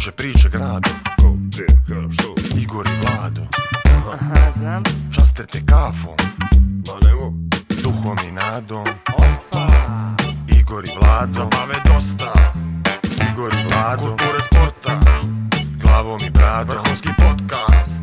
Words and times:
kruže 0.00 0.12
priče 0.12 0.48
grado 0.48 0.90
Ko, 1.20 1.32
gdje, 1.32 1.66
ka, 1.66 2.12
što? 2.12 2.34
Igor 2.60 2.86
i 2.86 2.96
Vlado 3.02 3.42
Aha, 4.12 4.52
znam. 4.52 4.82
Časte 5.14 5.46
te 5.46 5.60
kafom 5.66 6.16
Ma 6.86 6.94
nemo, 7.04 7.32
Duhom 7.82 8.18
i 8.28 8.32
nadom 8.32 8.84
Opa. 9.14 9.66
Igor 10.60 10.84
i 10.84 10.88
Vlado 11.00 11.32
Zabave 11.32 11.74
dosta 11.86 12.32
Igor 13.32 13.52
i 13.52 13.68
Vlado 13.68 14.02
Kulture 14.02 14.42
sporta 14.42 15.00
Glavom 15.82 16.20
i 16.26 16.30
bradom 16.30 16.76
Vrhunski 16.76 17.08
podcast 17.18 18.02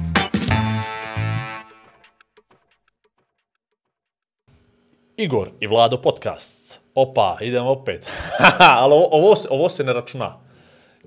Igor 5.17 5.49
i 5.59 5.67
Vlado 5.67 6.01
podcast. 6.01 6.81
Opa, 6.95 7.37
idemo 7.41 7.69
opet. 7.69 8.11
Ali 8.81 8.93
ovo, 8.93 9.07
ovo, 9.11 9.35
se, 9.35 9.47
ovo 9.51 9.69
se 9.69 9.83
ne 9.83 9.93
računa. 9.93 10.46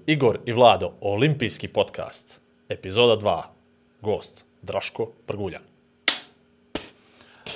Igor 0.06 0.38
i 0.46 0.52
Vlado, 0.52 0.92
olimpijski 1.00 1.68
podcast. 1.68 2.40
Epizoda 2.68 3.26
2. 3.26 3.42
Gost, 4.00 4.44
Draško 4.62 5.06
Prguljan. 5.26 5.62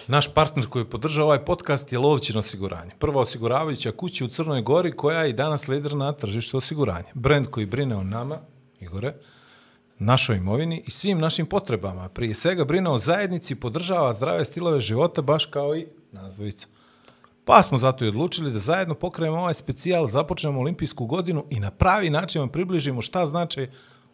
Naš 0.06 0.34
partner 0.34 0.66
koji 0.66 0.84
podržava 0.84 1.26
ovaj 1.26 1.44
podcast 1.44 1.92
je 1.92 1.98
Lovćin 1.98 2.38
osiguranje. 2.38 2.90
Prva 2.98 3.20
osiguravajuća 3.20 3.92
kuća 3.92 4.24
u 4.24 4.28
Crnoj 4.28 4.62
Gori 4.62 4.92
koja 4.92 5.22
je 5.22 5.30
i 5.30 5.32
danas 5.32 5.68
lider 5.68 5.96
na 5.96 6.12
tržištu 6.12 6.56
osiguranja. 6.56 7.08
Brend 7.14 7.46
koji 7.46 7.66
brine 7.66 7.96
o 7.96 8.02
nama, 8.02 8.38
Igore, 8.80 9.14
našoj 9.98 10.36
imovini 10.36 10.82
i 10.86 10.90
svim 10.90 11.18
našim 11.18 11.46
potrebama. 11.46 12.08
Prije 12.08 12.34
svega 12.34 12.64
brine 12.64 12.90
o 12.90 12.98
zajednici, 12.98 13.54
podržava 13.54 14.12
zdrave 14.12 14.44
stilove 14.44 14.80
života, 14.80 15.22
baš 15.22 15.46
kao 15.46 15.76
i 15.76 15.86
nazvojica. 16.12 16.66
Pa 17.44 17.62
smo 17.62 17.78
zato 17.78 18.04
i 18.04 18.08
odlučili 18.08 18.52
da 18.52 18.58
zajedno 18.58 18.94
pokrenemo 18.94 19.38
ovaj 19.38 19.54
specijal, 19.54 20.06
započnemo 20.06 20.60
olimpijsku 20.60 21.06
godinu 21.06 21.44
i 21.50 21.60
na 21.60 21.70
pravi 21.70 22.10
način 22.10 22.40
vam 22.40 22.48
približimo 22.48 23.02
šta 23.02 23.26
znači 23.26 23.68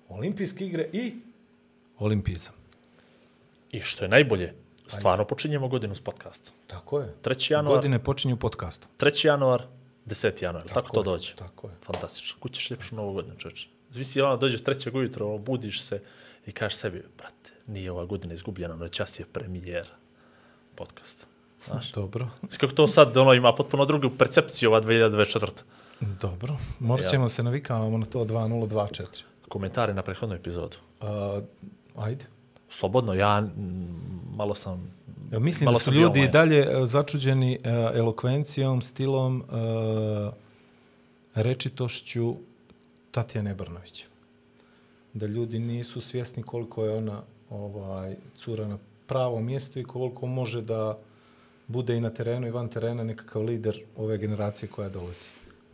olimpijske 0.08 0.66
igre 0.66 0.88
i 0.92 1.14
olimpizam. 1.98 2.54
I 3.70 3.80
što 3.80 4.04
je 4.04 4.08
najbolje, 4.08 4.54
stvarno 4.86 5.24
počinjemo 5.24 5.68
godinu 5.68 5.94
s 5.94 6.00
podcastom. 6.00 6.54
Tako 6.66 7.00
je. 7.00 7.14
3. 7.22 7.52
januar, 7.52 7.76
Godine 7.76 7.98
počinju 7.98 8.36
podcastom. 8.36 8.90
3. 8.98 9.26
januar, 9.26 9.62
10. 10.06 10.42
januar. 10.42 10.64
Tako, 10.64 10.74
tako 10.74 10.94
to 10.94 11.00
je, 11.00 11.04
dođe. 11.04 11.34
tako 11.34 11.68
je. 11.68 11.74
Fantastično. 11.82 12.40
Kućeš 12.40 12.70
ljepšu 12.70 12.96
novu 12.96 13.12
godinu, 13.12 13.36
čovječe. 13.36 13.68
Zvisi 13.90 14.20
ono, 14.20 14.36
dođeš 14.36 14.62
trećeg 14.64 14.94
ujutro, 14.94 15.28
ono, 15.28 15.38
budiš 15.38 15.82
se 15.82 16.02
i 16.46 16.52
kažeš 16.52 16.78
sebi, 16.78 17.04
brate, 17.18 17.50
nije 17.66 17.90
ova 17.90 18.04
godina 18.04 18.34
izgubljena, 18.34 18.76
no 18.76 18.88
čas 18.88 19.20
je 19.20 19.26
premijera 19.26 19.94
podcasta. 20.74 21.29
Znaš? 21.66 21.92
Dobro. 21.92 22.28
Kako 22.60 22.74
to 22.74 22.86
sad 22.86 23.16
ono, 23.16 23.32
ima 23.32 23.54
potpuno 23.54 23.84
drugu 23.84 24.10
percepciju 24.18 24.70
ova 24.70 24.82
2024. 24.82 25.46
Dobro, 26.00 26.56
morat 26.78 27.10
ćemo 27.10 27.28
se 27.28 27.42
navikavamo 27.42 27.98
na 27.98 28.06
to 28.06 28.24
2024. 28.24 29.04
Komentari 29.48 29.94
na 29.94 30.02
prethodnu 30.02 30.34
epizodu. 30.34 30.76
Uh, 31.00 31.06
ajde. 31.96 32.24
Slobodno, 32.68 33.14
ja 33.14 33.48
malo 34.36 34.54
sam... 34.54 34.94
Ja 35.32 35.38
mislim 35.38 35.64
malo 35.64 35.78
da 35.78 35.84
su 35.84 35.92
ljudi 35.92 36.20
i 36.20 36.22
ovaj- 36.22 36.32
dalje 36.32 36.76
uh, 36.76 36.86
začuđeni 36.86 37.58
uh, 37.64 37.96
elokvencijom, 37.98 38.82
stilom, 38.82 39.44
uh, 39.48 40.32
rečitošću 41.34 42.34
Tatjane 43.10 43.54
Brnović. 43.54 44.04
Da 45.12 45.26
ljudi 45.26 45.58
nisu 45.58 46.00
svjesni 46.00 46.42
koliko 46.42 46.84
je 46.84 46.96
ona 46.96 47.22
ovaj 47.50 48.16
cura 48.36 48.66
na 48.66 48.78
pravom 49.06 49.44
mjestu 49.44 49.78
i 49.78 49.84
koliko 49.84 50.26
može 50.26 50.62
da 50.62 50.98
bude 51.70 51.96
i 51.96 52.00
na 52.00 52.10
terenu 52.10 52.46
i 52.46 52.50
van 52.50 52.68
terena 52.68 53.04
nekakav 53.04 53.42
lider 53.42 53.82
ove 53.96 54.18
generacije 54.18 54.68
koja 54.68 54.88
dolazi. 54.88 55.24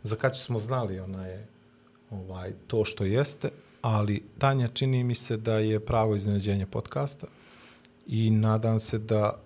Za 0.03 0.15
Kaću 0.15 0.41
smo 0.41 0.59
znali, 0.59 0.99
ona 0.99 1.27
je 1.27 1.47
ovaj 2.11 2.53
to 2.67 2.85
što 2.85 3.03
jeste, 3.03 3.49
ali 3.81 4.23
Tanja 4.37 4.67
čini 4.67 5.03
mi 5.03 5.15
se 5.15 5.37
da 5.37 5.53
je 5.53 5.79
pravo 5.79 6.15
iznenađenje 6.15 6.65
podcasta 6.65 7.27
i 8.07 8.29
nadam 8.29 8.79
se 8.79 8.97
da 8.97 9.39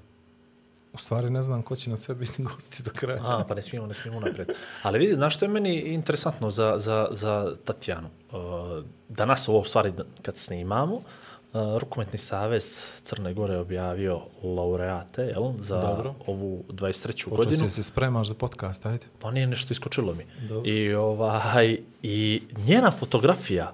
u 0.93 0.97
stvari 0.97 1.29
ne 1.29 1.43
znam 1.43 1.63
ko 1.63 1.75
će 1.75 1.89
na 1.89 1.97
sve 1.97 2.15
biti 2.15 2.43
gosti 2.55 2.83
do 2.83 2.91
kraja. 2.95 3.21
A, 3.23 3.45
pa 3.47 3.55
ne 3.55 3.61
smijemo, 3.61 3.87
ne 3.87 3.93
smijemo 3.93 4.19
napred. 4.19 4.47
Ali 4.83 4.99
vidi, 4.99 5.13
znaš 5.13 5.35
što 5.35 5.45
je 5.45 5.49
meni 5.49 5.79
interesantno 5.79 6.51
za, 6.51 6.75
za, 6.79 7.07
za 7.11 7.55
Tatjanu? 7.65 8.09
Uh, 8.31 8.37
danas 9.09 9.49
ovo 9.49 9.59
u 9.59 9.63
stvari 9.63 9.93
kad 10.21 10.37
snimamo, 10.37 10.95
uh, 10.95 11.03
Rukometni 11.53 12.19
savez 12.19 12.85
Crne 13.03 13.33
Gore 13.33 13.57
objavio 13.57 14.21
laureate 14.43 15.21
jel, 15.21 15.53
za 15.59 15.81
Dobro. 15.81 16.13
ovu 16.27 16.63
23. 16.69 17.29
Počeo 17.29 17.37
godinu. 17.37 17.69
se 17.69 17.75
se 17.75 17.83
spremaš 17.83 18.27
za 18.27 18.33
podcast, 18.33 18.85
ajde. 18.85 19.05
Pa 19.19 19.31
nije 19.31 19.47
nešto 19.47 19.73
iskočilo 19.73 20.13
mi. 20.13 20.25
Dobro. 20.47 20.71
I, 20.71 20.93
ovaj, 20.93 21.77
I 22.03 22.41
njena 22.67 22.91
fotografija 22.91 23.73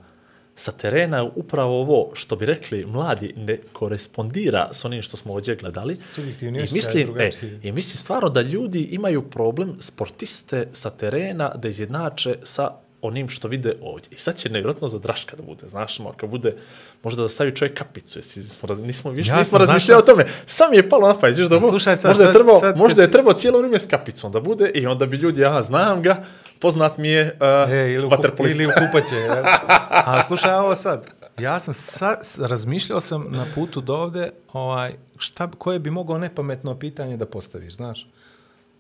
sa 0.56 0.72
terena 0.72 1.18
je 1.18 1.32
upravo 1.36 1.82
ovo 1.82 2.10
što 2.14 2.36
bi 2.36 2.46
rekli 2.46 2.86
mladi 2.86 3.34
ne 3.38 3.58
korespondira 3.74 4.70
s 4.72 4.86
onim 4.86 5.02
što 5.02 5.18
smo 5.18 5.34
ovdje 5.34 5.56
gledali. 5.56 5.96
Subjektivni 5.96 6.60
I 6.60 6.62
mislim, 6.62 7.20
e. 7.20 7.32
I 7.64 7.72
mislim 7.72 7.98
stvarno 7.98 8.30
da 8.30 8.42
ljudi 8.42 8.82
imaju 8.82 9.30
problem 9.30 9.76
sportiste 9.80 10.68
sa 10.72 10.90
terena 10.90 11.52
da 11.56 11.68
izjednače 11.68 12.36
sa 12.44 12.72
onim 13.02 13.30
što 13.30 13.48
vide 13.48 13.74
ovdje. 13.82 14.10
I 14.12 14.18
sad 14.18 14.36
će 14.36 14.50
nevjerojatno 14.50 14.88
za 14.88 15.00
Draška 15.00 15.36
da 15.36 15.44
bude, 15.44 15.68
znaš, 15.68 16.00
ono, 16.00 16.14
kad 16.14 16.30
bude, 16.30 16.56
možda 17.04 17.22
da 17.22 17.30
stavi 17.30 17.56
čovjek 17.56 17.78
kapicu, 17.78 18.20
jesi, 18.20 18.44
smo, 18.44 18.68
raz, 18.68 18.80
nismo, 18.80 19.12
više, 19.12 19.32
Ja 19.32 19.38
nismo 19.38 19.58
razmišljali 19.60 20.00
o 20.00 20.06
tome. 20.06 20.26
Sam 20.46 20.74
je 20.74 20.90
palo 20.90 21.08
na 21.08 21.14
pamet, 21.14 21.36
znaš, 21.36 21.50
da, 21.50 21.60
Slušaj 21.60 21.98
sad, 21.98 22.10
možda, 22.10 22.24
je 22.24 22.28
sad- 22.28 22.34
trebao, 22.36 22.60
sad 22.60 22.70
kad 22.70 22.78
možda 22.78 23.02
je 23.02 23.12
trebao 23.12 23.34
cijelo 23.34 23.58
vrijeme 23.58 23.80
s 23.80 23.86
kapicom 23.86 24.32
da 24.32 24.40
bude 24.40 24.70
i 24.70 24.88
onda 24.88 25.06
bi 25.06 25.18
ljudi, 25.18 25.42
ja 25.42 25.62
znam 25.62 26.02
ga, 26.02 26.24
poznat 26.60 26.98
mi 26.98 27.10
je 27.10 27.38
uh, 27.66 27.72
E, 27.72 27.94
ili 27.94 28.08
vaterpolista. 28.08 28.64
ili 28.64 28.72
u 28.72 28.88
kupaće. 28.88 29.16
Ja. 29.16 29.60
A 30.06 30.24
slušaj 30.24 30.54
ovo 30.54 30.76
sad. 30.76 31.06
Ja 31.40 31.60
sam 31.60 31.74
sa, 31.74 32.18
razmišljao 32.40 33.02
sam 33.02 33.26
na 33.30 33.46
putu 33.56 33.82
do 33.82 33.96
ovde, 33.96 34.32
ovaj, 34.54 34.94
šta, 35.18 35.50
koje 35.50 35.80
bi 35.80 35.92
mogao 35.92 36.18
nepametno 36.18 36.76
pitanje 36.76 37.18
da 37.18 37.26
postaviš, 37.26 37.74
znaš? 37.74 38.08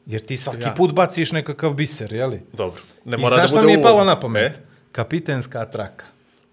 Jer 0.08 0.26
ti 0.26 0.38
svaki 0.38 0.62
Ja. 0.62 0.74
put 0.78 0.94
baciš 0.94 1.32
nekakav 1.32 1.74
biser, 1.74 2.14
jeli? 2.14 2.42
Dobro, 2.54 2.82
ne 3.06 3.18
I 3.18 3.22
mora 3.22 3.36
znaš 3.36 3.52
da 3.52 3.56
bude 3.56 3.62
šta 3.62 3.66
mi 3.68 3.72
je 3.74 3.82
palo 3.82 4.04
na 4.04 4.20
pamet? 4.20 4.52
E? 4.52 4.60
Kapitenska 4.92 5.66
traka. 5.66 6.06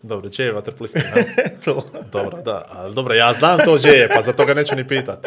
Dobro, 0.03 0.29
gdje 0.29 0.45
je 0.45 0.53
vaterpolista? 0.53 0.99
ne? 1.17 1.25
to. 1.65 1.87
dobro, 2.13 2.43
da, 2.43 2.69
ali 2.73 2.95
dobro, 2.95 3.15
ja 3.15 3.33
znam 3.33 3.59
to 3.65 3.75
gdje 3.77 3.89
je, 3.91 4.09
pa 4.09 4.23
za 4.23 4.33
toga 4.33 4.55
neću 4.55 4.77
ni 4.77 4.89
pitat. 4.89 5.27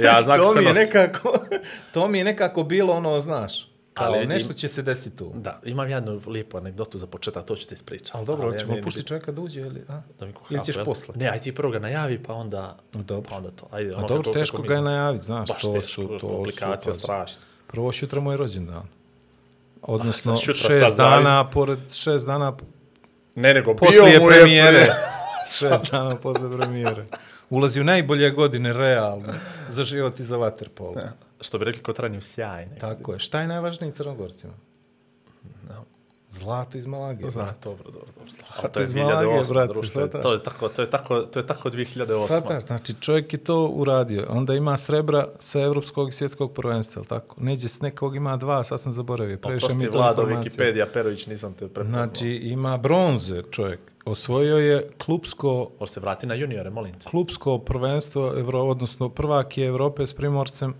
Ja 0.00 0.22
znam 0.22 0.38
to 0.38 0.54
mi 0.54 0.64
je 0.64 0.72
nekako, 0.72 1.38
to 1.94 2.08
mi 2.08 2.18
je 2.18 2.24
nekako 2.24 2.62
bilo 2.62 2.92
ono, 2.94 3.20
znaš, 3.20 3.71
kao 3.94 4.06
Ali 4.06 4.14
vidim- 4.14 4.28
nešto 4.28 4.52
će 4.52 4.68
se 4.68 4.82
desiti 4.82 5.16
tu. 5.16 5.32
Da, 5.34 5.60
imam 5.64 5.88
jednu 5.88 6.20
lijepu 6.26 6.56
anegdotu 6.56 6.98
za 6.98 7.06
početak, 7.06 7.44
to 7.44 7.56
ću 7.56 7.68
ti 7.68 7.74
ispričati. 7.74 8.10
Ali 8.14 8.26
dobro, 8.26 8.46
Ali 8.46 8.54
ja 8.54 8.58
ćemo 8.58 8.72
puštiti 8.74 8.88
bitno. 8.96 9.08
čovjeka 9.08 9.32
da 9.32 9.40
uđe 9.40 9.60
ili, 9.60 9.82
a? 9.88 10.00
Da 10.18 10.26
mi 10.26 10.32
kuha, 10.32 10.46
ili 10.50 10.64
ćeš 10.64 10.76
posle? 10.84 11.14
Ne, 11.16 11.28
aj 11.28 11.40
ti 11.40 11.54
prvo 11.54 11.70
ga 11.70 11.78
najavi, 11.78 12.18
pa 12.18 12.34
onda, 12.34 12.76
Dobro. 12.94 13.28
pa 13.30 13.36
onda 13.36 13.50
to. 13.50 13.66
Ajde, 13.70 13.94
A 13.96 14.00
dobro, 14.00 14.32
teško 14.32 14.62
ga 14.62 14.74
je 14.74 14.82
najaviti, 14.82 15.24
znaš, 15.24 15.48
Baš 15.48 15.62
to 15.62 15.72
teško, 15.72 15.88
su, 15.88 16.18
to 16.20 16.28
komplikacija 16.28 16.94
su, 16.94 17.00
strašna. 17.00 17.40
Prvo 17.66 17.92
sutra 17.92 18.20
moj 18.20 18.36
rođendan. 18.36 18.82
Odnosno, 19.82 20.36
sad 20.36 20.44
sutra, 20.46 20.70
šest 20.70 20.96
dana, 20.96 21.44
pored 21.46 21.78
šest 21.92 22.26
dana 22.26 22.56
Ne, 23.34 23.54
nego 23.54 23.76
poslije 23.76 24.18
bio 24.18 24.28
premijere. 24.28 24.78
pre- 24.78 24.94
šest 25.58 25.90
dana 25.90 26.16
posle 26.16 26.58
premijere. 26.58 27.06
Ulazi 27.50 27.80
u 27.80 27.84
najbolje 27.84 28.30
godine, 28.30 28.72
realno, 28.72 29.32
za 29.68 29.84
život 29.84 30.20
i 30.20 30.24
za 30.24 30.36
vaterpolo. 30.36 30.94
Što 31.42 31.58
bi 31.58 31.64
rekli 31.64 31.82
kod 31.82 31.98
ranju 31.98 32.20
sjajne. 32.20 32.78
Tako 32.78 33.12
je. 33.12 33.18
Šta 33.18 33.40
je 33.40 33.46
najvažnije 33.46 33.92
crnogorcima? 33.92 34.52
No. 35.68 35.84
Zlato 36.30 36.78
iz 36.78 36.86
Malage. 36.86 37.30
Zna, 37.30 37.42
brate. 37.42 37.58
dobro, 37.64 37.84
dobro, 37.84 38.08
dobro. 38.14 38.32
A 38.48 38.58
A 38.58 38.62
to 38.62 38.68
to 38.68 38.80
je 38.80 38.84
iz 38.84 38.94
Malage, 38.94 39.28
2008, 39.28 39.52
brate, 39.52 39.72
društvo. 39.72 40.00
sad 40.02 40.22
To 40.22 40.32
je 40.32 40.42
tako, 40.42 40.68
to 40.68 40.82
je 40.82 40.90
tako, 40.90 41.20
to 41.20 41.38
je 41.38 41.46
tako 41.46 41.70
2008. 41.70 42.28
Sada, 42.28 42.60
znači 42.60 42.94
čovjek 43.00 43.32
je 43.32 43.38
to 43.38 43.66
uradio. 43.66 44.26
Onda 44.28 44.54
ima 44.54 44.76
srebra 44.76 45.28
sa 45.38 45.60
evropskog 45.60 46.08
i 46.08 46.12
svjetskog 46.12 46.52
prvenstva, 46.52 47.00
jel 47.00 47.06
tako? 47.06 47.36
Neđe 47.40 47.68
s 47.68 47.80
nekog 47.80 48.16
ima 48.16 48.36
dva, 48.36 48.64
sad 48.64 48.80
sam 48.80 48.92
zaboravio. 48.92 49.38
Previše 49.38 49.66
mi 49.66 49.72
Oprosti, 49.72 49.92
to 49.92 49.98
Vlado. 49.98 50.22
Wikipedia, 50.22 50.86
Perović, 50.92 51.26
nisam 51.26 51.52
te 51.52 51.68
prepoznao. 51.68 52.06
Znači, 52.06 52.28
ima 52.28 52.76
bronze 52.76 53.42
čovjek. 53.50 53.80
Osvojio 54.04 54.56
je 54.56 54.90
klubsko, 55.04 55.70
Možeš 55.80 55.92
se 55.92 56.00
vrati 56.00 56.26
na 56.26 56.34
juniore, 56.34 56.70
molim 56.70 56.92
te. 56.92 57.04
klubsko 57.04 57.58
prvenstvo, 57.58 58.32
Evro, 58.38 58.60
odnosno 58.60 59.08
prvak 59.08 59.58
je 59.58 59.66
Evrope 59.66 60.06
s 60.06 60.14
primorcem 60.14 60.74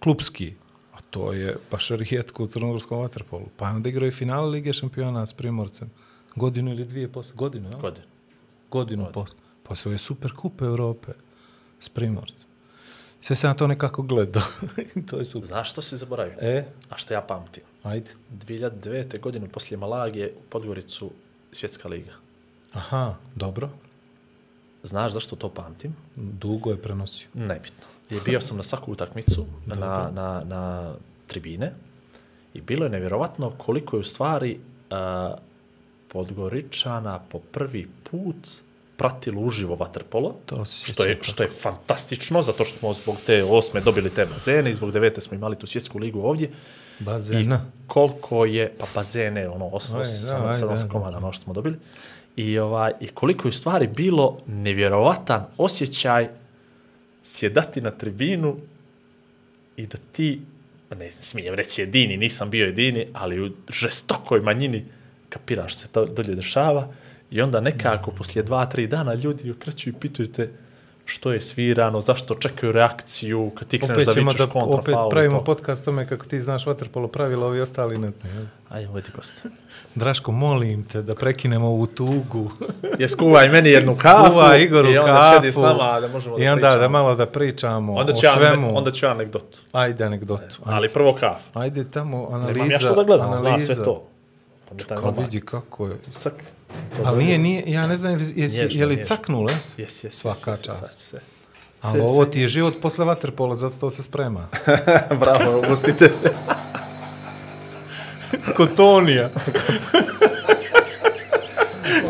klubski. 0.00 0.54
A 0.92 1.00
to 1.10 1.32
je 1.32 1.56
baš 1.70 1.88
rijetko 1.90 2.44
u 2.44 2.46
crnogorskom 2.46 2.98
vaterpolu. 2.98 3.46
Pa 3.56 3.64
onda 3.70 3.88
igrao 3.88 4.08
i 4.08 4.12
finale 4.12 4.48
Lige 4.50 4.72
šampiona 4.72 5.26
s 5.26 5.32
primorcem. 5.32 5.90
Godinu 6.36 6.70
ili 6.70 6.84
dvije 6.84 7.08
posle. 7.12 7.34
Godinu, 7.34 7.68
jel? 7.68 7.80
Godine. 7.80 8.06
Godinu 8.70 9.06
posle. 9.12 9.36
Pa 9.62 9.72
osvojio 9.72 9.98
super 9.98 10.32
kup 10.36 10.62
Evrope 10.62 11.12
s 11.80 11.88
primorcem. 11.88 12.50
Sve 13.20 13.36
se 13.36 13.46
na 13.46 13.54
to 13.54 13.66
nekako 13.66 14.02
gledao. 14.02 14.42
to 15.10 15.18
je 15.18 15.24
super. 15.24 15.48
Znaš 15.48 15.70
što 15.70 15.82
si 15.82 15.96
zaboravio? 15.96 16.34
E, 16.40 16.64
A 16.90 16.96
što 16.96 17.14
ja 17.14 17.20
pamtim? 17.20 17.62
ajde. 17.82 18.10
2009. 18.32 19.20
godine 19.20 19.48
poslije 19.48 19.78
Malagije 19.78 20.32
u 20.38 20.42
Podgoricu 20.50 21.10
svjetska 21.52 21.88
liga. 21.88 22.12
Aha, 22.72 23.14
dobro. 23.34 23.68
Znaš 24.82 25.12
zašto 25.12 25.36
to 25.36 25.48
pamtim? 25.48 25.96
Dugo 26.16 26.70
je 26.70 26.82
prenosio. 26.82 27.28
Nebitno. 27.34 27.84
Je 28.10 28.20
bio 28.24 28.40
sam 28.40 28.56
na 28.56 28.62
svaku 28.62 28.92
utakmicu 28.92 29.46
na, 29.66 30.10
na, 30.14 30.42
na 30.44 30.92
tribine 31.26 31.72
i 32.54 32.60
bilo 32.60 32.84
je 32.84 32.90
nevjerovatno 32.90 33.50
koliko 33.50 33.96
je 33.96 34.00
u 34.00 34.04
stvari 34.04 34.58
uh, 34.90 35.38
Podgoričana 36.12 37.20
po 37.28 37.38
prvi 37.38 37.88
put 38.10 38.48
pratilo 38.96 39.40
uživo 39.40 39.74
vaterpolo, 39.74 40.34
To 40.46 40.64
što 40.64 41.04
je, 41.04 41.18
što 41.20 41.42
je 41.42 41.48
fantastično, 41.48 42.42
zato 42.42 42.64
što 42.64 42.78
smo 42.78 42.94
zbog 42.94 43.16
te 43.26 43.44
osme 43.44 43.80
dobili 43.80 44.10
te 44.10 44.26
bazene 44.26 44.70
i 44.70 44.74
zbog 44.74 44.92
devete 44.92 45.20
smo 45.20 45.34
imali 45.34 45.56
tu 45.56 45.66
svjetsku 45.66 45.98
ligu 45.98 46.20
ovdje. 46.20 46.50
I 47.00 47.04
Bazena. 47.04 47.60
koliko 47.86 48.44
je, 48.44 48.74
pa 48.78 48.86
bazene, 48.94 49.48
ono, 49.48 49.68
os, 49.72 49.94
Aj, 49.94 50.00
os, 50.00 50.08
da, 50.08 50.14
sedam, 50.14 50.46
aj, 50.46 50.54
sedam 50.54 50.76
da, 50.76 50.88
komada, 50.88 51.16
ono 51.16 51.32
što 51.32 51.44
smo 51.44 51.52
dobili. 51.52 51.76
I, 52.36 52.58
ovaj, 52.58 52.92
I 53.00 53.08
koliko 53.08 53.48
je 53.48 53.50
u 53.50 53.52
stvari 53.52 53.86
bilo 53.86 54.38
nevjerovatan 54.46 55.46
osjećaj 55.56 56.28
sjedati 57.22 57.80
na 57.80 57.90
tribinu 57.90 58.56
i 59.76 59.86
da 59.86 59.98
ti, 60.12 60.40
ne 60.96 61.12
smijem 61.12 61.54
reći 61.54 61.82
jedini, 61.82 62.16
nisam 62.16 62.50
bio 62.50 62.66
jedini, 62.66 63.06
ali 63.12 63.40
u 63.40 63.50
žestokoj 63.68 64.40
manjini 64.40 64.84
kapiraš 65.28 65.76
se 65.76 65.88
to 65.88 66.06
dolje 66.06 66.34
dešava 66.34 66.92
i 67.30 67.40
onda 67.40 67.60
nekako 67.60 68.10
poslije 68.10 68.42
dva, 68.42 68.66
tri 68.66 68.86
dana 68.86 69.14
ljudi 69.14 69.50
okreću 69.50 69.90
i 69.90 69.92
pitaju 70.00 70.32
te 70.32 70.50
što 71.10 71.32
je 71.32 71.40
svirano, 71.40 72.00
zašto 72.00 72.34
čekaju 72.34 72.72
reakciju, 72.72 73.50
kad 73.54 73.68
ti 73.68 73.78
kreneš 73.78 73.96
Opet 73.96 74.06
da 74.06 74.12
vičeš 74.12 74.38
da 74.38 74.46
kontra 74.46 74.78
opet 74.78 74.94
faul 74.94 75.06
i 75.06 75.10
pravimo 75.10 75.38
to. 75.38 75.44
podcast 75.44 75.84
tome 75.84 76.08
kako 76.08 76.26
ti 76.26 76.40
znaš 76.40 76.66
vaterpolo 76.66 77.08
pravila, 77.08 77.46
ovi 77.46 77.60
ostali 77.60 77.98
ne 77.98 78.08
znaju. 78.08 78.46
Ajde, 78.68 78.88
vodi 78.88 79.08
gost. 79.16 79.46
Draško, 79.94 80.32
molim 80.32 80.84
te 80.84 81.02
da 81.02 81.14
prekinemo 81.14 81.66
ovu 81.68 81.86
tugu. 81.86 82.50
Je 82.98 83.08
skuvaj 83.08 83.48
meni 83.48 83.70
jednu 83.70 83.92
kafu 83.92 84.26
Skuva 84.26 84.56
Igoru 84.56 84.90
i 84.90 84.98
onda 84.98 85.32
kafu. 85.32 85.46
s 85.46 85.56
nama 85.56 86.00
da 86.00 86.08
možemo 86.08 86.36
da 86.38 86.44
I 86.44 86.48
onda 86.48 86.60
pričamo. 86.60 86.78
da 86.78 86.88
malo 86.88 87.14
da 87.14 87.26
pričamo 87.26 87.94
onda 87.94 88.12
o 88.12 88.16
ću, 88.16 88.26
ja, 88.26 88.32
svemu. 88.32 88.78
onda 88.78 88.90
ću 88.90 89.06
ja 89.06 89.10
anegdotu. 89.10 89.58
Ajde 89.72 90.04
anegdotu. 90.04 90.42
Ajde, 90.64 90.76
Ali 90.76 90.88
prvo 90.88 91.14
kafu. 91.14 91.48
ajde 91.54 91.84
tamo 91.84 92.28
analiza. 92.28 92.52
Nemam 92.52 92.70
ja 92.70 92.78
što 92.78 92.94
da 92.94 93.02
gledam, 93.04 93.26
zna 93.28 93.48
analiza. 93.48 93.74
sve 93.74 93.84
to. 93.84 94.06
Pa 94.88 94.94
momak, 94.96 95.18
vidi 95.18 95.40
kako 95.40 95.86
je. 95.86 95.96
Cak. 96.12 96.34
To 96.96 97.02
Ali 97.04 97.24
nije, 97.24 97.38
nije, 97.38 97.62
ja 97.66 97.86
ne 97.86 97.96
znam, 97.96 98.12
jesi, 98.12 98.40
jesi, 98.40 98.62
Nježno, 98.62 98.80
je 98.80 98.86
li 98.86 99.04
caknulo? 99.04 99.50
Jes, 99.50 99.78
jes, 99.78 100.04
jes. 100.04 100.14
Svaka 100.14 100.50
jes, 100.50 100.60
jes, 100.60 100.66
čast. 100.66 100.98
se. 100.98 101.20
Ali 101.80 102.00
ovo 102.00 102.24
ti 102.24 102.40
je 102.40 102.48
život 102.48 102.74
posle 102.82 103.04
vaterpola, 103.04 103.56
zato 103.56 103.76
to 103.76 103.90
se 103.90 104.02
sprema. 104.02 104.48
Bravo, 105.22 105.58
ugostite. 105.58 106.10
Kotonija. 108.56 109.30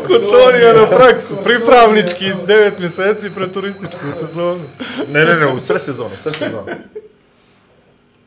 Kotonija 0.07 0.73
na 0.73 0.97
praksu, 0.97 1.37
pripravnički 1.43 2.25
9 2.25 2.79
mjeseci 2.79 3.29
pre 3.35 3.53
turističku 3.53 4.05
sezonu. 4.19 4.63
ne, 5.11 5.25
ne, 5.25 5.35
ne, 5.35 5.53
u 5.53 5.59
sred 5.59 5.81
sezonu, 5.81 6.17
sred 6.17 6.35
sezonu. 6.35 6.65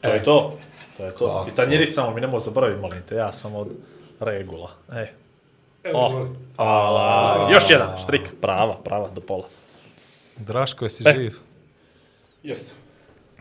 To 0.01 0.09
je 0.09 0.25
to. 0.25 0.59
To 0.97 1.05
je 1.05 1.15
to. 1.15 1.47
I 1.53 1.55
tanjirić 1.55 1.95
samo 1.95 2.15
mi 2.15 2.21
nemoj 2.21 2.41
zaboraviti, 2.41 2.81
molim 2.81 3.03
te, 3.09 3.15
ja 3.15 3.33
sam 3.33 3.55
od 3.55 3.69
regula. 4.21 4.71
E. 4.93 5.24
O, 5.93 6.27
ala, 6.57 7.49
još 7.53 7.71
jedan, 7.71 7.99
štrik, 8.03 8.23
prava, 8.41 8.75
prava, 8.75 9.09
do 9.11 9.21
pola. 9.21 9.45
Draško, 10.37 10.85
jesi 10.85 11.09
E. 11.09 11.15
živ? 11.15 11.39
Jesam. 12.43 12.77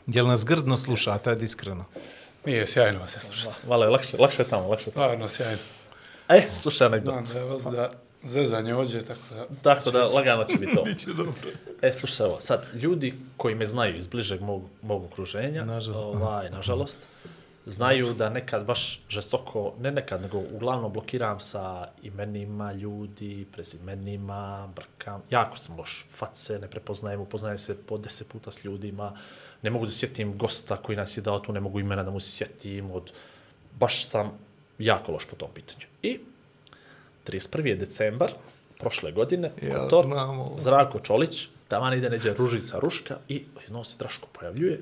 Jel 0.07 0.27
nas 0.27 0.45
grdno 0.45 0.77
slušate, 0.77 1.29
ajde 1.29 1.45
iskreno? 1.45 1.85
Nije, 2.45 2.67
sjajno 2.67 2.99
vas 2.99 3.15
je 3.15 3.19
slušati. 3.19 3.67
Vale, 3.67 3.87
lakše, 3.89 4.17
lakše 4.19 4.43
tamo, 4.43 4.67
lakše 4.67 4.83
tamo. 4.85 4.91
Stvarno 5.05 5.27
sjajno. 5.29 5.57
E, 6.29 6.43
slušaj 6.53 6.87
anegdot. 6.87 7.13
Znam 7.15 7.25
da 7.25 7.39
je 7.39 7.45
vas 7.45 7.63
da 7.63 7.91
zezanje 8.23 8.75
ođe, 8.75 9.01
tako 9.01 9.21
da... 9.31 9.47
Tako 9.63 9.91
da, 9.91 10.07
lagano 10.07 10.43
će 10.43 10.57
biti 10.57 10.73
to. 10.73 10.85
E, 11.81 11.93
slušaj 11.93 12.25
ovo, 12.25 12.41
sad, 12.41 12.65
ljudi 12.73 13.13
koji 13.37 13.55
me 13.55 13.65
znaju 13.65 13.95
iz 13.95 14.07
bližeg 14.07 14.41
mog, 14.41 14.61
mog 14.81 15.03
okruženja, 15.03 15.65
Nažalost. 15.65 16.15
ovaj, 16.15 16.49
nažalost, 16.49 17.07
znaju 17.65 18.13
da 18.13 18.29
nekad 18.29 18.65
baš 18.65 19.01
žestoko, 19.09 19.73
ne 19.79 19.91
nekad, 19.91 20.21
nego 20.21 20.37
uglavnom 20.37 20.93
blokiram 20.93 21.39
sa 21.39 21.87
imenima 22.03 22.73
ljudi, 22.73 23.45
prezimenima, 23.51 24.69
brkam. 24.75 25.21
Jako 25.29 25.57
sam 25.57 25.77
loš. 25.77 26.05
Face 26.11 26.59
ne 26.59 26.67
prepoznajem, 26.67 27.21
upoznajem 27.21 27.57
se 27.57 27.77
po 27.87 27.97
deset 27.97 28.27
puta 28.27 28.51
s 28.51 28.65
ljudima. 28.65 29.17
Ne 29.61 29.69
mogu 29.69 29.85
da 29.85 29.91
sjetim 29.91 30.37
gosta 30.37 30.77
koji 30.77 30.95
nas 30.97 31.17
je 31.17 31.21
dao 31.21 31.39
tu, 31.39 31.53
ne 31.53 31.59
mogu 31.59 31.79
imena 31.79 32.03
da 32.03 32.11
mu 32.11 32.19
se 32.19 32.31
sjetim. 32.31 32.91
Od... 32.91 33.11
Baš 33.79 34.07
sam 34.07 34.31
jako 34.79 35.11
loš 35.11 35.25
po 35.25 35.35
tom 35.35 35.49
pitanju. 35.53 35.85
I 36.01 36.19
31. 37.27 37.65
je 37.65 37.75
decembar 37.75 38.31
prošle 38.79 39.11
godine, 39.11 39.51
Ja 39.61 39.77
motor, 39.77 40.05
znam 40.05 40.39
ovo. 40.39 40.59
Zdravko 40.59 40.99
Čolić, 40.99 41.47
tamo 41.67 41.93
ide 41.93 42.09
neđe 42.09 42.33
Ružica 42.33 42.79
Ruška 42.79 43.17
i 43.27 43.45
jedno 43.61 43.83
se 43.83 43.97
Draško 43.97 44.27
pojavljuje 44.33 44.81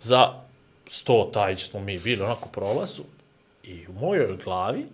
za 0.00 0.47
sto 0.88 1.30
taj 1.32 1.56
smo 1.56 1.80
mi 1.80 1.98
bili 1.98 2.22
onako 2.22 2.48
prolazu 2.48 3.02
i 3.62 3.86
u 3.88 3.92
mojoj 3.92 4.36
glavi 4.44 4.86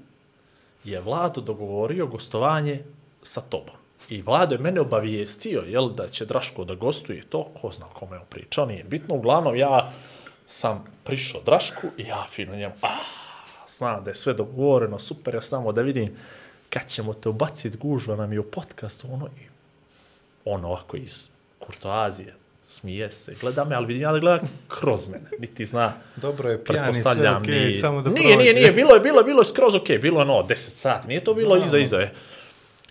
je 0.84 1.00
Vlado 1.00 1.40
dogovorio 1.40 2.06
gostovanje 2.06 2.84
sa 3.22 3.40
tobom. 3.40 3.74
I 4.08 4.22
Vlado 4.22 4.54
je 4.54 4.60
mene 4.60 4.80
obavijestio, 4.80 5.60
jel, 5.60 5.88
da 5.88 6.08
će 6.08 6.26
Draško 6.26 6.64
da 6.64 6.74
gostuje 6.74 7.22
to, 7.22 7.48
ko 7.60 7.72
zna 7.72 7.86
kome 7.86 8.16
je 8.16 8.20
on 8.20 8.26
pričao, 8.30 8.66
nije 8.66 8.84
bitno. 8.84 9.14
Uglavnom, 9.14 9.56
ja 9.56 9.92
sam 10.46 10.84
prišao 11.04 11.40
Drašku 11.42 11.86
i 11.96 12.02
ja 12.02 12.26
fino 12.30 12.56
njemu, 12.56 12.74
ah, 12.82 13.04
znam 13.68 14.04
da 14.04 14.10
je 14.10 14.14
sve 14.14 14.34
dogovoreno, 14.34 14.98
super, 14.98 15.34
ja 15.34 15.42
samo 15.42 15.72
da 15.72 15.82
vidim 15.82 16.16
kad 16.70 16.88
ćemo 16.88 17.14
te 17.14 17.28
ubaciti 17.28 17.78
gužva 17.78 18.16
nam 18.16 18.32
je 18.32 18.40
u 18.40 18.50
podcastu, 18.50 19.06
ono, 19.12 19.26
i 19.26 19.46
on 20.44 20.64
ovako 20.64 20.96
iz 20.96 21.28
kurtoazije, 21.58 22.34
smije 22.64 23.10
se, 23.10 23.34
gleda 23.40 23.64
me, 23.64 23.74
ali 23.76 23.86
vidim 23.86 24.02
ja 24.02 24.12
da 24.12 24.18
gleda 24.18 24.40
kroz 24.68 25.08
mene, 25.08 25.30
niti 25.38 25.66
zna, 25.66 25.92
Dobro 26.16 26.50
je, 26.50 26.64
pijani 26.64 27.02
sve 27.02 27.30
okej, 27.30 27.66
ni- 27.66 27.74
samo 27.74 28.02
da 28.02 28.10
Nije, 28.10 28.24
nije, 28.26 28.36
prođe. 28.36 28.52
nije, 28.54 28.72
bilo 28.72 28.94
je, 28.94 29.00
bilo 29.00 29.18
je, 29.18 29.24
bilo 29.24 29.40
je 29.40 29.44
skroz 29.44 29.74
okej, 29.74 29.98
bilo 29.98 30.18
je 30.20 30.22
ono, 30.22 30.42
10 30.48 30.54
sati, 30.54 31.08
nije 31.08 31.24
to 31.24 31.34
bilo 31.34 31.64
iza, 31.64 31.78
iza 31.78 31.96
je. 31.96 32.12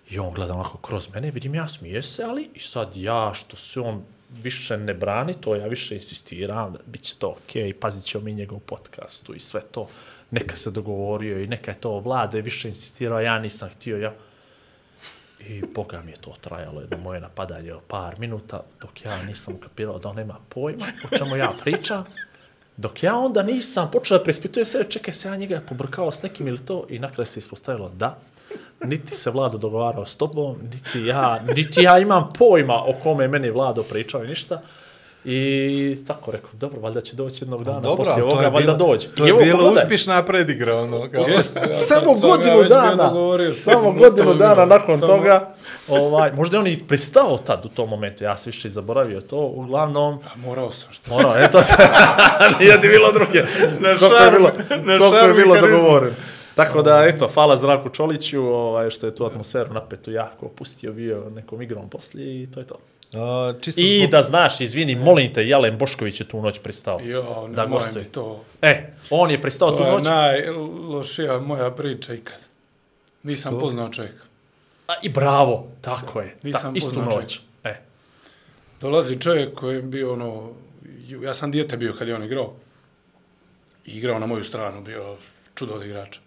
I 0.09 0.19
on 0.19 0.33
gleda 0.33 0.53
onako 0.53 0.77
kroz 0.77 1.09
mene, 1.13 1.31
vidim 1.31 1.55
ja 1.55 1.67
smije 1.67 2.01
se, 2.01 2.23
ali 2.23 2.49
i 2.53 2.59
sad 2.59 2.91
ja, 2.95 3.31
što 3.33 3.55
se 3.55 3.79
on 3.79 4.03
više 4.41 4.77
ne 4.77 4.93
brani, 4.93 5.33
to 5.33 5.55
ja 5.55 5.67
više 5.67 5.95
insistiram, 5.95 6.73
da 6.73 6.79
bit 6.85 7.01
će 7.01 7.15
to 7.15 7.35
okej, 7.43 7.73
pazit 7.73 8.03
ćemo 8.03 8.23
mi 8.23 8.33
njegov 8.33 8.59
podcastu 8.59 9.35
i 9.35 9.39
sve 9.39 9.61
to. 9.71 9.87
Neka 10.31 10.55
se 10.55 10.71
dogovorio 10.71 11.39
i 11.39 11.47
neka 11.47 11.71
je 11.71 11.79
to 11.79 11.99
vlada 11.99 12.37
je 12.37 12.41
više 12.41 12.67
insistirao, 12.67 13.19
ja 13.21 13.39
nisam 13.39 13.69
htio, 13.69 13.97
ja... 13.97 14.13
I 15.47 15.61
boga 15.75 16.01
mi 16.05 16.11
je 16.11 16.17
to 16.17 16.35
trajalo, 16.41 16.81
jedno 16.81 16.97
moje 16.97 17.19
napadanje 17.19 17.73
o 17.73 17.79
par 17.87 18.19
minuta, 18.19 18.63
dok 18.81 19.05
ja 19.05 19.23
nisam 19.23 19.57
kapirao 19.57 19.99
da 19.99 20.09
on 20.09 20.15
nema 20.15 20.35
pojma 20.49 20.85
o 21.11 21.17
čemu 21.17 21.35
ja 21.35 21.51
pričam. 21.63 22.03
Dok 22.77 23.03
ja 23.03 23.17
onda 23.17 23.43
nisam 23.43 23.91
počeo 23.91 24.17
da 24.17 24.23
prespitujem 24.23 24.65
sebe, 24.65 24.89
čekaj 24.89 25.13
se 25.13 25.27
ja 25.27 25.35
njega 25.35 25.61
pobrkao 25.69 26.11
s 26.11 26.23
nekim 26.23 26.47
ili 26.47 26.65
to 26.65 26.85
i 26.89 26.99
nakraj 26.99 27.25
se 27.25 27.39
ispostavilo 27.39 27.89
da, 27.89 28.17
niti 28.85 29.15
se 29.15 29.31
Vlado 29.31 29.57
dogovarao 29.57 30.05
s 30.05 30.15
tobom, 30.15 30.57
niti 30.63 31.07
ja, 31.07 31.43
niti 31.55 31.83
ja 31.83 31.99
imam 31.99 32.33
pojma 32.37 32.83
o 32.83 32.93
kome 33.03 33.23
je 33.23 33.27
meni 33.27 33.51
Vlado 33.51 33.83
pričao 33.83 34.23
i 34.23 34.27
ništa. 34.27 34.61
I 35.25 35.97
tako 36.07 36.31
rekao, 36.31 36.49
dobro, 36.53 36.79
valjda 36.79 37.01
će 37.01 37.15
doći 37.15 37.43
jednog 37.43 37.63
dana, 37.63 37.79
Dobro, 37.79 37.95
poslije 37.97 38.23
ovoga, 38.23 38.47
valjda 38.47 38.73
dođe. 38.73 39.07
to 39.07 39.25
je 39.25 39.33
bilo 39.33 39.39
pogledaj, 39.51 39.73
uspješna 39.75 40.23
predigra, 40.23 40.75
ono, 40.75 41.09
kao. 41.11 41.19
Ja 41.21 41.43
samo 41.43 41.43
sam- 41.43 41.75
sam 41.75 41.97
ja 41.99 42.13
godinu 42.21 42.53
bio 42.53 42.63
dana, 42.65 43.11
samo 43.53 43.83
sam 43.83 43.97
godinu 43.99 44.33
dana 44.33 44.65
nakon 44.67 44.95
Samo- 44.95 45.07
toga, 45.07 45.53
ovaj, 45.89 46.31
možda 46.31 46.57
je 46.57 46.61
on 46.61 46.67
i 46.67 46.83
pristao 46.83 47.37
tad 47.37 47.65
u 47.65 47.69
tom 47.69 47.89
momentu, 47.89 48.23
ja 48.23 48.37
se 48.37 48.49
više 48.49 48.67
i 48.67 48.71
zaboravio 48.71 49.21
to, 49.21 49.37
uglavnom, 49.37 50.13
A 50.15 50.37
morao 50.37 50.71
sam 50.71 50.93
što. 50.93 51.11
Morao, 51.11 51.33
eto, 51.37 51.61
nije 52.59 52.81
ti 52.81 52.87
bilo 52.89 53.11
druge. 53.11 53.39
Na 53.79 53.89
Koliko 53.89 54.05
je 54.05 54.19
šarm, 54.19 54.35
bilo, 54.35 54.51
na 54.83 54.97
koliko 54.99 55.17
je 55.17 55.33
bilo 55.33 55.53
karizmu. 55.55 55.77
dogovoreno. 55.77 56.13
Tako 56.55 56.81
da, 56.81 57.05
eto, 57.05 57.27
hvala 57.27 57.57
Zdravku 57.57 57.89
Čoliću, 57.89 58.41
ovaj, 58.43 58.89
što 58.89 59.05
je 59.05 59.15
tu 59.15 59.25
atmosferu 59.25 59.73
napetu 59.73 60.11
jako 60.11 60.45
opustio 60.45 60.91
bio 60.91 61.29
nekom 61.29 61.61
igrom 61.61 61.89
poslije 61.89 62.43
i 62.43 62.47
to 62.47 62.59
je 62.59 62.67
to. 62.67 62.75
A, 63.15 63.53
čisto 63.61 63.81
I 63.81 63.99
zbog- 63.99 64.11
da 64.11 64.23
znaš, 64.23 64.61
izvini, 64.61 64.95
molim 64.95 65.33
te, 65.33 65.47
Jalen 65.47 65.77
Bošković 65.77 66.19
je 66.19 66.27
tu 66.27 66.41
noć 66.41 66.59
pristao. 66.59 66.99
Jo, 67.01 67.21
Da 67.47 67.61
nemoj 67.61 67.77
gostuje. 67.77 68.05
mi 68.05 68.11
to. 68.11 68.43
E, 68.61 68.73
on 69.09 69.31
je 69.31 69.41
pristao 69.41 69.71
tu 69.71 69.77
To 69.77 69.85
je 69.85 69.91
noć. 69.91 70.05
najlošija 70.05 71.39
moja 71.39 71.71
priča 71.71 72.13
ikad. 72.13 72.41
Nisam 73.23 73.59
poznao 73.59 73.89
čovjeka. 73.89 74.23
A, 74.87 74.93
I 75.01 75.09
bravo, 75.09 75.67
tako 75.81 76.21
je. 76.21 76.35
Nisam 76.43 76.73
Ta, 76.73 76.77
istu 76.77 76.89
poznao 76.91 77.05
noć. 77.11 77.39
E, 77.63 77.75
Dolazi 78.81 79.19
čovjek 79.19 79.53
koji 79.53 79.75
je 79.75 79.81
bio 79.81 80.13
ono, 80.13 80.51
ja 81.21 81.33
sam 81.33 81.51
dijete 81.51 81.77
bio 81.77 81.93
kad 81.93 82.07
je 82.07 82.15
on 82.15 82.23
igrao. 82.23 82.53
I 83.85 83.91
igrao 83.91 84.19
na 84.19 84.25
moju 84.25 84.43
stranu, 84.43 84.81
bio 84.81 85.17
čudo 85.55 85.73
od 85.73 85.83
igrača. 85.85 86.19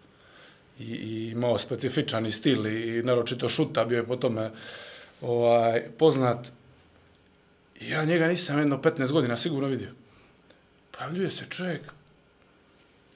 I, 0.78 0.85
i 0.85 1.31
imao 1.31 1.59
specifičan 1.59 2.26
i 2.26 2.33
stil 2.33 2.66
i, 2.66 2.99
i 2.99 3.02
naročito 3.02 3.49
šuta, 3.49 3.85
bio 3.85 3.97
je 3.97 4.07
po 4.07 4.16
tome 4.16 4.50
ovaj, 5.23 5.83
poznat. 5.99 6.38
I 7.80 7.90
ja 7.90 8.04
njega 8.04 8.28
nisam 8.28 8.59
jedno 8.59 8.76
15 8.76 9.12
godina 9.12 9.37
sigurno 9.37 9.68
vidio. 9.68 9.90
Pavljuje 10.99 11.30
se 11.30 11.45
čovjek, 11.45 11.83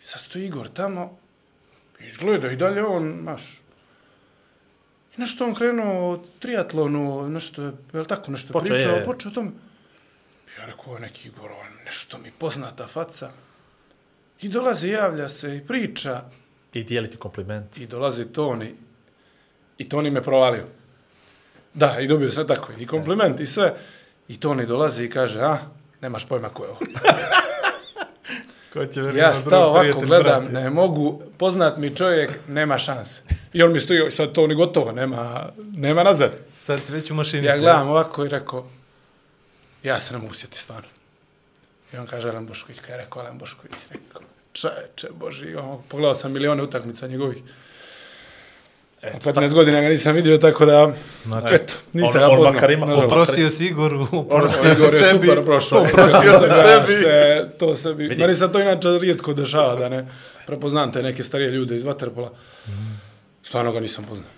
i 0.00 0.02
sad 0.02 0.20
stoji 0.20 0.46
Igor 0.46 0.68
tamo, 0.68 1.18
izgleda 2.00 2.50
i 2.50 2.56
dalje 2.56 2.84
on, 2.84 3.04
maš, 3.04 3.60
I 5.16 5.20
nešto 5.20 5.44
on 5.44 5.54
krenuo 5.54 6.12
o 6.12 6.24
triatlonu, 6.38 7.28
nešto 7.28 7.62
je, 7.62 7.72
je 7.92 8.00
li 8.00 8.06
tako, 8.06 8.30
nešto 8.30 8.52
Počeo 8.52 8.76
pričao, 8.76 8.96
je. 8.96 9.04
počeo 9.04 9.30
o 9.30 9.34
tome. 9.34 9.50
Ja 10.58 10.66
rekao, 10.66 10.98
neki 10.98 11.28
Igor, 11.28 11.50
je 11.50 11.84
nešto 11.84 12.18
mi 12.18 12.30
poznata 12.38 12.86
faca. 12.86 13.30
I 14.42 14.48
dolazi, 14.48 14.88
javlja 14.88 15.28
se 15.28 15.56
i 15.56 15.66
priča, 15.66 16.22
i 16.72 16.84
dijeliti 16.84 17.16
kompliment. 17.16 17.78
i 17.78 17.86
dolazi 17.86 18.24
Toni 18.24 18.74
I 19.78 19.88
Toni 19.88 20.10
me 20.10 20.22
provalio. 20.22 20.66
Da, 21.74 22.00
i 22.00 22.06
dobio 22.06 22.30
sam 22.30 22.46
tako, 22.46 22.72
i 22.78 22.86
kompliment, 22.86 23.40
i 23.40 23.46
sve. 23.46 23.74
I 24.30 24.36
Toni 24.40 24.66
dolazi 24.66 25.04
i 25.04 25.10
kaže, 25.10 25.40
a, 25.40 25.58
nemaš 26.00 26.24
pojma 26.24 26.48
ko 26.48 26.64
je 26.64 26.70
ovo. 26.70 26.78
Ko 28.72 28.86
će 28.86 29.00
Ja 29.16 29.34
stao 29.34 29.68
ovako, 29.68 30.00
gledam, 30.00 30.44
brate? 30.44 30.52
ne 30.52 30.70
mogu, 30.70 31.22
poznat 31.38 31.76
mi 31.78 31.96
čovjek, 31.96 32.30
nema 32.48 32.78
šanse. 32.78 33.22
I 33.52 33.62
on 33.62 33.72
mi 33.72 33.80
stoji, 33.80 34.10
sad 34.10 34.32
to 34.32 34.46
ni 34.46 34.54
gotovo, 34.54 34.92
nema, 34.92 35.48
nema 35.72 36.02
nazad. 36.02 36.30
Sad 36.56 36.84
si 36.84 36.92
već 36.92 37.10
u 37.10 37.14
mašinici. 37.14 37.46
Ja 37.46 37.56
gledam 37.56 37.88
ovako 37.88 38.24
i 38.24 38.28
rekao, 38.28 38.66
ja 39.82 40.00
se 40.00 40.12
ne 40.12 40.18
mogu 40.18 40.34
sjetiti 40.34 40.58
stvarno. 40.58 40.88
I 41.92 41.96
on 41.96 42.06
kaže 42.06 42.28
Alen 42.28 42.46
Bošković, 42.46 42.80
kaj 42.80 42.94
je 42.94 42.98
rekao 43.04 43.22
Alen 43.22 43.38
Bošković, 43.38 43.74
rekao, 43.90 44.22
čeče, 44.52 45.08
boži, 45.12 45.54
ono, 45.54 45.82
pogledao 45.88 46.14
sam 46.14 46.32
milione 46.32 46.62
utakmica 46.62 47.06
njegovih. 47.06 47.38
Eto, 49.02 49.30
A 49.30 49.32
15 49.32 49.54
godina 49.54 49.80
ga 49.80 49.88
nisam 49.88 50.14
vidio, 50.14 50.38
tako 50.38 50.66
da, 50.66 50.92
Znači, 51.24 51.54
eto, 51.54 51.74
nisam 51.92 52.12
on- 52.14 52.20
ga 52.20 52.28
on 52.28 52.36
poznao. 52.36 52.52
makar 52.52 52.70
ima- 52.70 52.86
nažalost. 52.86 53.04
Oprostio 53.06 53.50
si 53.50 53.66
Igoru, 53.66 54.06
oprostio 54.12 54.60
Igor 54.62 54.94
je 54.94 55.00
sebi. 55.00 55.26
super 55.26 55.44
prošao. 55.44 55.80
Oprostio 55.80 56.30
Da 56.32 56.38
sebi. 56.38 56.92
Se, 56.94 57.48
to 57.58 57.76
sebi. 57.76 58.02
Vidi. 58.02 58.16
Meni 58.16 58.34
se 58.34 58.52
to 58.52 58.60
inače 58.60 58.88
rijetko 58.90 59.34
dešava 59.34 59.76
da 59.76 59.88
ne 59.88 60.08
prepoznam 60.46 60.92
te 60.92 61.02
neke 61.02 61.22
starije 61.22 61.50
ljude 61.50 61.76
iz 61.76 61.84
Waterpola. 61.84 62.28
Stvarno 63.42 63.72
ga 63.72 63.80
nisam 63.80 64.04
poznao. 64.04 64.28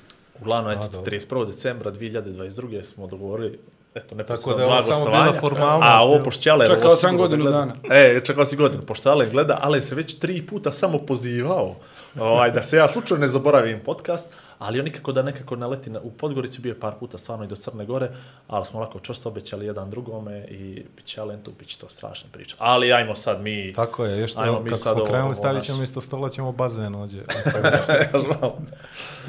Uglavnom, 0.41 0.73
eto, 0.73 0.89
dobro. 0.89 1.01
31. 1.03 1.47
decembra 1.47 1.91
2022. 1.91 2.85
smo 2.85 3.07
dogovorili 3.07 3.59
Eto, 3.95 4.15
ne 4.15 4.25
Tako 4.25 4.55
da 4.55 4.63
je 4.63 4.69
ovo 4.69 4.83
samo 4.85 5.05
bila 5.05 5.33
formalnost, 5.33 5.89
A 5.89 6.01
ovo 6.01 6.23
pošto 6.25 6.51
Alen... 6.51 6.69
Čekao 6.69 6.91
sam 6.91 7.17
godinu 7.17 7.45
gleda- 7.45 7.59
dana. 7.59 7.75
E, 7.91 8.21
čekao 8.21 8.45
si 8.45 8.57
godinu, 8.57 8.83
pošto 8.83 9.11
Alen 9.11 9.31
gleda, 9.31 9.59
ale 9.63 9.83
se 9.83 9.95
već 9.95 10.15
tri 10.15 10.43
puta 10.43 10.73
samo 10.73 10.99
pozivao. 10.99 11.77
Ovaj, 12.21 12.51
da 12.51 12.63
se 12.63 12.77
ja 12.77 12.89
slučajno 12.89 13.21
ne 13.21 13.29
zaboravim 13.29 13.81
podcast, 13.85 14.33
ali 14.59 14.79
on 14.79 14.85
nikako 14.85 15.13
da 15.13 15.23
nekako 15.23 15.57
naleti 15.57 15.91
na, 15.91 16.01
u 16.01 16.11
Podgoricu, 16.11 16.63
bio 16.63 16.71
je 16.71 16.81
par 16.81 16.95
puta 17.01 17.19
stvarno 17.19 17.45
i 17.45 17.49
do 17.49 17.57
Crne 17.57 17.87
Gore, 17.87 18.11
ali 18.49 18.65
smo 18.65 18.81
lako 18.81 18.99
čvrsto 18.99 19.29
obećali 19.29 19.67
jedan 19.67 19.91
drugome 19.91 20.47
i 20.49 20.85
bit 20.97 21.05
će 21.05 21.21
Alen 21.21 21.43
tu, 21.43 21.53
bit 21.59 21.69
će 21.69 21.79
to 21.79 21.89
strašna 21.89 22.29
priča. 22.33 22.57
Ali 22.59 22.93
ajmo 22.93 23.15
sad 23.15 23.41
mi... 23.41 23.73
Tako 23.73 24.05
je, 24.05 24.21
još 24.21 24.33
to, 24.33 24.65
kako 24.65 24.77
smo 24.77 25.05
krenuli, 25.05 25.35
stavit 25.35 25.63
ćemo 25.63 25.83
isto 25.83 26.01
stola, 26.01 26.29
ćemo 26.29 26.53
bazen 26.53 26.95
ođe. 26.95 27.23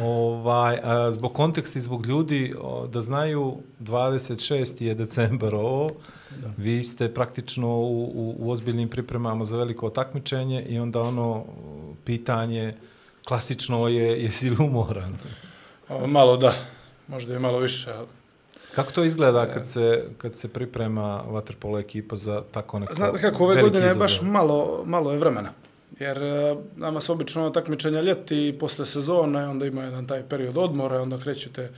Ovaj, 0.01 0.79
a, 0.83 1.11
zbog 1.11 1.33
konteksta 1.33 1.79
i 1.79 1.81
zbog 1.81 2.05
ljudi, 2.05 2.53
o, 2.61 2.87
da 2.87 3.01
znaju, 3.01 3.57
26. 3.79 4.83
je 4.83 4.95
decembar 4.95 5.55
ovo, 5.55 5.89
da. 6.41 6.49
vi 6.57 6.83
ste 6.83 7.13
praktično 7.13 7.67
u, 7.67 8.03
u, 8.03 8.35
u 8.39 8.51
ozbiljnim 8.51 8.89
pripremama 8.89 9.45
za 9.45 9.57
veliko 9.57 9.89
takmičenje 9.89 10.61
i 10.61 10.79
onda 10.79 11.01
ono 11.01 11.45
pitanje 12.05 12.73
klasično 13.25 13.87
je 13.87 14.23
jesi 14.23 14.49
li 14.49 14.55
umoran? 14.59 15.17
Malo 16.07 16.37
da, 16.37 16.53
možda 17.07 17.35
i 17.35 17.39
malo 17.39 17.59
više, 17.59 17.91
ali 17.91 18.07
Kako 18.75 18.91
to 18.91 19.03
izgleda 19.03 19.51
kad 19.51 19.67
se, 19.67 20.03
kad 20.17 20.35
se 20.35 20.47
priprema 20.47 21.23
vaterpolo 21.27 21.79
ekipa 21.79 22.15
za 22.15 22.43
tako 22.51 22.79
neko 22.79 22.93
Znate 22.93 23.21
kako, 23.21 23.43
ove 23.43 23.61
godine 23.61 23.87
je 23.87 23.95
baš 23.95 24.21
malo, 24.21 24.83
malo 24.85 25.11
je 25.11 25.19
vremena. 25.19 25.53
Jer 25.99 26.23
e, 26.23 26.55
nama 26.75 27.01
su 27.01 27.11
obično 27.11 27.49
takmičenja 27.49 28.01
ljeti 28.01 28.47
i 28.47 28.59
posle 28.59 28.85
sezone, 28.85 29.47
onda 29.47 29.65
ima 29.65 29.83
jedan 29.83 30.07
taj 30.07 30.23
period 30.23 30.57
odmora, 30.57 31.01
onda 31.01 31.19
kreću 31.19 31.53
te 31.53 31.69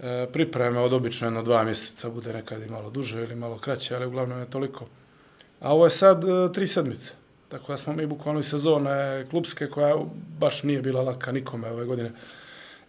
e, 0.00 0.26
pripreme 0.32 0.80
od 0.80 0.92
obično 0.92 1.26
jedno 1.26 1.42
dva 1.42 1.64
mjeseca, 1.64 2.10
bude 2.10 2.32
nekad 2.32 2.62
i 2.62 2.70
malo 2.70 2.90
duže 2.90 3.22
ili 3.22 3.34
malo 3.34 3.58
kraće, 3.58 3.94
ali 3.94 4.06
uglavnom 4.06 4.40
je 4.40 4.50
toliko. 4.50 4.86
A 5.60 5.74
ovo 5.74 5.84
je 5.84 5.90
sad 5.90 6.24
e, 6.24 6.52
tri 6.52 6.68
sedmice. 6.68 7.12
Tako 7.50 7.72
da 7.72 7.76
smo 7.76 7.92
mi 7.92 8.06
bukvalno 8.06 8.40
iz 8.40 8.46
sezone 8.46 9.26
klubske 9.30 9.66
koja 9.66 9.96
baš 10.38 10.62
nije 10.62 10.82
bila 10.82 11.02
laka 11.02 11.32
nikome 11.32 11.70
ove 11.70 11.84
godine. 11.84 12.12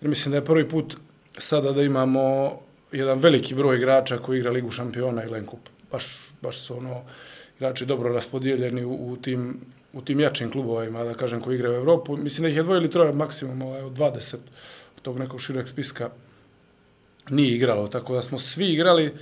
Jer 0.01 0.09
mislim 0.09 0.31
da 0.31 0.37
je 0.37 0.45
prvi 0.45 0.69
put 0.69 0.95
sada 1.37 1.71
da 1.71 1.83
imamo 1.83 2.51
jedan 2.91 3.19
veliki 3.19 3.55
broj 3.55 3.77
igrača 3.77 4.17
koji 4.17 4.39
igra 4.39 4.51
Ligu 4.51 4.71
šampiona 4.71 5.23
i 5.23 5.29
Len 5.29 5.45
Kup. 5.45 5.69
Baš, 5.91 6.05
baš 6.41 6.61
su 6.61 6.77
ono 6.77 7.01
igrači 7.57 7.85
dobro 7.85 8.13
raspodijeljeni 8.13 8.83
u, 8.83 9.11
u 9.11 9.17
tim 9.17 9.59
u 9.93 10.01
tim 10.01 10.19
jačim 10.19 10.49
klubovima, 10.51 11.03
da 11.03 11.13
kažem, 11.13 11.41
koji 11.41 11.55
igraju 11.55 11.73
u 11.73 11.81
Evropu. 11.81 12.17
Mislim 12.17 12.43
da 12.43 12.49
ih 12.49 12.55
je 12.55 12.63
dvoje 12.63 12.77
ili 12.77 12.91
troje 12.91 13.13
maksimum 13.13 13.61
ovaj, 13.61 13.81
od 13.81 13.91
20 13.97 14.35
od 14.95 15.01
tog 15.01 15.19
nekog 15.19 15.41
šireg 15.41 15.67
spiska 15.67 16.09
nije 17.29 17.55
igralo, 17.55 17.87
tako 17.87 18.13
da 18.13 18.21
smo 18.21 18.39
svi 18.39 18.73
igrali 18.73 19.13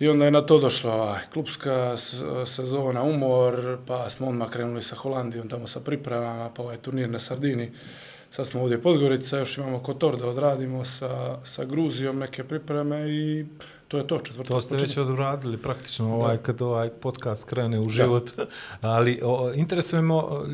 i 0.00 0.08
onda 0.08 0.24
je 0.24 0.30
na 0.30 0.42
to 0.42 0.58
došla 0.58 0.94
ovaj, 0.94 1.20
klubska 1.32 1.96
sezona, 2.46 3.02
umor, 3.02 3.78
pa 3.86 4.10
smo 4.10 4.28
odmah 4.28 4.50
krenuli 4.50 4.82
sa 4.82 4.96
Holandijom, 4.96 5.48
tamo 5.48 5.66
sa 5.66 5.80
pripremama, 5.80 6.50
pa 6.56 6.62
ovaj 6.62 6.76
turnir 6.76 7.10
na 7.10 7.18
Sardini. 7.18 7.72
Sad 8.30 8.46
smo 8.46 8.62
ovdje 8.62 8.82
Podgorica, 8.82 9.38
još 9.38 9.58
imamo 9.58 9.78
Kotor 9.78 10.16
da 10.16 10.28
odradimo 10.28 10.84
sa, 10.84 11.38
sa 11.44 11.64
Gruzijom 11.64 12.18
neke 12.18 12.44
pripreme 12.44 13.10
i 13.10 13.46
to 13.88 13.98
je 13.98 14.06
to, 14.06 14.18
četvrtak 14.18 14.48
To 14.48 14.60
ste 14.60 14.74
već 14.74 14.84
počinje. 14.84 15.06
odradili 15.06 15.56
praktično 15.56 16.14
ovaj, 16.14 16.36
kad 16.36 16.62
ovaj 16.62 16.88
podcast 16.88 17.44
krene 17.48 17.80
u 17.80 17.88
život. 17.88 18.30
Ali 18.80 19.20
o, 19.24 19.52
interesujemo, 19.54 20.46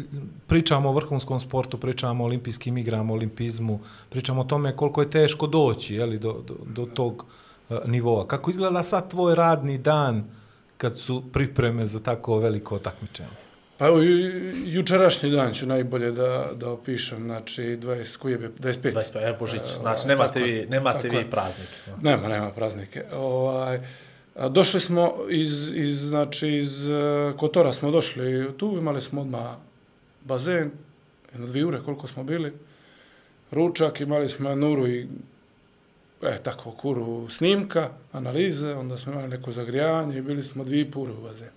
pričamo 0.46 0.88
o 0.88 0.92
vrhunskom 0.92 1.40
sportu, 1.40 1.78
pričamo 1.78 2.24
o 2.24 2.26
olimpijskim 2.26 2.78
igrama, 2.78 3.12
olimpizmu, 3.12 3.80
pričamo 4.10 4.40
o 4.40 4.44
tome 4.44 4.76
koliko 4.76 5.00
je 5.00 5.10
teško 5.10 5.46
doći 5.46 5.94
jeli, 5.94 6.18
do, 6.18 6.32
do, 6.46 6.54
do 6.66 6.86
tog 6.94 7.14
uh, 7.14 7.45
nivoa. 7.84 8.26
Kako 8.26 8.50
izgleda 8.50 8.82
sad 8.82 9.10
tvoj 9.10 9.34
radni 9.34 9.78
dan 9.78 10.24
kad 10.76 10.98
su 10.98 11.22
pripreme 11.32 11.86
za 11.86 12.00
tako 12.00 12.38
veliko 12.38 12.78
takmičenje? 12.78 13.28
Pa 13.78 13.86
evo, 13.86 13.98
ju- 13.98 14.52
jučerašnji 14.66 15.30
dan 15.30 15.52
ću 15.52 15.66
najbolje 15.66 16.12
da, 16.12 16.50
da 16.54 16.70
opišem, 16.70 17.18
znači 17.20 17.62
20, 17.62 18.16
koji 18.16 18.32
je 18.32 18.38
bio? 18.38 18.50
25. 18.50 18.92
25, 18.92 19.18
e, 19.24 19.36
Božić, 19.38 19.60
E, 19.62 19.74
znači 19.74 20.06
nemate 20.06 20.32
tako 20.32 20.44
vi, 20.44 20.66
nemate 20.68 20.98
tako 20.98 21.08
vi 21.10 21.16
je. 21.16 21.30
praznik. 21.30 21.68
Nema, 22.02 22.28
nema 22.28 22.50
praznike. 22.50 23.04
Ovaj, 23.14 23.80
došli 24.50 24.80
smo 24.80 25.14
iz, 25.28 25.70
iz, 25.70 25.98
znači, 25.98 26.48
iz 26.48 26.86
eh, 26.86 26.92
Kotora 27.36 27.72
smo 27.72 27.90
došli 27.90 28.52
tu, 28.56 28.76
imali 28.78 29.02
smo 29.02 29.20
odmah 29.20 29.54
bazen, 30.22 30.70
jedno 31.32 31.46
dvije 31.46 31.66
ure 31.66 31.80
koliko 31.82 32.06
smo 32.06 32.24
bili, 32.24 32.52
ručak, 33.50 34.00
imali 34.00 34.28
smo 34.30 34.48
jednu 34.50 34.72
uru 34.72 34.86
i 34.88 35.08
e, 36.22 36.38
tako, 36.42 36.70
kuru 36.70 37.30
snimka, 37.30 37.88
analize, 38.12 38.74
onda 38.74 38.98
smo 38.98 39.12
imali 39.12 39.28
neko 39.28 39.52
zagrijanje 39.52 40.18
i 40.18 40.22
bili 40.22 40.42
smo 40.42 40.64
dvije 40.64 40.80
i 40.80 40.90
pure 40.90 41.12
u 41.12 41.22
bazenu. 41.22 41.50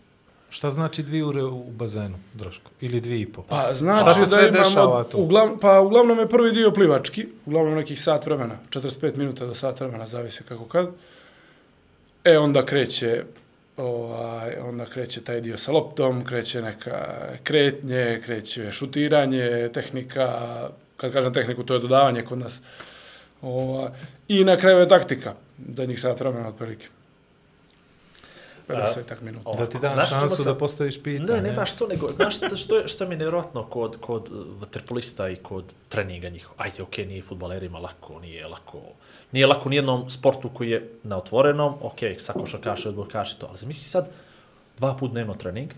Šta 0.49 0.69
znači 0.69 1.03
dvije 1.03 1.25
ure 1.25 1.43
u 1.43 1.63
bazenu, 1.63 2.17
Draško? 2.33 2.71
Ili 2.81 3.01
dvije 3.01 3.21
i 3.21 3.25
po? 3.25 3.43
Pa 3.43 3.63
znači 3.63 4.01
Šta 4.01 4.25
se 4.25 4.35
da 4.35 4.47
imamo, 4.47 4.63
dešava 4.63 5.03
tu? 5.03 5.17
Uglav, 5.17 5.57
pa 5.61 5.81
uglavnom 5.81 6.19
je 6.19 6.29
prvi 6.29 6.51
dio 6.51 6.71
plivački, 6.71 7.27
uglavnom 7.45 7.73
nekih 7.73 8.01
sat 8.01 8.25
vremena, 8.25 8.55
45 8.69 9.17
minuta 9.17 9.45
do 9.45 9.53
sat 9.53 9.79
vremena, 9.79 10.07
zavisi 10.07 10.43
kako 10.43 10.65
kad. 10.65 10.89
E, 12.23 12.37
onda 12.37 12.65
kreće, 12.65 13.23
ovaj, 13.77 14.55
onda 14.55 14.85
kreće 14.85 15.21
taj 15.21 15.41
dio 15.41 15.57
sa 15.57 15.71
loptom, 15.71 16.25
kreće 16.25 16.61
neka 16.61 17.15
kretnje, 17.43 18.21
kreće 18.25 18.71
šutiranje, 18.71 19.69
tehnika, 19.73 20.29
kad 20.97 21.13
kažem 21.13 21.33
tehniku, 21.33 21.63
to 21.63 21.73
je 21.73 21.79
dodavanje 21.79 22.21
kod 22.21 22.37
nas. 22.37 22.61
Ovaj, 23.41 23.89
I 24.29 24.43
na 24.43 24.57
kraju 24.57 24.77
je 24.77 24.87
taktika, 24.87 25.33
da 25.57 25.85
njih 25.85 25.99
sat 25.99 26.19
vremena 26.19 26.47
otprilike. 26.47 26.87
50 28.67 29.21
minuta. 29.21 29.51
Da 29.51 29.65
ti 29.65 29.77
dam 29.79 29.93
Znaš 29.93 30.09
šansu 30.09 30.35
sam- 30.35 30.45
da 30.45 30.57
postaviš 30.57 31.03
pitanje. 31.03 31.33
Ne, 31.33 31.41
ne 31.41 31.51
baš 31.53 31.73
to, 31.73 31.87
nego, 31.87 32.11
znaš 32.11 32.35
šta- 32.37 32.55
što 32.55 32.77
je, 32.77 32.87
što 32.87 33.03
je 33.03 33.09
mi 33.09 33.15
nevjerojatno 33.15 33.63
kod, 33.63 33.97
kod 33.99 34.29
uh, 34.29 34.61
vaterpolista 34.61 35.29
i 35.29 35.35
kod 35.35 35.63
treninga 35.89 36.27
njihova? 36.27 36.55
Ajde, 36.57 36.83
okej, 36.83 37.05
nije 37.05 37.21
futbalerima 37.21 37.79
lako, 37.79 38.19
nije 38.19 38.47
lako, 38.47 38.81
nije 39.31 39.47
lako 39.47 39.69
nijednom 39.69 40.09
sportu 40.09 40.49
koji 40.49 40.69
je 40.69 40.89
na 41.03 41.17
otvorenom, 41.17 41.73
okej, 41.81 42.19
sa 42.19 42.33
košarkaši, 42.33 42.87
odbojkaši 42.87 43.39
to, 43.39 43.45
ali 43.45 43.57
zamisli 43.57 43.89
sad 43.89 44.09
dva 44.77 44.93
put 44.95 45.11
dnevno 45.11 45.33
trening, 45.33 45.71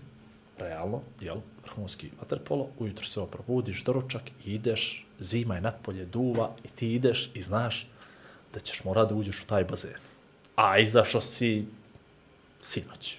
realno, 0.58 1.00
jel, 1.20 1.36
vrhunski 1.64 2.10
vaterpolo, 2.20 2.68
ujutro 2.78 3.04
se 3.06 3.20
ovo 3.20 3.28
probudiš, 3.28 3.84
doručak 3.84 4.22
i 4.44 4.54
ideš, 4.54 5.06
zima 5.18 5.54
je 5.54 5.60
natpolje, 5.60 6.04
duva 6.04 6.50
i 6.64 6.68
ti 6.68 6.92
ideš 6.92 7.30
i 7.34 7.42
znaš 7.42 7.88
da 8.54 8.60
ćeš 8.60 8.84
morati 8.84 9.08
da 9.08 9.20
uđeš 9.20 9.42
u 9.42 9.46
taj 9.46 9.64
bazen. 9.64 10.00
A 10.56 10.78
izašao 10.78 11.20
si 11.20 11.64
sinoć. 12.62 13.16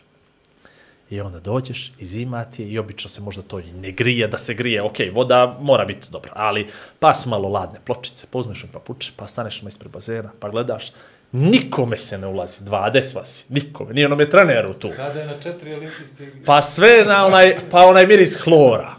I 1.10 1.22
onda 1.22 1.40
dođeš 1.40 1.92
i 2.00 2.06
zima 2.06 2.44
ti 2.44 2.64
je 2.64 2.70
i 2.70 2.80
obično 2.80 3.10
se 3.10 3.22
možda 3.22 3.42
to 3.42 3.60
i 3.60 3.72
ne 3.72 3.92
grije, 3.92 4.28
da 4.28 4.38
se 4.38 4.54
grije, 4.54 4.82
ok, 4.82 4.98
voda 5.12 5.58
mora 5.62 5.86
biti 5.86 6.08
dobra, 6.12 6.32
ali 6.36 6.68
pa 7.00 7.14
su 7.14 7.30
malo 7.30 7.50
ladne 7.50 7.80
pločice, 7.86 8.28
pa 8.32 8.38
uzmeš 8.38 8.66
papuče, 8.74 9.12
pa 9.16 9.28
staneš 9.28 9.62
ma 9.62 9.70
ispred 9.70 9.92
bazena, 9.92 10.32
pa 10.40 10.50
gledaš, 10.50 10.92
nikome 11.32 11.98
se 11.98 12.18
ne 12.18 12.28
ulazi, 12.28 12.62
20 12.62 13.16
vas 13.16 13.46
nikome, 13.50 13.94
nije 13.94 14.06
onome 14.06 14.30
treneru 14.30 14.74
tu. 14.74 14.90
Kada 14.96 15.20
je 15.20 15.26
na 15.26 15.42
četiri 15.44 15.74
olimpijske 15.74 16.24
igre? 16.24 16.46
Pa 16.46 16.62
sve 16.62 17.06
na 17.06 17.26
onaj, 17.26 17.70
pa 17.72 17.86
onaj 17.86 18.08
miris 18.08 18.38
hlora. 18.44 18.96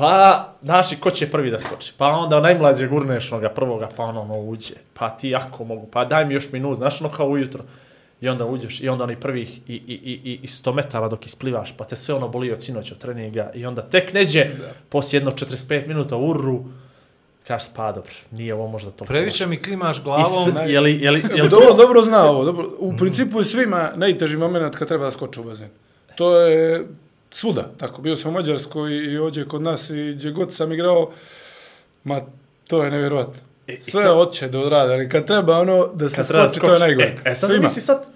Pa, 0.00 0.48
znaš, 0.62 0.92
i 0.92 0.96
ko 0.96 1.10
će 1.10 1.30
prvi 1.30 1.50
da 1.50 1.58
skoči? 1.58 1.92
Pa 1.96 2.06
onda 2.06 2.40
najmlađe 2.40 2.86
gurneš 2.86 3.32
onoga 3.32 3.48
prvoga, 3.48 3.88
pa 3.96 4.04
ono, 4.04 4.20
ono 4.20 4.34
uđe. 4.34 4.74
Pa 4.94 5.10
ti 5.10 5.28
jako 5.28 5.64
mogu, 5.64 5.86
pa 5.86 6.04
daj 6.04 6.24
mi 6.24 6.34
još 6.34 6.52
minut, 6.52 6.78
znaš, 6.78 7.00
ono 7.00 7.10
kao 7.10 7.28
ujutro. 7.28 7.64
I 8.20 8.28
onda 8.28 8.46
uđeš, 8.46 8.80
i 8.80 8.88
onda 8.88 9.04
oni 9.04 9.16
prvih 9.16 9.58
i, 9.58 9.62
i, 9.68 9.74
i, 9.76 10.20
i, 10.24 10.40
i 10.42 10.46
100 10.46 10.74
metara 10.74 11.08
dok 11.08 11.26
isplivaš, 11.26 11.76
pa 11.76 11.84
te 11.84 11.96
sve 11.96 12.14
ono 12.14 12.28
boli 12.28 12.52
od 12.52 12.62
sinoć 12.62 12.92
od 12.92 12.98
treninga, 12.98 13.50
i 13.54 13.66
onda 13.66 13.82
tek 13.82 14.12
neđe, 14.12 14.46
poslije 14.88 15.18
jedno 15.18 15.30
45 15.30 15.86
minuta 15.86 16.16
urru, 16.16 16.64
Kažeš, 17.46 17.68
pa 17.76 17.92
dobro, 17.92 18.10
nije 18.30 18.54
ovo 18.54 18.68
možda 18.68 18.90
toliko. 18.90 19.12
Previše 19.12 19.46
mi 19.46 19.56
klimaš 19.56 19.98
I 19.98 20.02
glavom. 20.02 20.24
s- 20.24 20.70
je 20.70 20.80
li, 20.80 21.00
je 21.00 21.10
li, 21.10 21.22
je 21.34 21.42
li 21.42 21.48
dobro, 21.48 21.68
to... 21.68 21.74
dobro 21.76 22.02
zna 22.02 22.24
ovo. 22.24 22.44
Dobro. 22.44 22.68
U 22.78 22.96
principu 22.96 23.38
je 23.38 23.44
svima 23.44 23.90
najteži 23.96 24.36
moment 24.36 24.76
kad 24.76 24.88
treba 24.88 25.04
da 25.04 25.10
skoče 25.10 25.40
u 25.40 25.44
bazen. 25.44 25.68
To 26.14 26.36
je 26.36 26.86
svuda. 27.30 27.70
Tako, 27.76 28.02
bio 28.02 28.16
sam 28.16 28.30
u 28.30 28.34
Mađarskoj 28.34 28.92
i 29.04 29.18
ovdje 29.18 29.44
kod 29.44 29.62
nas 29.62 29.90
i 29.90 30.12
gdje 30.14 30.30
god 30.30 30.54
sam 30.54 30.72
igrao, 30.72 31.10
ma 32.04 32.20
to 32.66 32.84
je 32.84 32.90
nevjerojatno. 32.90 33.34
I- 33.66 33.72
i 33.72 33.80
Sve 33.80 34.02
sad- 34.02 34.14
hoće 34.14 34.48
da 34.48 34.58
odrade, 34.58 34.92
ali 34.92 35.08
kad 35.08 35.26
treba 35.26 35.58
ono 35.58 35.86
da 35.94 36.08
se 36.08 36.22
treba 36.24 36.48
skoči, 36.48 36.60
to 36.60 36.72
je 36.72 36.78
najgore. 36.78 37.16
E, 37.24 37.30
e 37.30 37.34
sad 37.34 37.50
zamisli 37.50 37.82
sad, 37.82 38.06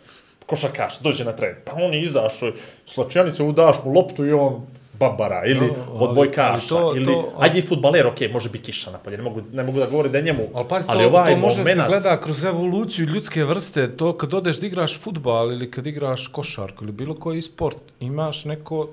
košarkaš, 0.47 0.99
dođe 0.99 1.25
na 1.25 1.33
tren, 1.33 1.55
pa 1.65 1.73
on 1.75 1.95
je 1.95 2.03
izašao, 2.03 2.53
slačionicu 2.87 3.47
udaš 3.47 3.77
mu 3.85 3.93
loptu 3.93 4.27
i 4.27 4.33
on 4.33 4.67
babara, 4.99 5.43
ili 5.47 5.67
No, 5.67 5.75
ali- 5.89 5.99
odbojkaša, 6.01 6.51
ali 6.51 6.61
to- 6.83 6.93
ili, 6.97 7.05
to- 7.05 7.33
ajde 7.39 7.59
i 7.59 7.63
futbaler, 7.63 8.07
okej, 8.07 8.29
može 8.29 8.51
biti 8.51 8.65
kiša 8.65 8.91
napolje, 8.91 9.17
ne 9.17 9.23
mogu, 9.23 9.41
ne 9.53 9.63
mogu 9.63 9.79
da 9.79 9.87
govori 9.87 10.09
da 10.09 10.19
je 10.19 10.25
njemu, 10.25 10.43
Ali 10.55 10.69
pazi, 10.69 10.87
ali 10.91 11.03
to, 11.03 11.09
ovaj 11.09 11.33
to 11.33 11.39
može 11.39 11.59
moment, 11.59 11.77
se 11.77 11.85
gleda 11.89 12.21
kroz 12.21 12.45
evoluciju 12.45 13.07
ljudske 13.07 13.45
vrste. 13.45 13.97
To 13.97 14.13
kad 14.13 14.35
odeš 14.35 14.57
da 14.57 14.67
igraš 14.67 15.01
futbal 15.01 15.53
ili 15.53 15.71
kad 15.71 15.87
igraš 15.87 16.27
košarku 16.27 16.85
ili 16.85 16.93
bilo 16.93 17.15
koji 17.15 17.43
sport, 17.43 17.77
imaš 18.01 18.45
neko, 18.45 18.89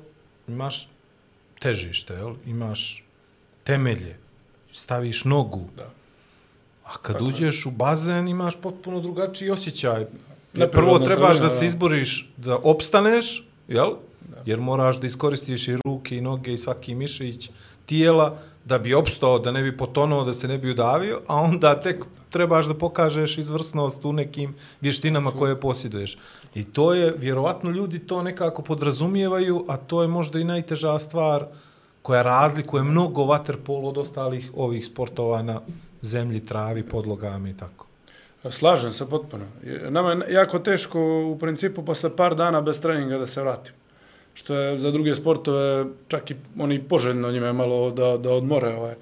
imaš 0.54 0.88
težište, 1.60 2.14
jel? 2.14 2.36
imaš 2.46 3.04
temelje, 3.64 4.18
staviš 4.74 5.24
nogu. 5.26 5.68
Da. 5.78 5.90
A 6.84 6.98
kad 7.02 7.22
uđeš 7.22 7.66
u 7.66 7.72
bazen 7.72 8.28
imaš 8.28 8.62
potpuno 8.62 9.00
drugačiji 9.00 9.50
osjećaj. 9.50 10.06
Prvo 10.72 11.00
trebaš 11.00 11.38
da 11.38 11.50
se 11.50 11.66
izboriš, 11.66 12.30
da 12.38 12.58
opstaneš, 12.64 13.48
jel? 13.68 13.96
Jer 14.46 14.60
moraš 14.60 15.00
da 15.00 15.08
iskoristiš 15.08 15.68
i 15.68 15.78
ruke 15.86 16.18
i 16.18 16.22
noge 16.22 16.54
i 16.54 16.58
svaki 16.58 16.96
mišić 16.96 17.50
tijela 17.86 18.38
da 18.66 18.80
bi 18.80 18.94
opstao, 18.94 19.40
da 19.40 19.52
ne 19.52 19.64
bi 19.64 19.78
potonuo, 19.78 20.24
da 20.24 20.34
se 20.34 20.48
ne 20.48 20.58
bi 20.58 20.72
udavio, 20.72 21.20
a 21.28 21.36
onda 21.36 21.82
tek 21.82 22.06
trebaš 22.30 22.66
da 22.66 22.74
pokažeš 22.74 23.38
izvrsnost 23.38 24.06
u 24.06 24.14
nekim 24.14 24.56
vještinama 24.82 25.32
koje 25.32 25.60
posjeduješ. 25.60 26.18
I 26.56 26.64
to 26.64 26.94
je, 26.94 27.14
vjerovatno 27.18 27.70
ljudi 27.70 28.00
to 28.00 28.22
nekako 28.24 28.62
podrazumijevaju, 28.62 29.66
a 29.68 29.78
to 29.78 30.02
je 30.02 30.08
možda 30.08 30.40
i 30.40 30.44
najteža 30.44 31.00
stvar 31.00 31.46
koja 32.02 32.22
razlikuje 32.22 32.84
mnogo 32.84 33.26
vaterpolo 33.26 33.90
od 33.90 33.98
ostalih 33.98 34.52
ovih 34.56 34.86
sportova 34.86 35.42
na 35.42 35.62
zemlji, 36.02 36.46
travi, 36.46 36.84
podlogama 36.84 37.50
i 37.50 37.54
tako. 37.54 37.88
Slažem 38.50 38.94
se 38.94 39.10
potpuno. 39.10 39.46
Nama 39.90 40.12
je 40.12 40.34
jako 40.34 40.60
teško 40.60 41.00
u 41.28 41.38
principu 41.40 41.86
posle 41.86 42.16
par 42.16 42.36
dana 42.36 42.62
bez 42.62 42.82
treninga 42.82 43.18
da 43.18 43.28
se 43.28 43.42
vratim. 43.42 43.74
Što 44.34 44.56
je 44.56 44.80
za 44.80 44.92
druge 44.92 45.16
sportove 45.16 45.86
čak 46.08 46.32
i 46.32 46.36
oni 46.60 46.84
poželjno 46.84 47.32
njima 47.32 47.48
je 47.48 47.54
malo 47.54 47.92
da, 47.92 48.18
da 48.18 48.34
odmore. 48.34 48.76
Ovaj. 48.76 48.96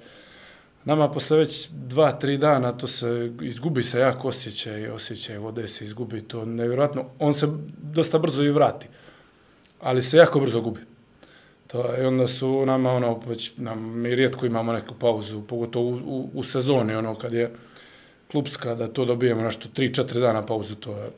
Nama 0.84 1.08
posle 1.08 1.38
već 1.38 1.68
dva, 1.68 2.12
tri 2.12 2.38
dana 2.38 2.72
to 2.72 2.86
se 2.86 3.32
izgubi 3.42 3.82
se 3.82 3.98
jako 3.98 4.28
osjećaj, 4.28 4.88
osjećaj 4.88 5.38
vode 5.38 5.68
se 5.68 5.84
izgubi, 5.84 6.20
to 6.20 6.44
nevjerojatno. 6.44 7.04
On 7.18 7.34
se 7.34 7.48
dosta 7.82 8.18
brzo 8.18 8.42
i 8.42 8.50
vrati, 8.50 8.86
ali 9.80 10.02
se 10.02 10.16
jako 10.16 10.40
brzo 10.40 10.60
gubi. 10.60 10.80
To 11.66 11.92
je, 11.92 12.02
i 12.02 12.06
onda 12.06 12.26
su 12.26 12.66
nama 12.66 12.92
ono, 12.92 13.20
već 13.26 13.52
nam, 13.56 14.00
mi 14.00 14.14
rijetko 14.14 14.46
imamo 14.46 14.72
neku 14.72 14.94
pauzu, 14.94 15.42
pogotovo 15.42 15.90
u, 15.90 15.94
u, 15.94 16.30
u 16.34 16.44
sezoni, 16.44 16.94
ono, 16.94 17.14
kad 17.14 17.32
je 17.32 17.50
klubska, 18.30 18.74
da 18.74 18.88
to 18.88 19.04
dobijemo 19.04 19.42
nešto 19.42 19.68
3-4 19.76 20.20
dana 20.20 20.46
pauzu, 20.46 20.74
to 20.74 20.96
je 20.96 21.10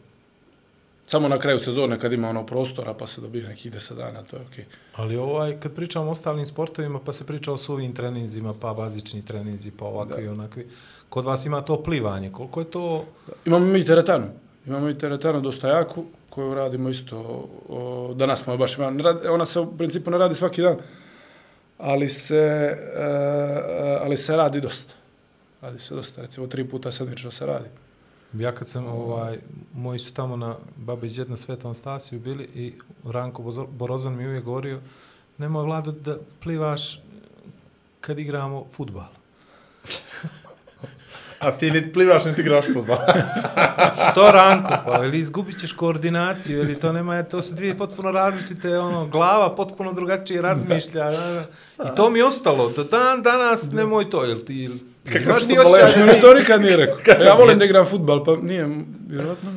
samo 1.13 1.29
na 1.29 1.39
kraju 1.39 1.59
sezone 1.59 1.99
kad 2.01 2.13
ima 2.13 2.29
ono 2.29 2.47
prostora 2.47 2.95
pa 2.95 3.07
se 3.07 3.21
dobije 3.21 3.49
nekih 3.49 3.73
10 3.73 3.97
dana, 3.97 4.23
to 4.23 4.37
je 4.37 4.43
okej. 4.43 4.65
Ali 4.97 5.17
ovaj, 5.17 5.61
kad 5.61 5.75
pričamo 5.75 6.07
o 6.07 6.11
ostalim 6.11 6.47
sportovima, 6.47 7.01
pa 7.05 7.13
se 7.13 7.27
priča 7.27 7.53
o 7.53 7.59
suvim 7.59 7.93
treninzima, 7.95 8.55
pa 8.61 8.73
bazični 8.75 9.23
treninzi, 9.23 9.71
pa 9.71 9.85
ovakvi 9.85 10.25
i 10.25 10.29
onakvi. 10.29 10.67
Kod 11.09 11.25
vas 11.25 11.45
ima 11.47 11.61
to 11.61 11.83
plivanje. 11.83 12.31
Koliko 12.31 12.61
je 12.61 12.71
to... 12.71 13.05
Imamo 13.45 13.67
mi 13.67 13.85
teretanu, 13.85 14.27
imamo 14.67 14.87
mi 14.87 14.95
teretanu 14.95 15.41
dosta 15.41 15.69
jaku, 15.69 16.05
koju 16.31 16.55
radimo 16.55 16.89
isto, 16.89 17.19
o, 17.69 18.15
danas 18.17 18.43
smo 18.43 18.57
baš 18.57 18.79
imali, 18.79 19.05
ona 19.29 19.47
se 19.47 19.61
u 19.61 19.77
principu 19.77 20.11
ne 20.11 20.19
radi 20.19 20.35
svaki 20.35 20.63
dan, 20.63 20.77
ali 21.79 22.09
se, 22.09 22.77
e, 22.97 23.99
ali 24.01 24.17
se 24.17 24.37
radi 24.37 24.61
dosta. 24.61 24.95
Radi 25.61 25.79
se 25.79 25.95
dosta, 25.95 26.23
recimo 26.23 26.47
tri 26.47 26.65
puta 26.65 26.93
sedmično 26.93 27.31
se 27.31 27.47
radi. 27.47 27.82
Ja 28.33 28.55
kad 28.55 28.69
sam, 28.69 28.87
ovaj, 28.87 29.39
moji 29.75 29.99
su 29.99 30.15
tamo 30.15 30.37
na 30.37 30.57
Babić 30.77 31.15
djed 31.15 31.31
na 31.31 31.37
Svetom 31.37 31.75
Stasiju 31.75 32.21
bili 32.21 32.45
i 32.55 32.73
Ranko 33.05 33.67
Borozan 33.71 34.17
mi 34.17 34.23
je 34.23 34.29
uvijek 34.29 34.45
govorio 34.45 34.81
nemoj 35.39 35.65
Vlado 35.65 35.93
da 35.93 36.17
plivaš 36.41 37.01
kad 38.01 38.19
igramo 38.19 38.67
futbal. 38.73 39.07
A 41.43 41.51
ti 41.51 41.71
niti 41.71 41.93
plivaš, 41.93 42.25
niti 42.25 42.41
igraš 42.41 42.67
futbol. 42.75 42.97
Što 44.11 44.31
Ranko? 44.33 44.73
Pa 44.87 45.05
ili 45.05 45.19
izgubit 45.19 45.61
ćeš 45.61 45.73
koordinaciju, 45.73 46.59
ili 46.59 46.81
to 46.81 46.93
nema, 46.93 47.23
to 47.23 47.43
su 47.43 47.55
dvije 47.55 47.79
potpuno 47.79 48.11
različite, 48.11 48.79
ono, 48.79 49.07
glava 49.07 49.55
potpuno 49.55 49.93
drugačije 49.93 50.43
razmišlja. 50.43 51.11
Da. 51.11 51.45
I 51.79 51.95
to 51.97 52.11
mi 52.11 52.19
je 52.19 52.25
ostalo, 52.25 52.71
do 52.77 52.85
dan 52.85 53.23
danas 53.23 53.73
nemoj 53.73 54.11
to, 54.11 54.25
jel 54.25 54.39
ti, 54.41 54.71
Kako 55.05 55.19
imaš 55.19 55.47
ti 55.47 55.57
osjećaj? 55.59 56.15
Mi 56.15 56.21
to 56.21 56.35
nikad 56.35 56.63
nije 56.63 56.77
rekao. 56.77 56.97
Kako 57.05 57.23
Ja 57.23 57.35
volim 57.35 57.59
da 57.59 57.65
igram 57.65 57.87
futbal, 57.87 58.25
pa 58.25 58.37
nije, 58.37 58.69
vjerojatno, 59.09 59.51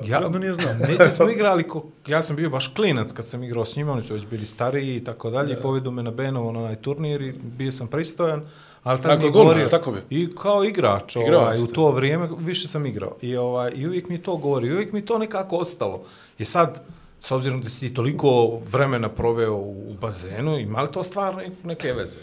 Ja, 0.00 0.06
vjerojatno 0.06 0.38
nije 0.38 0.52
znao. 0.52 0.74
Neđe 0.88 1.10
smo 1.10 1.30
igrali, 1.30 1.68
ko, 1.68 1.84
ja 2.06 2.22
sam 2.22 2.36
bio 2.36 2.50
baš 2.50 2.74
klinac 2.74 3.12
kad 3.12 3.26
sam 3.26 3.42
igrao 3.42 3.64
s 3.64 3.76
njima, 3.76 3.92
oni 3.92 4.02
su 4.02 4.14
već 4.14 4.26
bili 4.26 4.46
stariji 4.46 4.96
i 4.96 5.04
tako 5.04 5.30
dalje, 5.30 5.52
i 5.52 5.62
povedu 5.62 5.90
me 5.90 6.02
na 6.02 6.10
Benovo 6.10 6.52
na 6.52 6.60
onaj 6.60 6.76
turnir 6.76 7.22
i 7.22 7.32
bio 7.32 7.72
sam 7.72 7.86
pristojan, 7.86 8.42
ali 8.82 9.00
Dakle, 9.00 9.18
mi 9.18 9.24
je 9.24 9.30
govorio, 9.30 9.68
tako 9.68 9.92
bi? 9.92 10.00
i 10.10 10.34
kao 10.36 10.64
igrač, 10.64 11.16
Igrao 11.16 11.40
ovaj, 11.40 11.62
u 11.62 11.66
to 11.66 11.90
vrijeme 11.90 12.28
više 12.38 12.68
sam 12.68 12.86
igrao, 12.86 13.16
i, 13.22 13.36
ovaj, 13.36 13.72
i 13.74 13.86
uvijek 13.86 14.08
mi 14.08 14.22
to 14.22 14.36
govori, 14.36 14.72
uvijek 14.72 14.92
mi 14.92 15.04
to 15.04 15.18
nekako 15.18 15.56
ostalo. 15.56 16.04
I 16.38 16.44
sad, 16.44 16.82
s 17.20 17.30
obzirom 17.30 17.60
da 17.60 17.68
si 17.68 17.80
ti 17.80 17.94
toliko 17.94 18.60
vremena 18.72 19.08
proveo 19.08 19.54
u 19.56 19.96
bazenu, 20.00 20.58
ima 20.58 20.82
li 20.82 20.92
to 20.92 21.04
stvarno 21.04 21.42
neke 21.64 21.92
veze? 21.92 22.18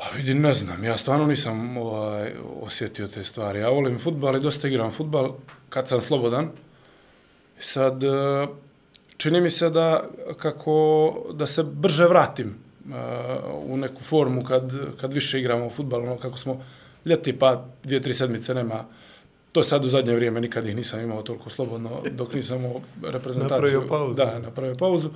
Pa 0.00 0.16
vidi, 0.16 0.34
ne 0.34 0.52
znam, 0.52 0.84
ja 0.84 0.98
stvarno 0.98 1.26
nisam 1.26 1.76
ovaj, 1.76 2.32
osjetio 2.60 3.08
te 3.08 3.24
stvari. 3.24 3.58
Ja 3.58 3.68
volim 3.68 3.98
futbal 3.98 4.36
i 4.36 4.40
dosta 4.40 4.68
igram 4.68 4.90
futbal 4.90 5.34
kad 5.68 5.88
sam 5.88 6.00
slobodan. 6.00 6.50
Sad, 7.60 8.04
eh, 8.04 8.46
čini 9.16 9.40
mi 9.40 9.50
se 9.50 9.70
da, 9.70 10.04
kako, 10.38 11.12
da 11.32 11.46
se 11.46 11.62
brže 11.62 12.06
vratim 12.06 12.48
eh, 12.48 12.94
u 13.66 13.76
neku 13.76 14.02
formu 14.02 14.44
kad, 14.44 14.72
kad 15.00 15.12
više 15.12 15.40
igramo 15.40 15.70
futbal, 15.70 16.02
ono 16.02 16.18
kako 16.18 16.38
smo 16.38 16.64
ljeti 17.04 17.38
pa 17.38 17.64
dvije, 17.82 18.02
tri 18.02 18.14
sedmice 18.14 18.54
nema 18.54 18.84
To 19.52 19.62
sad 19.62 19.84
u 19.84 19.88
zadnje 19.88 20.14
vrijeme 20.14 20.40
nikad 20.40 20.66
ih 20.66 20.76
nisam 20.76 21.00
imao 21.00 21.22
toliko 21.22 21.50
slobodno 21.50 21.90
dok 22.10 22.34
nisam 22.34 22.64
u 22.64 22.80
reprezentaciju. 23.02 23.80
Napravio 23.80 23.88
pauzu. 23.88 24.14
Da, 24.14 24.38
napravio 24.38 24.74
pauzu. 24.74 25.10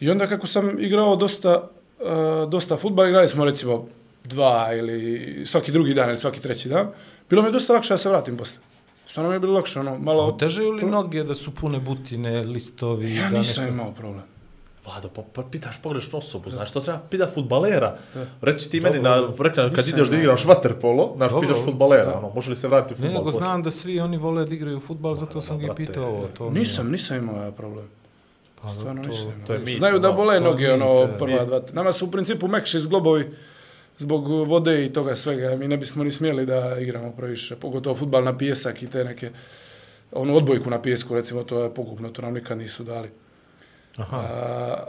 I 0.00 0.10
onda 0.10 0.26
kako 0.26 0.46
sam 0.46 0.78
igrao 0.78 1.16
dosta, 1.16 1.68
uh, 2.00 2.50
dosta 2.50 2.76
futbala, 2.76 3.08
igrali 3.08 3.28
smo 3.28 3.44
recimo 3.44 3.86
dva 4.24 4.68
ili 4.74 5.42
svaki 5.46 5.72
drugi 5.72 5.94
dan 5.94 6.08
ili 6.08 6.18
svaki 6.18 6.40
treći 6.40 6.68
dan, 6.68 6.88
bilo 7.30 7.42
mi 7.42 7.48
je 7.48 7.52
dosta 7.52 7.72
lakše 7.72 7.94
da 7.94 7.98
se 7.98 8.08
vratim 8.08 8.36
posle. 8.36 8.58
Stvarno 9.10 9.30
mi 9.30 9.36
je 9.36 9.40
bilo 9.40 9.52
lakše, 9.52 9.80
ono, 9.80 9.98
malo... 9.98 10.26
Otežaju 10.26 10.70
li 10.70 10.86
noge 10.86 11.24
da 11.24 11.34
su 11.34 11.54
pune 11.54 11.78
butine, 11.80 12.42
listovi? 12.42 13.14
Ja 13.14 13.30
da 13.30 13.38
nisam 13.38 13.64
nešto... 13.64 13.74
imao 13.74 13.92
problem. 13.92 14.22
Vlado, 14.84 15.08
pa, 15.08 15.22
pa 15.32 15.42
pitaš 15.42 15.82
pogrešnu 15.82 16.18
osobu, 16.18 16.50
znaš, 16.50 16.70
to 16.70 16.80
treba 16.80 16.98
pita 17.10 17.26
futbalera. 17.26 17.98
Reci 18.40 18.70
ti 18.70 18.80
meni, 18.80 19.02
Dobro, 19.02 19.20
na, 19.20 19.44
rekla, 19.44 19.64
kad 19.64 19.76
nisam 19.76 19.94
ideš 19.94 20.08
da 20.08 20.16
igraš 20.16 20.44
vaterpolo, 20.44 21.12
znaš, 21.16 21.30
Dobro, 21.30 21.48
pitaš 21.48 21.64
futbalera, 21.64 22.04
da. 22.04 22.18
ono, 22.18 22.30
može 22.34 22.50
li 22.50 22.56
se 22.56 22.68
vratiti 22.68 22.94
u 22.94 22.96
Ne, 22.96 23.00
futbol? 23.00 23.12
nego 23.12 23.24
poslije? 23.24 23.42
znam 23.42 23.62
da 23.62 23.70
svi 23.70 24.00
oni 24.00 24.16
vole 24.16 24.44
da 24.44 24.54
igraju 24.54 24.80
futbal, 24.80 25.14
zato 25.14 25.40
sam 25.40 25.58
ga 25.58 25.74
pitao 25.74 26.06
ovo. 26.06 26.28
To 26.38 26.50
Nisam, 26.50 26.90
nisam 26.90 27.16
imao 27.16 27.44
ja 27.44 27.52
problem. 27.52 27.88
Pa, 28.66 28.72
Stvarno 28.72 29.02
to- 29.02 29.08
nisam 29.08 29.42
to 29.46 29.52
je 29.52 29.58
mit, 29.58 29.78
Znaju 29.78 29.98
da 29.98 30.08
ono, 30.08 30.16
bole 30.16 30.40
noge, 30.40 30.64
je 30.64 30.74
ono, 30.74 31.06
mit, 31.06 31.18
prva 31.18 31.40
mit. 31.40 31.48
dva. 31.48 31.60
Nama 31.72 31.92
su 31.92 32.06
u 32.06 32.10
principu 32.10 32.48
mekši 32.48 32.80
zglobovi 32.80 33.30
zbog 33.98 34.26
vode 34.28 34.86
i 34.86 34.92
toga 34.92 35.16
svega. 35.16 35.56
Mi 35.56 35.68
ne 35.68 35.76
bismo 35.76 36.04
ni 36.04 36.10
smjeli 36.10 36.46
da 36.46 36.76
igramo 36.78 37.12
previše, 37.12 37.56
pogotovo 37.56 37.94
futbal 37.94 38.24
na 38.24 38.38
pijesak 38.38 38.82
i 38.82 38.86
te 38.86 39.04
neke, 39.04 39.30
onu 40.12 40.36
odbojku 40.36 40.70
na 40.70 40.82
pijesku, 40.82 41.14
recimo, 41.14 41.42
to 41.42 41.62
je 41.62 41.74
pogubno, 41.74 42.10
to 42.10 42.22
nam 42.22 42.34
nikad 42.34 42.58
nisu 42.58 42.84
dali. 42.84 43.08
Aha. 43.96 44.16
A, 44.16 44.84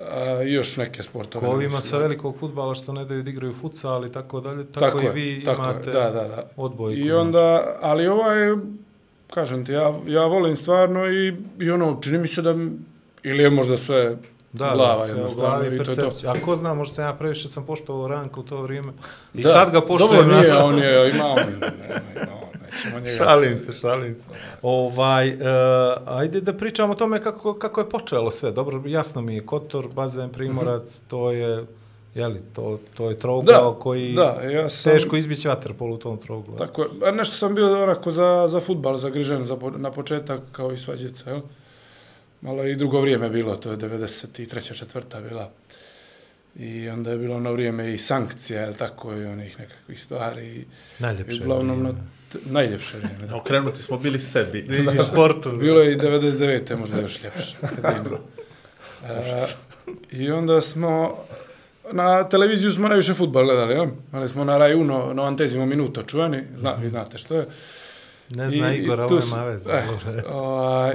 a, 0.00 0.42
još 0.42 0.76
neke 0.76 1.02
sportove. 1.02 1.46
Ko 1.46 1.56
nisu 1.56 1.80
sa 1.80 1.98
velikog 1.98 2.36
futbala 2.38 2.74
što 2.74 2.92
ne 2.92 3.04
daju 3.04 3.22
da 3.22 3.30
igraju 3.30 3.54
futsal 3.54 4.06
i 4.06 4.12
tako 4.12 4.40
dalje, 4.40 4.64
tako, 4.64 4.80
Tako 4.80 5.00
i 5.00 5.04
je, 5.04 5.12
vi 5.12 5.44
tako 5.44 5.62
je, 5.62 5.70
imate 5.70 5.90
da, 5.90 6.00
da, 6.02 6.28
da. 6.28 6.50
odbojku. 6.56 7.00
I 7.00 7.12
onda, 7.12 7.76
ali 7.80 8.06
ovaj, 8.06 8.36
kažem 9.30 9.64
ti, 9.66 9.72
ja, 9.72 9.94
ja 10.06 10.26
volim 10.26 10.56
stvarno 10.56 11.06
i, 11.06 11.34
i 11.60 11.70
ono, 11.70 11.98
čini 12.02 12.18
mi 12.18 12.28
se 12.28 12.42
da, 12.42 12.54
ili 13.22 13.42
je 13.42 13.50
možda 13.50 13.76
sve 13.76 14.16
da, 14.52 14.70
glava 14.70 14.96
da, 14.98 15.04
jednostavno 15.06 15.48
glavi 15.50 15.66
i 15.66 15.78
to 15.78 15.82
je 15.82 15.86
to. 15.86 15.94
percepcija. 15.94 16.32
A 16.32 16.36
ko 16.36 16.56
zna, 16.56 16.74
možda 16.74 16.94
sam 16.94 17.04
ja 17.04 17.14
previše 17.14 17.48
sam 17.48 17.64
poštovao 17.64 18.08
Ranka 18.08 18.40
u 18.40 18.44
to 18.44 18.58
vrijeme. 18.58 18.92
I 19.34 19.42
Da, 19.42 19.48
sad 19.48 19.70
ga 19.70 19.80
poštujem. 19.80 20.16
Dobro, 20.18 20.36
nije, 20.36 20.56
on 20.56 20.78
je, 20.78 21.10
ima 21.10 21.24
on, 21.26 21.36
nema, 21.36 21.66
ima 22.16 22.32
on, 22.34 22.60
nećemo 22.62 23.00
njega... 23.00 23.16
Šalim 23.18 23.56
se, 23.56 23.72
šalim 23.72 24.16
se. 24.16 24.28
Ovaj, 24.62 25.28
uh, 25.28 25.38
ajde 26.08 26.40
da 26.40 26.52
pričamo 26.54 26.92
o 26.92 26.96
tome 26.96 27.22
kako, 27.22 27.54
kako 27.54 27.80
je 27.80 27.88
počelo 27.88 28.30
sve. 28.30 28.52
Dobro, 28.52 28.82
jasno 28.86 29.22
mi 29.22 29.34
je, 29.34 29.40
Kotor, 29.42 29.88
bazen, 29.88 30.30
Primorac, 30.30 30.98
Mhm. 30.98 31.08
to 31.08 31.30
je 31.30 31.64
Jeli, 32.14 32.40
to, 32.52 32.78
to 32.94 33.10
je 33.10 33.18
trougao 33.18 33.44
Da, 33.64 33.78
koji 33.78 34.12
da, 34.12 34.22
ja 34.44 34.70
sam- 34.70 34.92
teško 34.92 35.16
izbići 35.16 35.48
vaterpolu 35.48 35.94
u 35.94 35.98
tom 35.98 36.18
trouglu. 36.18 36.56
Tako 36.56 36.82
je. 36.82 36.88
Nešto 37.12 37.36
sam 37.36 37.54
bio 37.54 37.82
onako 37.82 38.10
za, 38.10 38.46
za 38.48 38.60
futbal, 38.60 38.96
zagrižen 38.96 39.44
za, 39.44 39.56
po- 39.56 39.70
na 39.70 39.90
početak, 39.90 40.40
kao 40.52 40.72
i 40.72 40.78
sva 40.78 40.96
djeca, 40.96 41.30
jel? 41.30 41.40
Malo 42.42 42.64
i 42.64 42.76
drugo 42.76 43.00
vrijeme 43.00 43.30
bilo, 43.30 43.56
to 43.56 43.70
je 43.70 43.76
93. 43.78 44.34
četvrta 44.74 45.20
bila. 45.20 45.50
I 46.56 46.88
onda 46.88 47.10
je 47.10 47.18
bilo 47.18 47.36
ono 47.36 47.52
vrijeme 47.52 47.94
i 47.94 47.98
sankcija, 47.98 48.60
jel 48.60 48.74
tako, 48.74 49.14
i 49.14 49.24
onih 49.24 49.58
nekakvih 49.60 50.02
stvari. 50.02 50.66
Najljepše 50.98 51.36
i 51.36 51.40
uglavnom 51.40 51.82
na, 51.82 51.88
vrijeme. 51.88 52.08
t- 52.28 52.38
najljepše 52.44 52.96
vrijeme, 52.96 53.26
da. 53.26 53.36
Okrenuti 53.40 53.82
smo 53.82 53.98
bili 53.98 54.20
sebi. 54.20 54.58
I, 54.60 54.94
i 54.94 54.98
sportu. 55.10 55.50
Bilo 55.50 55.80
je 55.80 55.92
i 55.92 55.96
99. 55.96 56.76
možda 56.76 57.00
još 57.00 57.22
ljepše. 57.22 57.56
jedino. 57.84 58.18
E, 59.04 59.46
I 60.12 60.30
onda 60.30 60.60
smo, 60.60 61.18
na 61.92 62.24
televiziju 62.24 62.70
smo 62.72 62.88
najviše 62.88 63.14
futbal 63.14 63.44
gledali, 63.44 63.74
jel? 63.74 63.86
Imali 64.10 64.28
smo 64.28 64.44
na 64.44 64.56
Rai 64.56 64.74
Uno, 64.74 65.12
no 65.14 65.22
Antezimo 65.22 65.66
Minuto, 65.66 66.02
čuveni, 66.02 66.44
zna, 66.56 66.72
vi 66.72 66.88
znate 66.88 67.18
što 67.18 67.34
je. 67.34 67.46
Ne 68.28 68.50
zna 68.50 68.74
I- 68.74 68.78
Igor, 68.78 69.00
ovo 69.00 69.16
je 69.16 69.22
s- 69.22 69.30
mavez. 69.30 69.66
eh, 69.66 69.82
ovaj, 70.28 70.94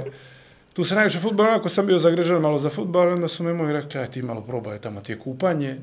tu 0.76 0.84
se 0.84 0.94
najviše 0.94 1.20
futbol, 1.20 1.46
ako 1.46 1.68
sam 1.68 1.86
bio 1.86 1.98
zagrežen 1.98 2.40
malo 2.40 2.58
za 2.58 2.70
futbol, 2.70 3.08
onda 3.08 3.28
su 3.28 3.44
mi 3.44 3.52
moji 3.52 3.72
rekli, 3.72 4.00
aj 4.00 4.10
ti 4.10 4.22
malo 4.22 4.40
probaj, 4.40 4.78
tamo 4.78 5.00
ti 5.00 5.12
je 5.12 5.18
kupanje, 5.18 5.76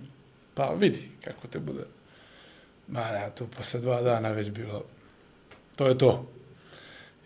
pa 0.53 0.73
vidi 0.79 1.09
kako 1.25 1.47
te 1.47 1.59
bude. 1.59 1.81
Ma 2.87 3.01
ne, 3.11 3.31
to 3.35 3.47
posle 3.57 3.79
dva 3.79 4.01
dana 4.01 4.29
već 4.29 4.49
bilo, 4.49 4.83
to 5.75 5.87
je 5.87 5.97
to. 5.97 6.25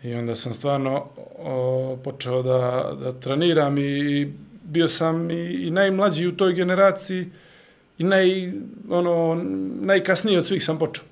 I 0.02 0.14
onda 0.14 0.36
sam 0.36 0.54
stvarno 0.54 1.06
o, 1.38 1.98
počeo 2.04 2.42
da, 2.42 2.92
da 3.02 3.12
treniram 3.12 3.78
i, 3.78 3.82
i 3.82 4.32
bio 4.62 4.88
sam 4.88 5.30
i, 5.30 5.66
i 5.66 5.70
najmlađi 5.70 6.26
u 6.26 6.36
toj 6.36 6.52
generaciji 6.52 7.28
i 7.98 8.04
naj, 8.04 8.52
ono, 8.90 9.44
najkasniji 9.80 10.38
od 10.38 10.46
svih 10.46 10.64
sam 10.64 10.78
počeo. 10.78 11.04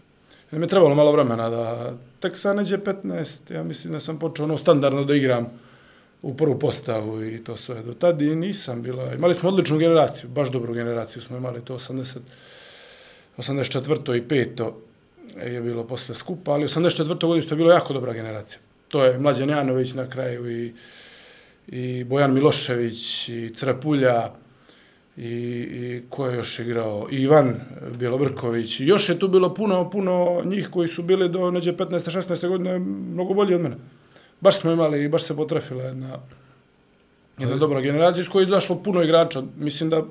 Jer 0.50 0.58
mi 0.58 0.64
je 0.64 0.68
trebalo 0.68 0.94
malo 0.94 1.12
vremena 1.12 1.50
da, 1.50 1.92
tek 2.20 2.36
sa 2.36 2.54
neđe 2.54 2.78
15, 2.78 3.54
ja 3.54 3.62
mislim 3.62 3.92
da 3.92 4.00
sam 4.00 4.18
počeo 4.18 4.44
ono 4.44 4.58
standardno 4.58 5.04
da 5.04 5.14
igram 5.14 5.65
u 6.22 6.34
prvu 6.34 6.58
postavu 6.58 7.24
i 7.24 7.44
to 7.44 7.56
sve. 7.56 7.82
Do 7.82 7.94
tada 7.94 8.24
i 8.24 8.36
nisam 8.36 8.82
bila, 8.82 9.14
imali 9.14 9.34
smo 9.34 9.48
odličnu 9.48 9.78
generaciju, 9.78 10.30
baš 10.30 10.50
dobru 10.50 10.74
generaciju 10.74 11.22
smo 11.22 11.36
imali, 11.36 11.64
to 11.64 11.74
80, 11.74 12.18
84. 13.38 14.16
i 14.16 14.22
5. 14.22 14.72
je 15.52 15.60
bilo 15.60 15.84
posle 15.84 16.14
skupa, 16.14 16.52
ali 16.52 16.66
84. 16.66 17.26
godište 17.26 17.54
je 17.54 17.56
bilo 17.56 17.70
jako 17.70 17.92
dobra 17.92 18.12
generacija. 18.12 18.58
To 18.88 19.04
je 19.04 19.18
Mlađan 19.18 19.48
Janović 19.48 19.92
na 19.92 20.10
kraju 20.10 20.50
i, 20.50 20.74
i 21.66 22.04
Bojan 22.04 22.34
Milošević 22.34 23.28
i 23.28 23.50
Crapulja, 23.54 24.32
i, 25.16 25.22
i 25.22 26.02
ko 26.08 26.26
je 26.26 26.36
još 26.36 26.58
igrao, 26.58 27.08
I 27.10 27.16
Ivan 27.16 27.60
Bjelobrković. 27.98 28.80
Još 28.80 29.08
je 29.08 29.18
tu 29.18 29.28
bilo 29.28 29.54
puno, 29.54 29.90
puno 29.90 30.42
njih 30.44 30.68
koji 30.70 30.88
su 30.88 31.02
bili 31.02 31.28
do 31.28 31.50
neđe 31.50 31.72
15. 31.72 32.20
16. 32.20 32.48
godine 32.48 32.78
mnogo 32.78 33.34
bolji 33.34 33.54
od 33.54 33.60
mene. 33.60 33.76
Baš 34.40 34.60
smo 34.60 34.70
imali, 34.70 35.08
baš 35.08 35.22
se 35.22 35.36
potrefila 35.36 35.84
jedna, 35.84 36.18
jedna 37.38 37.56
dobra 37.56 37.80
generacija 37.80 38.20
iz 38.20 38.28
koje 38.28 38.42
je 38.42 38.46
izašlo 38.46 38.82
puno 38.82 39.02
igrača. 39.02 39.42
Mislim 39.56 39.90
da 39.90 40.02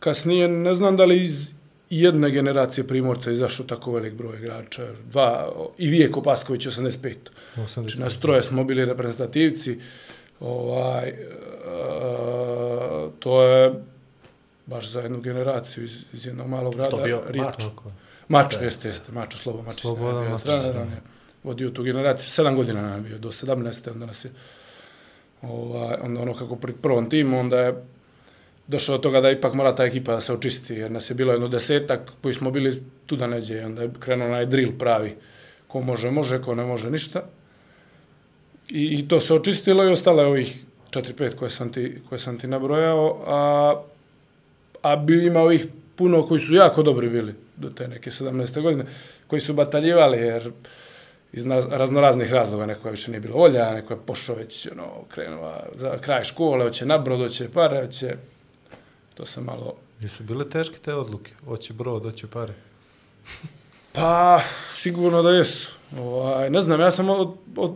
kasnije, 0.00 0.48
ne 0.48 0.74
znam 0.74 0.96
da 0.96 1.04
li 1.04 1.22
iz 1.22 1.50
jedne 1.90 2.30
generacije 2.30 2.86
primorca 2.86 3.30
izašao 3.30 3.66
tako 3.66 3.92
velik 3.92 4.14
broj 4.14 4.36
igrača. 4.36 4.86
Dva, 5.10 5.52
i 5.78 5.88
Vijeko 5.88 6.22
Pasković 6.22 6.66
85. 6.66 7.14
Znači, 7.68 8.00
nas 8.00 8.18
troje 8.18 8.42
smo 8.42 8.64
bili 8.64 8.84
reprezentativci. 8.84 9.78
Ovaj, 10.40 11.08
e, 11.08 11.14
to 13.18 13.42
je 13.42 13.72
baš 14.66 14.90
za 14.90 15.00
jednu 15.00 15.20
generaciju 15.20 15.84
iz, 15.84 15.96
iz 16.12 16.26
jednog 16.26 16.48
malog 16.48 16.74
grada. 16.74 16.90
Što 16.90 17.04
bio. 17.04 17.22
Mačo? 17.34 17.72
Mačo, 18.28 18.58
jeste, 18.58 18.88
jeste, 18.88 19.12
Mačo, 19.12 19.38
Slobo 19.38 19.62
Mačić. 19.62 19.80
Slobodan 19.80 20.14
nam 20.14 20.22
je 20.22 20.28
bio 20.28 20.32
Mačić, 20.32 21.08
vodio 21.48 21.70
tu 21.70 21.82
generaciju, 21.82 22.28
sedam 22.28 22.56
godina 22.56 22.82
nam 22.82 22.94
je 22.96 23.08
bio, 23.08 23.18
do 23.18 23.32
17. 23.32 23.90
onda 23.90 24.06
nas 24.06 24.24
je, 24.24 24.30
ovaj, 25.42 25.96
onda 26.02 26.20
ono 26.20 26.34
kako 26.34 26.56
pri 26.56 26.72
prvom 26.82 27.08
timu, 27.10 27.38
onda 27.40 27.60
je 27.60 27.74
došlo 28.66 28.96
do 28.96 29.02
toga 29.02 29.20
da 29.20 29.30
ipak 29.30 29.54
mora 29.54 29.74
ta 29.74 29.84
ekipa 29.84 30.12
da 30.12 30.20
se 30.20 30.32
očisti, 30.32 30.74
jer 30.74 30.90
nas 30.90 31.10
je 31.10 31.14
bilo 31.14 31.32
jedno 31.32 31.48
desetak 31.48 32.12
koji 32.22 32.34
smo 32.34 32.50
bili 32.50 32.82
tu 33.06 33.16
da 33.16 33.26
neđe, 33.26 33.64
onda 33.64 33.82
je 33.82 33.90
krenuo 34.00 34.28
onaj 34.28 34.46
drill 34.46 34.72
pravi, 34.78 35.14
ko 35.68 35.80
može, 35.80 36.10
može, 36.10 36.42
ko 36.42 36.54
ne 36.54 36.64
može, 36.64 36.90
ništa. 36.90 37.22
I, 38.68 38.84
i 38.98 39.08
to 39.08 39.20
se 39.20 39.34
očistilo 39.34 39.84
i 39.84 39.92
ostalo 39.92 40.22
je 40.22 40.28
ovih 40.28 40.64
4-5 40.90 41.34
koje 41.34 41.50
sam 41.50 41.72
ti, 41.72 42.02
koje 42.08 42.18
sam 42.18 42.38
ti 42.38 42.46
nabrojao, 42.46 43.22
a, 43.26 43.82
a 44.82 44.96
bi 44.96 45.26
ima 45.26 45.40
ovih 45.40 45.66
puno 45.96 46.26
koji 46.26 46.40
su 46.40 46.54
jako 46.54 46.82
dobri 46.82 47.08
bili 47.08 47.34
do 47.56 47.70
te 47.70 47.88
neke 47.88 48.10
17. 48.10 48.62
godine, 48.62 48.84
koji 49.26 49.40
su 49.40 49.54
bataljivali 49.54 50.18
jer 50.18 50.52
iz 51.32 51.46
raznoraznih 51.70 52.32
razloga 52.32 52.66
neko 52.66 52.88
je 52.88 52.92
više 52.92 53.10
nije 53.10 53.20
bilo 53.20 53.36
volja, 53.36 53.72
neko 53.72 53.92
je 53.92 54.00
pošao 54.06 54.36
već 54.36 54.68
ono, 54.72 54.84
krenuo 55.08 55.54
za 55.74 55.98
kraj 55.98 56.24
škole, 56.24 56.64
hoće 56.64 56.86
na 56.86 56.98
brod, 56.98 57.20
hoće 57.20 57.48
pare, 57.48 57.84
hoće... 57.84 58.16
To 59.14 59.26
sam 59.26 59.44
malo... 59.44 59.74
Nisu 60.00 60.22
bile 60.22 60.48
teške 60.48 60.78
te 60.78 60.94
odluke. 60.94 61.32
Hoće 61.44 61.72
brod, 61.72 62.02
hoće 62.02 62.26
pare. 62.26 62.54
Pa, 63.92 64.40
sigurno 64.76 65.22
da 65.22 65.30
jesu. 65.30 65.72
Ovaj, 65.98 66.50
ne 66.50 66.60
znam, 66.60 66.80
ja 66.80 66.90
sam 66.90 67.10
od, 67.10 67.34
od 67.56 67.74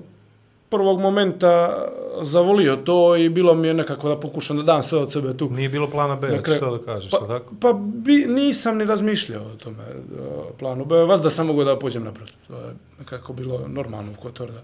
prvog 0.73 1.01
momenta 1.01 1.79
zavolio 2.23 2.77
to 2.79 3.17
i 3.17 3.29
bilo 3.29 3.55
mi 3.55 3.69
je 3.69 3.75
nekako 3.75 4.09
da 4.09 4.17
pokušam 4.19 4.57
da 4.57 4.63
dam 4.65 4.83
sve 4.83 4.99
od 4.99 5.13
sebe 5.13 5.37
tu. 5.37 5.51
Nije 5.51 5.69
bilo 5.69 5.87
plana 5.89 6.17
B, 6.17 6.29
kraju- 6.39 6.57
što 6.57 6.79
da 6.79 6.85
kažeš, 6.85 7.11
Pa, 7.11 7.27
tako? 7.29 7.55
pa 7.61 7.73
bi, 7.75 8.27
nisam 8.29 8.79
ni 8.79 8.85
razmišljao 8.85 9.45
o 9.45 9.57
tome 9.57 9.85
o 10.21 10.53
planu 10.53 10.85
B. 10.85 10.97
Vas 10.97 11.21
da 11.21 11.31
sam 11.31 11.47
mogao 11.47 11.65
da 11.65 11.79
pođem 11.79 12.05
napred. 12.05 12.29
To 12.49 12.55
je 12.55 12.71
nekako 12.99 13.33
bilo 13.33 13.61
normalno 13.69 14.13
u 14.13 14.23
Kotorda. 14.23 14.63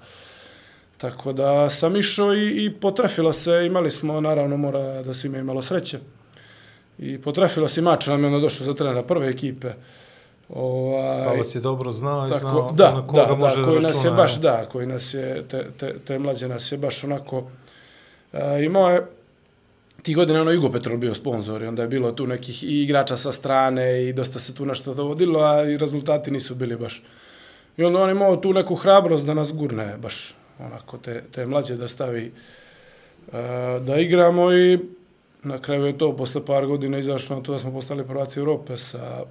Tako 0.98 1.32
da 1.32 1.70
sam 1.70 1.96
išao 1.96 2.34
i, 2.34 2.64
i 2.64 2.70
potrefilo 2.72 3.32
se. 3.32 3.64
Imali 3.66 3.90
smo, 3.90 4.20
naravno, 4.20 4.56
mora 4.56 5.02
da 5.02 5.14
se 5.14 5.26
ima 5.26 5.38
imalo 5.38 5.62
sreće. 5.62 5.98
I 6.98 7.18
potrefilo 7.18 7.68
se 7.68 7.80
i 7.80 7.84
mač 7.84 8.06
nam 8.06 8.20
je 8.20 8.26
onda 8.26 8.40
došao 8.40 8.66
za 8.66 8.74
trenera 8.74 9.02
prve 9.02 9.28
ekipe. 9.28 9.68
Ovaj, 10.54 11.24
Pa 11.24 11.32
vas 11.32 11.54
je 11.54 11.60
dobro 11.60 11.92
znao 11.92 12.28
i 12.28 12.38
znao 12.38 12.72
da, 12.72 12.92
na 12.94 13.06
koga 13.06 13.24
da, 13.24 13.34
može 13.34 13.56
da, 13.56 13.62
da 13.62 13.68
koji 13.68 13.82
računa. 13.82 13.88
nas 13.88 14.04
je 14.04 14.10
baš, 14.10 14.40
da, 14.40 14.68
koji 14.72 14.86
nas 14.86 15.14
je, 15.14 15.44
te, 15.48 15.66
te, 15.78 15.98
te 15.98 16.18
mlađe 16.18 16.48
nas 16.48 16.72
je 16.72 16.78
baš 16.78 17.04
onako, 17.04 17.38
uh, 17.38 18.40
imao 18.64 18.90
je, 18.90 19.06
ti 20.02 20.14
godine 20.14 20.40
ono 20.40 20.50
Jugo 20.50 20.70
Petrol 20.70 20.98
bio 20.98 21.14
sponsor 21.14 21.62
i 21.62 21.66
onda 21.66 21.82
je 21.82 21.88
bilo 21.88 22.12
tu 22.12 22.26
nekih 22.26 22.64
i 22.64 22.82
igrača 22.82 23.16
sa 23.16 23.32
strane 23.32 24.04
i 24.04 24.12
dosta 24.12 24.38
se 24.38 24.54
tu 24.54 24.66
nešto 24.66 24.94
dovodilo, 24.94 25.40
a 25.40 25.64
i 25.64 25.76
rezultati 25.76 26.30
nisu 26.30 26.54
bili 26.54 26.76
baš. 26.76 27.02
I 27.76 27.84
onda 27.84 27.98
on 28.00 28.10
imao 28.10 28.36
tu 28.36 28.52
neku 28.52 28.74
hrabrost 28.74 29.26
da 29.26 29.34
nas 29.34 29.52
gurne 29.52 29.96
baš 30.02 30.34
onako 30.58 30.98
te, 30.98 31.24
te 31.32 31.46
mlađe 31.46 31.76
da 31.76 31.88
stavi 31.88 32.32
uh, 33.26 33.34
da 33.86 33.96
igramo 33.96 34.52
i 34.52 34.78
na 35.42 35.60
kraju 35.60 35.86
je 35.86 35.98
to 35.98 36.16
posle 36.16 36.44
par 36.44 36.66
godina 36.66 36.98
izašlo 36.98 37.36
na 37.36 37.42
to 37.42 37.52
da 37.52 37.58
smo 37.58 37.72
postali 37.72 38.06
prvaci 38.06 38.38
Europe 38.38 38.76
sa 38.76 39.22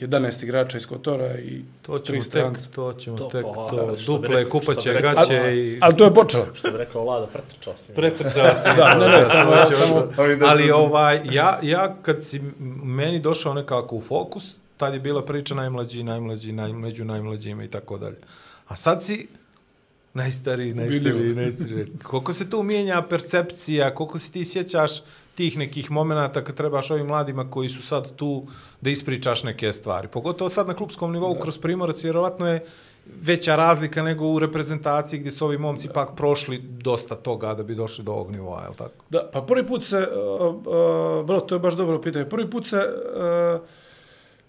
11 0.00 0.42
igrača 0.42 0.76
iz 0.78 0.86
Kotora 0.86 1.34
i 1.34 1.62
To 1.82 1.98
ćemo 1.98 2.18
tek, 2.18 2.26
stranca. 2.26 2.68
to 2.70 2.92
ćemo 2.92 3.16
To, 3.18 3.24
tek, 3.26 3.44
pa, 3.46 3.68
to, 3.70 3.86
bi 3.88 4.02
duple 4.06 4.28
rekao- 4.34 4.50
kupaće, 4.50 4.92
rekao- 4.92 5.14
gaće 5.14 5.38
Ali, 5.38 5.58
i... 5.58 5.78
ali 5.80 5.96
to 5.96 6.04
je 6.04 6.14
počelo. 6.14 6.46
Što 6.54 6.70
bi 6.70 6.78
rekao 6.78 7.04
Vlada, 7.04 7.26
pretrčao 7.26 7.76
si. 7.76 7.92
Pretrčao 7.92 8.32
si. 8.54 8.68
Da, 8.76 8.94
ne, 8.96 9.08
ne, 9.10 9.26
samo, 9.26 9.50
To 9.52 9.64
ćemo- 9.66 9.86
samo, 9.86 10.08
Ali 10.42 10.70
ovaj, 10.70 11.20
ja, 11.26 11.58
ja 11.62 11.94
kad 11.94 12.24
si 12.24 12.40
meni 12.84 13.20
došao 13.20 13.54
nekako 13.54 13.96
u 13.96 14.02
fokus, 14.02 14.56
tad 14.76 14.94
je 14.94 15.00
bila 15.00 15.24
priča 15.24 15.54
najmlađi, 15.54 16.02
najmlađi, 16.02 16.52
naj, 16.52 16.72
među 16.72 17.04
najmlađima 17.04 17.64
i 17.64 17.68
tako 17.68 17.98
dalje. 17.98 18.16
A 18.66 18.76
sad 18.76 19.04
si 19.04 19.26
najstariji, 20.14 20.74
najstariji, 20.74 21.34
najstariji. 21.34 21.86
Koliko 22.02 22.32
se 22.32 22.50
tu 22.50 22.62
mijenja 22.62 23.02
percepcija, 23.02 23.94
koliko 23.94 24.18
se 24.18 24.30
ti 24.30 24.44
sjećaš 24.44 24.92
tih 25.34 25.58
nekih 25.58 25.90
momenata 25.90 26.44
kad 26.44 26.54
trebaš 26.54 26.90
ovim 26.90 27.06
mladima 27.06 27.50
koji 27.50 27.68
su 27.68 27.82
sad 27.82 28.16
tu 28.16 28.46
da 28.80 28.90
ispričaš 28.90 29.42
neke 29.42 29.72
stvari. 29.72 30.08
Pogotovo 30.08 30.48
sad 30.48 30.66
na 30.66 30.74
klubskom 30.74 31.12
nivou 31.12 31.38
kroz 31.40 31.58
Primorac, 31.58 32.04
vjerovatno 32.04 32.48
je 32.48 32.66
veća 33.20 33.56
razlika 33.56 34.02
nego 34.02 34.26
u 34.26 34.38
reprezentaciji 34.38 35.20
gdje 35.20 35.32
su 35.32 35.44
ovi 35.44 35.58
momci 35.58 35.88
pak 35.88 36.16
prošli 36.16 36.58
dosta 36.58 37.14
toga 37.14 37.54
da 37.54 37.62
bi 37.62 37.74
došli 37.74 38.04
do 38.04 38.12
ovog 38.12 38.30
nivoa, 38.30 38.62
je 38.62 38.68
li 38.68 38.76
tako? 38.76 39.04
Da, 39.10 39.30
pa 39.32 39.42
prvi 39.42 39.66
put 39.66 39.84
se, 39.84 39.96
uh, 39.96 40.54
uh, 40.54 41.26
bro, 41.26 41.40
to 41.40 41.54
je 41.54 41.58
baš 41.58 41.74
dobro 41.74 42.00
pitanje, 42.00 42.24
prvi 42.24 42.50
put 42.50 42.66
se 42.66 42.76
uh, 42.76 43.60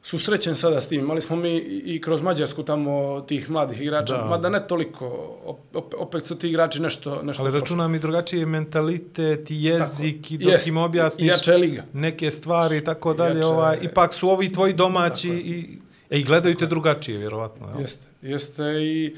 susrećen 0.05 0.55
sada 0.55 0.81
s 0.81 0.87
tim. 0.87 1.01
Imali 1.01 1.21
smo 1.21 1.35
mi 1.35 1.55
i 1.85 2.01
kroz 2.01 2.21
Mađarsku 2.21 2.63
tamo 2.63 3.21
tih 3.21 3.49
mladih 3.49 3.81
igrača, 3.81 4.13
Da. 4.13 4.19
da. 4.19 4.25
mada 4.25 4.49
ne 4.49 4.67
toliko, 4.67 5.07
op, 5.45 5.59
op, 5.73 5.93
opet 5.97 6.25
su 6.25 6.35
ti 6.35 6.49
igrači 6.49 6.81
nešto, 6.81 7.21
nešto 7.23 7.43
Ali 7.43 7.51
računam 7.51 7.95
i 7.95 7.99
drugačiji 7.99 8.45
mentalitet 8.45 9.47
jezik 9.49 10.21
Tako, 10.21 10.33
i 10.33 10.37
dok 10.37 10.53
jest. 10.53 10.67
im 10.67 10.77
objasniš 10.79 11.47
liga. 11.49 11.83
neke 11.93 12.31
stvari 12.31 12.77
i 12.77 12.83
tako 12.83 13.13
dalje, 13.13 13.29
Jača 13.29 13.39
je- 13.39 13.45
ovaj, 13.47 13.77
ipak 13.81 14.13
su 14.13 14.29
ovi 14.29 14.51
tvoji 14.51 14.73
domaći 14.73 15.27
Tako 15.27 15.39
i, 15.39 15.79
e, 16.09 16.19
i 16.19 16.23
gledaju 16.23 16.55
te 16.55 16.65
drugačije, 16.65 17.17
vjerovatno. 17.17 17.67
Jel? 17.67 17.81
Jeste, 17.81 18.05
jeste 18.21 18.63
i, 18.63 19.15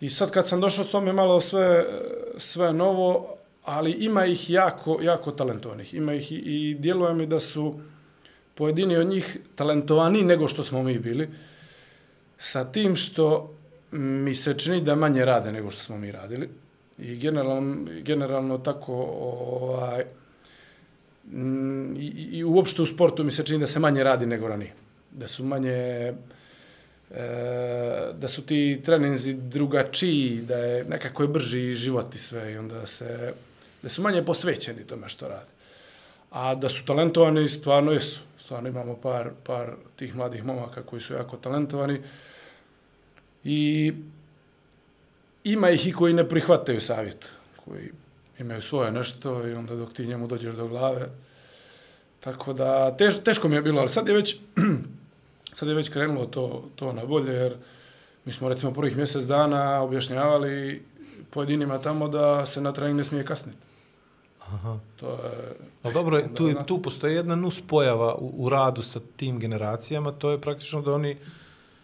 i 0.00 0.10
sad 0.10 0.30
kad 0.30 0.48
sam 0.48 0.60
došao 0.60 0.84
s 0.84 0.90
tome 0.90 1.12
malo 1.12 1.40
sve, 1.40 1.84
sve 2.38 2.72
novo, 2.72 3.34
ali 3.64 3.90
ima 3.92 4.26
ih 4.26 4.50
jako, 4.50 4.98
jako 5.02 5.30
talentovanih. 5.30 5.94
Ima 5.94 6.14
ih 6.14 6.32
i, 6.32 6.36
i 6.36 6.74
djeluje 6.74 7.14
mi 7.14 7.26
da 7.26 7.40
su 7.40 7.80
pojedini 8.58 8.96
od 8.96 9.06
njih 9.06 9.38
talentovani 9.54 10.22
nego 10.22 10.48
što 10.48 10.64
smo 10.64 10.82
mi 10.82 10.98
bili, 10.98 11.28
sa 12.38 12.64
tim 12.72 12.96
što 12.96 13.54
mi 13.92 14.34
se 14.34 14.58
čini 14.58 14.80
da 14.80 14.94
manje 14.94 15.24
rade 15.24 15.52
nego 15.52 15.70
što 15.70 15.82
smo 15.82 15.98
mi 15.98 16.12
radili. 16.12 16.48
I 16.98 17.16
generalno, 17.16 17.86
generalno 18.02 18.58
tako 18.58 18.94
ovaj, 19.20 20.04
i, 21.98 22.28
i 22.32 22.44
uopšte 22.44 22.82
u 22.82 22.86
sportu 22.86 23.24
mi 23.24 23.32
se 23.32 23.44
čini 23.46 23.60
da 23.60 23.66
se 23.66 23.78
manje 23.78 24.04
radi 24.04 24.26
nego 24.26 24.48
ranije. 24.48 24.72
Da 25.10 25.28
su 25.28 25.44
manje 25.44 25.70
e, 25.70 26.14
da 28.12 28.28
su 28.28 28.42
ti 28.46 28.80
treninzi 28.84 29.32
drugačiji, 29.32 30.40
da 30.48 30.56
je 30.56 30.84
nekako 30.84 31.22
je 31.22 31.28
brži 31.28 31.74
život 31.74 32.14
i 32.14 32.18
sve 32.18 32.52
i 32.52 32.56
onda 32.58 32.86
se 32.86 33.34
da 33.82 33.88
su 33.88 34.02
manje 34.02 34.24
posvećeni 34.24 34.86
tome 34.86 35.08
što 35.08 35.28
rade. 35.28 35.50
A 36.30 36.54
da 36.54 36.68
su 36.68 36.84
talentovani, 36.84 37.48
stvarno 37.48 37.92
jesu. 37.92 38.27
Stvarno 38.48 38.68
imamo 38.68 38.96
par, 38.96 39.30
par 39.44 39.74
tih 39.96 40.16
mladih 40.16 40.44
momaka 40.44 40.82
koji 40.82 41.02
su 41.02 41.12
jako 41.12 41.36
talentovani. 41.36 42.00
I 43.44 43.92
ima 45.44 45.70
ih 45.70 45.86
i 45.86 45.92
koji 45.92 46.14
ne 46.14 46.28
prihvataju 46.28 46.80
savjet, 46.80 47.28
koji 47.64 47.90
imaju 48.38 48.62
svoje 48.62 48.92
nešto 48.92 49.48
i 49.48 49.52
onda 49.52 49.74
dok 49.74 49.92
ti 49.92 50.06
njemu 50.06 50.26
dođeš 50.26 50.54
do 50.54 50.68
glave. 50.68 51.08
Tako 52.20 52.52
da, 52.52 52.96
teš, 52.96 53.20
teško 53.24 53.48
mi 53.48 53.56
je 53.56 53.62
bilo, 53.62 53.80
ali 53.80 53.90
sad 53.90 54.08
je 54.08 54.14
već, 54.14 54.36
sad 55.56 55.68
je 55.68 55.74
već 55.74 55.88
krenulo 55.88 56.26
to, 56.26 56.68
to 56.76 56.92
na 56.92 57.04
bolje, 57.04 57.32
jer 57.32 57.56
mi 58.24 58.32
smo 58.32 58.48
recimo 58.48 58.72
prvih 58.72 58.96
mjesec 58.96 59.24
dana 59.24 59.82
objašnjavali 59.82 60.82
pojedinima 61.30 61.78
tamo 61.78 62.08
da 62.08 62.46
se 62.46 62.60
na 62.60 62.72
trening 62.72 62.98
ne 62.98 63.04
smije 63.04 63.24
kasniti. 63.24 63.67
Aha. 64.48 64.78
To 64.96 65.06
je... 65.08 65.56
Ali 65.82 65.94
dobro, 65.94 66.22
tu, 66.28 66.46
je- 66.46 66.54
ona- 66.54 66.64
tu 66.64 66.78
postoji 66.78 67.14
jedna 67.14 67.36
nus 67.36 67.60
pojava 67.60 68.14
u, 68.14 68.32
u 68.36 68.48
radu 68.48 68.82
sa 68.82 69.00
tim 69.16 69.38
generacijama, 69.38 70.12
to 70.12 70.30
je 70.30 70.40
praktično 70.40 70.80
da 70.82 70.94
oni 70.94 71.16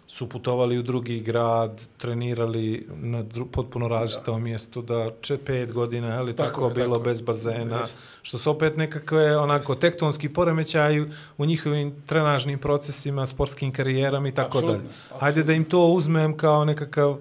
su 0.09 0.29
putovali 0.29 0.79
u 0.79 0.83
drugi 0.83 1.21
grad, 1.21 1.89
trenirali 1.97 2.87
na 2.93 3.23
dru, 3.23 3.47
potpuno 3.47 3.89
različitom 3.89 4.43
mjestu, 4.43 4.83
da 4.83 5.11
če 5.21 5.39
pet 5.39 5.73
godina, 5.73 6.19
ali 6.19 6.37
tako, 6.37 6.49
Tako 6.51 6.69
je, 6.69 6.75
bilo 6.75 6.95
tako 6.95 7.05
bez 7.05 7.21
bazena, 7.21 7.77
Jeste. 7.77 7.99
što 8.23 8.39
su 8.39 8.51
opet 8.51 8.77
nekakve 8.77 9.37
onako 9.39 9.75
tektonski 9.75 10.29
poremećaju 10.29 11.09
u 11.39 11.47
njihovim 11.47 11.95
trenažnim 12.07 12.59
procesima, 12.59 13.27
sportskim 13.27 13.73
karijerama 13.73 14.29
i 14.29 14.33
tako 14.33 14.61
dalje. 14.61 14.73
apsolutno. 14.75 15.17
Ajde 15.21 15.43
da 15.43 15.53
im 15.53 15.65
to 15.65 15.87
uzmem 15.87 16.37
kao 16.37 16.65
nekakav 16.65 17.17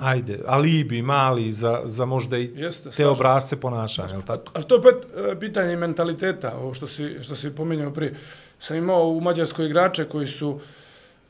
ajde, 0.00 0.38
alibi 0.46 1.02
mali 1.02 1.52
za, 1.52 1.80
za 1.84 2.04
možda 2.04 2.38
i 2.38 2.50
Jeste, 2.54 2.90
te 2.90 3.06
obrazce 3.06 3.60
ponašanja, 3.60 4.10
je 4.10 4.16
li 4.16 4.24
tako? 4.26 4.52
Ali 4.54 4.64
to 4.64 4.74
je 4.74 4.78
opet 4.78 4.94
e, 5.16 5.40
pitanje 5.40 5.76
mentaliteta, 5.76 6.56
ovo 6.58 6.74
što 6.74 6.86
si, 6.86 7.16
što 7.22 7.36
si 7.36 7.50
pominjao 7.50 7.90
prije. 7.90 8.14
Sam 8.58 8.76
imao 8.76 9.08
u 9.08 9.20
Mađarskoj 9.20 9.66
igrače 9.66 10.04
koji 10.04 10.28
su 10.28 10.60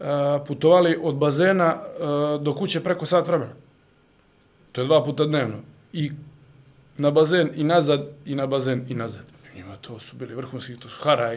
e, 0.01 0.05
putovali 0.47 0.99
od 1.03 1.15
bazena 1.15 1.75
e, 1.75 1.99
do 2.41 2.55
kuće 2.55 2.81
preko 2.81 3.07
sat 3.07 3.27
vremena. 3.27 3.53
To 4.73 4.81
je 4.81 4.87
dva 4.87 5.05
puta 5.05 5.25
dnevno. 5.25 5.57
I 5.93 6.11
na 6.99 7.11
bazen 7.11 7.51
i 7.55 7.65
nazad, 7.65 8.09
i 8.25 8.35
na 8.35 8.47
bazen 8.47 8.85
i 8.89 8.95
nazad. 8.95 9.25
Njima 9.55 9.77
to 9.77 10.01
su 10.01 10.17
bili 10.17 10.35
vrhunski, 10.35 10.77
to 10.77 10.89
su 10.89 11.03
Hara 11.03 11.33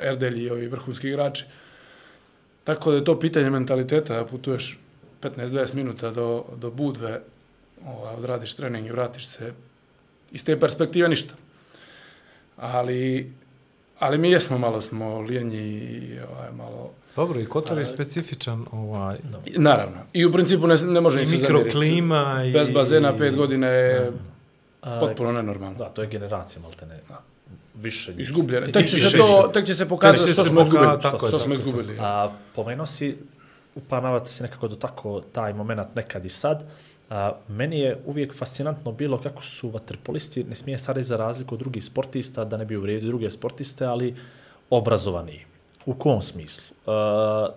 Erdelji 0.00 0.42
i 0.42 0.50
ovi 0.50 0.66
vrhunski 0.66 1.08
igrači. 1.08 1.44
Tako 2.64 2.90
da 2.90 2.96
je 2.96 3.04
to 3.04 3.20
pitanje 3.20 3.50
mentaliteta, 3.50 4.16
da 4.16 4.24
putuješ 4.24 4.78
15-20 5.24 5.74
minuta 5.74 6.10
do, 6.10 6.26
do 6.56 6.70
Budve, 6.70 7.20
ovaj, 7.86 8.14
odradiš 8.14 8.54
trening 8.54 8.86
i 8.86 8.92
vratiš 8.92 9.26
se 9.26 9.52
iz 10.32 10.44
te 10.44 10.60
perspektive 10.60 11.08
ništa. 11.08 11.34
Ali, 12.56 13.32
ali 13.98 14.18
mi 14.18 14.30
jesmo 14.30 14.58
malo 14.58 14.80
smo 14.80 15.20
lijenji 15.20 15.58
i 15.58 16.18
ovaj, 16.30 16.52
malo... 16.52 16.90
Dobro, 17.16 17.40
i 17.40 17.46
Kotor 17.46 17.78
je 17.78 17.86
specifičan, 17.86 18.64
ovaj, 18.72 19.16
I, 19.46 19.58
naravno. 19.58 19.96
I 20.12 20.24
u 20.24 20.32
principu 20.32 20.66
ne, 20.66 20.74
ne 20.76 21.00
može 21.00 21.16
i 21.16 21.20
ni 21.20 21.26
se 21.26 21.30
zamjeriti. 21.32 21.54
mikroklima 21.56 22.44
i... 22.44 22.52
Bez 22.52 22.70
bazena 22.70 23.16
pet 23.16 23.36
godina 23.36 23.66
je 23.66 24.10
A, 24.82 25.00
potpuno 25.00 25.32
nenormalno. 25.32 25.78
Da, 25.78 25.84
to 25.84 26.02
je 26.02 26.08
generacija, 26.08 26.62
malte 26.62 26.86
ne. 26.86 26.96
Više. 27.74 28.10
njih. 28.12 28.20
Izgubljene. 28.20 28.68
I- 28.68 28.72
Tek 28.72 28.86
će 28.86 28.96
i- 28.96 29.00
se 29.00 29.16
to, 29.18 29.50
tek 29.54 29.66
će 29.66 29.74
se 29.74 29.88
pokazati 29.88 30.18
Tek 30.18 30.26
će 30.26 30.32
što 30.32 30.42
se 30.42 30.48
smo 30.48 30.60
izgubili. 30.60 30.84
pokazati, 30.84 31.02
tako 31.02 31.18
Što 31.18 31.26
tako 31.28 31.38
smo 31.40 31.54
izgubili. 31.54 31.96
A, 32.00 32.32
pomenuo 32.54 32.86
si, 32.86 33.16
u 33.76 33.80
par 33.88 34.02
navrata 34.02 34.26
si 34.26 34.42
nekako 34.42 34.68
dotako 34.68 35.20
taj 35.20 35.52
moment 35.52 35.94
nekad 35.94 36.26
i 36.26 36.28
sad. 36.28 36.64
A, 37.10 37.32
meni 37.48 37.78
je 37.78 38.02
uvijek 38.06 38.34
fascinantno 38.34 38.92
bilo 38.92 39.18
kako 39.18 39.42
su 39.42 39.68
vaterpolisti, 39.68 40.44
ne 40.44 40.54
smije 40.54 40.78
sad 40.78 40.96
za 40.98 41.16
razliku 41.16 41.54
od 41.54 41.60
drugih 41.60 41.84
sportista, 41.84 42.44
da 42.44 42.56
ne 42.56 42.64
bi 42.64 42.76
uvrijedio 42.76 43.08
druge 43.08 43.30
sportiste, 43.30 43.86
ali 43.86 44.16
obrazovaniji. 44.70 45.44
U 45.86 45.94
kom 45.94 46.22
smislu? 46.22 46.76
A, 46.86 47.48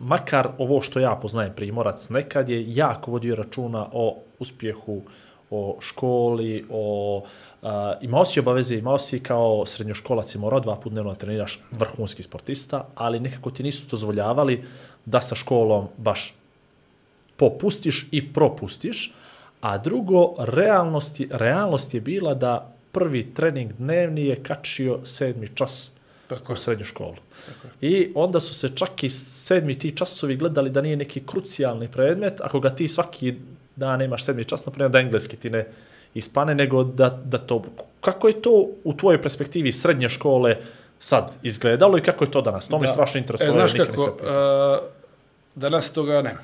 makar 0.00 0.48
ovo 0.58 0.80
što 0.80 1.00
ja 1.00 1.18
poznajem 1.22 1.52
primorac 1.56 2.08
nekad 2.08 2.48
je 2.48 2.74
jako 2.74 3.10
vodio 3.10 3.34
računa 3.34 3.86
o 3.92 4.16
uspjehu, 4.38 5.02
o 5.50 5.76
školi, 5.80 6.66
o, 6.70 7.22
uh, 7.62 7.68
imao 8.00 8.24
si 8.24 8.40
obaveze, 8.40 8.76
imao 8.76 8.98
si 8.98 9.20
kao 9.20 9.66
srednjoškolac 9.66 10.34
i 10.34 10.38
morao 10.38 10.60
dva 10.60 10.76
put 10.76 10.92
dnevno 10.92 11.14
treniraš 11.14 11.60
vrhunski 11.70 12.22
sportista, 12.22 12.88
ali 12.94 13.20
nekako 13.20 13.50
ti 13.50 13.62
nisu 13.62 13.86
dozvoljavali 13.90 14.64
da 15.10 15.20
sa 15.20 15.34
školom 15.34 15.88
baš 15.96 16.34
popustiš 17.36 18.06
i 18.10 18.32
propustiš, 18.32 19.12
a 19.60 19.78
drugo, 19.78 20.34
realnost 20.38 21.20
je, 21.20 21.26
realnost 21.30 21.94
je 21.94 22.00
bila 22.00 22.34
da 22.34 22.72
prvi 22.92 23.34
trening 23.34 23.72
dnevni 23.72 24.26
je 24.26 24.42
kačio 24.42 25.00
sedmi 25.04 25.48
čas 25.54 25.92
Tako 26.30 26.52
u 26.52 26.56
srednju 26.56 26.84
školu. 26.84 27.16
I 27.80 28.12
onda 28.14 28.40
su 28.40 28.54
se 28.54 28.68
čak 28.68 29.04
i 29.04 29.08
sedmi 29.10 29.78
ti 29.78 29.96
časovi 29.96 30.36
gledali 30.36 30.70
da 30.70 30.80
nije 30.80 30.96
neki 30.96 31.22
krucijalni 31.26 31.88
predmet, 31.88 32.40
ako 32.40 32.60
ga 32.60 32.70
ti 32.70 32.88
svaki 32.88 33.34
dan 33.76 34.02
imaš 34.02 34.24
sedmi 34.24 34.44
čas, 34.44 34.66
naprimjer 34.66 34.90
da 34.90 34.98
engleski 34.98 35.36
ti 35.36 35.50
ne 35.50 35.66
ispane, 36.14 36.54
nego 36.54 36.84
da, 36.84 37.20
da 37.24 37.38
to... 37.38 37.62
Kako 38.00 38.28
je 38.28 38.42
to 38.42 38.68
u 38.84 38.92
tvojoj 38.92 39.22
perspektivi 39.22 39.72
srednje 39.72 40.08
škole 40.08 40.56
sad 40.98 41.36
izgledalo 41.42 41.98
i 41.98 42.00
kako 42.00 42.24
je 42.24 42.30
to 42.30 42.42
danas? 42.42 42.68
To 42.68 42.78
me 42.78 42.86
strašno 42.86 43.18
interesuje. 43.18 43.48
E, 43.48 43.52
znaš 43.52 43.72
kako, 43.72 44.18
danas 45.60 45.92
toga 45.92 46.22
nema. 46.22 46.40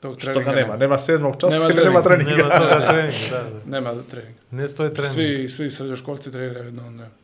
Tog 0.00 0.20
Što 0.20 0.32
treninga 0.32 0.50
ga 0.50 0.60
nema? 0.60 0.76
Nema 0.76 0.98
sedmog 0.98 1.36
časa 1.40 1.56
Nema 1.56 1.70
ili 1.70 1.84
nema 1.88 2.02
treninga? 2.02 2.30
Nema 2.30 2.58
toga 2.58 2.86
treninga, 2.86 3.30
da, 3.32 3.42
da. 3.42 3.70
Nema 3.70 3.94
treninga. 4.10 4.38
Ne 4.50 4.68
stoje 4.68 4.94
trening. 4.94 5.14
Svi, 5.14 5.48
svi 5.48 5.70
srednjoškolci 5.70 6.32
treniraju 6.32 6.64
jednom 6.64 6.96
dnevno. 6.96 7.14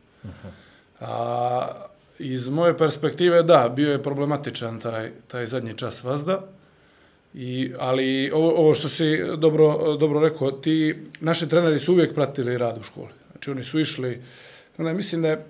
A, 0.99 1.67
iz 2.19 2.49
moje 2.49 2.77
perspektive, 2.77 3.43
da, 3.43 3.73
bio 3.75 3.91
je 3.91 4.03
problematičan 4.03 4.79
taj, 4.79 5.11
taj 5.27 5.45
zadnji 5.45 5.73
čas 5.73 6.03
vazda. 6.03 6.41
I, 7.33 7.73
ali 7.79 8.31
ovo, 8.33 8.51
ovo 8.51 8.73
što 8.73 8.89
si 8.89 9.21
dobro, 9.37 9.97
dobro 9.97 10.19
rekao, 10.19 10.51
ti 10.51 10.95
naši 11.19 11.49
treneri 11.49 11.79
su 11.79 11.93
uvijek 11.93 12.13
pratili 12.13 12.57
rad 12.57 12.77
u 12.77 12.83
školi. 12.83 13.13
Znači 13.31 13.51
oni 13.51 13.63
su 13.63 13.79
išli, 13.79 14.21
onda 14.77 14.93
mislim 14.93 15.21
da 15.21 15.29
je 15.29 15.45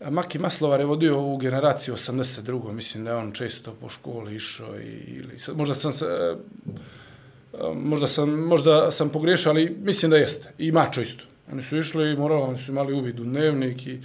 Maki 0.00 0.38
Maslovar 0.38 0.80
je 0.80 0.86
vodio 0.86 1.18
ovu 1.18 1.36
generaciju 1.36 1.94
82. 1.94 2.72
Mislim 2.72 3.04
da 3.04 3.10
je 3.10 3.16
on 3.16 3.32
često 3.32 3.74
po 3.80 3.88
školi 3.88 4.36
išao 4.36 4.80
i, 4.80 4.86
ili, 5.06 5.38
možda 5.54 5.74
sam 5.74 5.92
se, 5.92 6.06
eh, 6.06 7.74
možda 7.74 8.06
sam, 8.06 8.30
možda 8.30 8.90
sam 8.90 9.08
pogriješao, 9.08 9.50
ali 9.50 9.76
mislim 9.82 10.10
da 10.10 10.16
jeste. 10.16 10.52
I 10.58 10.72
Mačo 10.72 11.00
isto. 11.00 11.24
Oni 11.52 11.62
su 11.62 11.76
išli 11.76 12.12
i 12.12 12.16
morali, 12.16 12.42
oni 12.42 12.58
su 12.58 12.70
imali 12.70 12.92
uvid 12.92 13.20
u 13.20 13.24
dnevnik 13.24 13.86
i 13.86 14.00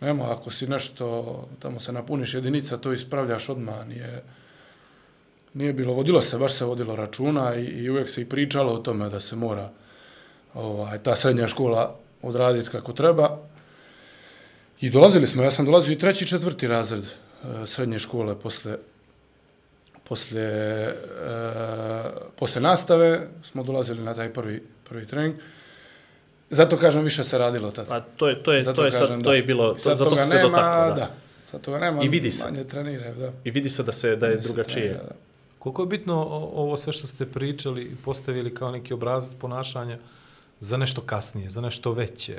nema, 0.00 0.32
ako 0.32 0.50
si 0.50 0.66
nešto, 0.66 1.48
tamo 1.58 1.80
se 1.80 1.92
napuniš 1.92 2.34
jedinica, 2.34 2.76
to 2.76 2.92
ispravljaš 2.92 3.48
odmah, 3.48 3.86
nije, 3.88 4.22
nije 5.54 5.72
bilo, 5.72 5.94
vodilo 5.94 6.22
se, 6.22 6.38
baš 6.38 6.52
se 6.52 6.64
vodilo 6.64 6.96
računa 6.96 7.54
i, 7.54 7.64
i 7.64 7.90
uvijek 7.90 8.08
se 8.08 8.22
i 8.22 8.28
pričalo 8.28 8.72
o 8.72 8.78
tome 8.78 9.08
da 9.08 9.20
se 9.20 9.36
mora 9.36 9.70
ovaj, 10.54 10.98
ta 10.98 11.16
srednja 11.16 11.48
škola 11.48 11.96
odraditi 12.22 12.70
kako 12.70 12.92
treba. 12.92 13.38
I 14.82 14.90
dolazili 14.90 15.26
smo, 15.26 15.42
ja 15.42 15.50
sam 15.50 15.66
dolazio 15.66 15.92
i 15.92 15.98
treći, 15.98 16.26
četvrti 16.26 16.66
razred 16.66 17.04
e, 17.04 17.06
srednje 17.66 17.98
škole 17.98 18.38
posle, 18.38 18.76
posle, 20.04 20.40
e, 20.40 20.94
posle 22.36 22.60
nastave, 22.60 23.28
smo 23.42 23.62
dolazili 23.62 24.02
na 24.02 24.14
taj 24.14 24.32
prvi, 24.32 24.62
prvi 24.88 25.06
trening. 25.06 25.34
Zato 26.50 26.76
kažem, 26.76 27.04
više 27.04 27.24
se 27.24 27.38
radilo 27.38 27.70
tada. 27.70 27.88
Pa 27.88 28.00
to 28.00 28.28
je, 28.28 28.42
to 28.42 28.52
je, 28.52 28.62
Zato 28.62 28.76
to 28.76 28.84
je 28.84 28.92
sad, 28.92 29.00
kažem, 29.00 29.22
to 29.22 29.30
da. 29.30 29.36
je 29.36 29.42
bilo, 29.42 29.78
Sad 29.78 29.96
zato 29.98 30.16
se 30.16 30.34
nema, 30.36 30.48
dotakao, 30.48 30.88
da. 30.88 30.94
da. 30.94 31.10
Sad 31.50 31.60
toga 31.60 31.78
nema, 31.78 32.02
I 32.02 32.08
vidi 32.08 32.30
se. 32.32 32.44
manje 32.44 32.64
treniraju, 32.64 33.14
da. 33.14 33.32
I 33.44 33.50
vidi 33.50 33.68
se 33.68 33.82
da 33.82 33.92
se 33.92 34.16
da 34.16 34.26
je 34.26 34.34
Manje 34.34 34.42
drugačije. 34.42 34.82
trenira, 34.82 35.02
da. 35.02 35.14
Koliko 35.58 35.82
je 35.82 35.86
bitno 35.86 36.14
ovo 36.54 36.76
sve 36.76 36.92
što 36.92 37.06
ste 37.06 37.26
pričali 37.26 37.82
i 37.82 37.96
postavili 38.04 38.54
kao 38.54 38.70
neki 38.70 38.94
obrazac 38.94 39.34
ponašanja 39.34 39.98
za 40.60 40.76
nešto 40.76 41.00
kasnije, 41.00 41.50
za 41.50 41.60
nešto 41.60 41.92
veće, 41.92 42.38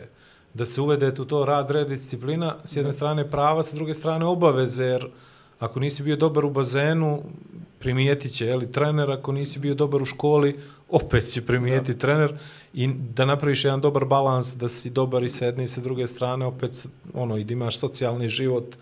da 0.54 0.66
se 0.66 0.82
uvedete 0.82 1.22
u 1.22 1.26
to 1.26 1.46
rad, 1.46 1.72
red, 1.72 1.88
disciplina, 1.88 2.56
s 2.66 2.76
jedne 2.76 2.94
strane 2.94 3.30
prava, 3.30 3.64
s 3.64 3.74
druge 3.74 3.94
strane 3.94 4.26
obaveze, 4.26 4.84
jer 4.84 5.08
ako 5.60 5.80
nisi 5.80 6.04
bio 6.04 6.16
dobar 6.16 6.46
u 6.46 6.50
bazenu, 6.50 7.24
primijetit 7.80 8.32
će, 8.32 8.46
jeli, 8.46 8.72
trener, 8.72 9.12
ako 9.12 9.32
nisi 9.32 9.60
bio 9.60 9.76
dobar 9.76 10.02
u 10.02 10.06
školi, 10.06 10.60
opet 10.90 11.28
će 11.28 11.46
primijeti 11.46 11.98
trener 11.98 12.38
i 12.74 12.88
da 12.88 13.26
napraviš 13.26 13.66
jedan 13.66 13.82
dobar 13.82 14.06
balans, 14.06 14.56
da 14.56 14.70
si 14.70 14.90
dobar 14.90 15.24
i 15.24 15.30
s 15.30 15.42
jedne 15.42 15.64
i 15.64 15.68
sa 15.68 15.82
druge 15.82 16.08
strane, 16.08 16.46
opet, 16.46 16.88
ono, 17.14 17.38
i 17.38 17.44
da 17.44 17.54
imaš 17.54 17.80
socijalni 17.80 18.30
život 18.30 18.76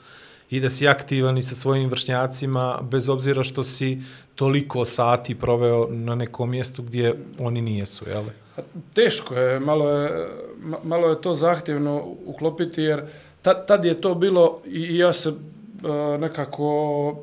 i 0.50 0.60
da 0.60 0.70
si 0.70 0.88
aktivan 0.88 1.38
i 1.38 1.44
sa 1.44 1.56
svojim 1.56 1.90
vršnjacima, 1.90 2.80
bez 2.82 3.10
obzira 3.10 3.44
što 3.44 3.64
si 3.64 4.02
toliko 4.36 4.86
sati 4.86 5.36
proveo 5.36 5.88
na 5.90 6.16
nekom 6.16 6.50
mjestu 6.50 6.84
gdje 6.84 7.16
oni 7.40 7.62
nijesu, 7.62 8.06
jel? 8.10 8.24
Teško 8.94 9.36
je, 9.36 9.60
malo 9.60 9.90
je, 9.90 10.28
malo 10.84 11.10
je 11.10 11.22
to 11.22 11.36
zahtjevno 11.36 12.16
uklopiti, 12.26 12.82
jer 12.82 13.04
tad, 13.42 13.68
tad 13.68 13.86
je 13.86 14.02
to 14.02 14.16
bilo 14.16 14.62
i 14.66 14.80
i 14.80 14.98
ja 14.98 15.14
se 15.14 15.30
e, 15.30 15.34
nekako 16.18 17.16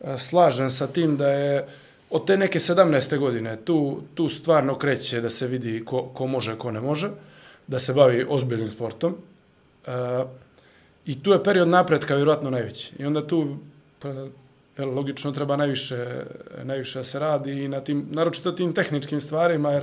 e, 0.00 0.18
slažem 0.18 0.70
sa 0.70 0.86
tim 0.86 1.16
da 1.16 1.28
je 1.28 1.66
od 2.10 2.26
te 2.26 2.36
neke 2.36 2.58
17. 2.58 3.18
godine 3.18 3.56
tu, 3.64 4.02
tu 4.14 4.28
stvarno 4.28 4.78
kreće 4.78 5.20
da 5.20 5.30
se 5.30 5.46
vidi 5.46 5.84
ko, 5.84 6.10
ko 6.14 6.26
može, 6.26 6.58
ko 6.58 6.70
ne 6.70 6.80
može, 6.80 7.10
da 7.66 7.78
se 7.78 7.92
bavi 7.92 8.26
ozbiljnim 8.28 8.70
sportom. 8.70 9.16
E, 9.86 9.90
I 11.06 11.22
tu 11.22 11.32
je 11.32 11.44
period 11.44 11.68
napretka 11.68 12.14
vjerojatno 12.14 12.50
najveći. 12.50 12.92
I 12.98 13.04
onda 13.04 13.26
tu 13.26 13.56
pa, 13.98 14.08
jel, 14.78 14.94
logično 14.94 15.32
treba 15.32 15.56
najviše, 15.56 16.24
najviše 16.64 16.98
da 16.98 17.04
se 17.04 17.18
radi 17.18 17.64
i 17.64 17.68
na 17.68 17.80
tim, 17.80 18.06
naročito 18.10 18.52
tim 18.52 18.74
tehničkim 18.74 19.20
stvarima, 19.20 19.70
jer 19.70 19.82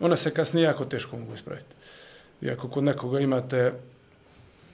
ona 0.00 0.16
se 0.16 0.30
kasnije 0.30 0.64
jako 0.64 0.84
teško 0.84 1.16
mogu 1.16 1.34
ispraviti. 1.34 1.74
I 2.40 2.50
ako 2.50 2.68
kod 2.68 2.84
nekoga 2.84 3.20
imate 3.20 3.72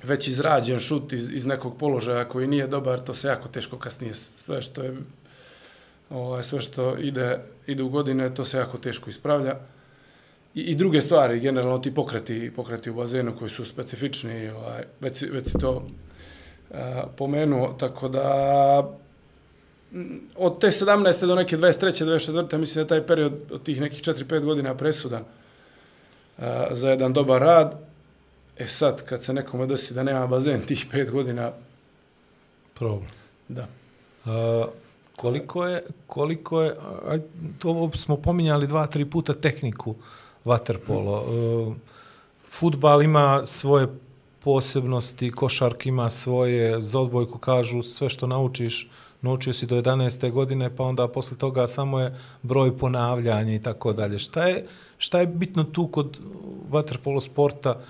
već 0.02 0.28
izrađen 0.28 0.80
šut 0.80 1.12
iz, 1.12 1.30
iz 1.30 1.46
nekog 1.46 1.78
položaja 1.78 2.24
koji 2.24 2.46
nije 2.46 2.66
dobar, 2.66 3.00
to 3.00 3.14
se 3.14 3.28
jako 3.28 3.48
teško 3.48 3.78
kasnije 3.78 4.14
sve 4.14 4.62
što 4.62 4.82
je 4.82 4.96
ovaj, 6.10 6.42
sve 6.42 6.60
što 6.60 6.96
ide, 6.98 7.38
ide 7.66 7.82
u 7.82 7.88
godine, 7.88 8.34
to 8.34 8.44
se 8.44 8.58
jako 8.58 8.78
teško 8.78 9.10
ispravlja. 9.10 9.56
I, 10.54 10.60
i 10.60 10.74
druge 10.74 11.00
stvari, 11.00 11.40
generalno 11.40 11.78
ti 11.78 11.94
pokreti, 11.94 12.52
pokreti 12.56 12.90
u 12.90 12.94
bazenu 12.94 13.36
koji 13.38 13.50
su 13.50 13.64
specifični, 13.64 14.48
ovaj, 14.48 14.84
već, 15.00 15.22
već 15.22 15.46
si 15.46 15.58
to 15.58 15.70
uh, 15.72 16.76
pomenuo, 17.16 17.72
tako 17.72 18.08
da 18.08 18.98
od 20.36 20.60
te 20.60 20.66
17. 20.66 21.26
do 21.26 21.34
neke 21.34 21.58
23. 21.58 22.04
24. 22.04 22.58
mislim 22.58 22.74
da 22.74 22.80
je 22.80 22.88
taj 22.88 23.06
period 23.06 23.32
od 23.50 23.62
tih 23.62 23.80
nekih 23.80 24.02
4-5 24.02 24.44
godina 24.44 24.74
presudan 24.74 25.22
uh, 25.22 26.44
za 26.70 26.90
jedan 26.90 27.12
dobar 27.12 27.42
rad. 27.42 27.74
E 28.58 28.66
sad, 28.68 29.04
kad 29.04 29.22
se 29.22 29.32
nekome 29.32 29.66
desi 29.66 29.94
da 29.94 30.02
nema 30.02 30.26
bazen 30.26 30.60
tih 30.60 30.86
5 30.92 31.10
godina, 31.10 31.52
Problem. 32.74 33.10
da. 33.48 33.66
Uh, 34.24 34.32
koliko 35.16 35.66
je, 35.66 35.82
koliko 36.06 36.62
je, 36.62 36.74
aj, 37.08 37.20
to 37.58 37.90
smo 37.96 38.16
pominjali 38.16 38.66
dva, 38.66 38.86
tri 38.86 39.04
puta 39.04 39.34
tehniku 39.34 39.94
vaterpolo. 40.44 41.20
Uh, 41.20 41.74
futbal 42.48 43.02
ima 43.02 43.46
svoje 43.46 43.86
posebnosti, 44.44 45.30
košark 45.30 45.86
ima 45.86 46.10
svoje, 46.10 46.80
za 46.82 47.00
odbojku 47.00 47.38
kažu 47.38 47.82
sve 47.82 48.10
što 48.10 48.26
naučiš, 48.26 48.88
naučio 49.22 49.52
si 49.52 49.66
do 49.66 49.76
11. 49.76 50.30
godine, 50.30 50.76
pa 50.76 50.84
onda 50.84 51.08
posle 51.08 51.36
toga 51.36 51.66
samo 51.68 52.00
je 52.00 52.18
broj 52.42 52.78
ponavljanja 52.78 53.54
i 53.54 53.62
tako 53.62 53.92
dalje. 53.92 54.18
Šta 54.18 54.44
je, 54.44 54.66
šta 54.98 55.20
je 55.20 55.26
bitno 55.26 55.64
tu 55.64 55.88
kod 55.88 56.18
vaterpolo 56.70 57.20
sporta? 57.20 57.80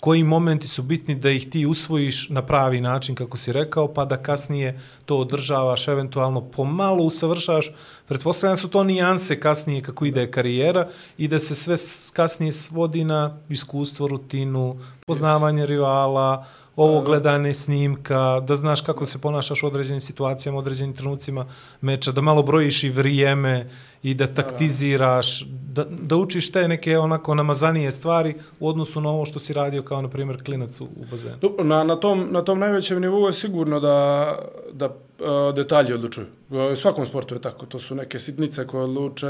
koji 0.00 0.22
momenti 0.22 0.68
su 0.68 0.82
bitni 0.82 1.14
da 1.14 1.30
ih 1.30 1.50
ti 1.50 1.66
usvojiš 1.66 2.28
na 2.28 2.42
pravi 2.42 2.80
način, 2.80 3.14
kako 3.14 3.36
si 3.36 3.52
rekao, 3.52 3.94
pa 3.94 4.04
da 4.04 4.16
kasnije 4.16 4.80
to 5.04 5.18
održavaš, 5.18 5.88
eventualno 5.88 6.40
pomalo 6.40 7.04
usavršavaš. 7.04 7.70
Pretpostavljam 8.08 8.56
su 8.56 8.68
to 8.68 8.84
nijanse 8.84 9.40
kasnije 9.40 9.82
kako 9.82 10.04
ide 10.04 10.30
karijera 10.30 10.88
i 11.18 11.28
da 11.28 11.38
se 11.38 11.54
sve 11.54 11.76
kasnije 12.12 12.52
svodi 12.52 13.04
na 13.04 13.38
iskustvo, 13.48 14.08
rutinu, 14.08 14.80
poznavanje 15.06 15.66
rivala, 15.66 16.46
ovo 16.76 17.00
gledanje 17.00 17.54
snimka, 17.54 18.40
da 18.40 18.56
znaš 18.56 18.80
kako 18.80 19.06
se 19.06 19.18
ponašaš 19.18 19.62
u 19.62 19.66
određenim 19.66 20.00
situacijama, 20.00 20.56
u 20.56 20.58
određenim 20.58 20.94
trenucima 20.94 21.46
meča, 21.80 22.12
da 22.12 22.20
malo 22.20 22.42
brojiš 22.42 22.84
i 22.84 22.90
vrijeme 22.90 23.70
i 24.02 24.14
da 24.14 24.26
taktiziraš, 24.26 25.44
da, 25.46 25.84
da 25.84 26.16
učiš 26.16 26.52
te 26.52 26.68
neke 26.68 26.98
onako 26.98 27.34
namazanije 27.34 27.92
stvari 27.92 28.34
u 28.60 28.68
odnosu 28.68 29.00
na 29.00 29.10
ovo 29.10 29.26
što 29.26 29.38
si 29.38 29.52
radio 29.52 29.82
kao, 29.82 30.02
na 30.02 30.08
primjer, 30.08 30.44
klinac 30.44 30.80
u, 30.80 30.84
u 30.84 31.04
bazenu. 31.10 31.36
Na, 31.64 31.84
na, 31.84 31.96
tom, 31.96 32.28
na 32.30 32.42
tom 32.42 32.58
najvećem 32.58 33.00
nivou 33.00 33.26
je 33.26 33.32
sigurno 33.32 33.80
da, 33.80 34.38
da 34.72 34.94
E, 35.18 35.52
detalji 35.52 35.92
odlučuju. 35.92 36.26
E, 36.52 36.56
u 36.72 36.76
svakom 36.76 37.06
sportu 37.06 37.34
je 37.34 37.40
tako, 37.40 37.66
to 37.66 37.80
su 37.80 37.94
neke 37.94 38.18
sitnice 38.18 38.66
koje 38.66 38.84
odluče. 38.84 39.26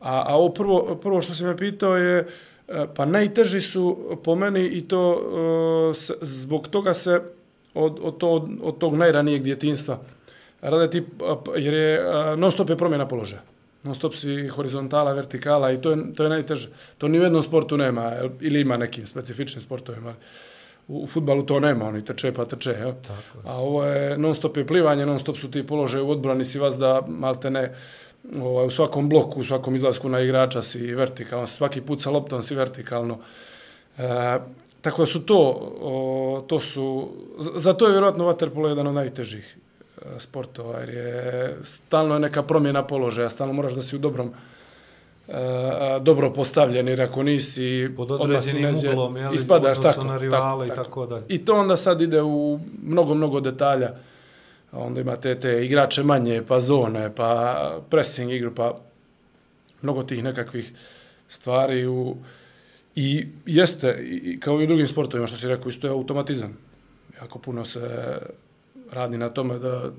A, 0.00 0.24
a 0.26 0.36
ovo 0.36 0.48
prvo, 0.48 0.98
prvo 1.02 1.22
što 1.22 1.34
se 1.34 1.44
me 1.44 1.56
pitao 1.56 1.96
je, 1.96 2.28
e, 2.68 2.86
pa 2.94 3.04
najteži 3.04 3.60
su 3.60 4.18
po 4.24 4.34
meni 4.34 4.66
i 4.66 4.88
to 4.88 5.02
zbog 6.20 6.68
toga 6.68 6.94
se 6.94 7.22
od, 7.74 7.98
od, 8.02 8.18
to, 8.18 8.30
od, 8.30 8.48
od 8.62 8.78
tog 8.78 8.94
najranijeg 8.96 9.42
djetinstva 9.42 9.98
rade 10.60 10.90
ti, 10.90 11.02
jer 11.56 11.74
je 11.74 12.02
non 12.36 12.52
stop 12.52 12.70
je 12.70 12.76
promjena 12.76 13.08
položaja. 13.08 13.42
Non 13.82 13.94
stop 13.94 14.14
si 14.14 14.48
horizontala, 14.48 15.12
vertikala 15.12 15.72
i 15.72 15.80
to 15.80 15.90
je, 15.90 16.14
to 16.14 16.22
je 16.22 16.28
najteže. 16.28 16.68
To 16.98 17.08
ni 17.08 17.18
u 17.18 17.22
jednom 17.22 17.42
sportu 17.42 17.76
nema, 17.76 18.12
ili 18.40 18.60
ima 18.60 18.76
nekim 18.76 19.06
specifičnim 19.06 19.62
sportovima. 19.62 20.08
ali 20.10 20.51
U, 20.88 21.06
futbalu 21.06 21.42
to 21.46 21.60
nema, 21.60 21.84
oni 21.88 22.04
trče 22.04 22.32
pa 22.32 22.44
trče. 22.44 22.70
Jel? 22.70 22.92
Tako 22.92 23.38
je. 23.38 23.42
A 23.44 23.56
ovo 23.56 23.84
je 23.84 24.18
non 24.18 24.34
stop 24.34 24.56
je 24.56 24.66
plivanje, 24.66 25.06
non 25.06 25.18
stop 25.18 25.36
su 25.36 25.50
ti 25.50 25.66
položaje 25.66 26.02
u 26.02 26.10
odbrani, 26.10 26.44
si 26.44 26.58
vas 26.58 26.78
da 26.78 27.02
malte 27.08 27.50
ne 27.50 27.74
ovaj, 28.42 28.66
u 28.66 28.70
svakom 28.70 29.08
bloku, 29.08 29.40
u 29.40 29.44
svakom 29.44 29.74
izlasku 29.74 30.08
na 30.08 30.20
igrača 30.20 30.62
si 30.62 30.94
vertikalno, 30.94 31.46
svaki 31.46 31.80
put 31.80 32.02
sa 32.02 32.10
loptom 32.10 32.42
si 32.42 32.54
vertikalno. 32.54 33.18
E, 33.98 34.38
tako 34.80 35.02
da 35.02 35.06
su 35.06 35.22
to, 35.26 35.38
o, 35.80 36.44
to 36.48 36.60
su, 36.60 37.10
za- 37.38 37.52
zato 37.56 37.86
je 37.86 37.92
vjerojatno 37.92 38.24
vaterpolo 38.24 38.68
jedan 38.68 38.86
od 38.86 38.94
najtežih 38.94 39.56
e, 39.96 40.00
sportova, 40.18 40.78
jer 40.80 40.88
je 40.88 41.56
stalno 41.62 42.14
je 42.14 42.20
neka 42.20 42.42
promjena 42.42 42.86
položaja, 42.86 43.28
stalno 43.28 43.52
moraš 43.52 43.72
da 43.72 43.82
si 43.82 43.96
u 43.96 43.98
dobrom 43.98 44.32
dobro 46.00 46.32
postavljen, 46.32 46.88
jer 46.88 47.02
ako 47.02 47.22
nisi 47.22 47.90
Pod 47.96 48.10
određenim 48.10 48.62
neđe, 48.62 48.90
uglom, 48.90 49.16
jel, 49.16 49.34
ispadaš 49.34 49.82
tako, 49.82 50.04
na 50.04 50.18
rivale 50.18 50.66
i 50.66 50.70
tako 50.70 51.06
dalje. 51.06 51.24
I 51.28 51.44
to 51.44 51.54
onda 51.54 51.76
sad 51.76 52.00
ide 52.00 52.22
u 52.22 52.60
mnogo, 52.82 53.14
mnogo 53.14 53.40
detalja. 53.40 53.90
Onda 54.72 55.00
imate 55.00 55.40
te 55.40 55.64
igrače 55.64 56.02
manje, 56.02 56.42
pa 56.48 56.60
zone, 56.60 57.14
pa 57.14 57.80
pressing 57.90 58.32
igru, 58.32 58.54
pa 58.54 58.78
mnogo 59.82 60.02
tih 60.02 60.24
nekakvih 60.24 60.72
stvari 61.28 61.86
u 61.86 62.16
I 62.94 63.26
jeste, 63.46 63.98
i 64.04 64.40
kao 64.40 64.60
i 64.60 64.64
u 64.64 64.66
drugim 64.66 64.88
sportovima, 64.88 65.26
što 65.26 65.36
si 65.36 65.48
rekao, 65.48 65.68
isto 65.68 65.86
je 65.86 65.90
automatizam. 65.90 66.58
Jako 67.20 67.38
puno 67.38 67.64
se 67.64 68.18
radi 68.90 69.18
na 69.18 69.28
tome 69.28 69.58
da 69.58 69.90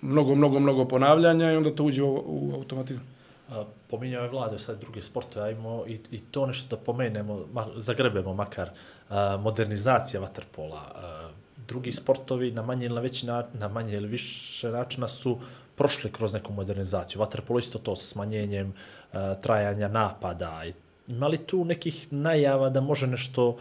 mnogo, 0.00 0.34
mnogo, 0.34 0.60
mnogo 0.60 0.84
ponavljanja 0.84 1.52
i 1.52 1.56
onda 1.56 1.74
to 1.74 1.84
uđe 1.84 2.02
u, 2.02 2.22
u 2.26 2.52
automatizam. 2.54 3.11
A, 3.52 3.64
Pominjao 3.88 4.22
je 4.22 4.30
vlade, 4.30 4.58
sad 4.58 4.80
druge 4.80 5.02
sportove, 5.02 5.46
ajmo 5.46 5.84
i, 5.86 5.98
i 6.10 6.20
to 6.20 6.46
nešto 6.46 6.76
da 6.76 6.82
pomenemo, 6.82 7.46
ma, 7.52 7.66
zagrebemo 7.76 8.34
makar, 8.34 8.70
a, 9.08 9.36
modernizacija 9.36 10.20
vaterpola. 10.20 10.80
A, 10.94 11.28
drugi 11.68 11.92
sportovi 11.92 12.50
na 12.50 12.62
manje 12.62 12.86
ili 12.86 12.94
na 12.94 13.00
veći 13.00 13.26
na, 13.26 13.44
na 13.52 13.68
manje 13.68 13.96
ili 13.96 14.08
više 14.08 14.70
načina 14.70 15.08
su 15.08 15.38
prošli 15.76 16.12
kroz 16.12 16.32
neku 16.32 16.52
modernizaciju. 16.52 17.20
Vaterpolo 17.20 17.58
isto 17.58 17.78
to 17.78 17.96
sa 17.96 18.06
smanjenjem 18.06 18.72
a, 19.12 19.34
trajanja 19.34 19.88
napada. 19.88 20.62
Ima 21.08 21.28
li 21.28 21.38
tu 21.38 21.64
nekih 21.64 22.12
najava 22.12 22.70
da 22.70 22.80
može 22.80 23.06
nešto 23.06 23.56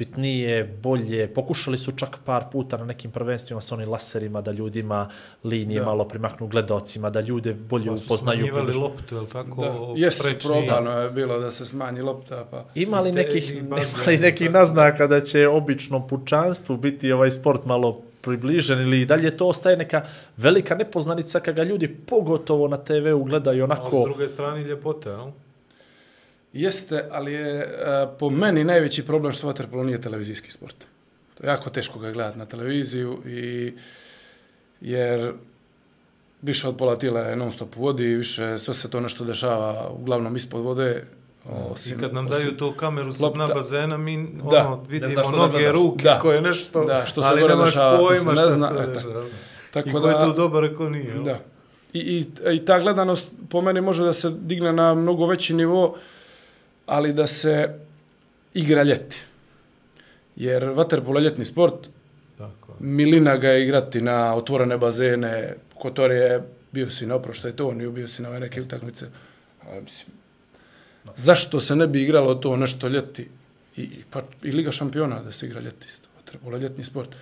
bitnije, 0.00 0.52
bolje, 0.82 1.28
pokušali 1.28 1.78
su 1.78 1.92
čak 1.92 2.18
par 2.24 2.44
puta 2.46 2.76
na 2.76 2.84
nekim 2.84 3.10
prvenstvima 3.10 3.60
sa 3.60 3.74
onim 3.74 3.88
laserima 3.88 4.40
da 4.40 4.52
ljudima 4.52 5.08
linije 5.44 5.80
Da. 5.80 5.86
malo 5.86 6.04
primaknu 6.06 6.46
gledocima, 6.48 7.10
da 7.10 7.20
ljude 7.22 7.54
bolje 7.54 7.86
Pa 7.86 7.96
su 7.96 8.04
upoznaju. 8.04 8.38
smanjivali 8.38 8.66
približ- 8.68 8.80
loptu, 8.80 9.14
je 9.14 9.20
li 9.20 9.28
tako? 9.28 9.62
Da, 9.62 9.74
jesu, 9.96 10.22
prečni. 10.22 10.50
probano 10.50 10.90
je 10.92 11.10
bilo 11.10 11.38
da 11.38 11.50
se 11.50 11.66
smanji 11.66 12.00
lopta, 12.02 12.46
pa... 12.50 12.64
Ima 12.76 13.00
li 13.00 13.12
nekih, 13.12 13.52
ima 13.54 13.76
li 14.06 14.18
nekih 14.18 14.50
naznaka 14.50 15.06
da 15.06 15.20
će 15.22 15.48
običnom 15.48 16.08
pučanstvu 16.08 16.76
biti 16.78 17.12
ovaj 17.12 17.30
sport 17.32 17.64
malo 17.66 17.92
približen 18.20 18.80
ili 18.80 19.06
dalje 19.06 19.30
to 19.32 19.46
ostaje 19.46 19.76
neka 19.76 20.02
velika 20.36 20.74
nepoznanica 20.74 21.40
kada 21.40 21.52
ga 21.54 21.62
ljudi 21.64 21.88
pogotovo 21.88 22.68
na 22.68 22.76
TV-u 22.78 23.24
gledaju 23.24 23.62
Ali 23.62 23.68
s 23.68 23.78
onako 23.78 24.04
druge 24.04 24.28
strane 24.28 24.62
ljepota, 24.62 25.10
jel? 25.10 25.30
Jeste, 26.52 27.04
ali 27.10 27.32
je 27.32 27.58
e, 27.60 27.66
po 28.18 28.30
meni 28.30 28.64
najveći 28.64 29.06
problem 29.06 29.32
što 29.32 29.46
vaterpolo 29.46 29.84
nije 29.84 30.00
televizijski 30.00 30.52
sport. 30.52 30.76
To 31.34 31.44
je 31.44 31.48
jako 31.48 31.70
teško 31.70 31.98
ga 31.98 32.10
gledati 32.12 32.38
na 32.38 32.46
televiziju 32.46 33.18
i 33.26 33.72
jer 34.80 35.32
više 36.42 36.68
od 36.68 36.76
pola 36.76 36.96
tijela 36.96 37.20
je 37.20 37.36
non 37.36 37.52
stop 37.52 37.76
u 37.76 37.80
vodi, 37.82 38.04
više 38.14 38.58
sve 38.58 38.74
se 38.74 38.90
to 38.90 39.00
nešto 39.00 39.24
dešava 39.24 39.88
uglavnom 39.90 40.36
ispod 40.36 40.62
vode. 40.62 41.04
I 41.86 42.00
kad 42.00 42.14
nam 42.14 42.26
daju 42.26 42.56
tu 42.56 42.72
kameru 42.72 43.12
sa 43.12 43.28
dna 43.28 43.46
bazena, 43.46 43.96
mi 43.96 44.28
Da. 44.50 44.66
ono, 44.66 44.84
vidimo 44.88 45.22
da 45.22 45.30
noge, 45.30 45.52
gledaš. 45.52 45.72
ruke, 45.72 46.04
Da. 46.04 46.18
koje 46.18 46.40
nešto, 46.42 46.84
Da, 46.84 47.06
što 47.06 47.22
se 47.22 47.28
ali 47.28 47.48
nemaš 47.48 47.68
dešava, 47.68 47.98
pojma 47.98 48.30
se 48.30 48.36
šta 48.36 48.44
ne 48.44 48.50
se 48.50 48.56
zna, 48.58 48.68
to 48.68 48.80
e, 48.82 48.86
dešava. 48.86 49.24
Tako 49.70 49.88
I 49.88 49.92
ko 49.92 50.08
je 50.08 50.24
tu 50.24 50.32
dobar, 50.32 50.74
ko 50.76 50.88
nije? 50.88 51.14
Da. 51.24 51.40
I, 51.92 51.98
i, 51.98 52.26
I 52.54 52.64
ta 52.64 52.78
gledanost 52.80 53.26
po 53.50 53.60
meni 53.60 53.80
može 53.80 54.04
da 54.04 54.12
se 54.12 54.30
digne 54.30 54.72
na 54.72 54.94
mnogo 54.94 55.26
veći 55.26 55.54
nivo, 55.54 55.96
ali 56.90 57.12
da 57.12 57.26
se 57.26 57.78
igra 58.54 58.82
ljeti. 58.82 59.16
Jer 60.36 60.64
vaterpolo 60.64 61.18
je 61.18 61.24
ljetni 61.24 61.44
sport, 61.44 61.88
Tako. 62.38 62.72
je. 62.72 62.76
milina 62.86 63.36
ga 63.36 63.48
je 63.48 63.64
igrati 63.64 64.00
na 64.00 64.34
otvorene 64.34 64.78
bazene, 64.78 65.54
Kotor 65.74 66.10
je, 66.10 66.42
bio 66.72 66.90
si 66.90 67.06
na 67.06 67.14
oproštaj 67.14 67.52
to, 67.52 67.72
nije 67.72 67.90
bio 67.90 68.08
si 68.08 68.22
na 68.22 68.28
ove 68.28 68.40
neke 68.40 68.60
utakmice. 68.60 69.06
A, 69.62 69.80
mislim, 69.80 70.16
zašto 71.16 71.60
se 71.60 71.76
ne 71.76 71.86
bi 71.86 72.02
igralo 72.02 72.34
to 72.34 72.56
nešto 72.56 72.88
ljeti? 72.88 73.28
I, 73.76 73.82
i, 73.82 74.02
pa, 74.10 74.22
I 74.42 74.52
Liga 74.52 74.72
šampiona 74.72 75.22
da 75.22 75.32
se 75.32 75.46
igra 75.46 75.60
ljeti 75.60 75.86
isto. 75.88 76.08
Trebalo 76.24 76.56
je 76.56 76.62
ljetni 76.62 76.84
sport. 76.84 77.16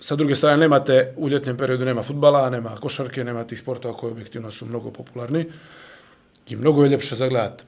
Sa 0.00 0.16
druge 0.16 0.34
strane, 0.34 0.56
nemate, 0.56 1.14
u 1.16 1.28
ljetnjem 1.28 1.56
periodu 1.56 1.84
nema 1.84 2.02
futbala, 2.02 2.50
nema 2.50 2.76
košarke, 2.76 3.24
nema 3.24 3.44
tih 3.44 3.58
sportova 3.58 3.96
koji 3.96 4.12
objektivno 4.12 4.50
su 4.50 4.66
mnogo 4.66 4.90
popularni. 4.90 5.46
I 6.48 6.56
mnogo 6.56 6.84
je 6.84 6.90
ljepše 6.90 7.16
za 7.16 7.28
gledati. 7.28 7.64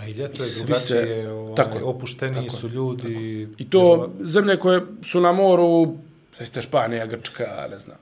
Ma 0.00 0.06
i 0.06 0.12
ljeto 0.12 0.42
je 0.44 0.50
drugačije, 0.56 1.22
se- 1.22 1.28
ovaj, 1.30 1.54
tako 1.54 1.78
opušteniji 1.84 2.46
tako 2.46 2.56
su 2.60 2.68
ljudi. 2.68 3.48
I 3.58 3.70
to 3.70 4.10
zemlje 4.20 4.56
koje 4.56 4.80
su 5.02 5.20
na 5.20 5.32
moru, 5.32 5.96
ste 6.44 6.62
Španija, 6.62 7.06
Grčka, 7.06 7.66
ne 7.70 7.78
znam, 7.78 7.96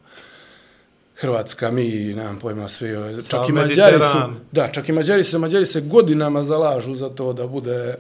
Hrvatska, 1.17 1.71
mi, 1.71 1.89
nemam 2.15 2.39
pojma, 2.39 2.69
svi 2.69 2.97
ove, 2.97 3.15
čak 3.15 3.25
Sav 3.25 3.49
i 3.49 3.53
Mađari 3.53 4.03
su, 4.03 4.19
da, 4.53 4.69
čak 4.73 4.89
i 4.89 4.93
Mađari 4.93 5.25
se, 5.25 5.39
Mađari 5.39 5.67
se 5.67 5.81
godinama 5.81 6.45
zalažu 6.45 6.95
za 6.95 7.09
to 7.09 7.33
da 7.33 7.47
bude, 7.47 7.95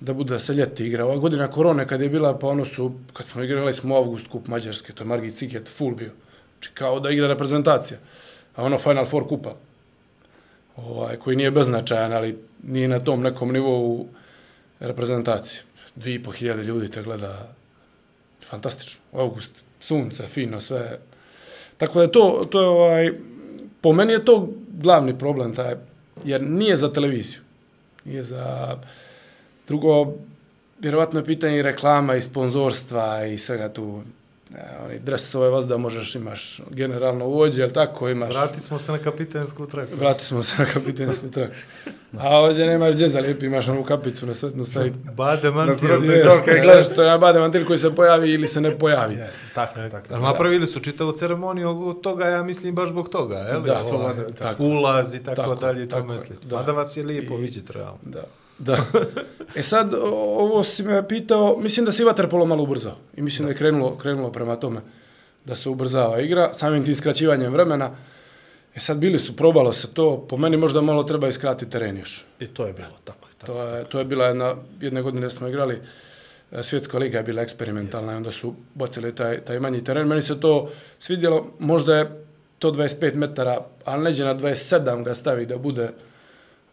da 0.00 0.12
bude 0.12 0.40
se 0.40 0.54
ljeti 0.54 0.86
igra. 0.86 1.04
Ova 1.04 1.16
godina 1.16 1.50
korone 1.50 1.88
kad 1.88 2.00
je 2.00 2.08
bila, 2.08 2.38
pa 2.38 2.46
ono 2.46 2.64
su, 2.64 2.92
kad 3.12 3.26
smo 3.26 3.42
igrali 3.42 3.74
smo 3.74 3.94
u 3.94 3.98
avgust 3.98 4.28
kup 4.28 4.48
Mađarske, 4.48 4.92
to 4.92 5.02
je 5.02 5.08
Margit 5.08 5.34
Ciket 5.34 5.68
full 5.68 5.94
bio. 5.94 6.10
Znači 6.54 6.70
kao 6.74 7.00
da 7.00 7.10
igra 7.10 7.26
reprezentacija. 7.26 7.98
A 8.56 8.62
ono 8.64 8.78
Final 8.78 9.04
Four 9.04 9.28
kupa, 9.28 9.54
ovaj, 10.76 11.16
koji 11.16 11.36
nije 11.36 11.50
beznačajan, 11.50 12.12
ali 12.12 12.38
nije 12.62 12.88
na 12.88 13.00
tom 13.00 13.22
nekom 13.22 13.52
nivou 13.52 14.06
reprezentacije. 14.80 15.62
Dvije 15.94 16.14
i 16.14 16.22
po 16.22 16.30
hiljade 16.30 16.62
ljudi 16.62 16.90
te 16.90 17.02
gleda 17.02 17.54
fantastično. 18.48 19.00
U 19.12 19.18
August, 19.18 19.64
sunce, 19.80 20.26
fino, 20.26 20.60
sve. 20.60 20.98
Tako 21.76 21.98
da 21.98 22.02
je 22.02 22.12
to, 22.12 22.48
to 22.50 22.60
je 22.60 22.68
ovaj, 22.68 23.12
po 23.80 23.92
meni 23.92 24.12
je 24.12 24.24
to 24.24 24.48
glavni 24.68 25.18
problem, 25.18 25.54
taj, 25.54 25.74
jer 26.24 26.42
nije 26.42 26.76
za 26.76 26.92
televiziju. 26.92 27.40
Nije 28.04 28.24
za... 28.24 28.76
Drugo, 29.68 30.12
vjerovatno 30.78 31.20
je 31.20 31.26
pitanje 31.26 31.58
i 31.58 31.62
reklama 31.62 32.16
i 32.16 32.22
sponzorstva 32.22 33.26
i 33.26 33.38
svega 33.38 33.72
tu. 33.72 34.02
Ne, 34.54 34.84
oni 34.84 34.98
dresove 34.98 35.48
vas 35.48 35.66
da 35.66 35.76
možeš, 35.76 36.14
imaš 36.14 36.60
generalno 36.70 37.26
uvođe, 37.26 37.60
jel 37.60 37.70
tako, 37.70 38.08
imaš... 38.08 38.30
Vrati 38.34 38.60
smo 38.60 38.78
se 38.78 38.92
na 38.92 38.98
kapitensku 38.98 39.66
traku. 39.66 39.96
Vrati 39.96 40.24
smo 40.24 40.42
se 40.42 40.54
na 40.58 40.64
kapitensku 40.64 41.30
traku. 41.30 41.54
A 42.18 42.38
ovdje 42.38 42.66
nemaš 42.66 42.94
gdje 42.94 43.08
za 43.08 43.20
lijepi, 43.20 43.46
imaš 43.46 43.68
onu 43.68 43.84
kapicu 43.84 44.26
na 44.26 44.34
sretnu 44.34 44.64
stavi. 44.64 44.92
Bade 45.16 45.50
mantil. 45.50 45.88
kad 46.44 46.60
gledaš, 46.62 46.86
to 46.94 47.02
je 47.02 47.18
bade 47.18 47.38
mantil 47.40 47.66
koji 47.66 47.78
se 47.78 47.94
pojavi 47.94 48.30
ili 48.32 48.48
se 48.48 48.60
ne 48.60 48.78
pojavi. 48.78 49.18
Tako, 49.54 49.74
tako. 49.90 50.06
Ali 50.10 50.22
napravili 50.22 50.66
su 50.66 50.80
čitavu 50.80 51.12
ceremoniju 51.12 51.88
od 51.88 52.00
toga, 52.00 52.26
ja 52.26 52.42
mislim, 52.42 52.74
baš 52.74 52.88
zbog 52.88 53.08
toga, 53.08 53.36
je 53.36 53.56
li? 53.56 53.66
Da, 53.66 53.82
Ovaj, 53.92 54.16
tako, 54.16 54.32
tako. 54.32 54.62
Ulaz 54.62 55.14
i 55.14 55.22
tako, 55.24 55.36
Tako, 55.36 55.54
dalje 55.54 55.84
i 55.84 55.88
tako, 55.88 56.14
da. 56.42 56.56
Mada 56.56 56.72
vas 56.72 56.96
je 56.96 57.02
lijepo 57.02 57.34
I- 57.34 57.40
vidjeti, 57.40 57.72
realno. 57.72 57.98
Da. 58.02 58.22
Da. 58.64 58.76
E 59.54 59.62
sad, 59.62 59.94
ovo 60.14 60.64
si 60.64 60.82
me 60.82 61.08
pitao, 61.08 61.58
mislim 61.58 61.86
da 61.86 61.92
se 61.92 62.02
i 62.02 62.06
Waterpolo 62.06 62.46
malo 62.46 62.62
ubrzao. 62.62 62.96
I 63.16 63.22
mislim 63.22 63.46
da, 63.46 63.52
je 63.52 63.56
krenulo, 63.56 63.98
krenulo 63.98 64.32
prema 64.32 64.56
tome 64.56 64.80
da 65.44 65.54
se 65.54 65.68
ubrzava 65.68 66.20
igra, 66.20 66.54
samim 66.54 66.84
tim 66.84 66.94
skraćivanjem 66.94 67.52
vremena. 67.52 67.90
E 68.74 68.80
sad 68.80 68.98
bili 68.98 69.18
su, 69.18 69.36
probalo 69.36 69.72
se 69.72 69.94
to, 69.94 70.26
po 70.28 70.36
meni 70.36 70.56
možda 70.56 70.80
malo 70.80 71.02
treba 71.02 71.28
iskratiti 71.28 71.70
teren 71.70 71.98
još. 71.98 72.24
I 72.40 72.46
to 72.46 72.66
je 72.66 72.72
bilo 72.72 72.96
tako. 73.04 73.28
tako. 73.38 73.52
To 73.52 73.62
je, 73.62 73.84
to 73.84 73.98
je 73.98 74.04
bila 74.04 74.26
jedna, 74.26 74.54
jedne 74.80 75.02
godine 75.02 75.30
smo 75.30 75.48
igrali, 75.48 75.80
e, 76.52 76.62
svjetska 76.62 76.98
liga 76.98 77.18
je 77.18 77.24
bila 77.24 77.42
eksperimentalna 77.42 78.12
i 78.12 78.16
onda 78.16 78.30
su 78.30 78.54
bacili 78.74 79.14
taj, 79.14 79.40
taj 79.40 79.60
manji 79.60 79.84
teren. 79.84 80.08
Meni 80.08 80.22
se 80.22 80.40
to 80.40 80.70
svidjelo, 80.98 81.46
možda 81.58 81.96
je 81.96 82.24
to 82.58 82.72
25 82.72 83.14
metara, 83.14 83.58
ali 83.84 84.04
neđe 84.04 84.24
na 84.24 84.34
27 84.34 85.04
ga 85.04 85.14
stavi 85.14 85.46
da 85.46 85.58
bude, 85.58 85.88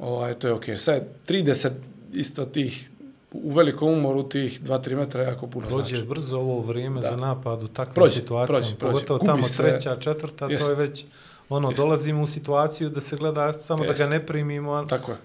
ovaj, 0.02 0.34
to 0.34 0.48
je 0.48 0.54
okej. 0.54 0.78
Sad 0.78 1.04
30 1.28 1.70
isto 2.14 2.46
tih, 2.46 2.90
u 3.32 3.52
velikom 3.52 3.90
umoru 3.90 4.24
tih 4.24 4.62
2-3 4.62 4.96
metra 4.96 5.24
jako 5.24 5.48
puno 5.48 5.68
Prođe 5.68 5.86
znači. 5.88 6.06
brzo 6.06 6.38
ovo 6.38 6.62
vrijeme 6.62 7.02
Da. 7.02 7.10
za 7.10 7.16
napad 7.18 7.64
u 7.64 7.68
takvim 7.68 7.94
Prođe, 7.96 8.14
situacijama. 8.14 8.60
prođe, 8.60 8.76
prođe. 8.76 8.94
Pogotovo 8.94 9.20
Gubi 9.20 9.28
tamo 9.28 9.44
se- 9.44 9.58
treća, 9.60 9.96
četvrta, 9.98 10.48
Jest. 10.48 10.64
to 10.64 10.70
je 10.70 10.76
već... 10.78 11.06
Ono, 11.50 11.70
Jest. 11.70 11.78
dolazimo 11.78 12.24
u 12.24 12.28
situaciju 12.28 12.90
da 12.90 13.02
se 13.02 13.16
gleda 13.16 13.54
samo 13.54 13.84
Jest. 13.84 13.98
da 13.98 14.06
ga 14.06 14.10
ne 14.10 14.26
primimo, 14.26 14.72
a 14.72 14.86
Tako 14.86 15.12
je. 15.12 15.18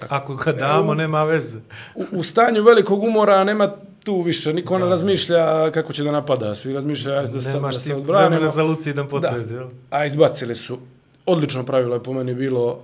ako 0.00 0.34
ga 0.34 0.52
damo, 0.52 0.92
u- 0.92 0.94
nema 0.94 1.24
veze. 1.24 1.58
U, 1.94 2.04
u 2.12 2.22
stanju 2.22 2.62
velikog 2.62 3.02
umora 3.02 3.44
nema 3.44 3.72
tu 4.04 4.20
više, 4.20 4.52
niko 4.52 4.78
ne 4.78 4.86
razmišlja 4.86 5.70
kako 5.70 5.92
će 5.92 6.04
da 6.04 6.12
napada, 6.12 6.54
svi 6.54 6.72
razmišljaju 6.72 7.26
da, 7.26 7.40
se, 7.40 7.48
da 7.48 7.54
Nemaš 7.54 7.78
ti 7.78 7.92
odbranimo. 7.92 8.28
vremena 8.28 8.48
za 8.48 8.62
lucidan 8.62 9.08
potez, 9.08 9.48
Da. 9.48 9.54
jel? 9.54 9.68
A 9.90 10.06
izbacili 10.06 10.54
su. 10.54 10.78
Odlično 11.28 11.64
pravilo 11.64 11.94
je 11.94 12.02
po 12.02 12.12
meni 12.12 12.34
bilo 12.34 12.80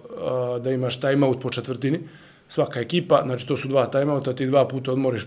da 0.61 0.71
imaš 0.71 1.01
timeout 1.01 1.41
po 1.43 1.51
četvrtini. 1.51 2.01
Svaka 2.49 2.81
ekipa, 2.81 3.23
znači 3.25 3.47
to 3.47 3.57
su 3.57 3.69
dva 3.69 3.87
timeouta, 3.87 4.33
ti 4.33 4.47
dva 4.47 4.69
puta 4.69 4.93
odmoriš 4.93 5.27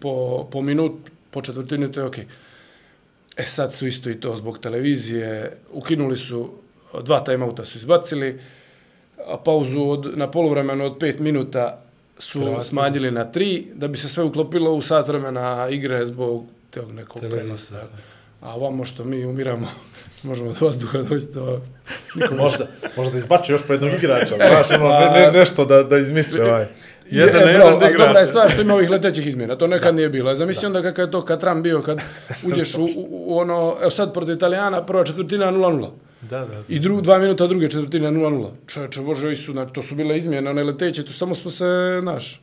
po, 0.00 0.44
po 0.52 0.62
minut, 0.62 0.92
po 1.30 1.42
četvrtini, 1.42 1.92
to 1.92 2.00
je 2.00 2.06
okej. 2.06 2.26
E 3.36 3.44
sad 3.46 3.74
su 3.74 3.86
isto 3.86 4.10
i 4.10 4.20
to 4.20 4.36
zbog 4.36 4.58
televizije, 4.58 5.56
ukinuli 5.72 6.16
su, 6.16 6.50
dva 7.02 7.20
timeouta 7.24 7.64
su 7.64 7.78
izbacili, 7.78 8.40
a 9.26 9.36
pauzu 9.36 9.82
od, 9.82 10.18
na 10.18 10.30
poluvremenu 10.30 10.84
od 10.84 10.98
pet 10.98 11.18
minuta 11.18 11.82
su 12.18 12.40
Skratili. 12.40 12.64
smanjili 12.64 13.10
na 13.10 13.24
tri, 13.24 13.66
da 13.74 13.88
bi 13.88 13.96
se 13.96 14.08
sve 14.08 14.24
uklopilo 14.24 14.72
u 14.72 14.82
sat 14.82 15.08
vremena 15.08 15.68
igre 15.70 16.06
zbog 16.06 16.46
tog 16.70 16.92
nekog 16.92 17.22
prenosa. 17.30 17.74
da. 17.74 18.09
A 18.40 18.54
ovamo 18.54 18.84
što 18.84 19.04
mi 19.04 19.24
umiramo, 19.24 19.68
možemo 20.22 20.52
do 20.52 20.66
vazduha 20.66 20.98
doći, 20.98 21.26
to 21.34 21.60
niko 22.14 22.34
Možda, 22.42 22.66
možda 22.96 23.18
izbače 23.18 23.52
još 23.52 23.66
po 23.66 23.72
jednog 23.72 23.92
igrača, 23.92 24.34
znaš, 24.48 24.70
ono, 24.70 24.88
ne, 24.88 25.10
ne, 25.10 25.32
nešto 25.32 25.64
da, 25.64 25.82
da 25.82 25.98
izmisli 25.98 26.40
ovaj. 26.40 26.66
Jedan 27.10 27.40
je, 27.40 27.46
na 27.46 27.52
jedan 27.52 27.78
da 27.78 27.84
ali 27.84 27.94
igrate. 27.94 28.06
Dobra 28.06 28.20
je 28.20 28.26
stvar 28.26 28.50
što 28.50 28.62
ima 28.62 28.74
ovih 28.74 28.90
letećih 28.90 29.26
izmjena, 29.26 29.56
to 29.56 29.66
nekad 29.66 29.94
nije 29.94 30.08
bilo. 30.08 30.34
Zamisli 30.34 30.66
onda 30.66 30.82
kakav 30.82 31.04
je 31.04 31.10
to 31.10 31.24
Katran 31.24 31.62
bio 31.62 31.82
kad 31.82 32.00
uđeš 32.42 32.74
u, 32.74 32.82
u, 32.84 33.06
u 33.10 33.38
ono, 33.38 33.76
evo 33.80 33.90
sad 33.90 34.14
protiv 34.14 34.34
Italijana, 34.34 34.82
prva 34.82 35.04
četvrtina 35.04 35.52
0-0. 35.52 35.88
Da, 36.20 36.38
da. 36.38 36.62
I 36.68 36.78
dru, 36.78 37.00
dva 37.00 37.18
minuta 37.18 37.46
druge 37.46 37.70
četvrtine 37.70 38.10
0-0. 38.10 38.48
Čovječe, 38.66 39.00
bože, 39.00 39.26
ovi 39.26 39.36
su, 39.36 39.52
znači, 39.52 39.72
to 39.72 39.82
su 39.82 39.94
bile 39.94 40.18
izmjene, 40.18 40.50
one 40.50 40.64
leteće, 40.64 41.04
tu 41.04 41.12
samo 41.12 41.34
smo 41.34 41.50
se, 41.50 41.98
znaš, 42.00 42.40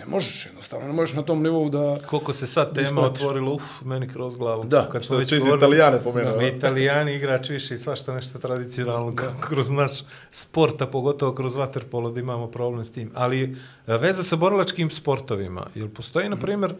ne 0.00 0.06
možeš 0.06 0.46
jednostavno, 0.46 0.86
ne 0.86 0.92
možeš 0.92 1.16
na 1.16 1.22
tom 1.22 1.42
nivou 1.42 1.68
da... 1.68 1.98
Koliko 2.06 2.32
se 2.32 2.46
sad 2.46 2.74
tema 2.74 2.86
Isplatiš. 2.86 3.22
otvorilo, 3.22 3.54
uf, 3.54 3.82
meni 3.84 4.08
kroz 4.08 4.36
glavu. 4.36 4.64
Da, 4.64 4.88
Kad 4.92 5.04
što 5.04 5.24
čizi 5.24 5.48
Italijane 5.56 6.00
pomenuo, 6.04 6.36
Da? 6.36 6.46
Italijani 6.46 7.14
igrač 7.14 7.48
više 7.48 7.74
i 7.74 7.78
svašta 7.78 8.14
nešto 8.14 8.38
tradicionalno 8.38 9.14
kroz 9.48 9.70
naš 9.70 9.92
sport, 10.30 10.82
a 10.82 10.86
pogotovo 10.86 11.34
kroz 11.34 11.56
vaterpolo 11.56 12.10
da 12.10 12.20
imamo 12.20 12.46
problem 12.46 12.84
s 12.84 12.92
tim. 12.92 13.10
Ali 13.14 13.56
e, 13.86 13.96
veza 13.96 14.22
sa 14.22 14.36
borilačkim 14.36 14.90
sportovima, 14.90 15.66
jel 15.74 15.88
postoji, 15.88 16.28
na 16.28 16.36
primjer, 16.36 16.74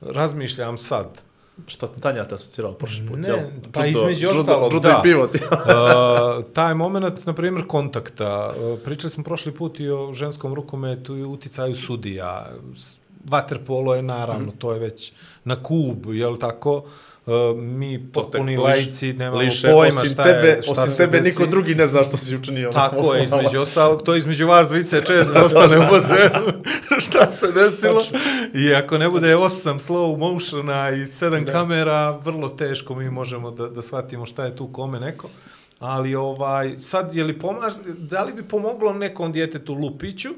razmišljam 0.00 0.78
sad, 0.78 1.22
Šta 1.66 1.88
Tanja 2.00 2.24
te 2.28 2.34
asocirala 2.34 2.74
prošli 2.74 3.06
put, 3.08 3.18
Ne, 3.18 3.28
jel? 3.28 3.38
pa 3.72 3.86
između 3.86 4.28
ostalog, 4.28 4.72
Judo 4.72 4.88
da. 4.88 5.00
i 5.00 5.02
pivot. 5.02 5.30
Uh, 5.36 6.44
taj 6.52 6.74
moment, 6.74 7.26
na 7.26 7.32
primjer, 7.32 7.66
kontakta. 7.66 8.54
Uh, 8.60 8.78
pričali 8.84 9.10
smo 9.10 9.24
prošli 9.24 9.52
put 9.52 9.80
i 9.80 9.88
o 9.90 10.12
ženskom 10.12 10.54
rukometu 10.54 11.16
i 11.16 11.24
uticaju 11.24 11.74
sudija. 11.74 12.46
Vaterpolo 13.24 13.94
je 13.94 14.02
naravno, 14.02 14.52
to 14.58 14.72
je 14.72 14.78
već 14.78 15.12
na 15.44 15.62
kub, 15.62 16.14
jel 16.14 16.36
tako? 16.38 16.76
Uh, 16.76 16.84
mi 17.56 18.12
potpuni 18.12 18.56
lajci, 18.56 19.12
nemamo 19.12 19.42
liše, 19.42 19.68
pojma 19.72 20.00
osim 20.00 20.10
šta 20.10 20.24
tebe, 20.24 20.48
je, 20.48 20.62
šta 20.62 20.72
osim 20.72 20.88
se 20.90 20.96
tebe, 20.96 21.20
desi. 21.20 21.40
niko 21.40 21.50
drugi 21.50 21.74
ne 21.74 21.86
zna 21.86 22.04
što 22.04 22.16
si 22.16 22.36
učinio. 22.36 22.70
Tako 22.70 23.14
je, 23.14 23.24
između 23.28 23.60
ostalog, 23.60 24.02
to 24.02 24.16
između 24.16 24.46
vas 24.46 24.68
dvice 24.68 25.02
često 25.06 25.44
ostane 25.44 25.78
u 25.78 25.90
bazenu. 25.90 26.62
šta 27.06 27.28
se 27.28 27.52
desilo? 27.52 28.02
I 28.54 28.74
ako 28.74 28.98
ne 28.98 29.08
bude 29.08 29.36
osam 29.36 29.78
slow 29.78 30.18
motiona 30.18 30.90
i 30.90 31.06
sedam 31.06 31.44
da. 31.44 31.52
kamera, 31.52 32.10
vrlo 32.10 32.48
teško 32.48 32.94
mi 32.94 33.10
možemo 33.10 33.50
da, 33.50 33.68
da 33.68 33.82
shvatimo 33.82 34.26
šta 34.26 34.44
je 34.44 34.56
tu 34.56 34.72
kome 34.72 35.00
neko. 35.00 35.28
Ali 35.78 36.14
ovaj, 36.14 36.78
sad, 36.78 37.14
je 37.14 37.24
li 37.24 37.38
pomaž, 37.38 37.72
da 37.98 38.24
li 38.24 38.32
bi 38.32 38.42
pomoglo 38.42 38.92
nekom 38.92 39.32
djetetu 39.32 39.74
Lupiću 39.74 40.28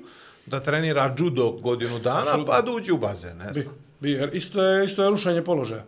da 0.46 0.60
trenira 0.60 1.14
judo 1.18 1.50
godinu 1.50 1.98
dana, 1.98 2.44
pa 2.46 2.60
da 2.60 2.72
uđe 2.72 2.92
u 2.92 2.98
bazen, 2.98 3.36
ne 3.36 3.46
Bi, 3.54 3.60
znam. 3.60 3.74
bi, 4.00 4.10
jer 4.10 4.34
isto 4.34 4.62
je, 4.62 4.84
isto 4.84 5.02
je 5.02 5.10
rušenje 5.10 5.44
položaja. 5.44 5.84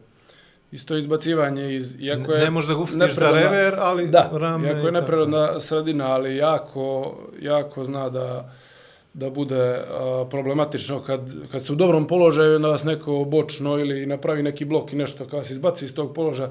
Isto 0.72 0.94
je 0.94 1.00
izbacivanje 1.00 1.76
iz... 1.76 1.96
Iako 2.00 2.32
je 2.32 2.44
Ne 2.44 2.50
možeš 2.50 2.68
da 2.68 2.74
ga 2.74 2.80
uftiš 2.80 3.14
za 3.14 3.30
rever, 3.30 3.74
ali 3.78 4.08
da, 4.08 4.30
rame 4.32 4.68
iako 4.68 4.78
je 4.78 4.82
tako. 4.82 5.00
neprirodna 5.00 5.60
sredina, 5.60 6.06
ali 6.06 6.36
jako, 6.36 7.16
jako 7.40 7.84
zna 7.84 8.08
da 8.08 8.52
da 9.14 9.30
bude 9.30 9.80
a, 9.90 10.26
problematično 10.30 11.00
kad, 11.02 11.20
kad 11.52 11.64
se 11.64 11.72
u 11.72 11.74
dobrom 11.74 12.06
položaju 12.06 12.56
onda 12.56 12.68
vas 12.68 12.84
neko 12.84 13.24
bočno 13.24 13.78
ili 13.78 14.06
napravi 14.06 14.42
neki 14.42 14.64
blok 14.64 14.92
i 14.92 14.96
nešto 14.96 15.26
kad 15.28 15.46
se 15.46 15.52
izbaci 15.52 15.84
iz 15.84 15.94
tog 15.94 16.14
položaja 16.14 16.50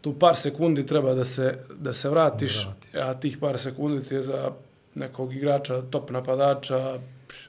tu 0.00 0.18
par 0.18 0.36
sekundi 0.36 0.86
treba 0.86 1.14
da 1.14 1.24
se, 1.24 1.58
da 1.74 1.92
se 1.92 2.08
vratiš, 2.08 2.64
Vratiš. 2.66 2.94
a 2.94 3.14
tih 3.14 3.38
par 3.38 3.58
sekundi 3.58 4.08
ti 4.08 4.14
je 4.14 4.22
za 4.22 4.52
nekog 4.94 5.34
igrača, 5.36 5.82
top 5.90 6.10
napadača, 6.10 6.98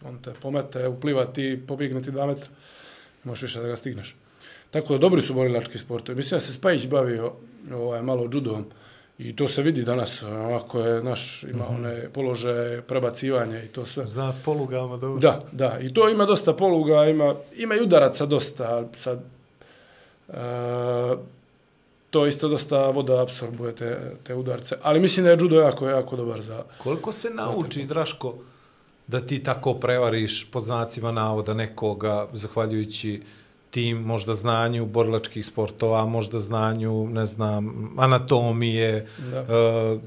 on 0.05 0.17
te 0.21 0.33
pomete, 0.41 0.87
upliva 0.87 1.25
ti, 1.25 1.61
pobjegne 1.67 2.01
ti 2.01 2.11
dva 2.11 2.25
metra, 2.25 2.49
ne 3.23 3.29
možeš 3.29 3.41
više 3.41 3.61
da 3.61 3.67
ga 3.67 3.75
stigneš. 3.75 4.15
Tako 4.71 4.93
da 4.93 4.99
dobri 4.99 5.21
su 5.21 5.33
borilački 5.33 5.77
sportovi. 5.77 6.15
Mislim 6.15 6.35
da 6.35 6.41
se 6.41 6.53
Spajić 6.53 6.87
bavio 6.87 7.31
ovaj, 7.73 8.01
malo 8.01 8.23
judom 8.23 8.65
i 9.17 9.35
to 9.35 9.47
se 9.47 9.61
vidi 9.61 9.83
danas. 9.83 10.23
Ovako 10.23 10.79
je 10.79 11.03
naš, 11.03 11.43
ima 11.43 11.63
Mhm. 11.63 11.75
one 11.75 12.09
položaje 12.09 12.81
prebacivanja 12.81 13.63
i 13.63 13.67
to 13.67 13.85
sve. 13.85 14.07
Zna 14.07 14.31
s 14.31 14.39
polugama, 14.39 14.97
dobro. 14.97 15.19
Da, 15.19 15.39
da. 15.51 15.79
I 15.79 15.93
to 15.93 16.09
ima 16.09 16.25
dosta 16.25 16.53
poluga, 16.53 17.05
ima, 17.05 17.35
ima 17.55 17.75
i 17.75 17.81
udaraca 17.81 18.25
dosta. 18.25 18.87
Sad, 18.93 19.19
e, 20.29 20.33
to 22.09 22.27
isto 22.27 22.47
dosta 22.47 22.89
voda 22.89 23.21
apsorbuje 23.23 23.75
te, 23.75 23.99
te 24.23 24.35
udarce. 24.35 24.75
Ali 24.81 24.99
mislim 24.99 25.23
da 25.25 25.31
je 25.31 25.37
judo 25.41 25.59
jako, 25.59 25.89
jako 25.89 26.15
dobar 26.15 26.41
za... 26.41 26.63
Koliko 26.77 27.11
se 27.11 27.29
nauči, 27.29 27.85
Draško, 27.85 28.35
da 29.07 29.21
ti 29.21 29.43
tako 29.43 29.73
prevariš 29.73 30.51
pod 30.51 30.63
znacima 30.63 31.11
navoda 31.11 31.53
nekoga, 31.53 32.27
zahvaljujući 32.33 33.21
tim 33.71 33.97
možda 33.97 34.33
znanju 34.33 34.85
borilačkih 34.85 35.45
sportova, 35.45 36.05
možda 36.05 36.39
znanju, 36.39 37.07
ne 37.07 37.25
znam, 37.25 37.91
anatomije, 37.97 39.07
Da. 39.31 39.37
e, 39.39 39.99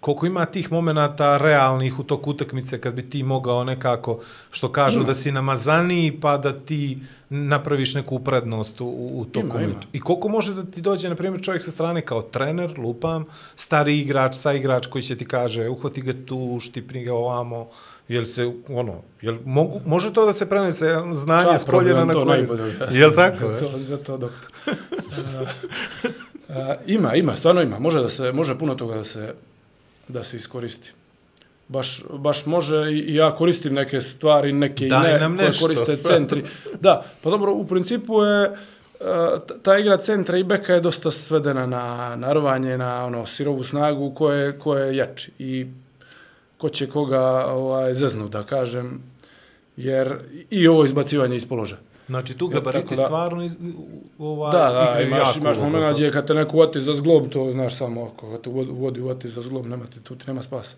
koliko 0.00 0.26
ima 0.26 0.44
tih 0.44 0.72
momenata 0.72 1.38
realnih 1.38 1.98
u 1.98 2.02
toku 2.02 2.30
utakmice 2.30 2.80
kad 2.80 2.94
bi 2.94 3.10
ti 3.10 3.22
mogao 3.22 3.64
nekako, 3.64 4.20
što 4.50 4.72
kažu, 4.72 4.98
Ima. 4.98 5.06
da 5.06 5.14
si 5.14 5.32
namazaniji 5.32 6.20
pa 6.20 6.36
da 6.38 6.52
ti 6.60 6.98
napraviš 7.30 7.94
neku 7.94 8.18
prednost 8.18 8.80
u, 8.80 8.86
u 9.12 9.24
toku 9.24 9.46
Ima, 9.46 9.60
ima. 9.62 9.74
meča. 9.74 9.88
I 9.92 10.00
koliko 10.00 10.28
može 10.28 10.54
da 10.54 10.64
ti 10.64 10.80
dođe, 10.80 11.08
na 11.08 11.14
primjer, 11.14 11.42
čovjek 11.42 11.62
sa 11.62 11.70
strane 11.70 12.02
kao 12.02 12.22
trener, 12.22 12.78
lupam, 12.78 13.24
stari 13.56 13.98
igrač, 13.98 14.34
sa 14.36 14.52
igrač 14.52 14.86
koji 14.86 15.02
će 15.02 15.16
ti 15.16 15.24
kaže, 15.24 15.68
uhvati 15.68 16.02
ga 16.02 16.12
tu, 16.26 16.58
štipni 16.60 17.04
ga 17.04 17.14
ovamo, 17.14 17.68
jel 18.08 18.24
se, 18.24 18.52
ono, 18.68 19.02
jel 19.22 19.36
mogu, 19.44 19.80
može 19.86 20.12
to 20.12 20.26
da 20.26 20.32
se 20.32 20.48
prenese 20.48 21.02
znanje 21.12 21.44
Čak 21.44 21.60
s 21.60 21.64
koljena 21.64 22.04
na 22.04 22.12
koljena? 22.12 22.52
objasni. 22.52 22.98
Jel 22.98 23.12
tako? 23.14 23.44
e? 23.44 23.58
to, 23.58 23.78
za 23.78 23.96
to 23.96 24.16
doktor. 24.16 24.50
A, 25.28 25.44
a, 26.58 26.74
ima, 26.86 27.14
ima, 27.14 27.36
stvarno 27.36 27.62
ima. 27.62 27.78
Može 27.78 28.02
da 28.02 28.08
se, 28.08 28.32
može 28.32 28.58
puno 28.58 28.74
toga 28.74 28.94
da 28.94 29.04
se, 29.04 29.34
da 30.08 30.22
se 30.22 30.36
iskoristi. 30.36 30.92
Baš, 31.68 32.02
baš 32.10 32.46
može 32.46 32.92
i 32.92 33.14
ja 33.14 33.36
koristim 33.36 33.74
neke 33.74 34.00
stvari, 34.00 34.52
neke 34.52 34.86
Daj 34.86 35.12
ne, 35.12 35.18
nam 35.18 35.36
koje 35.36 35.48
nešto, 35.48 35.66
koriste 35.66 35.96
sad. 35.96 36.10
centri. 36.10 36.44
Da, 36.80 37.04
pa 37.22 37.30
dobro, 37.30 37.52
u 37.52 37.66
principu 37.66 38.22
je 38.22 38.50
ta 39.62 39.78
igra 39.78 39.96
centra 39.96 40.38
i 40.38 40.44
beka 40.44 40.74
je 40.74 40.80
dosta 40.80 41.10
svedena 41.10 41.66
na 41.66 42.16
narvanje, 42.16 42.78
na 42.78 43.04
ono 43.04 43.26
sirovu 43.26 43.64
snagu 43.64 44.10
ko 44.14 44.30
je, 44.32 44.58
ko 44.58 44.76
je 44.76 44.96
jači 44.96 45.30
i 45.38 45.66
ko 46.64 46.68
će 46.68 46.86
koga 46.86 47.20
ovaj, 47.46 47.94
zeznu, 47.94 48.28
da 48.28 48.42
kažem, 48.42 49.02
jer 49.76 50.14
i 50.50 50.68
ovo 50.68 50.84
izbacivanje 50.84 51.36
iz 51.36 51.46
položaja. 51.46 51.80
Znači, 52.06 52.34
tu 52.34 52.48
gabariti 52.48 52.96
da- 52.96 53.04
stvarno 53.04 53.44
iz, 53.44 53.56
ovaj, 54.18 54.52
Da, 54.52 54.72
da, 54.72 54.90
igraju 54.90 55.06
imaš, 55.08 55.28
jako 55.28 55.38
imaš 55.38 55.56
momena 55.58 55.92
gdje 55.92 56.12
kad 56.12 56.26
te 56.26 56.34
neko 56.34 56.56
uvati 56.56 56.80
za 56.80 56.94
zglob, 56.94 57.28
to 57.28 57.52
znaš 57.52 57.76
samo, 57.76 58.04
ako 58.06 58.36
te 58.38 58.48
uvodi 58.50 59.00
uvati 59.00 59.28
za 59.28 59.42
zglob, 59.42 59.66
nema 59.66 59.86
ti, 59.86 60.00
tu 60.00 60.16
ti 60.16 60.24
nema 60.26 60.42
spasa. 60.42 60.76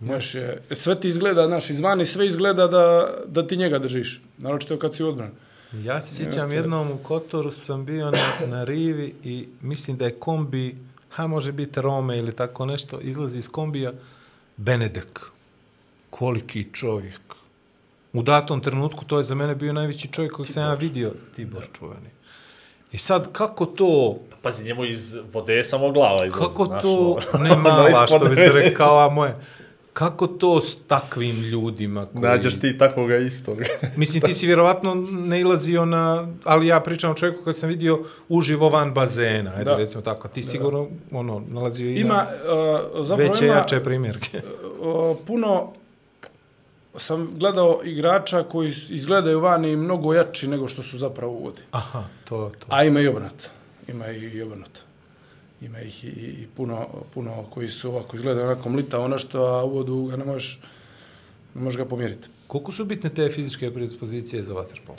Znaš, 0.00 0.34
je, 0.34 0.62
sve 0.72 1.00
ti 1.00 1.08
izgleda, 1.08 1.46
znaš, 1.46 1.70
izvani 1.70 2.06
sve 2.06 2.26
izgleda 2.26 2.66
da, 2.66 3.14
da 3.26 3.46
ti 3.46 3.56
njega 3.56 3.78
držiš. 3.78 4.22
Naročito 4.38 4.78
kad 4.78 4.94
si 4.94 5.04
u 5.04 5.08
odbrani. 5.08 5.32
Ja 5.74 6.00
se 6.00 6.14
sjećam 6.14 6.48
te- 6.48 6.56
jednom 6.56 6.90
u 6.90 6.98
Kotoru 6.98 7.50
sam 7.50 7.84
bio 7.84 8.10
na, 8.10 8.46
na 8.46 8.64
rivi 8.64 9.14
i 9.24 9.48
mislim 9.62 9.96
da 9.96 10.04
je 10.04 10.14
kombi, 10.14 10.76
ha 11.10 11.26
može 11.26 11.52
biti 11.52 11.80
Rome 11.80 12.18
ili 12.18 12.32
tako 12.32 12.66
nešto, 12.66 13.00
izlazi 13.00 13.38
iz 13.38 13.48
kombija 13.48 13.92
Benedek. 14.56 15.20
Koliki 16.10 16.66
čovjek. 16.72 17.20
U 18.12 18.22
datom 18.22 18.60
trenutku 18.60 19.04
to 19.04 19.18
je 19.18 19.24
za 19.24 19.34
mene 19.34 19.54
bio 19.54 19.72
najveći 19.72 20.08
čovjek 20.08 20.32
kojeg 20.32 20.48
sam 20.48 20.62
ja 20.62 20.74
vidio, 20.74 21.12
Tibor 21.36 21.64
čuveni. 21.78 22.10
I 22.92 22.98
sad, 22.98 23.32
kako 23.32 23.66
to, 23.66 24.16
Pazi, 24.42 24.64
njemu 24.64 24.84
iz 24.84 25.16
vode 25.32 25.64
samo 25.64 25.92
glava 25.92 26.26
izlazi. 26.26 26.42
kako 26.48 26.66
to, 26.66 27.18
ono, 27.32 27.44
ne 27.44 27.52
ono 27.58 27.62
mala, 27.62 28.06
što 28.06 28.18
bi 28.18 28.36
se 28.36 28.52
rekao, 28.52 28.98
a 28.98 29.10
moje, 29.10 29.36
kako 29.96 30.26
to 30.26 30.60
s 30.60 30.76
takvim 30.86 31.42
ljudima 31.42 32.06
koji... 32.06 32.22
Nađeš 32.22 32.60
ti 32.60 32.78
takvoga 32.78 33.16
istog. 33.16 33.58
Mislim, 33.96 34.22
ti 34.22 34.34
si 34.34 34.46
vjerovatno 34.46 34.94
ne 35.10 35.40
ilazio 35.40 35.84
na, 35.84 36.28
ali 36.44 36.66
ja 36.66 36.80
pričam 36.80 37.10
o 37.10 37.14
čovjeku 37.14 37.44
koji 37.44 37.54
sam 37.54 37.68
vidio 37.68 38.04
uživo 38.28 38.68
van 38.68 38.94
bazena, 38.94 39.50
ajde 39.50 39.64
Da. 39.64 39.76
recimo 39.76 40.02
tako. 40.02 40.28
Ti 40.28 40.42
sigurno, 40.42 40.88
ono, 41.12 41.42
nalazio 41.48 41.88
i 41.90 41.94
Ima, 42.00 42.14
na 42.14 42.22
uh, 42.22 43.06
zapravo 43.06 43.30
veće, 43.30 43.44
ima 43.46 43.54
jače 43.54 43.84
primjerke. 43.84 44.42
uh, 44.80 45.16
puno, 45.26 45.72
sam 46.96 47.30
gledao 47.36 47.80
igrača 47.84 48.42
koji 48.42 48.74
izgledaju 48.88 49.40
vani 49.40 49.76
mnogo 49.76 50.14
jači 50.14 50.48
nego 50.48 50.68
što 50.68 50.82
su 50.82 50.98
zapravo 50.98 51.32
u 51.32 51.44
vodi. 51.44 51.62
Aha, 51.70 52.04
to, 52.24 52.52
to. 52.58 52.66
A 52.70 52.84
ima 52.84 53.00
i 53.00 53.08
obrnuto. 53.08 53.44
Ima 53.88 54.08
i, 54.08 54.42
obrnuto. 54.42 54.80
Ima 55.60 55.80
ih 55.80 56.04
i, 56.04 56.08
i, 56.08 56.46
puno, 56.56 56.86
puno 57.14 57.44
koji 57.50 57.68
su 57.68 57.90
ovako 57.90 58.16
izgledaju 58.16 58.46
onako 58.46 58.68
mlita 58.68 59.00
ono 59.00 59.18
što, 59.18 59.42
a 59.42 59.64
u 59.64 59.70
vodu 59.70 60.04
ga 60.04 60.16
ne 60.16 60.24
možeš, 60.24 60.60
ne 61.54 61.62
možeš 61.62 61.78
ga 61.78 61.84
pomjeriti. 61.84 62.28
Koliko 62.46 62.72
su 62.72 62.84
bitne 62.84 63.10
te 63.10 63.28
fizičke 63.28 63.70
predispozicije 63.70 64.42
za 64.42 64.54
vaterpolo? 64.54 64.98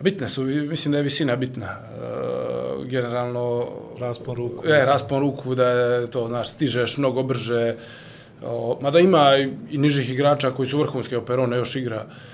Bitne 0.00 0.28
su, 0.28 0.44
mislim 0.44 0.92
da 0.92 0.98
je 0.98 1.04
visina 1.04 1.36
bitna. 1.36 1.66
E, 1.66 2.88
generalno... 2.88 3.68
Raspon 4.00 4.36
ruku. 4.36 4.66
E, 4.66 4.84
raspon 4.84 5.20
ruku, 5.20 5.54
da 5.54 5.68
je 5.68 6.10
to, 6.10 6.28
znaš, 6.28 6.50
stižeš 6.50 6.96
mnogo 6.96 7.22
brže. 7.22 7.76
O, 8.42 8.78
mada 8.82 8.98
ima 8.98 9.36
i, 9.36 9.52
i 9.70 9.78
nižih 9.78 10.10
igrača 10.10 10.50
koji 10.50 10.68
su 10.68 10.78
vrhunski, 10.78 11.16
Operone 11.16 11.56
još 11.56 11.76
igra. 11.76 12.06
E, 12.06 12.33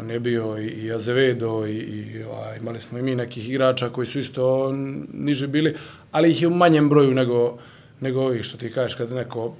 on 0.00 0.10
je 0.10 0.20
bio 0.20 0.58
i, 0.58 0.66
i 0.66 0.92
Azevedo 0.92 1.66
i, 1.66 1.76
i 1.76 2.22
ovaj, 2.22 2.58
imali 2.58 2.80
smo 2.80 2.98
i 2.98 3.02
mi 3.02 3.14
nekih 3.14 3.48
igrača 3.48 3.88
koji 3.88 4.06
su 4.06 4.18
isto 4.18 4.72
niže 5.12 5.46
bili, 5.46 5.76
ali 6.10 6.30
ih 6.30 6.42
je 6.42 6.48
u 6.48 6.54
manjem 6.54 6.88
broju 6.88 7.14
nego, 7.14 7.58
nego 8.00 8.20
ovih 8.20 8.42
što 8.42 8.56
ti 8.56 8.70
kažeš 8.70 8.94
kad 8.94 9.12
neko 9.12 9.56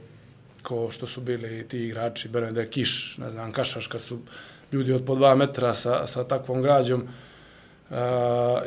ko 0.65 0.91
što 0.91 1.07
su 1.07 1.21
bili 1.21 1.69
ti 1.69 1.79
igrači, 1.85 2.29
berem 2.29 2.55
da 2.55 2.61
je 2.61 2.71
Kiš, 2.71 3.19
ne 3.19 3.31
znam, 3.31 3.53
Kašaš, 3.53 3.87
kad 3.87 4.01
su 4.01 4.19
ljudi 4.73 4.93
od 4.93 5.05
po 5.05 5.15
dva 5.15 5.35
metra 5.35 5.75
sa, 5.75 6.07
sa 6.07 6.25
takvom 6.25 6.63
građom 6.63 7.03
uh, 7.03 7.97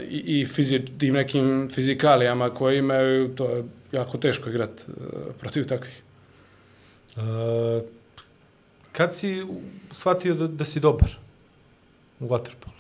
i, 0.10 0.41
i 0.41 0.45
fizi, 0.45 0.80
tim 0.98 1.14
nekim 1.14 1.70
fizikalijama 1.72 2.50
koje 2.50 2.78
imaju, 2.78 3.36
to 3.36 3.50
je 3.50 3.64
jako 3.91 4.18
teško 4.18 4.50
igrati 4.50 4.84
uh, 4.88 4.93
e, 4.95 5.34
protiv 5.39 5.66
takvih. 5.66 6.02
Uh, 7.16 7.24
kad 8.98 9.16
si 9.16 9.45
shvatio 9.91 10.34
da, 10.34 10.48
da 10.48 10.66
si 10.66 10.80
dobar 10.80 11.10
u 12.20 12.28
vaterpolu? 12.28 12.76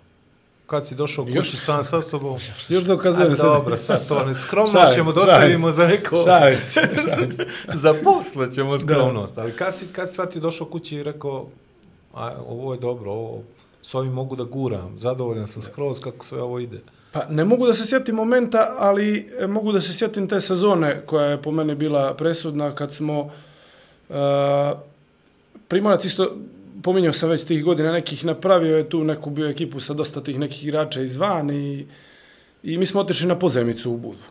Kad 0.65 0.87
si 0.87 0.95
došao 0.95 1.25
kući 1.25 1.57
sam 1.57 1.83
sa 1.83 2.01
sobom? 2.01 2.39
Još 2.69 2.83
dokazujem 2.83 3.35
se. 3.35 3.43
dobro, 3.43 3.77
sad 3.77 4.07
to 4.07 4.25
ne 4.25 4.35
skromno 4.35 4.71
Šalim 4.71 4.93
ćemo 4.93 5.11
dostavimo 5.11 5.71
šalim 5.71 5.71
za 5.71 5.87
neko... 5.87 6.23
Šalim 6.25 6.61
se, 6.61 6.81
šalim 7.09 7.31
se. 7.31 7.47
za 7.83 7.93
posle 8.03 8.51
ćemo 8.51 8.79
skromnost. 8.79 9.37
Ali 9.37 9.51
kad 9.51 9.77
si, 9.77 9.87
kad 9.87 10.07
si 10.07 10.13
shvatio 10.13 10.41
došao 10.41 10.67
kući 10.67 10.95
i 10.95 11.03
rekao, 11.03 11.47
a, 12.13 12.31
ovo 12.47 12.73
je 12.73 12.79
dobro, 12.79 13.11
ovo, 13.11 13.43
s 13.81 13.95
ovim 13.95 14.11
mogu 14.11 14.35
da 14.35 14.43
guram, 14.43 14.99
zadovoljan 14.99 15.47
sam 15.47 15.61
skroz 15.61 15.99
kako 15.99 16.25
sve 16.25 16.41
ovo 16.41 16.59
ide. 16.59 16.79
Pa 17.11 17.25
ne 17.29 17.45
mogu 17.45 17.67
da 17.67 17.73
se 17.73 17.85
sjetim 17.85 18.15
momenta, 18.15 18.75
ali 18.77 19.31
e, 19.39 19.47
mogu 19.47 19.71
da 19.71 19.81
se 19.81 19.93
sjetim 19.93 20.27
te 20.27 20.41
sezone 20.41 21.01
koja 21.05 21.25
je 21.25 21.41
po 21.41 21.51
meni 21.51 21.75
bila 21.75 22.13
presudna 22.13 22.75
kad 22.75 22.93
smo 22.93 23.19
uh, 24.09 24.15
Primorac 25.67 26.05
isto 26.05 26.37
pominjao 26.83 27.13
sam 27.13 27.29
već 27.29 27.43
tih 27.43 27.63
godina 27.63 27.91
nekih 27.91 28.25
napravio 28.25 28.77
je 28.77 28.89
tu 28.89 29.03
neku 29.03 29.29
bio 29.29 29.49
ekipu 29.49 29.79
sa 29.79 29.93
dosta 29.93 30.23
tih 30.23 30.39
nekih 30.39 30.63
igrača 30.63 31.01
izvan 31.01 31.49
i, 31.49 31.85
i 32.63 32.77
mi 32.77 32.85
smo 32.85 33.01
otišli 33.01 33.27
na 33.27 33.39
pozemicu 33.39 33.91
u 33.91 33.97
Budvu. 33.97 34.27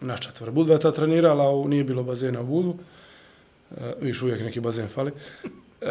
Na 0.00 0.16
četvr. 0.16 0.50
Budva 0.50 0.74
je 0.74 0.80
ta 0.80 0.92
trenirala, 0.92 1.50
u, 1.50 1.68
nije 1.68 1.84
bilo 1.84 2.02
bazena 2.02 2.40
u 2.40 2.46
Budvu. 2.46 2.78
E, 3.76 3.94
viš 4.00 4.22
uvijek 4.22 4.40
neki 4.40 4.60
bazen 4.60 4.88
fali. 4.88 5.12
E, 5.80 5.90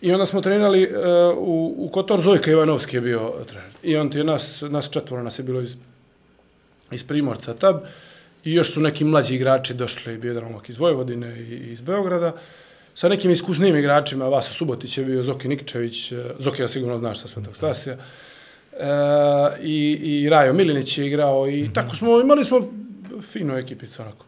I 0.00 0.12
onda 0.12 0.26
smo 0.26 0.40
trenirali 0.40 0.82
uh, 0.84 0.92
u, 1.38 1.74
u 1.78 1.88
Kotor, 1.88 2.20
Zojka 2.20 2.50
Ivanovski 2.50 2.96
je 2.96 3.00
bio 3.00 3.32
trener. 3.46 3.70
I 3.82 3.96
on 3.96 4.10
ti 4.10 4.18
je 4.18 4.24
nas, 4.24 4.62
nas 4.68 4.90
četvoro 4.90 5.22
nas 5.22 5.38
je 5.38 5.42
bilo 5.42 5.60
iz, 5.60 5.76
iz 6.90 7.04
Primorca 7.04 7.54
tab. 7.54 7.76
I 8.44 8.52
još 8.52 8.72
su 8.72 8.80
neki 8.80 9.04
mlađi 9.04 9.34
igrači 9.34 9.74
došli, 9.74 10.18
bio 10.18 10.32
je 10.32 10.42
iz 10.68 10.78
Vojvodine 10.78 11.40
i 11.40 11.72
iz 11.72 11.80
Beograda. 11.80 12.32
Sa 12.96 13.08
nekim 13.08 13.30
iskusnim 13.30 13.76
igračima, 13.76 14.28
Vasa 14.28 14.52
Subotić 14.52 14.98
je 14.98 15.04
bio, 15.04 15.22
Zoki 15.22 15.48
Nikčević, 15.48 16.12
eh, 16.12 16.16
Zoki 16.38 16.62
ja 16.62 16.68
sigurno 16.68 16.98
znaš 16.98 17.20
sa 17.20 17.28
Svetog 17.28 17.56
Stasija. 17.56 17.96
E, 17.96 18.86
i, 19.62 19.98
I 20.02 20.28
Rajo 20.28 20.52
Milinić 20.52 20.98
je 20.98 21.06
igrao 21.06 21.48
i 21.48 21.62
mm 21.62 21.66
-hmm. 21.66 21.74
tako 21.74 21.96
smo, 21.96 22.20
imali 22.20 22.44
smo 22.44 22.72
finu 23.32 23.56
ekipicu 23.56 24.02
onako. 24.02 24.24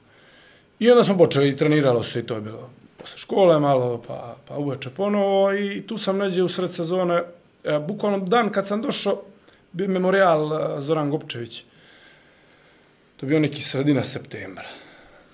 I 0.78 0.90
onda 0.90 1.04
smo 1.04 1.18
počeli, 1.18 1.56
treniralo 1.56 2.02
se 2.02 2.20
i 2.20 2.22
to 2.22 2.34
je 2.34 2.40
bilo 2.40 2.70
posle 2.96 3.18
škole 3.18 3.60
malo, 3.60 4.02
pa, 4.08 4.36
pa 4.48 4.56
uveče 4.56 4.90
ponovo 4.90 5.54
i 5.54 5.82
tu 5.86 5.98
sam 5.98 6.18
neđe 6.18 6.42
u 6.42 6.48
sred 6.48 6.72
sezone, 6.72 7.22
e, 7.64 7.78
bukvalno 7.78 8.18
dan 8.18 8.52
kad 8.52 8.66
sam 8.66 8.82
došao, 8.82 9.22
bio 9.72 9.88
memorial 9.88 10.52
e, 10.52 10.80
Zoran 10.80 11.10
Gopčević. 11.10 11.64
To 13.16 13.26
bio 13.26 13.40
neki 13.40 13.62
sredina 13.62 14.04
septembra. 14.04 14.68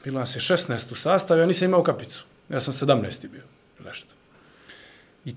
Bilo 0.05 0.21
nas 0.21 0.37
je 0.37 0.41
16 0.41 0.93
u 0.93 0.95
sastavu, 0.95 1.41
ja 1.41 1.47
nisam 1.47 1.69
imao 1.69 1.83
kapicu. 1.83 2.25
Ja 2.49 2.61
sam 2.61 2.89
17. 2.89 3.29
bio, 3.29 3.43
nešto. 3.85 4.15
I 5.25 5.35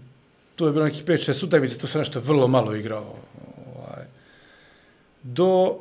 to 0.56 0.68
je 0.68 0.74
bilo 0.74 0.86
nekih 0.86 1.06
5-6 1.06 1.46
utakmica, 1.46 1.80
to 1.80 1.88
sam 1.88 2.00
nešto 2.00 2.20
vrlo 2.20 2.48
malo 2.48 2.76
igrao. 2.76 3.16
Ovaj. 3.76 4.06
do 5.24 5.80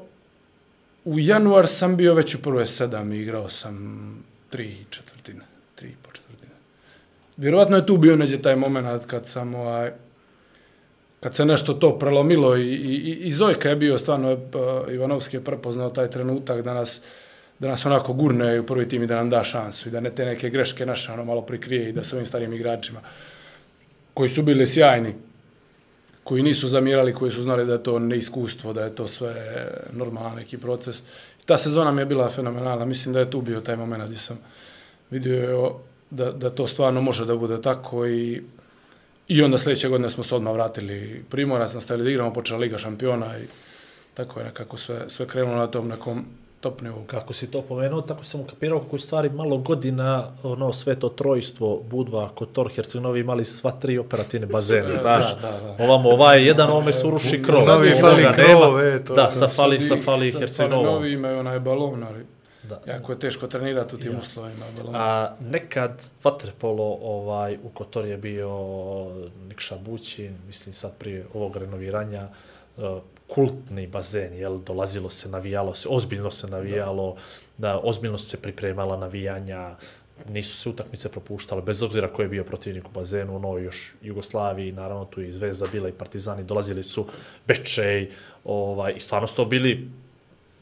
u 1.05 1.19
januar 1.19 1.67
sam 1.67 1.97
bio 1.97 2.15
već 2.15 2.35
u 2.35 2.43
prve 2.43 2.67
sedam 2.67 3.13
i 3.13 3.19
igrao 3.19 3.49
sam 3.49 4.25
tri 4.51 4.77
četvrtine, 4.91 5.45
tri 5.75 5.89
i 5.89 5.95
po 6.03 6.11
četvrtine. 6.11 6.53
Vjerovatno 7.37 7.77
je 7.77 7.87
tu 7.87 7.97
bio 7.97 8.17
neđe 8.17 8.43
taj 8.43 8.57
moment 8.57 9.07
kad 9.07 9.27
sam 9.27 9.55
ovaj, 9.55 9.93
kad 11.21 11.35
se 11.35 11.45
nešto 11.45 11.75
to 11.75 11.99
prelomilo 11.99 12.57
i, 12.57 12.75
i, 12.75 13.19
i 13.27 13.31
Zojka 13.31 13.69
je 13.69 13.77
bio 13.77 13.99
stvarno, 13.99 14.33
eh, 14.33 14.95
Ivanovski 14.95 15.37
je 15.37 15.45
prepoznao 15.45 15.91
taj 15.91 16.11
trenutak 16.11 16.63
da 16.63 16.75
nas, 16.75 17.01
da 17.59 17.69
nas 17.69 17.87
onako 17.87 18.13
gurne 18.13 18.61
u 18.61 18.67
prvi 18.67 18.89
tim 18.89 19.03
i 19.03 19.07
da 19.07 19.17
nam 19.17 19.31
da 19.31 19.45
šansu 19.45 19.89
i 19.89 19.93
da 19.93 20.01
ne 20.01 20.11
te 20.11 20.25
neke 20.25 20.51
greške 20.51 20.87
naše 20.87 21.13
ono 21.13 21.25
malo 21.25 21.43
prikrije 21.43 21.89
i 21.89 21.93
da 21.93 22.05
s 22.05 22.13
ovim 22.13 22.27
starim 22.27 22.53
igračima 22.53 23.01
koji 24.15 24.29
su 24.29 24.43
bili 24.43 24.67
sjajni, 24.67 25.15
koji 26.25 26.43
nisu 26.43 26.69
zamirali, 26.69 27.15
koji 27.15 27.31
su 27.31 27.43
znali 27.43 27.67
da 27.67 27.73
je 27.73 27.83
to 27.83 27.99
neiskustvo, 27.99 28.73
da 28.73 28.85
je 28.85 28.95
to 28.95 29.09
sve 29.09 29.67
normalan 29.93 30.37
neki 30.37 30.59
proces. 30.59 31.03
Ta 31.45 31.59
sezona 31.59 31.93
mi 31.93 32.01
je 32.01 32.07
bila 32.07 32.29
fenomenalna. 32.29 32.85
Mislim 32.85 33.15
da 33.15 33.21
je 33.21 33.31
tu 33.31 33.41
bio 33.41 33.61
taj 33.61 33.77
moment 33.77 34.05
gdje 34.05 34.19
sam 34.19 34.39
vidio 35.11 35.75
da, 36.11 36.33
da 36.33 36.51
to 36.51 36.67
stvarno 36.67 37.01
može 37.01 37.25
da 37.25 37.37
bude 37.37 37.63
tako 37.63 38.07
i 38.07 38.43
I 39.29 39.43
onda 39.43 39.59
sljedeće 39.59 39.89
godine 39.89 40.11
smo 40.11 40.25
se 40.25 40.35
odmah 40.35 40.55
vratili 40.55 41.25
Primorac, 41.31 41.75
nastavili 41.75 42.05
da 42.05 42.11
igramo, 42.11 42.33
počela 42.33 42.61
Liga 42.61 42.79
šampiona 42.79 43.39
i 43.39 43.47
tako 44.15 44.41
je 44.41 44.47
nekako 44.47 44.77
sve, 44.77 45.11
sve 45.11 45.27
krenulo 45.27 45.57
na 45.57 45.67
tom 45.67 45.89
nekom 45.89 46.25
top 46.61 46.81
nivou. 46.81 47.05
Kako 47.07 47.33
si 47.33 47.51
to 47.51 47.63
pomenuo, 47.63 48.01
tako 48.03 48.25
sam 48.25 48.41
ukapirao 48.41 48.81
kako 48.81 48.99
stvari 48.99 49.31
malo 49.31 49.59
godina, 49.59 50.29
ono, 50.43 50.73
sve 50.73 50.95
to 50.95 51.09
trojstvo, 51.09 51.83
Budva, 51.91 52.29
Kotor, 52.35 52.69
Herceg-Novi 52.77 53.21
imali 53.21 53.45
sva 53.45 53.71
tri 53.71 53.99
operativne 53.99 54.47
bazene, 54.47 54.97
znaš. 54.97 55.35
Da, 55.35 55.51
da, 55.51 55.75
da. 55.79 55.85
Ovamo, 55.85 56.11
ovaj 56.11 56.47
jedan, 56.47 56.71
ovome 56.71 56.93
su 56.93 57.11
ruši 57.11 57.43
krov. 57.43 57.67
Novi 57.67 57.91
fali 58.01 58.27
krov, 58.35 58.81
e, 58.81 59.05
to 59.05 59.15
Da, 59.15 59.31
sa 59.31 59.49
fali, 59.49 59.81
sa 59.81 59.97
fali 60.05 60.31
sad 60.31 60.41
Herceg-Novo. 60.41 60.85
Novi 60.85 61.13
imaju 61.13 61.39
onaj 61.39 61.61
balon, 61.61 62.03
ali 62.05 62.27
Da. 62.69 62.81
jako 62.87 63.13
je 63.13 63.19
teško 63.19 63.47
trenirati 63.47 63.95
u 63.95 63.99
tim 63.99 64.13
Jasno. 64.13 64.21
uslovima. 64.21 64.65
Balon. 64.77 64.95
A 64.97 65.35
nekad 65.41 66.03
vaterpolo 66.25 66.99
ovaj, 67.03 67.59
u 67.63 67.69
Kotor 67.69 68.05
je 68.07 68.17
bio 68.17 68.51
Nikša 69.49 69.77
Bućin, 69.79 70.37
mislim 70.47 70.73
sad 70.75 70.93
prije 70.99 71.27
ovog 71.35 71.57
renoviranja, 71.57 72.29
uh, 72.77 72.85
kultni 73.29 73.87
bazen, 73.87 74.35
jel, 74.35 74.59
dolazilo 74.59 75.11
se, 75.11 75.29
navijalo 75.29 75.75
se, 75.75 75.89
ozbiljno 75.91 76.31
se 76.31 76.47
navijalo, 76.47 77.17
da. 77.59 77.69
da 77.69 77.81
ozbiljno 77.83 78.19
se 78.19 78.37
pripremala 78.37 78.97
navijanja, 78.97 79.77
nisu 80.29 80.57
se 80.57 80.69
utakmice 80.69 81.09
propuštale, 81.09 81.63
bez 81.63 81.83
obzira 81.83 82.13
ko 82.13 82.23
je 82.23 82.29
bio 82.29 82.45
protivnik 82.45 82.89
u 82.89 82.93
bazenu, 82.95 83.37
ono 83.37 83.59
još 83.59 83.95
Jugoslaviji, 84.03 84.73
naravno 84.73 85.05
tu 85.05 85.21
je 85.21 85.29
i 85.29 85.33
Zvezda 85.33 85.67
bila 85.73 85.89
i 85.89 85.93
Partizani, 85.93 86.45
dolazili 86.45 86.83
su 86.83 87.07
Bečej, 87.47 88.11
ovaj, 88.45 88.93
i 88.97 89.01
stvarno 89.01 89.27
su 89.27 89.37
to 89.37 89.45
bili 89.45 89.91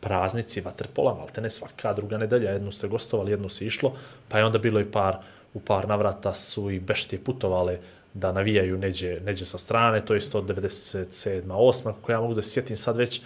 praznici 0.00 0.60
vaterpola, 0.60 1.14
malte 1.14 1.40
ne 1.40 1.50
svaka 1.50 1.92
druga 1.92 2.18
nedelja, 2.18 2.50
jednu 2.50 2.70
ste 2.70 2.88
gostovali, 2.88 3.30
jednu 3.30 3.48
se 3.48 3.66
išlo, 3.66 3.94
pa 4.28 4.38
je 4.38 4.44
onda 4.44 4.58
bilo 4.58 4.80
i 4.80 4.90
par, 4.90 5.16
u 5.54 5.60
par 5.60 5.88
navrata 5.88 6.34
su 6.34 6.70
i 6.70 6.80
beštije 6.80 7.24
putovale 7.24 7.78
da 8.14 8.32
navijaju 8.32 8.78
neđe, 8.78 9.20
neđe 9.20 9.44
sa 9.44 9.58
strane, 9.58 10.04
to 10.04 10.14
je 10.14 10.20
197. 10.20 11.42
8. 11.46 11.82
kako 11.84 12.12
ja 12.12 12.20
mogu 12.20 12.34
da 12.34 12.42
se 12.42 12.50
sjetim 12.50 12.76
sad 12.76 12.96
već, 12.96 13.20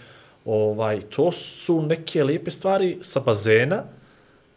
ovaj, 0.45 1.01
to 1.01 1.31
su 1.31 1.81
neke 1.81 2.23
lijepe 2.23 2.51
stvari 2.51 2.97
sa 3.01 3.19
bazena, 3.19 3.83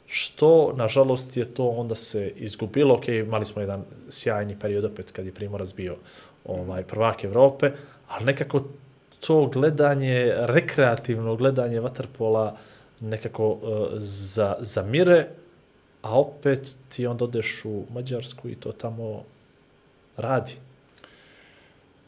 što, 0.06 0.72
nažalost, 0.76 1.36
je 1.36 1.44
to 1.44 1.68
onda 1.68 1.94
se 1.94 2.32
izgubilo. 2.36 2.94
Ok, 2.94 3.08
imali 3.08 3.46
smo 3.46 3.62
jedan 3.62 3.84
sjajni 4.08 4.58
period 4.58 4.84
opet 4.84 5.10
kad 5.10 5.26
je 5.26 5.32
Primorac 5.32 5.74
bio 5.74 5.96
ovaj, 6.44 6.82
prvak 6.82 7.24
Evrope, 7.24 7.70
ali 8.08 8.24
nekako 8.24 8.62
to 9.20 9.46
gledanje, 9.46 10.32
rekreativno 10.36 11.36
gledanje 11.36 11.80
vaterpola 11.80 12.56
nekako 13.00 13.48
uh, 13.48 13.60
za, 13.98 14.56
zamire, 14.60 15.28
a 16.02 16.18
opet 16.18 16.76
ti 16.88 17.06
onda 17.06 17.24
odeš 17.24 17.64
u 17.64 17.84
Mađarsku 17.90 18.48
i 18.48 18.54
to 18.54 18.72
tamo 18.72 19.24
radi. 20.16 20.52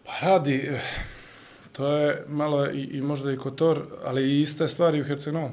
Pa 0.04 0.12
radi, 0.22 0.70
to 1.72 1.88
je 1.88 2.24
malo 2.28 2.66
i, 2.70 2.80
i 2.82 3.00
možda 3.00 3.32
i 3.32 3.36
Kotor, 3.36 3.82
ali 4.04 4.22
i 4.22 4.40
iste 4.40 4.68
stvari 4.68 5.00
u 5.00 5.04
Herceg-Novom. 5.04 5.50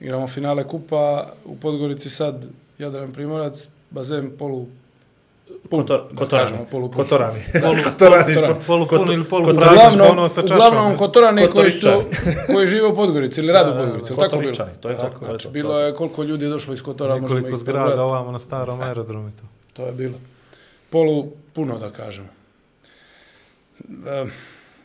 Igramo 0.00 0.28
finale 0.28 0.68
kupa 0.68 1.26
u 1.44 1.56
Podgorici 1.56 2.10
sad, 2.10 2.44
Jadran 2.78 3.12
Primorac, 3.12 3.68
bazen 3.90 4.30
polu 4.38 4.66
pun, 5.70 5.80
Kotor, 5.80 6.00
da 6.10 6.16
kotorani. 6.18 6.48
kažemo, 6.48 6.64
polu 6.70 6.90
pun. 6.90 7.02
Kotorani. 7.02 7.40
Polu- 7.62 7.84
kotorani. 7.84 8.34
kotorani. 8.34 8.64
Polupun 8.66 9.00
ili 9.10 9.24
Uglavnom, 9.52 10.18
ono 10.18 10.28
sa 10.28 10.42
čašom. 10.42 10.56
uglavnom 10.56 10.98
kotorani 10.98 11.48
koji 11.50 11.70
su, 11.70 11.88
koji 12.46 12.66
žive 12.66 12.86
u 12.86 12.94
Podgorici 12.96 13.40
ili 13.40 13.52
rade 13.52 13.70
u 13.70 13.74
Da, 13.74 13.78
da, 13.78 13.84
Podgorici, 13.84 14.14
da, 14.14 14.20
tako 14.20 14.36
bilo? 14.38 14.52
To 14.80 14.88
je 14.88 14.96
to. 14.96 15.02
Tako, 15.02 15.14
to 15.14 15.18
to, 15.18 15.24
znači, 15.24 15.42
to 15.42 15.48
je 15.48 15.52
bilo 15.52 15.70
to. 15.70 15.84
je 15.84 15.94
koliko 15.94 16.22
ljudi 16.22 16.44
je 16.44 16.48
došlo 16.50 16.74
iz 16.74 16.82
Kotora, 16.82 17.18
Nekoliko 17.18 17.56
zgrada 17.56 18.04
ovamo 18.04 18.32
na 18.32 18.38
starom 18.38 18.80
aerodromu 18.80 19.28
i 19.28 19.32
to. 19.32 19.42
To 19.72 19.86
je 19.86 19.92
bilo. 19.92 20.14
Polu 20.90 21.32
puno, 21.56 21.78
da 21.78 21.90
kažemo. 21.90 22.28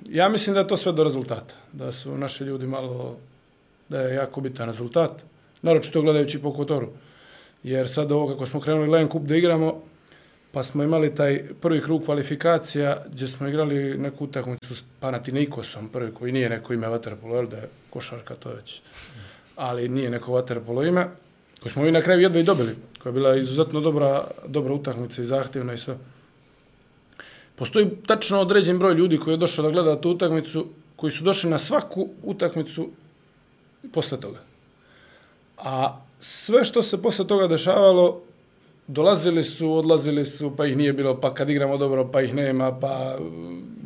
Ja 0.10 0.30
mislim 0.30 0.54
da 0.54 0.60
je 0.60 0.68
to 0.68 0.78
sve 0.78 0.92
do 0.92 1.04
rezultata. 1.04 1.54
Da 1.72 1.92
su 1.92 2.18
naši 2.18 2.44
ljudi 2.44 2.68
malo, 2.68 3.18
da 3.90 4.02
je 4.02 4.16
jako 4.16 4.42
bitan 4.42 4.68
rezultat. 4.68 5.12
Naročito 5.62 6.02
gledajući 6.02 6.42
po 6.42 6.54
Kotoru. 6.54 6.90
Jer 7.64 7.90
sad 7.90 8.12
ovo 8.12 8.28
kako 8.28 8.46
smo 8.46 8.60
krenuli 8.60 8.90
Len 8.90 9.10
Cup 9.10 9.24
da 9.24 9.36
igramo, 9.36 9.82
pa 10.52 10.64
smo 10.64 10.84
imali 10.84 11.16
taj 11.16 11.44
prvi 11.62 11.82
krug 11.82 12.06
kvalifikacija 12.06 13.04
gdje 13.12 13.28
smo 13.28 13.48
igrali 13.48 13.98
neku 13.98 14.24
utakmicu 14.24 14.76
s 14.76 14.84
Panatinikosom, 15.00 15.90
prvi 15.90 16.14
koji 16.14 16.32
nije 16.32 16.50
neko 16.50 16.74
ime 16.74 16.88
Waterpolo, 16.88 17.36
jel 17.36 17.48
da 17.48 17.58
je 17.58 17.70
košarka 17.90 18.36
to 18.36 18.50
već, 18.50 18.82
ali 19.56 19.90
nije 19.90 20.10
neko 20.10 20.32
Waterpolo 20.32 20.88
ime, 20.88 21.08
koji 21.62 21.72
smo 21.72 21.86
i 21.86 21.92
na 21.92 22.02
kraju 22.02 22.22
jedva 22.22 22.40
i 22.40 22.44
dobili, 22.44 22.76
koja 23.00 23.10
je 23.10 23.14
bila 23.14 23.36
izuzetno 23.36 23.82
dobra, 23.82 24.28
dobra 24.48 24.74
utakmica 24.74 25.22
i 25.22 25.26
zahtjevna 25.26 25.74
i 25.74 25.78
sve. 25.78 25.98
Postoji 27.62 27.90
tačno 28.08 28.40
određen 28.40 28.80
broj 28.80 28.94
ljudi 28.94 29.18
koji 29.18 29.34
je 29.34 29.38
došao 29.38 29.66
da 29.66 29.72
gleda 29.72 30.02
tu 30.02 30.10
utakmicu, 30.10 30.66
koji 30.96 31.12
su 31.12 31.24
došli 31.24 31.50
na 31.50 31.60
svaku 31.60 32.08
utakmicu 32.24 32.88
posle 33.94 34.20
toga. 34.20 34.40
A 35.58 36.00
sve 36.20 36.64
što 36.64 36.82
se 36.82 37.02
posle 37.02 37.28
toga 37.28 37.48
dešavalo, 37.48 38.22
dolazili 38.88 39.44
su, 39.44 39.74
odlazili 39.74 40.26
su, 40.26 40.56
pa 40.58 40.66
ih 40.66 40.78
nije 40.78 40.94
bilo, 40.94 41.20
pa 41.20 41.34
kad 41.34 41.50
igramo 41.50 41.78
dobro, 41.78 42.08
pa 42.12 42.22
ih 42.22 42.34
nema, 42.34 42.80
pa... 42.80 43.18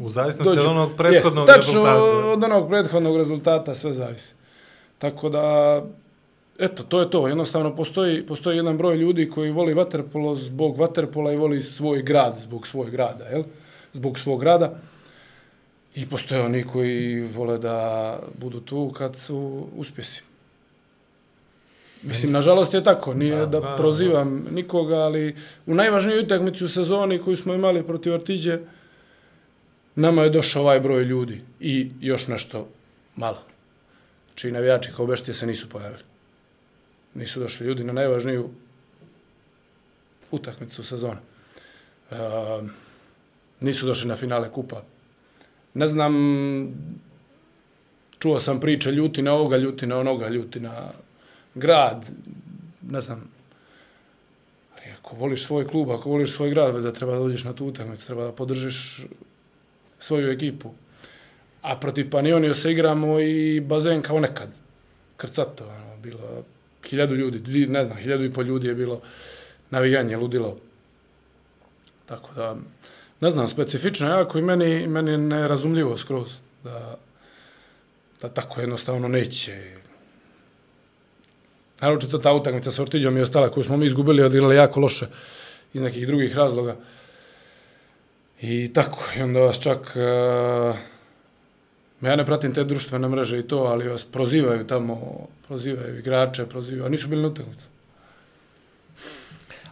U 0.01 0.09
zavisnosti 0.09 0.55
dođu- 0.55 0.69
od 0.69 0.71
onog 0.71 0.89
prethodnog 0.97 1.47
Jest, 1.47 1.57
tačno 1.57 1.83
rezultata. 1.83 2.29
od 2.29 2.43
onog 2.43 2.69
prethodnog 2.69 3.17
rezultata 3.17 3.75
sve 3.75 3.93
zavisi. 3.93 4.33
Tako 4.97 5.29
da, 5.29 5.81
eto, 6.59 6.83
to 6.83 6.99
je 6.99 7.09
to. 7.09 7.27
Jednostavno, 7.27 7.75
postoji, 7.75 8.25
postoji 8.25 8.57
jedan 8.57 8.77
broj 8.77 8.95
ljudi 8.95 9.29
koji 9.29 9.51
voli 9.51 9.73
vaterpolo 9.73 10.35
zbog 10.35 10.79
vaterpola 10.79 11.33
i 11.33 11.37
voli 11.37 11.61
svoj 11.61 12.01
grad 12.01 12.35
zbog 12.39 12.67
svog 12.67 12.89
grada, 12.89 13.25
jel? 13.25 13.43
Zbog 13.95 14.19
svog 14.19 14.39
grada. 14.39 14.75
I 15.95 16.05
postoje 16.05 16.41
oni 16.41 16.63
koji 16.63 17.21
vole 17.21 17.57
da 17.57 18.19
budu 18.37 18.59
tu 18.59 18.91
kad 18.97 19.15
su 19.15 19.67
uspjesi. 19.75 20.23
Mislim, 22.03 22.31
nažalost 22.31 22.73
je 22.73 22.83
tako, 22.83 23.13
nije 23.13 23.35
da, 23.35 23.45
da 23.45 23.59
da, 23.59 23.75
prozivam 23.77 24.47
nikoga, 24.51 24.95
ali 24.95 25.35
u 25.65 25.75
najvažnijoj 25.75 26.19
utakmici 26.19 26.65
u 26.65 26.69
sezoni 26.69 27.19
koju 27.19 27.37
smo 27.37 27.53
imali 27.53 27.83
protiv 27.83 28.13
Artiđe, 28.13 28.59
nama 29.95 30.23
je 30.23 30.29
došao 30.29 30.61
ovaj 30.61 30.79
broj 30.79 31.03
ljudi 31.03 31.41
i 31.59 31.91
još 32.01 32.27
nešto 32.27 32.67
malo. 33.15 33.41
Čiji 34.35 34.51
navijači 34.51 34.91
kao 34.95 35.05
beštije 35.05 35.35
se 35.35 35.47
nisu 35.47 35.69
pojavili. 35.69 36.03
Nisu 37.13 37.39
došli 37.39 37.67
ljudi 37.67 37.83
na 37.83 37.93
najvažniju 37.93 38.49
utakmicu 40.31 40.83
sezone. 40.83 41.19
E, 42.11 42.15
nisu 43.59 43.85
došli 43.85 44.07
na 44.07 44.15
finale 44.15 44.51
kupa. 44.51 44.83
Ne 45.73 45.87
znam, 45.87 46.13
čuo 48.19 48.39
sam 48.39 48.59
priče 48.59 48.91
ljuti 48.91 49.21
na 49.21 49.33
ovoga, 49.33 49.57
ljuti 49.57 49.87
na 49.87 49.97
onoga, 49.97 50.27
ljuti 50.27 50.59
na 50.59 50.91
grad, 51.55 52.09
ne 52.89 53.01
znam. 53.01 53.29
Ali 54.73 54.91
ako 54.99 55.15
voliš 55.15 55.45
svoj 55.45 55.67
klub, 55.67 55.89
ako 55.89 56.09
voliš 56.09 56.31
svoj 56.31 56.49
grad, 56.49 56.81
da 56.83 56.93
treba 56.93 57.13
da 57.13 57.19
dođeš 57.19 57.43
na 57.43 57.53
tu 57.53 57.65
utakmicu, 57.65 58.05
treba 58.05 58.23
da 58.23 58.31
podržiš 58.31 59.05
svoju 59.99 60.31
ekipu. 60.31 60.71
A 61.61 61.79
protiv 61.79 62.09
Panionio 62.09 62.53
se 62.53 62.71
igramo 62.71 63.19
i 63.19 63.59
bazen 63.59 64.01
kao 64.01 64.19
nekad. 64.19 64.49
Krcato, 65.17 65.63
ono, 65.63 65.97
bilo 65.97 66.43
hiljadu 66.85 67.15
ljudi, 67.15 67.67
ne 67.67 67.85
znam, 67.85 67.97
hiljadu 67.97 68.23
i 68.23 68.33
pol 68.33 68.45
ljudi 68.45 68.67
je 68.67 68.75
bilo 68.75 69.01
navijanje, 69.69 70.17
ludilo. 70.17 70.57
Tako 72.05 72.33
da, 72.33 72.55
ne 73.21 73.31
znam, 73.31 73.47
specifično 73.47 74.09
jako 74.09 74.37
i 74.37 74.41
meni, 74.41 74.87
meni 74.87 75.11
je 75.11 75.17
nerazumljivo 75.17 75.97
skroz 75.97 76.37
da, 76.63 76.97
da 78.21 78.29
tako 78.29 78.61
jednostavno 78.61 79.07
neće. 79.07 79.61
Naročito 81.81 82.17
ta 82.17 82.33
utakmica 82.33 82.71
s 82.71 82.79
Ortiđom 82.79 83.17
i 83.17 83.21
ostala 83.21 83.51
koju 83.51 83.63
smo 83.63 83.77
mi 83.77 83.85
izgubili, 83.85 84.23
odigrali 84.23 84.55
jako 84.55 84.79
loše 84.79 85.07
iz 85.73 85.81
nekih 85.81 86.07
drugih 86.07 86.35
razloga. 86.35 86.75
I 88.41 88.73
tako, 88.73 88.99
i 89.17 89.21
onda 89.21 89.39
vas 89.39 89.59
čak 89.59 89.79
uh, 89.79 90.75
Ja 92.01 92.15
ne 92.15 92.25
pratim 92.25 92.53
te 92.53 92.63
društvene 92.63 93.07
mreže 93.07 93.39
i 93.39 93.47
to, 93.47 93.57
ali 93.57 93.87
vas 93.87 94.05
prozivaju 94.05 94.67
tamo, 94.67 95.27
prozivaju 95.47 95.99
igrače, 95.99 96.45
prozivaju, 96.45 96.85
a 96.85 96.89
nisu 96.89 97.07
bili 97.07 97.21
na 97.21 97.27
utakmicu. 97.27 97.65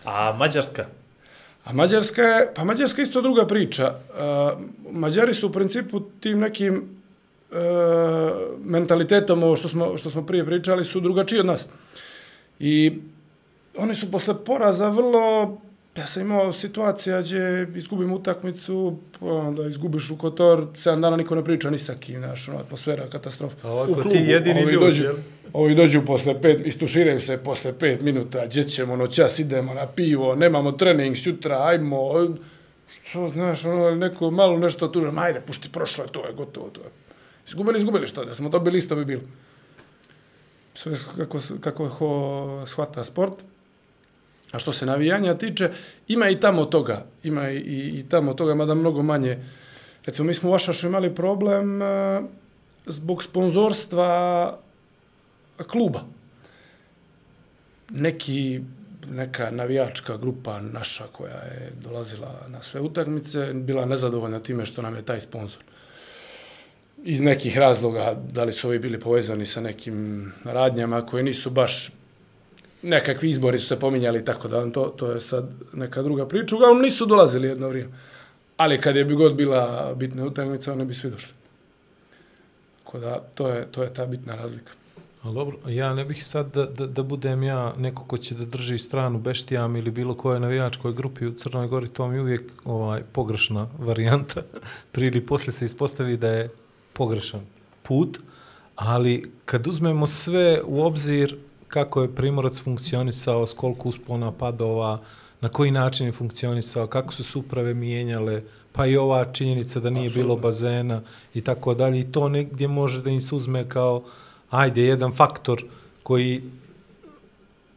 A 0.05 0.33
Mađarska? 0.37 0.85
A 1.63 1.73
Mađarska 1.73 2.21
je, 2.21 2.51
pa 2.55 2.63
Mađarska 2.63 3.01
je 3.01 3.03
isto 3.03 3.21
druga 3.21 3.45
priča. 3.47 3.93
Uh, 3.93 4.95
Mađari 4.95 5.33
su 5.33 5.47
u 5.47 5.51
principu 5.51 5.99
tim 6.19 6.39
nekim 6.39 6.75
uh, 7.51 7.57
mentalitetom, 8.65 9.43
ovo 9.43 9.55
što 9.55 9.69
smo, 9.69 9.97
što 9.97 10.09
smo 10.09 10.25
prije 10.25 10.45
pričali, 10.45 10.85
su 10.85 10.99
drugačiji 10.99 11.39
od 11.39 11.45
nas. 11.45 11.67
I 12.59 12.93
oni 13.77 13.95
su 13.95 14.11
posle 14.11 14.35
poraza 14.45 14.89
vrlo 14.89 15.57
Ja 15.95 16.07
sam 16.07 16.21
imao 16.21 16.53
situacija 16.53 17.21
gdje 17.21 17.67
izgubim 17.75 18.13
utakmicu, 18.13 18.97
onda 19.21 19.67
izgubiš 19.67 20.09
u 20.09 20.17
Kotor, 20.17 20.59
7 20.59 21.01
dana 21.01 21.17
niko 21.17 21.35
ne 21.35 21.43
priča 21.43 21.69
ni 21.69 21.77
sa 21.77 21.95
kim, 21.95 22.17
znaš, 22.17 22.49
ono, 22.49 22.59
atmosfera, 22.59 23.09
katastrofa. 23.09 23.67
A 23.67 23.71
ovako 23.71 24.03
ti 24.03 24.17
jedini 24.17 24.61
ljudi, 24.61 24.85
dođu, 24.85 25.03
jel? 25.03 25.15
ovi 25.53 25.75
dođu 25.75 26.01
posle 26.05 26.41
pet, 26.41 26.67
istuširaju 26.67 27.21
se 27.21 27.37
posle 27.37 27.73
pet 27.79 28.01
minuta, 28.01 28.45
gdje 28.45 28.63
ćemo, 28.63 28.95
no 28.95 29.07
čas 29.07 29.39
idemo 29.39 29.73
na 29.73 29.87
pivo, 29.87 30.35
nemamo 30.35 30.71
trening 30.71 31.17
sutra, 31.17 31.63
ajmo, 31.67 32.11
što, 33.03 33.29
znaš, 33.29 33.65
ono, 33.65 33.95
neko 33.95 34.31
malo 34.31 34.57
nešto 34.57 34.87
tuže, 34.87 35.11
ajde, 35.17 35.41
pušti, 35.47 35.69
prošlo 35.71 36.03
je, 36.03 36.11
to 36.11 36.25
je 36.27 36.33
gotovo, 36.33 36.69
to 36.69 36.81
je. 36.81 36.89
Izgubili, 37.47 37.77
izgubili, 37.77 38.07
što 38.07 38.25
da 38.25 38.35
smo 38.35 38.49
dobili, 38.49 38.77
isto 38.77 38.95
bi 38.95 39.05
bilo. 39.05 39.21
Sve 40.73 40.93
kako, 41.17 41.39
kako 41.59 41.87
ho 41.87 42.63
shvata 42.67 43.03
sport. 43.03 43.33
A 44.53 44.59
što 44.59 44.73
se 44.73 44.85
navijanja 44.85 45.37
tiče, 45.37 45.69
ima 46.07 46.29
i 46.29 46.39
tamo 46.39 46.65
toga. 46.65 47.05
Ima 47.23 47.49
i, 47.49 47.57
i, 47.57 47.99
i 47.99 48.05
tamo 48.09 48.33
toga, 48.33 48.53
mada 48.55 48.73
mnogo 48.73 49.03
manje. 49.03 49.37
Recimo, 50.05 50.27
mi 50.27 50.33
smo 50.33 50.49
u 50.49 50.51
Vašašu 50.51 50.87
imali 50.87 51.15
problem 51.15 51.81
e, 51.81 52.21
zbog 52.85 53.23
sponzorstva 53.23 54.57
kluba. 55.67 56.03
Neki, 57.89 58.61
neka 59.09 59.51
navijačka 59.51 60.17
grupa 60.17 60.61
naša 60.61 61.07
koja 61.11 61.35
je 61.35 61.71
dolazila 61.83 62.45
na 62.47 62.63
sve 62.63 62.81
utakmice, 62.81 63.53
bila 63.53 63.85
nezadovoljna 63.85 64.39
time 64.39 64.65
što 64.65 64.81
nam 64.81 64.95
je 64.95 65.05
taj 65.05 65.21
sponsor. 65.21 65.63
Iz 67.03 67.21
nekih 67.21 67.57
razloga, 67.57 68.15
da 68.31 68.43
li 68.43 68.53
su 68.53 68.67
ovi 68.67 68.79
bili 68.79 68.99
povezani 68.99 69.45
sa 69.45 69.61
nekim 69.61 70.31
radnjama 70.43 71.05
koje 71.05 71.23
nisu 71.23 71.49
baš 71.49 71.89
nekakvi 72.83 73.29
izbori 73.29 73.59
su 73.59 73.67
se 73.67 73.79
pominjali 73.79 74.25
tako 74.25 74.47
da 74.47 74.71
to, 74.71 74.93
to 74.97 75.11
je 75.11 75.21
sad 75.21 75.49
neka 75.73 76.01
druga 76.01 76.25
priča. 76.27 76.55
Uglavnom 76.55 76.81
nisu 76.81 77.05
dolazili 77.05 77.47
jedno 77.47 77.67
vrijeme. 77.67 77.91
Ali 78.57 78.81
kad 78.81 78.95
je 78.95 79.05
bi 79.05 79.15
god 79.15 79.35
bila 79.35 79.93
bitna 79.95 80.25
utakmica, 80.25 80.73
one 80.73 80.85
bi 80.85 80.93
svi 80.93 81.09
došli. 81.09 81.33
Tako 82.83 82.99
da, 82.99 83.19
to 83.35 83.47
je, 83.47 83.67
to 83.71 83.83
je 83.83 83.93
ta 83.93 84.05
bitna 84.05 84.35
razlika. 84.35 84.71
Ali 85.23 85.35
dobro, 85.35 85.57
ja 85.67 85.93
ne 85.93 86.05
bih 86.05 86.25
sad 86.25 86.53
da, 86.53 86.65
da, 86.65 86.87
da 86.87 87.03
budem 87.03 87.43
ja 87.43 87.73
neko 87.77 88.03
ko 88.05 88.17
će 88.17 88.35
da 88.35 88.45
drži 88.45 88.77
stranu 88.77 89.19
beštijam 89.19 89.75
ili 89.75 89.91
bilo 89.91 90.13
koje 90.13 90.39
navijačkoj 90.39 90.93
grupi 90.93 91.25
u 91.25 91.33
Crnoj 91.33 91.67
Gori, 91.67 91.87
to 91.87 92.07
mi 92.07 92.19
uvijek 92.19 92.51
ovaj, 92.65 93.01
pogrešna 93.11 93.67
varijanta. 93.79 94.41
Prije 94.91 95.07
ili 95.07 95.25
poslije 95.25 95.51
se 95.51 95.65
ispostavi 95.65 96.17
da 96.17 96.27
je 96.27 96.49
pogrešan 96.93 97.41
put, 97.83 98.19
ali 98.75 99.31
kad 99.45 99.67
uzmemo 99.67 100.07
sve 100.07 100.61
u 100.65 100.81
obzir 100.83 101.37
kako 101.73 102.01
je 102.01 102.15
Primorac 102.15 102.61
funkcionisao, 102.61 103.47
s 103.47 103.53
koliko 103.53 103.89
uspona 103.89 104.31
padova, 104.31 104.99
na 105.41 105.49
koji 105.49 105.71
način 105.71 106.05
je 106.05 106.11
funkcionisao, 106.11 106.87
kako 106.87 107.13
su 107.13 107.23
se 107.23 107.37
uprave 107.37 107.73
mijenjale, 107.73 108.43
pa 108.71 108.85
i 108.85 108.97
ova 108.97 109.25
činjenica 109.33 109.79
da 109.79 109.89
nije 109.89 110.07
Absolutno. 110.07 110.21
bilo 110.21 110.41
bazena 110.41 111.01
i 111.33 111.41
tako 111.41 111.73
dalje. 111.73 111.99
I 111.99 112.11
to 112.11 112.29
negdje 112.29 112.67
može 112.67 113.01
da 113.01 113.09
im 113.09 113.21
se 113.21 113.35
uzme 113.35 113.69
kao, 113.69 114.03
ajde, 114.49 114.83
jedan 114.83 115.11
faktor 115.11 115.63
koji 116.03 116.43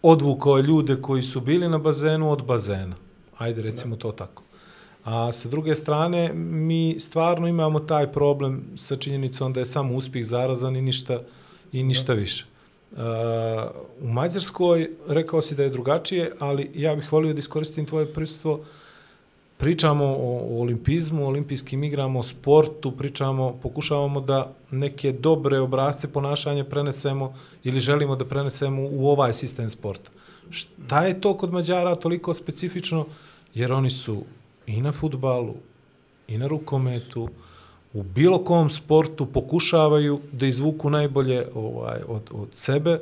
odvukao 0.03 0.59
ljude 0.59 0.97
koji 1.03 1.23
su 1.23 1.41
bili 1.41 1.69
na 1.69 1.79
bazenu 1.79 2.31
od 2.31 2.45
bazena. 2.45 2.97
Ajde, 3.39 3.63
recimo 3.63 3.97
to 3.97 4.13
tako. 4.13 4.43
A 5.05 5.33
sa 5.33 5.49
druge 5.49 5.75
strane, 5.75 6.33
mi 6.35 6.97
stvarno 7.01 7.49
imamo 7.49 7.81
taj 7.81 8.13
problem 8.13 8.63
sa 8.77 8.97
činjenicom 8.97 9.53
da 9.53 9.61
je 9.61 9.67
samo 9.67 9.95
uspjeh 9.95 10.27
zarazan 10.27 10.77
i 10.77 10.83
ništa, 10.83 11.21
i 11.73 11.83
ništa 11.83 12.15
da. 12.15 12.21
više. 12.21 12.56
Uh, 12.97 13.03
u 14.01 14.09
Mađarskoj 14.09 14.91
rekao 15.09 15.43
si 15.43 15.55
da 15.55 15.63
je 15.63 15.71
drugačije, 15.71 16.33
ali 16.39 16.71
ja 16.75 16.97
bih 16.97 17.13
volio 17.13 17.33
da 17.33 17.39
iskoristim 17.39 17.87
tvoje 17.87 18.07
prisustvo. 18.13 18.61
Pričamo 19.57 20.05
o, 20.05 20.41
o 20.51 20.61
olimpizmu, 20.61 21.27
olimpijskim 21.27 21.85
igrama, 21.85 22.21
o 22.21 22.23
sportu, 22.23 22.93
pričamo, 22.93 23.59
pokušavamo 23.63 24.21
da 24.21 24.53
neke 24.71 25.13
dobre 25.13 25.61
obrazce 25.61 26.13
ponašanja 26.13 26.65
prenesemo 26.65 27.35
ili 27.65 27.81
želimo 27.81 28.17
da 28.17 28.25
prenesemo 28.25 28.83
u 28.91 29.09
ovaj 29.09 29.35
sistem 29.35 29.71
sporta. 29.71 30.11
Šta 30.51 31.05
je 31.07 31.21
to 31.21 31.37
kod 31.37 31.53
Mađara 31.53 31.95
toliko 31.95 32.35
specifično? 32.35 33.07
Jer 33.55 33.73
oni 33.73 33.91
su 33.91 34.25
i 34.67 34.81
na 34.83 34.93
futbalu, 34.93 35.55
i 36.29 36.39
na 36.39 36.47
rukometu, 36.47 37.29
u 37.93 38.03
bilo 38.03 38.45
kom 38.45 38.71
sportu 38.71 39.27
pokušavaju 39.27 40.21
da 40.33 40.47
izvuku 40.47 40.91
najbolje 40.91 41.47
ovaj 41.55 42.01
od, 42.09 42.23
od 42.33 42.49
sebe. 42.53 43.01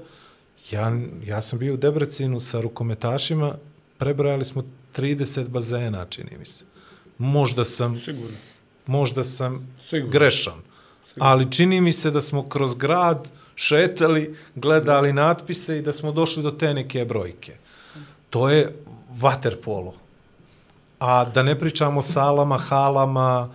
Ja, 0.71 0.93
ja 1.25 1.41
sam 1.43 1.59
bio 1.59 1.75
u 1.75 1.77
Debrecinu 1.77 2.41
sa 2.41 2.61
rukometašima, 2.61 3.55
prebrojali 3.99 4.45
smo 4.45 4.63
30 4.97 5.49
bazena, 5.49 6.07
čini 6.07 6.31
mi 6.39 6.47
se. 6.47 6.65
Možda 7.19 7.65
sam, 7.65 8.01
Sigurno. 8.01 8.37
možda 8.87 9.25
sam 9.25 9.69
Sigurno. 9.89 10.11
grešan, 10.13 10.61
Sigurno. 11.09 11.31
ali 11.31 11.53
čini 11.53 11.81
mi 11.81 11.93
se 11.93 12.11
da 12.11 12.21
smo 12.21 12.49
kroz 12.49 12.75
grad 12.75 13.29
šetali, 13.55 14.37
gledali 14.55 15.13
natpise 15.13 15.79
i 15.79 15.83
da 15.83 15.93
smo 15.93 16.13
došli 16.13 16.43
do 16.43 16.51
te 16.51 16.75
neke 16.75 17.05
brojke. 17.05 17.57
To 18.31 18.51
je 18.51 18.75
vaterpolo. 19.11 19.95
A 20.99 21.25
da 21.25 21.43
ne 21.43 21.59
pričamo 21.59 21.99
o 21.99 22.03
salama, 22.03 22.59
halama, 22.59 23.51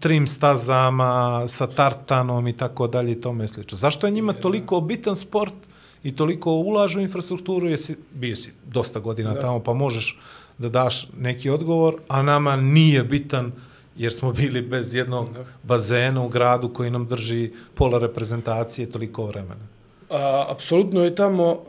trim 0.00 0.26
stazama, 0.26 1.44
sa 1.48 1.66
tartanom 1.66 2.48
i 2.48 2.52
tako 2.52 2.86
dalje 2.86 3.12
i 3.12 3.20
tome 3.20 3.48
slično. 3.48 3.78
Zašto 3.78 4.06
je 4.06 4.10
njima 4.10 4.32
toliko 4.32 4.80
bitan 4.80 5.16
sport 5.16 5.54
i 6.02 6.16
toliko 6.16 6.52
ulažu 6.52 6.98
u 6.98 7.02
infrastrukturu, 7.02 7.68
jesi, 7.68 7.96
bio 8.14 8.36
si 8.36 8.52
dosta 8.66 9.00
godina 9.00 9.34
da. 9.34 9.40
tamo, 9.40 9.60
pa 9.60 9.72
možeš 9.72 10.18
da 10.58 10.68
daš 10.68 11.08
neki 11.18 11.50
odgovor, 11.50 11.94
a 12.08 12.22
nama 12.22 12.56
nije 12.56 13.04
bitan 13.04 13.52
jer 13.96 14.12
smo 14.12 14.32
bili 14.32 14.62
bez 14.62 14.94
jednog 14.94 15.32
da. 15.34 15.44
bazena 15.62 16.22
u 16.22 16.28
gradu 16.28 16.68
koji 16.68 16.90
nam 16.90 17.06
drži 17.06 17.52
pola 17.74 17.98
reprezentacije 17.98 18.90
toliko 18.90 19.26
vremena. 19.26 19.66
A, 20.10 20.46
apsolutno 20.48 21.04
je 21.04 21.14
tamo 21.14 21.62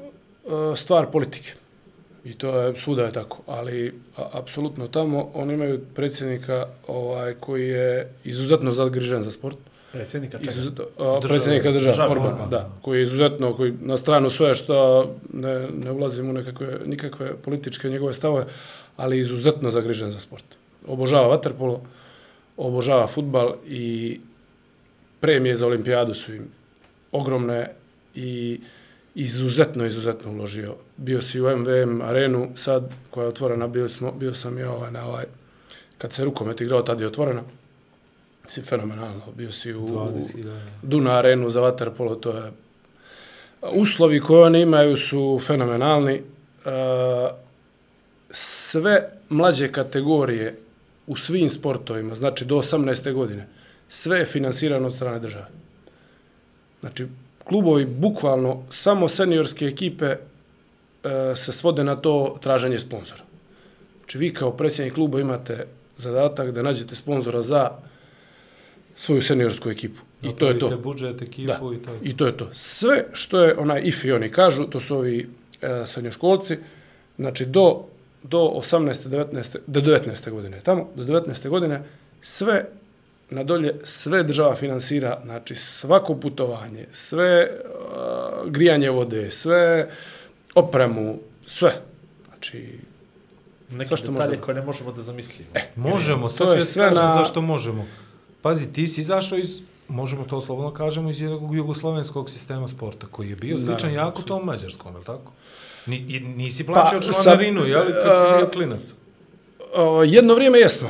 a, 0.47 0.73
stvar 0.75 1.11
politike. 1.11 1.53
I 2.25 2.33
to 2.33 2.59
je, 2.59 2.77
svuda 2.77 3.03
je 3.03 3.11
tako, 3.11 3.37
ali 3.47 3.93
a, 4.17 4.29
apsolutno 4.33 4.87
tamo 4.87 5.31
oni 5.33 5.53
imaju 5.53 5.79
predsjednika 5.95 6.65
ovaj, 6.87 7.33
koji 7.33 7.67
je 7.67 8.13
izuzetno 8.23 8.71
zagrižen 8.71 9.23
za 9.23 9.31
sport. 9.31 9.57
Predsjednika 9.91 10.37
čega? 10.37 10.51
Izuzetno, 10.51 10.85
a, 10.97 11.19
predsjednika 11.21 11.71
država, 11.71 11.91
država 11.91 12.11
Orbana, 12.11 12.33
Orban, 12.33 12.49
da, 12.49 12.69
koji 12.81 12.99
je 12.99 13.03
izuzetno, 13.03 13.53
koji 13.55 13.73
na 13.81 13.97
stranu 13.97 14.29
sve 14.29 14.55
što 14.55 15.05
ne, 15.33 15.67
ne 15.69 15.91
ulazim 15.91 16.29
u 16.29 16.33
nekakve, 16.33 16.79
nikakve 16.85 17.33
političke 17.33 17.89
njegove 17.89 18.13
stavove, 18.13 18.45
ali 18.97 19.19
izuzetno 19.19 19.71
zagrižen 19.71 20.11
za 20.11 20.19
sport. 20.19 20.45
Obožava 20.87 21.27
vaterpolo, 21.27 21.81
obožava 22.57 23.07
futbal 23.07 23.55
i 23.67 24.19
premije 25.19 25.55
za 25.55 25.67
olimpijadu 25.67 26.13
su 26.13 26.35
im 26.35 26.47
ogromne 27.11 27.67
i 28.15 28.59
izuzetno, 29.19 29.85
izuzetno 29.85 30.31
uložio. 30.31 30.75
Bio 30.97 31.21
si 31.21 31.41
u 31.41 31.57
MVM 31.57 32.01
arenu, 32.01 32.49
sad 32.55 32.91
koja 33.11 33.23
je 33.23 33.29
otvorena, 33.29 33.67
bio, 33.67 33.89
smo, 33.89 34.11
bio 34.11 34.33
sam 34.33 34.57
i 34.57 34.63
ovaj, 34.63 34.91
na 34.91 35.07
ovaj, 35.07 35.25
kad 35.97 36.13
se 36.13 36.25
rukomet 36.25 36.61
igrao, 36.61 36.81
tad 36.81 37.01
je 37.01 37.07
otvorena. 37.07 37.41
Si 38.47 38.61
fenomenalno. 38.61 39.21
Bio 39.35 39.51
si 39.51 39.73
u 39.73 39.87
20, 39.87 40.59
Duna 40.81 41.17
arenu 41.17 41.49
za 41.49 41.61
vaterpolo, 41.61 42.15
to 42.15 42.37
je... 42.37 42.51
Uslovi 43.61 44.19
koje 44.19 44.43
oni 44.43 44.61
imaju 44.61 44.97
su 44.97 45.39
fenomenalni. 45.45 46.21
Sve 48.29 49.09
mlađe 49.29 49.71
kategorije 49.71 50.55
u 51.07 51.17
svim 51.17 51.49
sportovima, 51.49 52.15
znači 52.15 52.45
do 52.45 52.55
18. 52.55 53.13
godine, 53.13 53.47
sve 53.89 54.19
je 54.19 54.25
finansirano 54.25 54.87
od 54.87 54.95
strane 54.95 55.19
države. 55.19 55.47
Znači, 56.79 57.07
klubovi 57.49 57.85
bukvalno 57.85 58.63
samo 58.69 59.09
seniorske 59.09 59.65
ekipe 59.65 60.05
e, 60.05 60.17
se 61.35 61.51
svode 61.51 61.83
na 61.83 61.95
to 61.95 62.37
traženje 62.41 62.79
sponzora. 62.79 63.21
Znači 63.97 64.17
vi 64.17 64.33
kao 64.33 64.51
predsjednik 64.51 64.93
kluba 64.93 65.19
imate 65.19 65.65
zadatak 65.97 66.51
da 66.51 66.61
nađete 66.61 66.95
sponzora 66.95 67.41
za 67.41 67.71
svoju 68.95 69.21
seniorsku 69.21 69.69
ekipu. 69.69 70.01
I 70.21 70.35
to 70.35 70.47
je 70.47 70.59
to. 70.59 70.77
budžet, 70.77 71.21
ekipu 71.21 71.47
da. 71.47 71.75
i 71.75 71.79
to 71.85 71.91
je 71.91 71.99
I 72.03 72.17
to 72.17 72.25
je 72.25 72.37
to. 72.37 72.49
Sve 72.53 73.05
što 73.13 73.43
je 73.43 73.57
onaj 73.57 73.81
IFI 73.85 74.11
oni 74.11 74.31
kažu, 74.31 74.63
to 74.63 74.79
su 74.79 74.95
ovi 74.95 75.29
e, 75.61 75.83
srednjoškolci, 75.85 76.57
znači 77.17 77.45
do, 77.45 77.85
do 78.23 78.37
18. 78.37 79.09
19. 79.09 79.57
do 79.67 79.81
19. 79.81 80.31
godine 80.31 80.59
tamo, 80.63 80.89
do 80.95 81.03
19. 81.03 81.49
godine 81.49 81.83
sve 82.21 82.65
na 83.29 83.43
dolje 83.43 83.75
sve 83.83 84.23
država 84.23 84.55
finansira, 84.55 85.21
znači 85.25 85.55
svako 85.55 86.15
putovanje, 86.15 86.85
sve 86.91 87.47
uh, 88.43 88.51
grijanje 88.51 88.89
vode, 88.89 89.31
sve 89.31 89.89
opremu, 90.55 91.19
sve. 91.45 91.81
Znači, 92.27 92.79
što 93.95 94.07
detalje 94.07 94.27
možemo. 94.27 94.45
koje 94.45 94.55
ne 94.55 94.61
možemo 94.61 94.91
da 94.91 95.01
zamislimo. 95.01 95.49
E, 95.53 95.59
Možemo, 95.75 96.29
sad 96.29 96.47
je 96.47 96.53
ću 96.53 96.59
ja 96.59 96.65
sve 96.65 96.85
na... 96.85 97.01
na- 97.01 97.15
zašto 97.15 97.41
možemo. 97.41 97.85
Pazi, 98.41 98.67
ti 98.67 98.87
si 98.87 99.01
izašao 99.01 99.37
iz, 99.37 99.59
možemo 99.87 100.23
to 100.23 100.41
slobodno 100.41 100.73
kažemo, 100.73 101.09
iz 101.09 101.21
jednog 101.21 101.55
jugoslovenskog 101.55 102.29
sistema 102.29 102.67
sporta, 102.67 103.07
koji 103.11 103.29
je 103.29 103.35
bio 103.35 103.57
sličan 103.57 103.75
Naravno, 103.75 103.97
jako 103.97 104.21
tom 104.21 104.45
mađarskom, 104.45 104.93
je 104.93 104.99
li 104.99 105.05
tako? 105.05 105.31
Ni, 105.85 105.99
nisi 106.35 106.65
plaćao 106.65 106.99
Pa, 106.99 107.07
pa, 107.07 107.13
sad, 107.13 107.23
članarinu, 107.23 107.65
jel, 107.65 107.81
kad 108.03 108.17
si 108.17 108.25
a- 108.25 108.37
bio 108.37 108.47
klinac? 108.47 108.79
uh, 108.79 108.95
jedno 110.05 110.33
vrijeme 110.35 110.59
jesmo. 110.59 110.89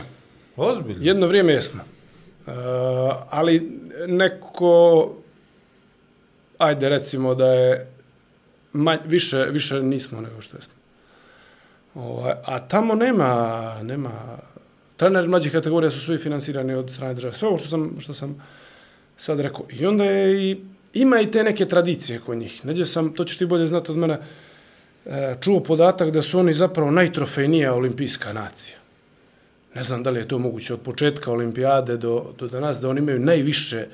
Ozbiljno. 0.58 1.00
Jedno 1.04 1.28
vrijeme 1.28 1.54
jesmo. 1.54 1.82
Uh, 2.50 2.56
ali 3.30 3.80
neko, 4.08 5.10
ajde 6.58 6.90
recimo 6.90 7.36
da 7.36 7.46
je 7.46 7.88
manj, 8.74 9.00
više, 9.06 9.38
više 9.38 9.84
nismo 9.84 10.22
nego 10.22 10.42
što 10.42 10.58
jesmo. 10.58 10.74
Ovaj, 11.96 12.34
a 12.46 12.60
tamo 12.60 12.96
nema, 12.96 13.80
nema, 13.84 14.12
treneri 14.98 15.28
mlađih 15.28 15.52
kategorija 15.52 15.92
su 15.92 16.00
svi 16.00 16.18
finansirani 16.18 16.74
od 16.74 16.92
strane 16.92 17.14
države. 17.14 17.34
Sve 17.34 17.48
ovo 17.48 17.58
što 17.58 17.68
sam, 17.68 17.96
što 18.00 18.14
sam 18.14 18.44
sad 19.18 19.40
rekao. 19.40 19.66
I 19.70 19.86
onda 19.86 20.06
je 20.06 20.52
i, 20.52 20.58
ima 20.94 21.20
i 21.20 21.32
te 21.32 21.44
neke 21.44 21.66
tradicije 21.66 22.20
kod 22.20 22.38
njih. 22.38 22.66
Neđe 22.66 22.86
sam, 22.86 23.14
to 23.14 23.26
ćeš 23.26 23.38
ti 23.38 23.46
bolje 23.46 23.68
znati 23.68 23.92
od 23.92 23.98
mene, 23.98 24.18
eh, 25.06 25.38
čuo 25.42 25.60
podatak 25.60 26.12
da 26.12 26.22
su 26.22 26.40
oni 26.40 26.54
zapravo 26.54 26.92
najtrofejnija 26.92 27.74
olimpijska 27.74 28.34
nacija. 28.34 28.79
Ne 29.76 29.84
znam 29.84 30.04
da 30.04 30.10
li 30.10 30.20
je 30.20 30.28
to 30.28 30.40
moguće 30.40 30.74
od 30.74 30.80
početka 30.82 31.32
olimpijade 31.32 31.98
do, 31.98 32.26
do 32.40 32.48
danas, 32.48 32.80
da 32.80 32.90
oni 32.90 33.00
imaju 33.00 33.20
najviše, 33.20 33.88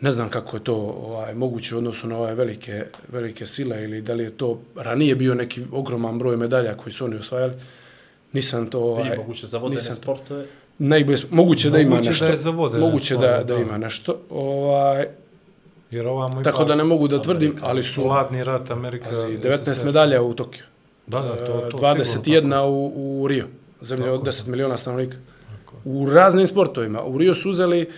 ne 0.00 0.12
znam 0.12 0.28
kako 0.28 0.56
je 0.56 0.64
to 0.64 0.74
ovaj, 0.76 1.34
moguće 1.34 1.74
u 1.74 1.78
odnosu 1.78 2.06
na 2.06 2.18
ove 2.18 2.34
velike, 2.34 2.84
velike 3.08 3.46
sile 3.46 3.84
ili 3.84 4.02
da 4.02 4.14
li 4.14 4.24
je 4.24 4.30
to 4.30 4.60
ranije 4.76 5.14
bio 5.14 5.34
neki 5.34 5.62
ogroman 5.72 6.18
broj 6.18 6.36
medalja 6.36 6.76
koji 6.76 6.92
su 6.92 7.04
oni 7.04 7.16
osvajali. 7.16 7.54
Nisam 8.32 8.70
to... 8.70 8.80
Ovaj, 8.80 9.02
Ovaj, 9.02 9.16
moguće 9.16 9.46
za 9.46 9.58
vodene 9.58 9.80
nisam 9.80 9.94
sportove. 9.94 10.46
Najbolje, 10.78 11.18
moguće 11.30 11.70
da 11.70 11.78
ima 11.78 11.90
Moguće 11.90 12.10
nešto. 12.10 12.24
da 12.24 12.30
je 12.30 12.36
za 12.36 12.50
vodene 12.50 12.84
Moguće 12.86 13.14
da, 13.14 13.20
sportove, 13.20 13.44
da, 13.44 13.54
da. 13.54 13.60
ima 13.60 13.78
nešto. 13.78 14.20
Ovaj, 14.30 15.06
Jer 15.90 16.06
ovamo 16.06 16.42
tako 16.42 16.64
da 16.64 16.74
ne 16.74 16.84
mogu 16.84 17.08
da 17.08 17.22
tvrdim, 17.22 17.56
ali 17.60 17.82
su 17.82 18.02
Hladni 18.02 18.44
rat 18.44 18.70
Amerika... 18.70 19.04
pazi, 19.08 19.26
je 19.26 19.38
19 19.38 19.74
se- 19.74 19.84
medalja 19.84 20.22
u 20.22 20.34
Tokiju. 20.34 20.64
Da, 21.06 21.20
da, 21.20 21.46
to, 21.46 21.68
to 21.70 21.78
21 21.78 22.60
u, 22.60 23.22
u 23.22 23.26
Rio, 23.28 23.46
zemlje 23.80 24.04
Tako 24.04 24.14
od 24.14 24.26
je. 24.26 24.32
10 24.32 24.46
miliona 24.46 24.76
stanovnika. 24.76 25.16
Tako 25.64 25.76
U 25.84 26.10
raznim 26.10 26.46
sportovima. 26.46 27.02
U 27.04 27.18
Rio 27.18 27.34
su 27.34 27.50
uzeli 27.50 27.90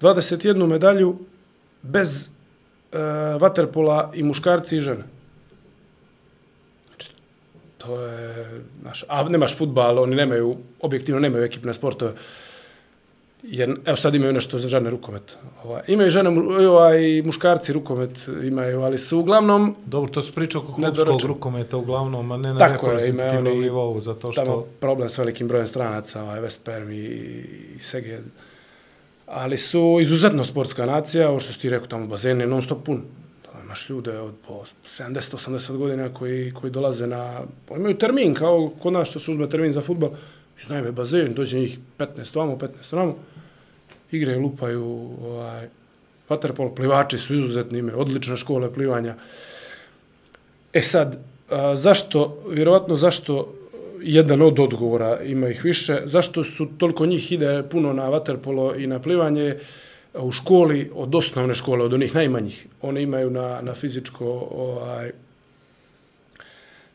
21 0.00 0.66
medalju 0.66 1.18
bez 1.82 2.28
uh, 2.28 2.98
vaterpola 3.40 4.10
i 4.14 4.22
muškarci 4.22 4.76
i 4.76 4.80
žene. 4.80 5.04
Znači, 6.86 7.10
to 7.78 8.00
je, 8.00 8.60
znaš, 8.82 9.04
a 9.08 9.28
nemaš 9.28 9.56
futbal, 9.56 9.98
oni 9.98 10.16
nemaju, 10.16 10.56
objektivno 10.80 11.20
nemaju 11.20 11.44
ekipne 11.44 11.74
sportove. 11.74 12.12
Jer, 13.48 13.76
evo 13.84 13.96
sad 13.96 14.14
imaju 14.14 14.32
nešto 14.32 14.58
za 14.58 14.68
žene 14.68 14.90
rukomet. 14.90 15.36
Ovaj, 15.64 15.82
imaju 15.86 16.10
žene, 16.10 16.30
mu- 16.30 16.50
ovaj, 16.50 17.22
muškarci 17.24 17.72
rukomet 17.72 18.10
imaju, 18.42 18.80
ali 18.80 18.98
su 18.98 19.18
uglavnom 19.18 19.76
Dobro, 19.84 20.10
to 20.10 20.22
su 20.22 20.32
priče 20.32 20.58
oko 20.58 20.74
klubskog 20.74 21.20
rukometa 21.22 21.76
uglavnom, 21.76 22.32
a 22.32 22.36
ne 22.36 22.52
na 22.52 22.58
Tako 22.58 22.86
je, 22.86 22.92
reprezentativnom 22.92 23.46
oni 23.46 23.60
nivou, 23.60 24.00
zato 24.00 24.32
što... 24.32 24.44
tamo 24.44 24.64
problem 24.80 25.08
s 25.08 25.18
velikim 25.18 25.48
brojem 25.48 25.66
stranaca, 25.66 26.22
ovaj 26.22 26.40
Vesperm 26.40 26.90
i, 26.90 27.04
i 27.76 27.78
Seged. 27.80 28.20
Ali 29.26 29.58
su 29.58 29.98
izuzetno 30.00 30.44
sportska 30.44 30.86
nacija, 30.86 31.30
ovo 31.30 31.40
što 31.40 31.52
si 31.52 31.58
ti 31.58 31.70
rekao, 31.70 31.86
tamo 31.86 32.06
bazen 32.06 32.40
je 32.40 32.46
non 32.46 32.62
stop 32.62 32.84
pun. 32.84 33.02
Tamo 33.46 33.64
imaš 33.64 33.90
ljude 33.90 34.18
od 34.18 34.34
po 34.48 34.64
70-80 34.86 35.76
godina 35.76 36.14
koji, 36.14 36.52
koji 36.52 36.70
dolaze 36.70 37.06
na... 37.06 37.40
Imaju 37.76 37.98
termin, 37.98 38.34
kao 38.34 38.70
kod 38.82 38.92
nas 38.92 39.08
što 39.08 39.18
se 39.18 39.30
uzme 39.30 39.48
termin 39.48 39.72
za 39.72 39.80
futbol 39.80 40.10
iznajme 40.60 40.92
bazen, 40.92 41.34
dođe 41.34 41.58
njih 41.58 41.78
15 41.98 42.36
vamo, 42.36 42.56
15 42.56 42.96
vamo. 42.96 43.18
Igre 44.10 44.36
lupaju, 44.38 45.10
ovaj, 45.22 45.68
vaterpolo, 46.28 46.74
plivači 46.74 47.18
su 47.18 47.34
izuzetni, 47.34 47.78
imaju 47.78 48.00
odlične 48.00 48.36
škole 48.36 48.72
plivanja. 48.72 49.14
E 50.72 50.82
sad, 50.82 51.18
a, 51.50 51.76
zašto, 51.76 52.42
vjerovatno 52.50 52.96
zašto 52.96 53.54
jedan 54.02 54.42
od 54.42 54.58
odgovora 54.58 55.20
ima 55.22 55.48
ih 55.48 55.64
više, 55.64 56.02
zašto 56.04 56.44
su 56.44 56.68
toliko 56.78 57.06
njih 57.06 57.32
ide 57.32 57.62
puno 57.70 57.92
na 57.92 58.08
vaterpolo 58.08 58.74
i 58.74 58.86
na 58.86 58.98
plivanje 59.02 59.56
u 60.14 60.32
školi, 60.32 60.90
od 60.94 61.14
osnovne 61.14 61.54
škole, 61.54 61.84
od 61.84 61.92
onih 61.92 62.14
najmanjih. 62.14 62.66
One 62.82 63.02
imaju 63.02 63.30
na, 63.30 63.60
na 63.62 63.74
fizičko, 63.74 64.48
ovaj, 64.50 65.10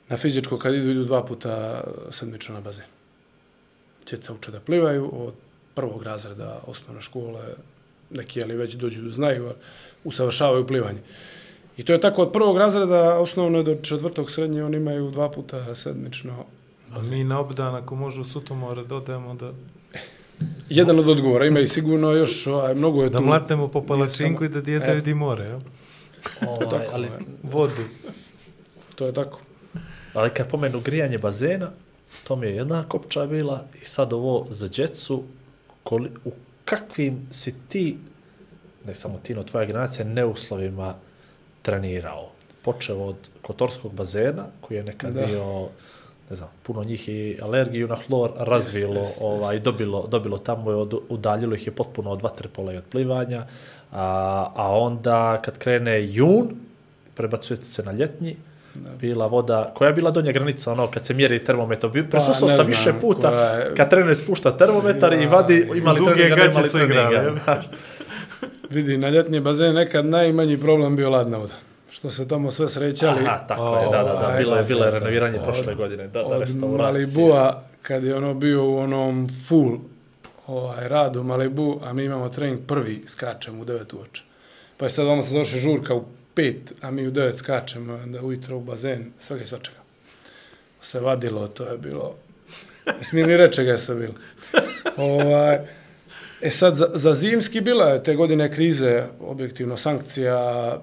na 0.10 0.18
fizičko 0.18 0.58
kad 0.58 0.74
idu, 0.74 0.90
idu 0.90 1.04
dva 1.04 1.26
puta 1.26 1.84
sedmično 2.12 2.56
na 2.56 2.62
bazen. 2.62 3.01
Djeca 4.10 4.34
uče 4.34 4.52
da 4.52 4.60
plivaju 4.60 5.10
od 5.26 5.34
prvog 5.74 6.04
razreda 6.04 6.62
osnovne 6.68 7.02
škole, 7.02 7.42
neki 8.10 8.44
ali 8.44 8.56
već 8.56 8.74
dođu 8.74 9.02
da 9.02 9.12
znaju, 9.12 9.52
usavršavaju 10.04 10.68
plivanje. 10.68 11.00
I 11.78 11.84
to 11.84 11.94
je 11.94 12.02
tako 12.02 12.22
od 12.22 12.32
prvog 12.32 12.58
razreda 12.58 13.20
osnovno 13.20 13.64
do 13.64 13.76
četvrtog 13.76 14.32
srednje, 14.32 14.64
oni 14.64 14.78
imaju 14.78 15.12
dva 15.12 15.30
puta 15.32 15.76
sedmično. 15.76 16.46
A 16.94 17.02
mi 17.02 17.24
na 17.24 17.40
obdan, 17.40 17.76
ako 17.76 17.96
može 17.96 18.22
u 18.22 18.24
Sutomore, 18.24 18.84
dodajemo 18.84 19.34
da, 19.34 19.52
Jedan 20.70 21.00
od 21.00 21.10
odgovora, 21.10 21.46
ima 21.46 21.60
i 21.60 21.68
sigurno 21.68 22.12
još, 22.12 22.48
ovaj, 22.48 22.76
mnogo 22.76 23.04
je 23.04 23.10
da 23.10 23.18
tu. 23.18 23.24
mlatnemo 23.24 23.68
po 23.68 23.82
palačinku 23.86 24.46
i 24.46 24.50
da 24.50 24.62
dijete 24.62 24.92
E. 24.92 24.96
vidi 24.96 25.14
more, 25.14 25.44
jel? 25.44 25.60
Ovaj, 26.48 26.88
ali, 26.94 27.08
Vodu. 27.44 27.84
To 28.96 29.06
je 29.06 29.14
tako. 29.14 29.40
ali 30.14 30.30
kad 30.30 30.50
pomenu 30.50 30.80
grijanje 30.80 31.18
bazena, 31.18 31.72
to 32.24 32.36
mi 32.36 32.48
je 32.48 32.56
jedna 32.56 32.84
kopča 32.90 33.26
bila 33.26 33.66
i 33.82 33.86
sad 33.86 34.14
ovo 34.14 34.48
za 34.50 34.68
djecu, 34.68 35.24
koli, 35.84 36.10
u 36.26 36.32
kakvim 36.66 37.28
si 37.32 37.56
ti, 37.68 37.98
ne 38.86 38.94
samo 38.94 39.20
ti, 39.24 39.34
no 39.36 39.44
tvoja 39.44 39.66
generacija, 39.66 40.06
neuslovima 40.06 40.96
trenirao. 41.62 42.30
Počeo 42.62 43.04
od 43.04 43.16
kotorskog 43.42 43.94
bazena, 43.94 44.46
koji 44.62 44.78
je 44.78 44.84
nekad 44.84 45.14
Da. 45.14 45.26
bio, 45.26 45.68
ne 46.30 46.36
znam, 46.36 46.50
puno 46.64 46.84
njih 46.84 47.10
i 47.10 47.38
alergiju 47.42 47.88
na 47.88 47.96
hlor 47.96 48.32
razvilo, 48.38 49.00
Jest, 49.00 49.12
jest, 49.12 49.22
ovaj, 49.22 49.60
dobilo, 49.60 50.08
dobilo 50.08 50.38
tamo, 50.38 50.72
je 50.72 50.78
od, 50.78 50.94
udaljilo 51.10 51.56
ih 51.56 51.68
je 51.68 51.76
potpuno 51.76 52.12
od 52.12 52.22
vaterpola 52.22 52.74
i 52.74 52.78
od 52.78 52.84
plivanja, 52.92 53.48
a, 53.92 54.52
a 54.56 54.78
onda 54.78 55.42
kad 55.42 55.58
krene 55.58 56.14
jun, 56.14 56.56
prebacujete 57.16 57.66
se 57.66 57.84
na 57.84 57.92
ljetnji, 57.92 58.38
bila 59.00 59.28
voda, 59.28 59.72
koja 59.74 59.88
je 59.88 59.94
bila 59.94 60.12
donja 60.12 60.32
granica, 60.32 60.72
ono, 60.72 60.88
kad 60.88 61.06
se 61.06 61.14
mjeri 61.14 61.44
termometar, 61.44 61.90
bi 61.90 62.10
presusao 62.10 62.48
ne 62.48 62.56
sam 62.56 62.66
više 62.66 62.94
puta, 63.02 63.30
je- 63.30 63.74
kad 63.76 63.90
trener 63.90 64.16
spušta 64.16 64.58
termometar 64.58 65.14
i 65.14 65.26
vadi, 65.26 65.70
imali 65.76 66.00
duge 66.00 66.14
treninga, 66.14 66.36
gaće 66.36 66.62
su 66.62 66.80
igrali? 66.80 67.40
Vidi, 68.70 68.98
na 68.98 69.10
ljetni 69.10 69.40
bazen 69.40 69.76
nekad 69.76 70.06
najmanji 70.06 70.58
problem 70.58 70.96
bio 70.96 71.10
ladna 71.10 71.38
voda. 71.38 71.54
Što 71.92 72.12
se 72.12 72.28
tamo 72.28 72.52
sve 72.52 72.70
srećali. 72.70 73.20
Aha, 73.20 73.38
tako 73.48 73.76
je, 73.76 73.88
da, 73.92 73.98
da, 73.98 74.28
da, 74.28 74.36
bilo 74.38 74.56
je, 74.56 74.64
bilo 74.64 74.86
je 74.86 74.92
renoviranje 74.92 75.40
prošle 75.44 75.76
godine, 75.76 76.04
da, 76.04 76.20
da, 76.20 76.26
od 76.26 76.40
restauracije. 76.40 76.78
Malibua, 76.84 77.62
kad 77.82 78.04
je 78.04 78.16
ono 78.16 78.34
bio 78.34 78.66
u 78.66 78.78
onom 78.78 79.30
full 79.48 79.78
ovaj, 80.48 80.88
radu 80.88 81.24
Malibu, 81.24 81.80
a 81.84 81.94
mi 81.94 82.04
imamo 82.04 82.30
trening 82.30 82.60
prvi, 82.68 83.04
skačemo 83.08 83.62
u 83.62 83.66
9 83.66 83.96
uoče. 83.96 84.24
Pa 84.78 84.86
je 84.86 84.90
sad 84.90 85.06
vama 85.08 85.22
se 85.22 85.30
završi 85.30 85.60
žurka 85.60 85.96
u 85.96 86.04
pet, 86.34 86.74
a 86.82 86.92
mi 86.92 87.08
u 87.08 87.12
devet 87.12 87.38
skačemo, 87.38 87.94
onda 87.94 88.22
ujutro 88.22 88.58
u 88.58 88.62
bazen, 88.62 89.12
svega 89.20 89.44
i 89.44 89.48
svačega. 89.48 89.78
Se 90.82 91.00
vadilo, 91.00 91.48
to 91.48 91.66
je 91.66 91.78
bilo... 91.78 92.16
Ne 93.12 93.24
ni 93.24 93.38
reći 93.38 93.56
čega 93.56 93.72
je 93.72 93.78
sve 93.78 93.96
bilo. 93.96 94.14
ovaj, 94.98 95.60
e 96.42 96.52
sad, 96.52 96.76
za, 96.76 96.90
za 96.94 97.14
zimski 97.14 97.62
bila 97.62 97.86
je 97.90 98.04
te 98.04 98.16
godine 98.16 98.52
krize, 98.52 99.04
objektivno 99.20 99.78
sankcija, 99.78 100.82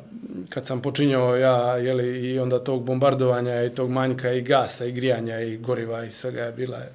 kad 0.48 0.66
sam 0.66 0.82
počinjao 0.82 1.36
ja, 1.36 1.76
jeli, 1.76 2.30
i 2.30 2.38
onda 2.38 2.58
tog 2.64 2.84
bombardovanja 2.84 3.64
i 3.64 3.74
tog 3.74 3.90
manjka 3.90 4.32
i 4.32 4.42
gasa 4.42 4.86
i 4.86 4.92
grijanja 4.92 5.40
i 5.40 5.56
goriva 5.56 6.04
i 6.04 6.10
svega 6.10 6.42
je 6.42 6.52
bila 6.52 6.76
je, 6.76 6.92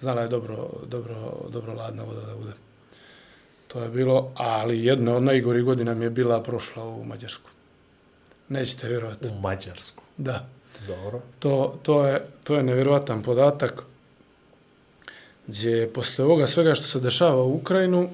znala 0.00 0.22
je 0.22 0.28
dobro, 0.28 0.70
dobro, 0.86 1.14
dobro 1.48 1.74
ladna 1.74 2.02
voda 2.02 2.20
da 2.20 2.34
bude. 2.34 2.52
To 3.68 3.82
je 3.82 3.88
bilo, 3.88 4.32
ali 4.36 4.84
jedna 4.84 5.16
od 5.16 5.22
najgorih 5.22 5.64
godina 5.64 5.94
mi 5.94 6.04
je 6.04 6.10
bila 6.10 6.42
prošla 6.42 6.84
u 6.84 7.04
Mađarsku. 7.04 7.55
Nećete 8.48 8.88
vjerovati. 8.88 9.28
U 9.28 9.40
Mađarsku. 9.40 10.02
Da. 10.16 10.48
Dobro. 10.86 11.20
To, 11.38 11.78
to, 11.82 12.06
je, 12.06 12.22
to 12.44 12.56
je 12.56 12.62
nevjerovatan 12.62 13.22
podatak 13.22 13.82
gdje 15.46 15.70
je 15.70 15.92
posle 15.92 16.24
ovoga 16.24 16.46
svega 16.46 16.74
što 16.74 16.86
se 16.86 17.00
dešava 17.00 17.42
u 17.42 17.54
Ukrajinu 17.54 18.08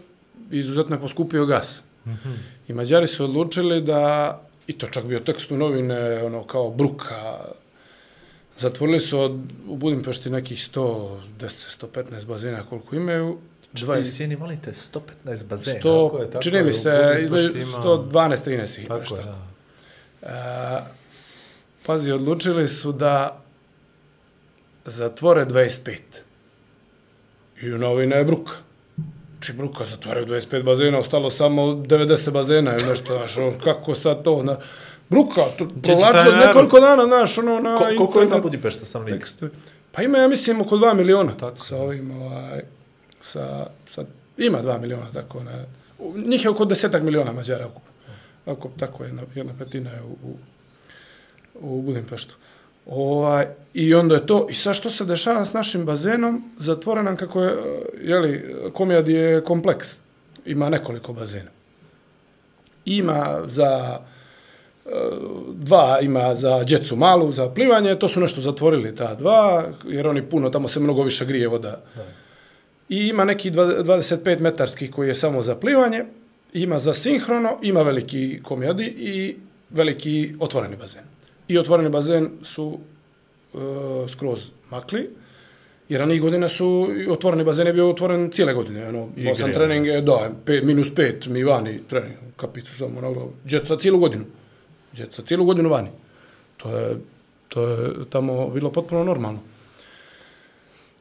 izuzetno 0.51 0.97
je 0.97 1.01
poskupio 1.01 1.47
gas. 1.47 1.83
Mm 2.07 2.11
-hmm. 2.11 2.37
I 2.69 2.73
Mađari 2.73 3.09
su 3.09 3.25
odlučili 3.25 3.81
da, 3.81 4.41
i 4.67 4.73
to 4.73 4.87
čak 4.87 5.07
bio 5.07 5.21
tekst 5.21 5.51
u 5.51 5.57
novine, 5.57 6.23
ono 6.25 6.45
kao 6.45 6.71
bruka, 6.71 7.39
zatvorili 8.59 9.01
su 9.01 9.21
od, 9.21 9.33
u 9.69 9.77
Budimpešti 9.77 10.31
nekih 10.31 10.59
110-115 10.59 12.27
bazena 12.27 12.67
koliko 12.67 12.97
imaju 12.97 13.39
20. 13.75 13.87
20. 13.87 14.01
Izvini, 14.01 14.37
molim 14.37 14.61
te, 14.61 14.73
115 14.73 15.45
bazena. 15.45 15.81
To, 15.81 16.09
Tako 16.09 16.23
je, 16.23 16.31
tako 16.31 16.43
čini 16.43 16.63
mi 16.63 16.73
se, 16.73 16.91
Budimpešti 17.15 17.47
između 17.47 17.59
ima- 17.59 17.79
112-13 17.79 18.79
ih 18.79 18.79
ima 18.79 18.89
Tako 18.89 19.01
nešto. 19.01 19.17
da. 19.17 19.47
A, 20.23 20.81
pazi, 21.87 22.13
odlučili 22.13 22.69
su 22.69 22.93
da 22.93 23.41
zatvore 24.85 25.45
25. 25.45 25.99
I 27.63 27.67
novina 27.67 28.17
je 28.17 28.25
bruka. 28.25 28.53
Či 29.41 29.53
bruka 29.53 29.85
zatvaraju 29.85 30.27
25 30.27 30.63
bazena, 30.63 30.99
ostalo 30.99 31.31
samo 31.31 31.63
90 31.63 32.31
bazena 32.31 32.73
ili 32.73 32.89
nešto, 32.89 33.17
znaš, 33.17 33.37
ono, 33.39 33.53
kako 33.59 33.95
sad 33.95 34.23
to, 34.23 34.43
na, 34.43 34.57
bruka, 35.09 35.41
to 35.59 35.69
provlačilo 35.83 36.37
nekoliko 36.37 36.81
dana, 36.81 37.07
znaš, 37.07 37.39
ono, 37.39 37.61
na 37.61 37.77
Ko, 37.77 37.85
koliko 37.87 38.05
ima 38.13 38.23
internet 38.23 38.43
Budimpešta 38.43 38.85
stanovnika? 38.85 39.19
tekstu. 39.19 39.49
Pa 39.93 40.03
ima, 40.03 40.19
ja 40.19 40.29
mislim, 40.29 40.61
oko 40.61 40.77
2 40.77 40.95
miliona 40.95 41.33
Tako. 41.33 41.59
sa 41.59 41.77
ovim, 41.77 42.11
ovaj, 42.13 42.61
sa, 43.21 43.67
sa, 43.89 44.05
ima 44.39 44.59
2 44.61 44.81
miliona, 44.81 45.07
tako, 45.13 45.43
u- 45.99 46.15
njih 46.19 46.45
je 46.45 46.51
oko 46.51 46.65
desetak 46.65 47.03
miliona 47.03 47.33
Mađara 47.33 47.67
ukupno. 47.67 47.92
Ako, 48.47 48.71
tako 48.79 49.05
je, 49.05 49.09
jedna, 49.09 49.23
jedna 49.35 49.53
petina 49.59 49.91
je 49.91 50.03
u, 50.03 50.17
u, 50.29 51.79
u 51.79 51.83
Budimpeštu. 51.83 52.35
Ovaj, 52.87 53.47
I 53.75 53.95
onda 53.95 54.15
je 54.15 54.27
to, 54.27 54.47
i 54.51 54.55
sad 54.55 54.75
što 54.75 54.91
se 54.91 55.05
dešava 55.05 55.47
s 55.47 55.53
našim 55.53 55.85
bazenom, 55.87 56.43
zatvore 56.59 57.03
nam 57.03 57.17
kako 57.17 57.43
je, 57.43 57.55
jeli, 58.03 58.55
komijad 58.73 59.09
je 59.09 59.45
kompleks, 59.45 59.99
ima 60.45 60.69
nekoliko 60.69 61.13
bazena. 61.13 61.51
Ima 62.85 63.41
za, 63.47 63.99
dva 65.53 65.99
ima 66.03 66.35
za 66.35 66.65
djecu 66.65 66.97
malu, 66.97 67.33
za 67.33 67.49
plivanje, 67.51 67.95
to 67.99 68.09
su 68.09 68.21
nešto 68.21 68.41
zatvorili 68.41 68.95
ta 68.95 69.15
dva, 69.15 69.65
jer 69.87 70.09
oni 70.09 70.23
puno, 70.23 70.51
tamo 70.51 70.69
se 70.69 70.81
mnogo 70.81 71.03
više 71.03 71.25
grije 71.25 71.49
voda. 71.49 71.83
I 72.89 73.07
ima 73.07 73.25
neki 73.25 73.51
dva- 73.51 73.83
25 73.83 74.41
metarski 74.41 74.91
koji 74.91 75.09
je 75.09 75.15
samo 75.15 75.43
za 75.43 75.55
plivanje, 75.55 76.05
ima 76.53 76.79
za 76.79 76.95
sinhrono, 76.95 77.59
ima 77.63 77.83
veliki 77.83 78.41
komijadi 78.43 78.85
i 78.85 79.37
veliki 79.71 80.35
otvoreni 80.41 80.77
bazen. 80.77 81.03
I 81.49 81.59
otvoreni 81.59 81.91
bazen 81.91 82.31
su 82.43 82.79
e, 83.55 83.59
skroz 84.09 84.49
makli, 84.71 85.09
jer 85.89 86.01
ranih 86.01 86.21
godina 86.21 86.49
su 86.49 86.89
otvoreni 87.09 87.45
bazen 87.45 87.67
je 87.67 87.73
bio 87.73 87.91
otvoren 87.91 88.31
cijele 88.31 88.55
godine. 88.55 88.89
Ono, 88.89 89.09
I 89.17 89.21
imao 89.21 89.35
sam 89.35 89.51
grijanje. 89.51 89.67
treninge, 89.67 90.01
da, 90.01 90.31
pet, 90.45 90.65
minus 90.65 90.95
pet 90.95 91.27
mi 91.27 91.45
vani 91.45 91.81
trening, 91.89 92.17
kapicu 92.37 92.77
samo 92.77 93.01
na 93.01 93.11
glavu. 93.11 93.33
Djeca 93.45 93.77
cijelu 93.77 93.99
godinu. 93.99 94.25
Djeca 94.93 95.23
cijelu 95.23 95.45
godinu 95.45 95.69
vani. 95.69 95.89
To 96.57 96.77
je, 96.77 96.97
to 97.49 97.69
je 97.69 97.91
tamo 98.11 98.49
bilo 98.51 98.71
potpuno 98.73 99.05
normalno. 99.05 99.41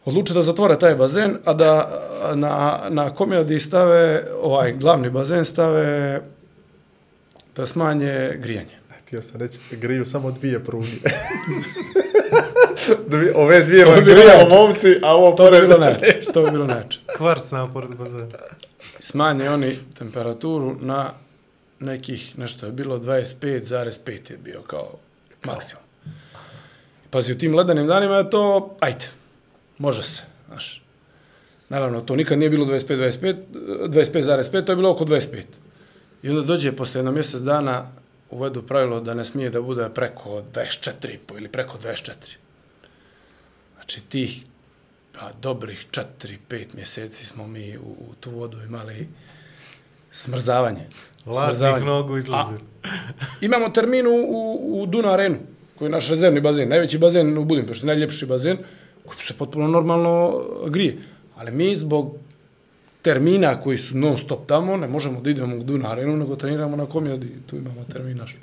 Odluče 0.06 0.34
da 0.34 0.42
zatvore 0.42 0.80
taj 0.80 0.96
bazen, 0.96 1.38
a 1.46 1.54
da 1.54 2.02
na, 2.36 2.80
na 2.90 3.10
komijadi 3.16 3.60
stave, 3.60 4.28
ovaj 4.42 4.74
glavni 4.74 5.10
bazen 5.10 5.46
stave 5.46 6.22
da 7.56 7.66
smanje 7.66 8.38
grijanje. 8.40 8.82
Htio 9.02 9.22
sam 9.22 9.40
reći, 9.42 9.60
griju 9.72 10.06
samo 10.06 10.32
dvije 10.32 10.64
pruge. 10.64 10.88
Dvi, 13.08 13.32
ove 13.36 13.64
dvije 13.64 13.86
To 13.86 13.96
bi 13.96 14.02
bilo 14.02 14.24
momci, 14.50 15.00
a 15.04 15.16
ovo 15.16 15.36
To 15.36 15.44
bi 15.44 15.50
pored 15.50 15.68
bilo 15.68 15.80
najče. 15.86 16.20
To 16.34 16.44
bi 16.44 16.52
bilo 16.52 16.66
najče. 16.66 17.00
Kvarc 17.18 17.52
na 17.52 17.72
pored 17.74 17.96
bazena. 17.96 18.28
Smanje 19.00 19.50
oni 19.50 19.78
temperaturu 19.98 20.76
na 20.80 21.10
nekih, 21.80 22.40
nešto 22.40 22.66
je 22.66 22.72
bilo 22.72 23.00
25,5 23.00 24.32
je 24.32 24.38
bio 24.38 24.62
kao 24.62 24.90
maksimum. 25.46 25.84
Pazi, 27.10 27.34
u 27.34 27.38
tim 27.38 27.56
ledenim 27.56 27.88
danima 27.88 28.16
je 28.16 28.30
to, 28.30 28.76
ajde, 28.80 29.06
može 29.82 30.04
se, 30.04 30.22
znaš. 30.48 30.84
Naravno, 31.70 32.02
to 32.02 32.16
nikad 32.16 32.40
nije 32.40 32.50
bilo 32.50 32.66
25-25, 32.66 33.36
25,5, 33.54 34.66
to 34.66 34.72
je 34.72 34.76
bilo 34.76 34.92
oko 34.92 35.06
25. 35.06 35.44
I 36.24 36.30
onda 36.30 36.42
dođe 36.42 36.72
posle 36.72 37.00
jedno 37.00 37.12
mjesec 37.12 37.42
dana 37.42 37.88
uvedu 38.30 38.62
pravilo 38.62 39.00
da 39.00 39.14
ne 39.14 39.26
smije 39.26 39.50
da 39.50 39.62
bude 39.62 39.90
preko 39.96 40.44
24,5 40.54 41.38
ili 41.38 41.48
preko 41.48 41.78
24. 41.78 42.14
Znači, 43.76 44.02
tih 44.02 44.44
pa 45.12 45.32
dobrih 45.42 45.88
4-5 45.92 46.66
mjeseci 46.76 47.26
smo 47.26 47.48
mi 47.48 47.78
u, 47.78 47.82
u 47.82 48.14
tu 48.20 48.32
vodu 48.32 48.58
imali 48.62 49.08
smrzavanje. 50.12 50.88
Ladnih 51.26 51.86
nogu 51.86 52.18
izlazi. 52.18 52.54
Imamo 53.42 53.70
termin 53.70 54.08
u, 54.08 54.12
u, 54.62 54.86
Duna 54.86 55.12
Arenu, 55.12 55.38
koji 55.76 55.88
je 55.88 55.92
naš 55.92 56.10
rezervni 56.10 56.42
bazen, 56.42 56.70
najveći 56.70 56.98
bazen 56.98 57.38
u 57.38 57.46
Budimpešti, 57.46 57.86
najljepši 57.86 58.26
bazen, 58.26 58.58
koji 58.58 58.66
se 59.20 59.34
potpuno 59.34 59.68
normalno 59.68 60.44
grije. 60.68 60.98
Ali 61.36 61.52
mi 61.52 61.76
zbog 61.76 62.16
termina 63.02 63.62
koji 63.62 63.78
su 63.78 63.98
non 63.98 64.18
stop 64.18 64.48
tamo, 64.48 64.78
ne 64.78 64.88
možemo 64.88 65.22
da 65.22 65.30
idemo 65.30 65.56
u 65.56 65.64
Duna 65.64 65.92
Arenu, 65.92 66.18
nego 66.18 66.36
treniramo 66.36 66.76
na 66.76 66.86
komijadi, 66.86 67.28
tu 67.50 67.56
imamo 67.56 67.86
termin 67.94 68.18
naš. 68.18 68.36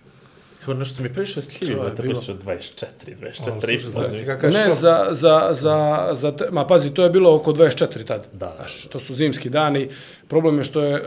Kao 0.65 0.75
nešto 0.75 1.03
mi 1.03 1.13
previše 1.13 1.43
stljivio 1.43 1.77
To 1.77 1.85
je 1.85 1.91
da 1.91 2.03
bilo. 2.03 2.15
priča 2.15 2.33
24, 2.33 2.87
24, 3.21 3.53
O, 3.53 3.71
i 3.71 3.79
slušaj, 3.79 3.79
pol, 3.79 3.91
znaš 3.91 4.11
ti 4.11 4.19
mislim. 4.19 4.37
kakav 4.37 4.53
Ne, 4.53 4.75
za, 4.75 5.07
za, 5.11 5.49
za, 5.51 6.09
za 6.13 6.33
ma 6.51 6.67
pazi, 6.67 6.95
to 6.95 7.05
je 7.05 7.11
bilo 7.11 7.35
oko 7.35 7.53
24 7.53 8.05
tad. 8.05 8.27
Da, 8.33 8.47
da. 8.47 8.55
Znaš, 8.57 8.87
to 8.87 9.01
su 9.01 9.15
zimski 9.15 9.51
dani. 9.51 9.89
Problem 10.29 10.59
je 10.59 10.65
što 10.65 10.83
je 10.83 10.95
uh, 10.95 11.01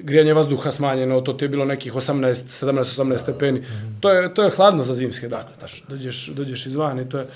grijanje 0.00 0.34
vazduha 0.34 0.72
smanjeno, 0.72 1.20
to 1.20 1.32
ti 1.32 1.44
je 1.44 1.48
bilo 1.48 1.64
nekih 1.64 1.94
18, 1.94 2.34
17, 2.66 3.02
18 3.02 3.18
stepeni. 3.18 3.64
To 4.00 4.10
je, 4.10 4.34
to 4.34 4.44
je 4.44 4.50
hladno 4.50 4.82
za 4.82 4.94
zimske 4.94 5.28
dane. 5.28 5.48
Znaš, 5.58 5.84
dođeš, 5.88 6.26
dođeš 6.26 6.66
izvan 6.66 7.00
i 7.00 7.08
to 7.08 7.18
je... 7.18 7.26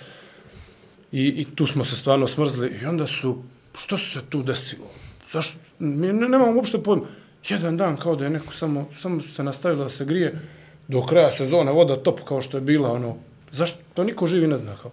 I, 1.13 1.27
I 1.27 1.47
tu 1.55 1.67
smo 1.67 1.85
se 1.85 1.97
stvarno 1.97 2.27
smrzli. 2.27 2.79
I 2.83 2.87
onda 2.87 3.07
su, 3.07 3.43
što 3.79 3.99
se 3.99 4.21
tu 4.29 4.43
desilo? 4.43 4.87
Zašto? 5.33 5.59
Mi 5.79 6.13
ne, 6.13 6.29
nemamo 6.29 6.57
uopšte 6.57 6.83
pojma. 6.83 7.07
Jedan 7.49 7.77
dan 7.77 7.97
kao 7.97 8.17
da 8.17 8.25
je 8.25 8.31
neko 8.31 8.55
samo, 8.55 8.89
samo 8.97 9.21
se 9.21 9.45
nastavilo 9.45 9.85
da 9.85 9.91
se 9.91 10.05
grije 10.05 10.41
do 10.89 11.03
kraja 11.07 11.33
sezone, 11.33 11.73
voda 11.73 11.97
top 11.97 12.21
kao 12.29 12.43
što 12.43 12.57
je 12.57 12.61
bila, 12.61 12.93
ono, 12.93 13.17
zašto? 13.53 13.79
To 13.95 14.05
niko 14.05 14.27
živi 14.27 14.47
ne 14.47 14.59
zna 14.59 14.77
kao. 14.83 14.91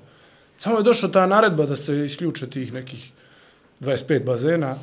Samo 0.57 0.77
je 0.77 0.83
došla 0.83 1.11
ta 1.11 1.25
naredba 1.25 1.65
da 1.65 1.75
se 1.75 2.05
isključe 2.05 2.49
tih 2.49 2.73
nekih 2.73 3.11
25 3.81 4.23
bazena 4.23 4.75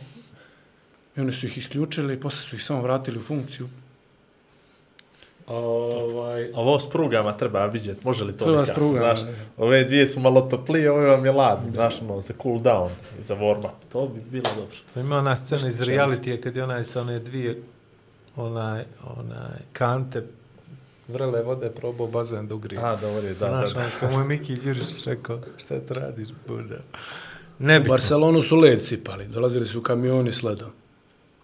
i 1.17 1.21
oni 1.21 1.33
su 1.33 1.47
ih 1.47 1.59
isključili 1.59 2.15
i 2.15 2.21
posle 2.21 2.41
su 2.41 2.57
ih 2.57 2.65
samo 2.65 2.83
vratili 2.83 3.19
u 3.19 3.23
funkciju. 3.23 3.69
Ovaj, 5.51 6.51
Ovo 6.55 6.79
s 6.79 6.91
prugama 6.91 7.37
treba 7.37 7.67
vidjeti, 7.67 8.01
može 8.05 8.25
li 8.25 8.37
to 8.37 8.45
Treba 8.45 8.67
s 8.67 8.71
prugama, 8.75 9.17
znaš, 9.17 9.35
ove 9.57 9.85
dvije 9.85 10.07
su 10.07 10.21
malo 10.21 10.41
toplije, 10.41 10.91
ove 10.91 11.07
vam 11.07 11.25
je 11.25 11.33
ladno, 11.33 11.71
znaš, 11.73 12.03
ono, 12.03 12.21
za 12.21 12.35
cool 12.43 12.59
down, 12.59 12.89
i 13.21 13.23
za 13.23 13.37
warm 13.37 13.59
up, 13.59 13.93
to 13.93 14.09
bi 14.09 14.21
bilo 14.31 14.51
dobro. 14.57 14.77
To 14.95 15.01
ima 15.01 15.17
ona 15.17 15.37
scena 15.37 15.69
iz 15.69 15.83
realitije 15.83 16.41
kad 16.41 16.57
je 16.57 16.65
onaj 16.65 16.85
sa 16.85 17.01
one 17.01 17.19
dvije 17.19 17.63
onaj, 18.37 18.85
onaj 19.17 19.59
kante 19.73 20.23
vrele 21.09 21.43
vode 21.43 21.71
probao 21.71 22.07
bazen 22.07 22.49
da 22.49 22.55
ugrije. 22.55 22.83
A, 22.83 22.97
dobro 22.97 23.29
je, 23.29 23.35
da, 23.35 23.49
Znaš, 23.49 23.71
da, 23.71 23.75
da. 23.75 23.81
ono, 23.81 23.91
kao 24.01 24.11
moj 24.11 24.25
Miki 24.25 24.57
Đurić 24.57 25.05
rekao, 25.07 25.41
šta 25.59 25.81
to 25.81 25.95
radiš, 25.95 26.29
buda? 26.49 26.75
U 26.75 26.79
Nebitno. 27.59 27.93
Barcelonu 27.93 28.43
su 28.43 28.57
led 28.57 28.83
sipali, 28.83 29.25
dolazili 29.25 29.67
su 29.67 29.83
kamioni 29.83 30.33
s 30.33 30.43
ledom. 30.43 30.71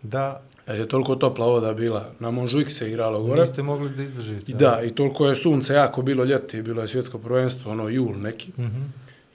Da, 0.03 0.41
Jer 0.67 0.79
je 0.79 0.89
toliko 0.89 1.15
topla 1.17 1.47
voda 1.47 1.75
bila. 1.75 2.11
Na 2.19 2.31
Monžujk 2.31 2.71
se 2.71 2.89
igralo 2.89 3.23
gore. 3.23 3.41
niste 3.41 3.63
mogli 3.63 3.89
da 3.91 4.03
izdržite. 4.03 4.53
I 4.53 4.55
da, 4.55 4.81
i 4.85 4.91
toliko 4.91 5.27
je 5.29 5.35
sunce 5.35 5.75
jako 5.75 6.03
bilo 6.03 6.25
ljeti, 6.25 6.63
bilo 6.63 6.83
je 6.83 6.89
svjetsko 6.89 7.19
prvenstvo, 7.19 7.73
ono 7.73 7.89
jul 7.89 8.15
neki. 8.19 8.53
Mhm. 8.59 8.83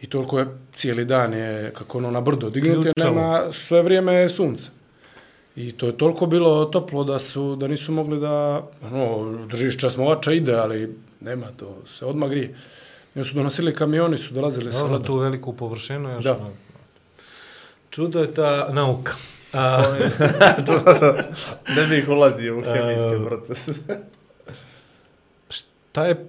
I 0.02 0.08
toliko 0.08 0.40
je 0.40 0.48
cijeli 0.74 1.06
dan 1.06 1.34
je, 1.34 1.72
kako 1.78 1.98
ono 1.98 2.12
na 2.12 2.22
brdo 2.22 2.50
dignut, 2.50 2.86
jer 2.86 2.94
Ključavo. 2.94 3.16
nema 3.16 3.54
sve 3.54 3.82
vrijeme 3.82 4.14
je 4.14 4.30
sunce. 4.30 4.70
I 5.56 5.72
to 5.72 5.86
je 5.88 5.98
toliko 5.98 6.26
bilo 6.26 6.66
toplo 6.66 7.04
da 7.04 7.20
su 7.20 7.56
da 7.56 7.68
nisu 7.68 7.92
mogli 7.92 8.20
da 8.20 8.64
ono 8.92 9.32
držiš 9.48 9.78
časmovača 9.78 10.32
ide, 10.34 10.56
ali 10.56 10.96
nema 11.20 11.48
to, 11.58 11.78
se 11.98 12.06
odmah 12.06 12.30
grije. 12.30 12.56
I 13.16 13.24
su 13.24 13.34
donosili 13.34 13.74
kamioni, 13.74 14.18
su 14.18 14.34
dolazili 14.34 14.74
sa 14.74 14.80
Dobro, 14.80 15.00
tu 15.00 15.16
veliku 15.18 15.54
površinu 15.54 16.10
još. 16.10 16.24
Da. 16.24 16.38
ono. 16.38 16.50
Čudo 17.90 18.20
je 18.20 18.34
ta 18.34 18.70
nauka. 18.74 19.14
A, 19.54 19.84
ne 21.76 21.88
bih 21.90 22.10
ulazio 22.10 22.60
u 22.60 22.62
hemijske 22.62 23.16
E, 23.22 23.26
procese. 23.26 23.74
šta 25.50 26.06
je 26.06 26.26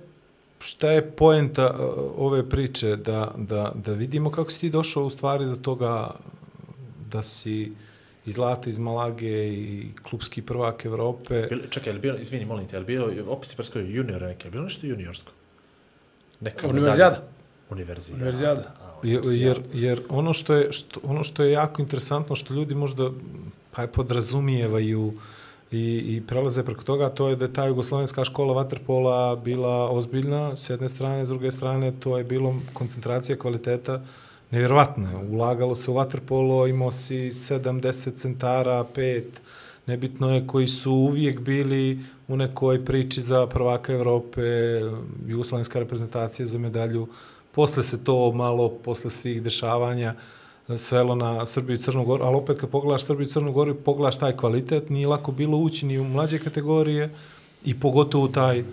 šta 0.62 0.90
je 0.90 1.10
poenta 1.10 1.70
uh, 1.70 2.12
ove 2.16 2.48
priče 2.48 2.96
da, 2.96 3.34
da, 3.36 3.72
da 3.74 3.92
vidimo 3.92 4.30
kako 4.30 4.50
si 4.50 4.60
ti 4.60 4.70
došao 4.70 5.04
u 5.04 5.10
stvari 5.10 5.44
do 5.44 5.56
toga 5.56 6.10
da 7.10 7.22
si 7.22 7.72
iz 8.26 8.34
Zlata, 8.34 8.70
iz 8.70 8.78
Malage 8.78 9.48
i 9.48 9.88
klubski 10.02 10.42
prvak 10.42 10.84
Evrope. 10.84 11.46
Bilo, 11.48 11.62
čekaj, 11.70 11.90
je 11.90 11.94
li 11.94 12.00
bilo, 12.00 12.18
izvini, 12.18 12.44
molim 12.44 12.66
te, 12.66 12.76
je 12.76 12.80
li 12.80 12.86
bilo, 12.86 13.10
opisi 13.26 13.56
presko 13.56 13.78
junior 13.78 14.22
neke, 14.22 14.46
je 14.46 14.50
li 14.50 14.52
bilo 14.52 14.64
nešto 14.64 14.86
juniorsko? 14.86 15.32
Neka 16.40 16.68
Univerzijada. 16.68 17.22
Univerzijada. 17.70 18.22
Univerzijada. 18.22 18.74
Jer, 19.03 19.22
jer, 19.24 19.62
jer 19.74 20.03
ono, 20.09 20.34
što 20.34 20.55
je, 20.55 20.72
što, 20.72 21.00
ono 21.03 21.24
što 21.24 21.42
je 21.42 21.53
jako 21.53 21.82
interesantno, 21.82 22.36
što 22.36 22.55
ljudi 22.55 22.74
možda 22.74 23.11
pa 23.70 23.82
je 23.82 23.88
podrazumijevaju 23.88 25.12
i, 25.70 26.03
i 26.07 26.22
prelaze 26.26 26.64
preko 26.64 26.84
toga, 26.84 27.09
to 27.09 27.28
je 27.28 27.36
da 27.36 27.44
je 27.44 27.53
ta 27.53 27.66
jugoslovenska 27.66 28.24
škola 28.24 28.55
vaterpola 28.55 29.36
bila 29.36 29.90
ozbiljna 29.90 30.57
s 30.57 30.70
jedne 30.70 30.88
strane, 30.88 31.26
s 31.26 31.28
druge 31.28 31.53
strane 31.53 31.92
to 32.00 32.18
je 32.18 32.24
bilo 32.24 32.55
koncentracija 32.72 33.38
kvaliteta 33.38 34.03
nevjerovatno 34.53 35.09
je. 35.09 35.16
Ulagalo 35.16 35.76
se 35.76 35.90
u 35.90 35.94
waterpolo, 35.94 36.70
imao 36.70 36.90
si 36.90 37.14
70 37.14 38.16
centara, 38.16 38.84
pet, 38.94 39.42
nebitno 39.86 40.34
je 40.34 40.46
koji 40.46 40.68
su 40.68 40.92
uvijek 40.92 41.40
bili 41.40 41.98
u 42.28 42.36
nekoj 42.36 42.84
priči 42.84 43.22
za 43.22 43.46
prvaka 43.46 43.92
Evrope, 43.92 44.42
jugoslovenska 45.26 45.78
reprezentacija 45.78 46.46
za 46.46 46.59
medalju. 46.59 47.09
Posle 47.53 47.82
se 47.82 48.05
to 48.05 48.32
malo, 48.32 48.68
posle 48.68 49.11
svih 49.11 49.42
dešavanja, 49.42 50.14
e, 50.68 50.78
svelo 50.78 51.14
na 51.14 51.46
Srbiju 51.46 51.76
i 51.76 51.78
Crnu 51.78 52.05
Goru, 52.05 52.24
ali 52.24 52.36
opet 52.36 52.61
kad 52.61 52.70
pogledaš 52.70 53.05
Srbiju 53.05 53.26
i 53.26 53.30
Crnu 53.30 53.53
Goru, 53.53 53.74
pogledaš 53.74 54.18
taj 54.18 54.36
kvalitet, 54.36 54.90
nije 54.90 55.07
lako 55.07 55.32
bilo 55.32 55.59
ući 55.59 55.86
ni 55.86 55.98
u 55.98 56.05
mlađe 56.05 56.38
kategorije 56.38 57.14
i 57.64 57.80
pogotovo 57.80 58.28
taj 58.28 58.64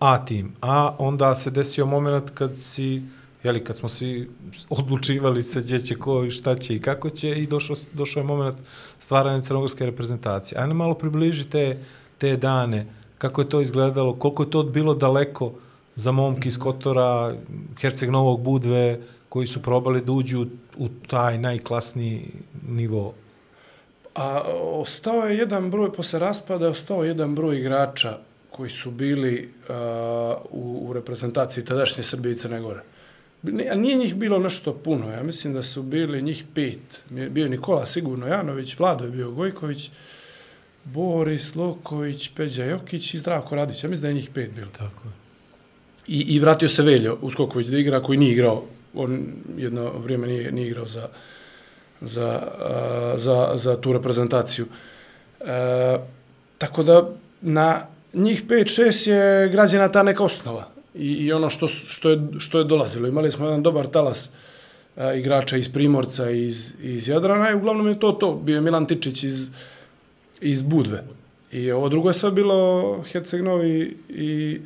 A 0.00 0.24
tim. 0.24 0.52
A 0.60 0.94
onda 0.98 1.34
se 1.34 1.50
desio 1.50 1.86
moment 1.86 2.30
kad 2.30 2.58
si, 2.58 3.02
jeli, 3.42 3.64
kad 3.64 3.76
smo 3.76 3.88
svi 3.88 4.30
odlučivali 4.68 5.42
se 5.42 5.60
gdje 5.60 5.80
će 5.80 5.98
ko 5.98 6.24
i 6.24 6.30
šta 6.30 6.56
će 6.56 6.76
i 6.76 6.80
kako 6.80 7.10
će 7.10 7.30
i 7.30 7.46
došao, 7.46 7.76
došao 7.92 8.20
je 8.20 8.24
moment 8.24 8.56
stvaranja 8.98 9.42
crnogorske 9.42 9.86
reprezentacije. 9.86 10.60
Ajde 10.60 10.74
malo 10.74 10.94
približi 10.94 11.44
te, 11.44 11.78
te 12.18 12.36
dane, 12.36 12.86
kako 13.18 13.40
je 13.40 13.48
to 13.48 13.60
izgledalo, 13.60 14.14
koliko 14.14 14.42
je 14.42 14.50
to 14.50 14.62
bilo 14.62 14.94
daleko 14.94 15.52
za 15.96 16.12
momki 16.12 16.48
iz 16.48 16.58
Kotora, 16.58 17.34
Herceg 17.80 18.10
Novog 18.10 18.40
Budve, 18.40 18.98
koji 19.28 19.46
su 19.46 19.62
probali 19.62 20.00
da 20.00 20.12
uđu 20.12 20.46
u 20.76 20.88
taj 21.06 21.38
najklasniji 21.38 22.28
nivo? 22.68 23.14
A 24.14 24.40
ostao 24.62 25.26
je 25.26 25.38
jedan 25.38 25.70
broj, 25.70 25.92
posle 25.92 26.18
raspada, 26.18 26.68
ostao 26.68 27.04
je 27.04 27.08
jedan 27.08 27.34
broj 27.34 27.58
igrača 27.58 28.18
koji 28.50 28.70
su 28.70 28.90
bili 28.90 29.48
uh, 29.68 29.74
u, 30.50 30.88
u 30.88 30.92
reprezentaciji 30.92 31.64
tadašnje 31.64 32.02
Srbije 32.02 32.32
i 32.32 32.36
Crne 32.36 32.60
Gore. 32.60 32.80
A 33.72 33.74
nije 33.74 33.96
njih 33.96 34.14
bilo 34.14 34.38
nešto 34.38 34.74
puno, 34.74 35.10
ja 35.10 35.22
mislim 35.22 35.54
da 35.54 35.62
su 35.62 35.82
bili 35.82 36.22
njih 36.22 36.44
pet. 36.54 37.02
Bio 37.10 37.44
je 37.44 37.50
Nikola 37.50 37.86
Sigurno 37.86 38.26
Janović, 38.26 38.78
Vlado 38.78 39.04
je 39.04 39.10
bio 39.10 39.30
Gojković, 39.30 39.90
Boris 40.84 41.54
Loković, 41.54 42.30
Peđa 42.36 42.64
Jokić 42.64 43.14
i 43.14 43.18
Zdravko 43.18 43.56
Radić. 43.56 43.84
Ja 43.84 43.90
mislim 43.90 44.02
da 44.02 44.08
je 44.08 44.14
njih 44.14 44.30
pet 44.34 44.54
bilo. 44.54 44.70
Tako 44.72 45.08
je. 45.08 45.25
I, 46.08 46.20
I 46.20 46.38
vratio 46.38 46.68
se 46.68 46.82
Veljo 46.82 47.18
Uskoković 47.22 47.66
da 47.66 47.78
igra, 47.78 48.02
koji 48.02 48.18
nije 48.18 48.32
igrao, 48.32 48.64
on 48.94 49.26
jedno 49.56 49.92
vrijeme 49.98 50.26
nije, 50.26 50.52
nije 50.52 50.68
igrao 50.68 50.86
za, 50.86 51.08
za, 52.00 52.26
a, 52.26 53.14
za, 53.16 53.52
za 53.54 53.80
tu 53.80 53.92
reprezentaciju. 53.92 54.66
E, 55.40 55.98
tako 56.58 56.82
da 56.82 57.08
na 57.40 57.86
njih 58.14 58.44
5-6 58.46 59.10
je 59.10 59.48
građena 59.48 59.88
ta 59.88 60.02
neka 60.02 60.24
osnova 60.24 60.68
i, 60.94 61.12
i 61.12 61.32
ono 61.32 61.50
što, 61.50 61.68
što, 61.68 62.10
je, 62.10 62.20
što 62.38 62.58
je 62.58 62.64
dolazilo. 62.64 63.08
Imali 63.08 63.32
smo 63.32 63.46
jedan 63.46 63.62
dobar 63.62 63.86
talas 63.86 64.30
a, 64.96 65.12
igrača 65.14 65.56
iz 65.56 65.68
Primorca 65.68 66.30
i 66.30 66.46
iz, 66.46 66.72
iz 66.82 67.08
Jadrana 67.08 67.50
i 67.50 67.54
uglavnom 67.54 67.88
je 67.88 67.98
to 67.98 68.12
to. 68.12 68.34
Bio 68.34 68.54
je 68.54 68.60
Milan 68.60 68.86
Tičić 68.86 69.24
iz, 69.24 69.50
iz 70.40 70.62
Budve. 70.62 71.04
I 71.52 71.72
ovo 71.72 71.88
drugo 71.88 72.10
je 72.10 72.14
sve 72.14 72.30
bilo 72.30 72.82
Herceg-Novi 73.12 73.66
i, 73.68 73.96
i 74.08 74.60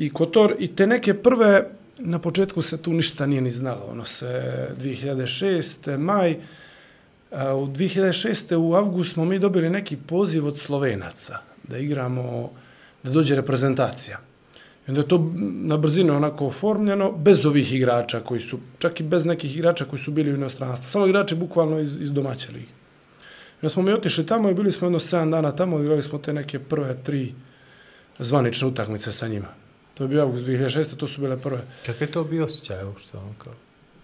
i 0.00 0.10
Kotor. 0.10 0.54
I 0.58 0.68
te 0.76 0.86
neke 0.86 1.14
prve, 1.14 1.64
na 1.98 2.18
početku 2.18 2.62
se 2.62 2.76
tu 2.82 2.92
ništa 2.92 3.26
nije 3.26 3.40
ni 3.40 3.50
znalo. 3.50 3.86
Ono 3.90 4.04
se 4.04 4.68
2006. 4.80 5.98
maj, 5.98 6.36
a, 7.30 7.54
u 7.54 7.66
2006. 7.66 8.56
u 8.56 8.74
avgust 8.74 9.12
smo 9.12 9.24
mi 9.24 9.38
dobili 9.38 9.70
neki 9.70 9.96
poziv 9.96 10.46
od 10.46 10.58
Slovenaca 10.58 11.38
da 11.62 11.78
igramo, 11.78 12.50
da 13.02 13.10
dođe 13.10 13.36
reprezentacija. 13.36 14.18
I 14.86 14.90
onda 14.90 15.00
je 15.00 15.08
to 15.08 15.32
na 15.68 15.76
brzinu 15.76 16.16
onako 16.16 16.46
oformljeno, 16.46 17.12
bez 17.12 17.46
ovih 17.46 17.72
igrača 17.72 18.20
koji 18.20 18.40
su, 18.40 18.58
čak 18.78 19.00
i 19.00 19.04
bez 19.04 19.26
nekih 19.26 19.56
igrača 19.56 19.84
koji 19.84 20.00
su 20.00 20.10
bili 20.10 20.32
u 20.32 20.36
inostranstvu. 20.36 20.90
Samo 20.90 21.06
igrači 21.06 21.34
bukvalno 21.34 21.78
iz, 21.78 22.00
iz 22.00 22.12
domaće 22.12 22.52
lige. 22.52 22.72
I 23.52 23.62
onda 23.62 23.70
smo 23.70 23.82
mi 23.82 23.92
otišli 23.92 24.26
tamo 24.26 24.50
i 24.50 24.54
bili 24.54 24.72
smo 24.72 24.86
jedno 24.86 24.98
7 24.98 25.30
dana 25.30 25.52
tamo, 25.52 25.80
igrali 25.80 26.02
smo 26.02 26.18
te 26.18 26.32
neke 26.32 26.58
prve 26.58 26.96
tri 27.04 27.34
zvanične 28.18 28.68
utakmice 28.68 29.12
sa 29.12 29.28
njima. 29.28 29.59
To 30.00 30.04
je 30.04 30.08
bio 30.08 30.22
avgust 30.22 30.44
2006. 30.44 30.96
To 30.96 31.06
su 31.06 31.20
bile 31.20 31.36
prve. 31.36 31.60
Kakav 31.86 32.02
je 32.02 32.12
to 32.12 32.24
bio 32.24 32.44
osjećaj 32.44 32.84
uopšte? 32.84 33.16
Ono 33.16 33.34
kao? 33.38 33.52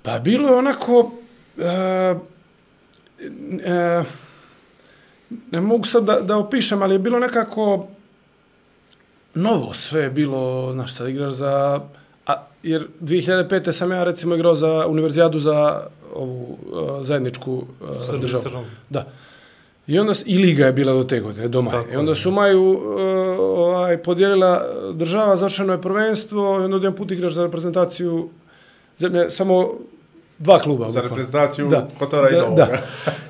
Pa 0.03 0.18
bilo 0.18 0.49
je 0.49 0.55
onako... 0.55 1.12
E, 1.59 2.14
e, 3.64 4.03
ne 5.51 5.61
mogu 5.61 5.84
sad 5.84 6.05
da, 6.05 6.20
da 6.20 6.36
opišem, 6.36 6.82
ali 6.82 6.94
je 6.94 6.99
bilo 6.99 7.18
nekako 7.18 7.88
novo 9.34 9.74
sve 9.74 10.03
je 10.03 10.11
bilo, 10.11 10.72
znaš, 10.72 10.94
sad 10.94 11.09
igraš 11.09 11.32
za... 11.32 11.80
A, 12.26 12.42
jer 12.62 12.86
2005. 13.01 13.72
sam 13.72 13.92
ja 13.92 14.05
recimo 14.05 14.34
igrao 14.34 14.55
za 14.55 14.86
univerzijadu 14.86 15.40
za 15.40 15.86
ovu 16.14 16.59
uh, 16.72 17.07
zajedničku 17.07 17.64
uh, 18.12 18.20
državu. 18.20 18.64
Da. 18.90 19.07
I 19.87 19.99
onda, 19.99 20.12
i 20.24 20.39
liga 20.39 20.66
je 20.66 20.72
bila 20.72 20.93
do 20.93 21.05
te 21.05 21.20
godine, 21.20 21.49
do 21.49 21.62
maja. 21.62 21.80
Tako 21.80 21.93
I 21.93 21.97
onda 21.97 22.14
su 22.14 22.30
maju 22.30 22.62
uh, 22.62 22.80
ovaj, 23.39 23.99
podijelila 24.03 24.64
država, 24.93 25.37
završeno 25.37 25.72
je 25.72 25.82
prvenstvo, 25.82 26.61
i 26.61 26.64
onda 26.64 26.76
jedan 26.76 26.95
put 26.95 27.11
igraš 27.11 27.32
za 27.32 27.43
reprezentaciju 27.43 28.28
zemlje, 28.99 29.30
samo 29.30 29.72
dva 30.39 30.59
kluba. 30.59 30.91
Za 30.91 31.01
reprezentaciju 31.01 31.70
Kotora 31.99 32.28
i 32.30 32.32
Za- 32.32 32.41
Novoga. 32.41 32.66
Da. 32.66 32.78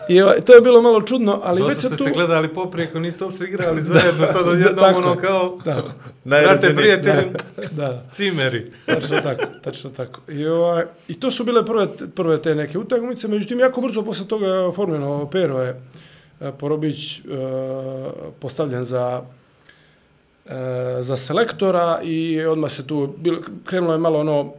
I 0.09 0.23
ovaj, 0.23 0.41
to 0.41 0.55
je 0.55 0.61
bilo 0.61 0.83
malo 0.83 1.03
čudno, 1.03 1.41
ali 1.43 1.63
već 1.63 1.69
Dosta 1.69 1.89
se 1.89 1.89
ste 1.89 1.97
tu... 1.97 2.05
se 2.05 2.11
gledali 2.11 2.55
poprijeko, 2.55 2.99
niste 2.99 3.25
uopšte 3.25 3.45
igrali 3.45 3.81
zajedno, 3.93 4.27
sad 4.27 4.49
odjednom 4.49 4.95
ono 4.95 5.17
kao, 5.17 5.59
Da, 5.65 5.83
brate, 6.25 6.75
prijatelji, 6.77 7.25
da. 7.71 8.03
cimeri. 8.13 8.73
Tačno 8.87 9.21
tako, 9.21 9.43
tačno 9.63 9.91
tako. 9.91 10.21
I, 10.29 10.47
ovaj, 10.47 10.85
I 11.09 11.21
to 11.21 11.31
su 11.31 11.45
bile 11.45 11.67
prve, 11.67 11.87
prve 12.15 12.43
te 12.43 12.55
neke 12.55 12.79
utakmice, 12.79 13.29
međutim, 13.29 13.59
jako 13.61 13.81
brzo 13.81 14.03
posle 14.03 14.27
toga 14.27 14.47
je 14.47 14.61
oformljeno 14.61 15.29
Pero 15.31 15.63
je 15.63 15.69
e, 15.71 15.75
E, 16.41 16.53
Porobić 16.59 17.19
e, 17.19 17.23
postavljen 18.41 18.85
za 18.85 19.23
e, 20.47 20.53
za 21.01 21.17
selektora 21.17 22.01
i 22.05 22.45
odmah 22.45 22.73
se 22.73 22.87
tu 22.87 23.15
bilo, 23.19 23.39
krenulo 23.65 23.93
je 23.93 23.99
malo 23.99 24.21
ono 24.21 24.53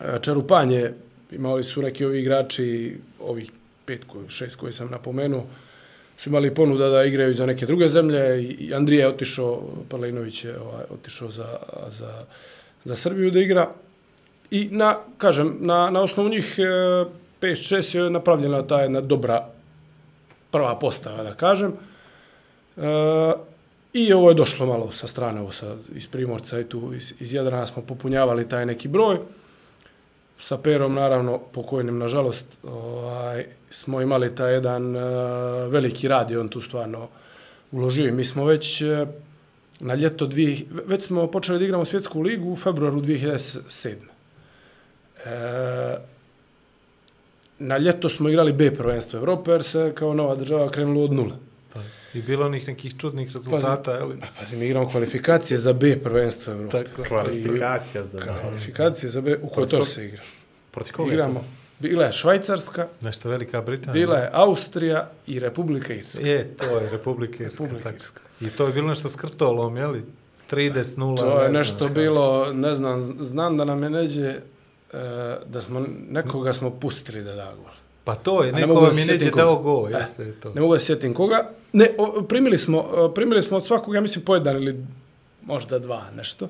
e, 0.00 0.18
čerupanje, 0.22 0.92
imali 1.32 1.64
su 1.64 1.82
neki 1.82 2.04
ovi 2.04 2.20
igrači, 2.20 2.96
ovih 3.20 3.50
pet, 3.84 4.04
koji, 4.06 4.28
šest 4.28 4.56
koji 4.56 4.72
sam 4.72 4.90
napomenuo, 4.90 5.44
su 6.18 6.28
imali 6.28 6.54
ponuda 6.54 6.88
da 6.88 7.04
igraju 7.04 7.34
za 7.34 7.46
neke 7.46 7.66
druge 7.66 7.88
zemlje 7.88 8.42
i 8.42 8.74
Andrija 8.74 9.00
je 9.00 9.08
otišao, 9.08 9.62
Palinović 9.88 10.44
je 10.44 10.60
ovaj, 10.60 10.84
otišao 10.90 11.30
za, 11.30 11.56
za, 11.90 12.24
za 12.84 12.96
Srbiju 12.96 13.30
da 13.30 13.40
igra. 13.40 13.68
I 14.50 14.68
na, 14.70 14.96
kažem, 15.18 15.56
na, 15.60 15.90
na 15.90 16.00
osnovu 16.00 16.28
njih 16.28 16.58
e, 16.58 16.62
5-6 17.40 17.96
je 17.96 18.10
napravljena 18.10 18.66
ta 18.66 18.82
jedna 18.82 19.00
dobra 19.00 19.48
prva 20.52 20.78
postava, 20.78 21.22
da 21.22 21.34
kažem. 21.34 21.72
E, 22.76 22.82
I 23.92 24.12
ovo 24.12 24.28
je 24.28 24.34
došlo 24.34 24.66
malo 24.66 24.92
sa 24.92 25.06
strane, 25.06 25.40
ovo 25.40 25.52
sa, 25.52 25.76
iz 25.94 26.06
Primorca 26.06 26.60
i 26.60 26.64
tu 26.64 26.94
iz, 26.94 27.12
iz 27.20 27.34
Jadrana 27.34 27.66
smo 27.66 27.82
popunjavali 27.82 28.48
taj 28.48 28.66
neki 28.66 28.88
broj. 28.88 29.18
Sa 30.38 30.58
Perom, 30.58 30.94
naravno, 30.94 31.38
pokojnim, 31.38 31.98
nažalost, 31.98 32.46
ovaj, 32.62 33.46
smo 33.70 34.00
imali 34.00 34.34
taj 34.34 34.52
jedan 34.52 34.96
uh, 34.96 35.02
veliki 35.72 36.08
rad 36.08 36.30
i 36.30 36.36
on 36.36 36.48
tu 36.48 36.60
stvarno 36.60 37.08
uložio. 37.72 38.08
I 38.08 38.12
mi 38.12 38.24
smo 38.24 38.44
već 38.44 38.82
uh, 38.82 39.08
na 39.80 39.94
ljeto 39.94 40.26
dvije, 40.26 40.66
već 40.86 41.04
smo 41.04 41.26
počeli 41.26 41.58
da 41.58 41.64
igramo 41.64 41.84
svjetsku 41.84 42.20
ligu 42.20 42.52
u 42.52 42.56
februaru 42.56 43.00
2007. 43.00 43.94
E, 45.24 45.96
na 47.62 47.78
ljeto 47.78 48.08
smo 48.08 48.28
igrali 48.28 48.52
B 48.52 48.74
prvenstvo 48.74 49.16
Evrope 49.16 49.50
jer 49.50 49.62
se 49.62 49.92
kao 49.94 50.14
nova 50.14 50.34
država 50.34 50.70
krenulo 50.70 51.04
od 51.04 51.12
nula. 51.12 51.36
I 52.14 52.22
bilo 52.22 52.46
onih 52.46 52.68
nekih 52.68 52.96
čudnih 52.98 53.32
rezultata, 53.34 53.92
je 53.92 54.04
li? 54.04 54.20
Pa, 54.20 54.26
Pazi, 54.40 54.56
mi 54.56 54.66
igramo 54.66 54.88
kvalifikacije 54.88 55.58
za 55.58 55.72
B 55.72 55.96
prvenstvo 56.04 56.52
Evrope. 56.52 56.84
Tako. 56.84 57.02
Kvalifikacija 57.08 58.04
za 58.04 58.20
Kvalifikacije 58.20 59.10
za 59.10 59.20
B, 59.20 59.38
u 59.42 59.48
Kotor 59.48 59.86
se 59.86 60.06
igra. 60.06 60.22
Proti 60.70 60.92
koga 60.92 61.12
je 61.12 61.16
to? 61.16 61.22
Igramo. 61.22 61.44
Bila 61.78 62.04
je 62.04 62.12
Švajcarska, 62.12 62.88
Nešto 63.00 63.28
Velika 63.28 63.62
Britanija. 63.62 63.92
bila 63.92 64.18
je 64.18 64.30
Austrija 64.32 65.10
i 65.26 65.38
Republika 65.38 65.94
Irska. 65.94 66.26
Je, 66.26 66.54
to 66.56 66.78
je 66.78 66.90
Republika 66.90 67.44
Irska. 67.44 67.64
Republika 67.64 67.84
tako. 67.84 67.96
Irska. 67.96 68.20
I 68.40 68.48
to 68.48 68.66
je 68.66 68.72
bilo 68.72 68.88
nešto 68.88 69.08
s 69.08 69.16
krtolom, 69.16 69.76
je 69.76 69.86
li? 69.86 70.02
30-0. 70.50 71.18
To 71.18 71.42
je 71.42 71.48
ne 71.48 71.58
nešto 71.58 71.88
bilo, 71.88 72.52
ne 72.52 72.74
znam, 72.74 73.00
znam 73.02 73.56
da 73.56 73.64
nam 73.64 73.82
je 73.82 73.90
neđe, 73.90 74.34
da 75.46 75.62
smo, 75.62 75.86
nekoga 76.10 76.52
smo 76.52 76.70
pustili 76.70 77.22
da 77.22 77.34
da 77.34 77.52
gol. 77.54 77.72
Pa 78.04 78.14
to 78.14 78.42
je, 78.42 78.48
A 78.48 78.52
ne 78.52 78.60
neko 78.60 78.74
vam 78.74 78.94
se 78.94 79.00
je 79.02 79.06
neđe 79.08 79.30
dao 79.30 79.56
go, 79.56 79.88
E, 79.88 79.92
ja 79.92 80.08
se 80.08 80.24
je 80.24 80.32
to. 80.32 80.52
Ne 80.54 80.60
mogu 80.60 80.72
da 80.72 80.80
se 80.80 80.86
sjetim 80.86 81.14
koga. 81.14 81.48
Ne, 81.72 81.88
o, 81.98 82.22
primili 82.22 82.58
smo, 82.58 82.78
e, 82.78 83.14
primili 83.14 83.42
smo 83.42 83.56
od 83.56 83.66
svakog, 83.66 83.94
ja 83.94 84.00
mislim, 84.00 84.24
po 84.24 84.34
jedan 84.34 84.56
ili 84.56 84.84
možda 85.42 85.78
dva, 85.78 86.02
nešto. 86.10 86.48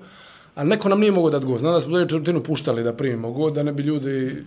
Ali 0.54 0.68
neko 0.68 0.88
nam 0.88 1.00
nije 1.00 1.12
mogao 1.12 1.30
dati 1.30 1.46
go. 1.46 1.58
Znam 1.58 1.72
da 1.72 1.80
smo 1.80 1.92
donje 1.92 2.08
četvrtinu 2.08 2.40
puštali 2.42 2.82
da 2.82 2.92
primimo 2.92 3.32
go, 3.32 3.50
da 3.50 3.62
ne 3.62 3.72
bi 3.72 3.82
ljudi 3.82 4.44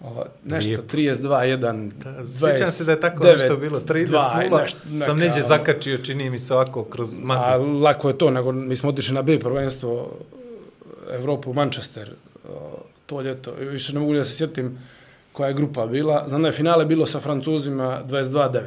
o, 0.00 0.24
nešto, 0.44 0.68
Lijepo. 0.68 0.82
32, 0.88 1.28
1, 1.58 1.90
Da, 1.94 2.26
Sjećam 2.50 2.66
se 2.66 2.84
da 2.84 2.92
je 2.92 3.00
tako 3.00 3.26
nešto 3.26 3.56
bilo, 3.56 3.80
30-0, 3.80 4.74
sam 4.98 5.18
neđe 5.18 5.32
ono. 5.32 5.42
zakačio, 5.42 5.98
čini 5.98 6.30
mi 6.30 6.38
se 6.38 6.54
ovako 6.54 6.84
kroz 6.84 7.18
A 7.18 7.22
mapu. 7.22 7.64
lako 7.64 8.08
je 8.08 8.18
to, 8.18 8.30
nego 8.30 8.52
mi 8.52 8.76
smo 8.76 8.88
otišli 8.88 9.14
na 9.14 9.22
B 9.22 9.38
prvenstvo 9.40 10.10
Evropu 11.10 11.52
Manchester, 11.52 12.10
to 13.06 13.20
ljeto. 13.20 13.52
Više 13.52 13.92
ne 13.92 14.00
mogu 14.00 14.14
da 14.14 14.24
se 14.24 14.34
sjetim 14.34 14.78
koja 15.32 15.48
je 15.48 15.54
grupa 15.54 15.86
bila. 15.86 16.24
Znam 16.28 16.42
da 16.42 16.48
je 16.48 16.52
finale 16.52 16.84
bilo 16.84 17.06
sa 17.06 17.20
Francuzima 17.20 18.02
22-9. 18.04 18.60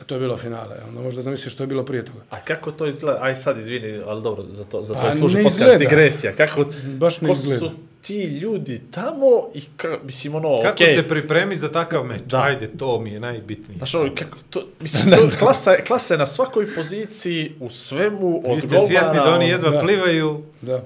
A 0.00 0.04
to 0.04 0.14
je 0.14 0.20
bilo 0.20 0.36
finale. 0.36 0.76
Onda 0.88 1.00
možda 1.00 1.22
zamisliš 1.22 1.52
što 1.52 1.62
je 1.62 1.66
bilo 1.66 1.84
prije 1.84 2.04
toga. 2.04 2.18
A 2.30 2.40
kako 2.40 2.70
to 2.70 2.86
izgleda? 2.86 3.18
Aj 3.22 3.36
sad 3.36 3.58
izvini, 3.58 4.00
ali 4.06 4.22
dobro, 4.22 4.44
za 4.50 4.64
to, 4.64 4.84
za 4.84 4.94
to 4.94 5.00
Pa 5.00 5.06
je 5.06 5.12
služi 5.12 5.42
podcast 5.42 5.78
digresija. 5.78 6.32
Kako, 6.34 6.64
Baš 6.88 7.20
ne 7.20 7.28
ko 7.28 7.32
izgleda. 7.32 7.58
su 7.58 7.70
ti 8.00 8.24
ljudi 8.24 8.80
tamo 8.90 9.26
i 9.54 9.62
ka, 9.76 9.98
mislim 10.04 10.34
ono, 10.34 10.58
Kako 10.58 10.72
okej. 10.74 10.94
se 10.94 11.02
pripremi 11.02 11.56
za 11.56 11.68
takav 11.68 12.04
meč? 12.04 12.20
Da. 12.22 12.40
Ajde, 12.40 12.68
to 12.68 13.00
mi 13.00 13.10
je 13.10 13.20
najbitnije. 13.20 13.78
Znaš, 13.78 13.94
ono, 13.94 14.14
kako, 14.14 14.38
to, 14.50 14.62
mislim, 14.80 15.10
to, 15.30 15.38
klasa, 15.38 15.70
je- 15.70 15.84
klasa 15.84 16.14
je 16.14 16.18
na 16.18 16.26
svakoj 16.26 16.74
poziciji, 16.74 17.52
u 17.60 17.70
svemu, 17.70 18.42
od 18.44 18.54
Vi 18.54 18.60
ste 18.60 18.68
golmana, 18.68 18.86
svjesni 18.88 19.14
da 19.14 19.30
oni 19.30 19.48
jedva 19.48 19.70
da. 19.70 19.80
plivaju. 19.80 20.42
Da. 20.62 20.82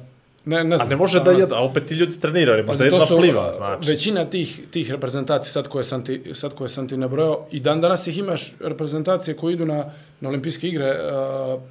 Ne, 0.46 0.64
ne 0.64 0.74
A 0.74 0.78
znam. 0.78 0.88
ne 0.88 0.96
može 0.96 1.20
da 1.20 1.30
jedva, 1.30 1.58
a 1.58 1.62
opet 1.62 1.86
ti 1.86 1.94
ljudi 1.94 2.20
treniraju, 2.20 2.66
možda 2.66 2.84
jedna 2.84 3.06
su, 3.06 3.16
pliva, 3.16 3.48
a, 3.48 3.52
znači. 3.52 3.90
Većina 3.90 4.24
tih, 4.24 4.60
tih 4.70 4.90
reprezentacija, 4.90 5.52
sad 5.52 5.68
koje, 5.68 5.84
sam 5.84 6.04
ti, 6.04 6.22
sad 6.34 6.54
koje 6.54 6.68
sam 6.68 6.88
ti 6.88 6.96
nabrojao, 6.96 7.46
i 7.50 7.60
dan 7.60 7.80
danas 7.80 8.06
ih 8.06 8.18
imaš 8.18 8.54
reprezentacije 8.60 9.36
koje 9.36 9.52
idu 9.52 9.66
na, 9.66 9.84
na 10.20 10.28
olimpijske 10.28 10.68
igre 10.68 10.90
uh, 10.90 11.62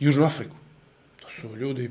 Južnu 0.00 0.24
Afriku. 0.24 0.56
To 1.20 1.30
su 1.30 1.56
ljudi, 1.56 1.90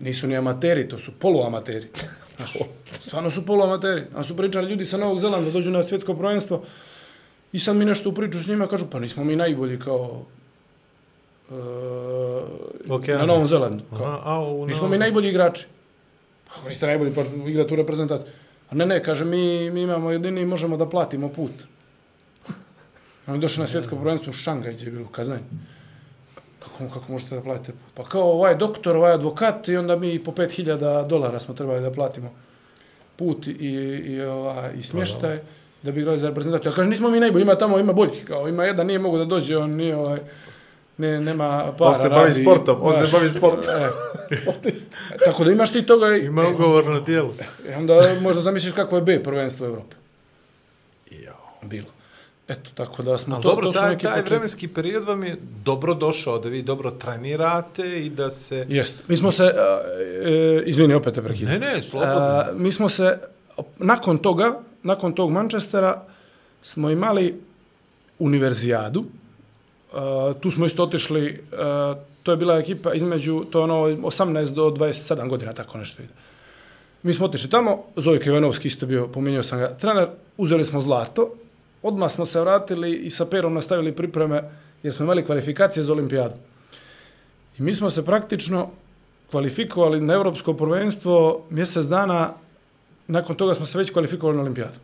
nisu 0.00 0.26
ni 0.26 0.36
amateri, 0.36 0.88
to 0.88 0.98
su 0.98 1.12
poluamateri. 1.18 1.88
Znaš, 2.36 2.56
stvarno 3.06 3.30
su 3.30 3.46
poluamateri. 3.46 4.04
A 4.14 4.24
su 4.24 4.36
pričali 4.36 4.70
ljudi 4.70 4.84
sa 4.84 4.96
Novog 4.96 5.20
Zelanda, 5.20 5.50
dođu 5.50 5.70
na 5.70 5.82
svjetsko 5.82 6.14
prvenstvo 6.14 6.62
i 7.52 7.58
sad 7.58 7.76
mi 7.76 7.84
nešto 7.84 8.08
u 8.08 8.14
priču 8.14 8.42
s 8.42 8.46
njima, 8.46 8.66
kažu, 8.66 8.86
pa 8.90 8.98
nismo 8.98 9.24
mi 9.24 9.36
najbolji 9.36 9.78
kao 9.78 10.24
uh, 11.50 11.56
Okeana. 12.90 13.20
na 13.20 13.26
Novom 13.26 13.46
Zelandu. 13.46 13.84
Aha, 13.92 14.20
a 14.24 14.40
u 14.40 14.66
Nismo 14.66 14.82
Novom- 14.82 14.90
mi 14.90 14.98
najbolji 14.98 15.28
igrači. 15.28 15.66
Ako 16.56 16.68
niste 16.68 16.86
najbolji, 16.86 17.14
pa 17.14 17.22
igrate 17.48 17.74
u 17.74 17.76
reprezentaciji. 17.76 18.28
A 18.70 18.74
ne, 18.74 18.86
ne, 18.86 19.02
kaže, 19.02 19.24
mi, 19.24 19.70
mi 19.70 19.82
imamo 19.82 20.10
jedini 20.10 20.40
i 20.40 20.46
možemo 20.46 20.76
da 20.76 20.88
platimo 20.88 21.28
put. 21.28 21.52
Oni 23.26 23.38
došli 23.38 23.60
na 23.60 23.66
svjetsko 23.66 23.96
prvenstvo 23.96 24.30
u 24.30 24.34
Šangaj, 24.34 24.72
gdje 24.72 24.84
je 24.84 24.90
bilo 24.90 25.08
Kazanj. 25.08 25.40
Kako, 26.58 26.94
kako 26.94 27.12
možete 27.12 27.34
da 27.34 27.40
platite 27.42 27.72
put? 27.72 27.94
Pa 27.94 28.02
kao 28.04 28.32
ovaj 28.32 28.54
doktor, 28.54 28.96
ovaj 28.96 29.12
advokat 29.12 29.68
i 29.68 29.76
onda 29.76 29.96
mi 29.96 30.24
po 30.24 30.30
5000 30.32 31.06
dolara 31.06 31.40
smo 31.40 31.54
trebali 31.54 31.80
da 31.80 31.92
platimo 31.92 32.30
put 33.16 33.46
i, 33.46 33.52
i, 34.06 34.20
ova, 34.22 34.70
i 34.72 34.82
smještaj 34.82 35.38
da 35.82 35.92
bi 35.92 36.00
igrali 36.00 36.18
za 36.18 36.28
reprezentaciju. 36.28 36.72
A 36.72 36.74
kaže, 36.74 36.88
nismo 36.88 37.10
mi 37.10 37.20
najbolji, 37.20 37.42
ima 37.42 37.54
tamo, 37.54 37.78
ima 37.78 37.92
boljih. 37.92 38.24
Kao, 38.24 38.48
ima 38.48 38.64
jedan, 38.64 38.86
nije 38.86 38.98
mogu 38.98 39.18
da 39.18 39.24
dođe, 39.24 39.56
on 39.56 39.70
nije 39.70 39.96
ovaj, 39.96 40.20
ne, 40.98 41.20
nema 41.20 41.72
para. 41.78 41.90
On 41.90 41.94
se 41.94 42.08
bavi 42.08 42.28
radi, 42.28 42.42
sportom, 42.42 42.78
on 42.80 42.92
se 42.92 42.98
znaš, 42.98 43.12
bavi 43.12 43.30
sportom. 43.30 43.74
E, 43.74 43.88
tako 45.26 45.44
da 45.44 45.52
imaš 45.52 45.72
ti 45.72 45.86
toga 45.86 46.16
Ima 46.16 46.48
ugovor 46.48 46.86
na 46.86 47.00
dijelu. 47.00 47.30
e, 47.68 47.76
onda 47.76 47.94
možda 48.20 48.42
zamisliš 48.42 48.72
kako 48.72 48.96
je 48.96 49.02
B 49.02 49.22
prvenstvo 49.22 49.66
Evrope. 49.66 49.96
Bilo. 51.62 51.86
Eto, 52.48 52.70
tako 52.74 53.02
da 53.02 53.18
smo 53.18 53.34
Ali 53.34 53.42
to, 53.42 53.48
dobro, 53.48 53.66
to 53.66 53.72
taj, 53.72 53.90
neki 53.90 54.04
taj 54.04 54.22
vremenski 54.22 54.68
period 54.68 55.04
vam 55.04 55.24
je 55.24 55.36
dobro 55.64 55.94
došao, 55.94 56.38
da 56.38 56.48
vi 56.48 56.62
dobro 56.62 56.90
trenirate 56.90 58.04
i 58.04 58.10
da 58.10 58.30
se... 58.30 58.66
Jeste. 58.68 59.02
Mi 59.08 59.16
smo 59.16 59.32
se, 59.32 59.44
e, 60.24 60.62
izvini, 60.66 60.94
opet 60.94 61.14
te 61.14 61.22
prekidam. 61.22 61.52
Ne, 61.52 61.58
ne, 61.58 61.82
slobodno. 61.82 62.14
A, 62.14 62.46
mi 62.56 62.72
smo 62.72 62.88
se, 62.88 63.18
nakon 63.78 64.18
toga, 64.18 64.58
nakon 64.82 65.12
tog 65.12 65.30
Manchestera, 65.30 66.02
smo 66.62 66.90
imali 66.90 67.40
univerzijadu. 68.18 69.04
A, 69.96 70.34
tu 70.40 70.50
smo 70.50 70.66
isto 70.66 70.82
otišli, 70.82 71.40
uh, 71.52 71.96
to 72.22 72.30
je 72.30 72.36
bila 72.36 72.58
ekipa 72.58 72.94
između, 72.94 73.44
to 73.50 73.58
je 73.58 73.62
ono 73.64 73.74
18 73.74 74.54
do 74.54 74.70
27 74.70 75.28
godina, 75.28 75.52
tako 75.52 75.78
nešto 75.78 76.02
ide. 76.02 76.12
Mi 77.02 77.14
smo 77.14 77.26
otišli 77.26 77.50
tamo, 77.50 77.84
Zojko 77.96 78.28
Ivanovski 78.28 78.68
isto 78.68 78.86
bio, 78.86 79.08
pominjao 79.08 79.42
sam 79.42 79.58
ga, 79.58 79.76
trener, 79.76 80.08
uzeli 80.36 80.64
smo 80.64 80.80
zlato, 80.80 81.30
odmah 81.82 82.10
smo 82.10 82.26
se 82.26 82.40
vratili 82.40 82.92
i 82.94 83.10
sa 83.10 83.26
Perom 83.26 83.54
nastavili 83.54 83.92
pripreme, 83.92 84.42
jer 84.82 84.94
smo 84.94 85.04
imali 85.04 85.24
kvalifikacije 85.24 85.84
za 85.84 85.92
olimpijadu. 85.92 86.34
I 87.58 87.62
mi 87.62 87.74
smo 87.74 87.90
se 87.90 88.04
praktično 88.04 88.70
kvalifikovali 89.30 90.00
na 90.00 90.14
evropsko 90.14 90.54
prvenstvo 90.54 91.44
mjesec 91.50 91.86
dana, 91.86 92.32
nakon 93.06 93.36
toga 93.36 93.54
smo 93.54 93.66
se 93.66 93.78
već 93.78 93.90
kvalifikovali 93.90 94.36
na 94.36 94.42
olimpijadu. 94.42 94.78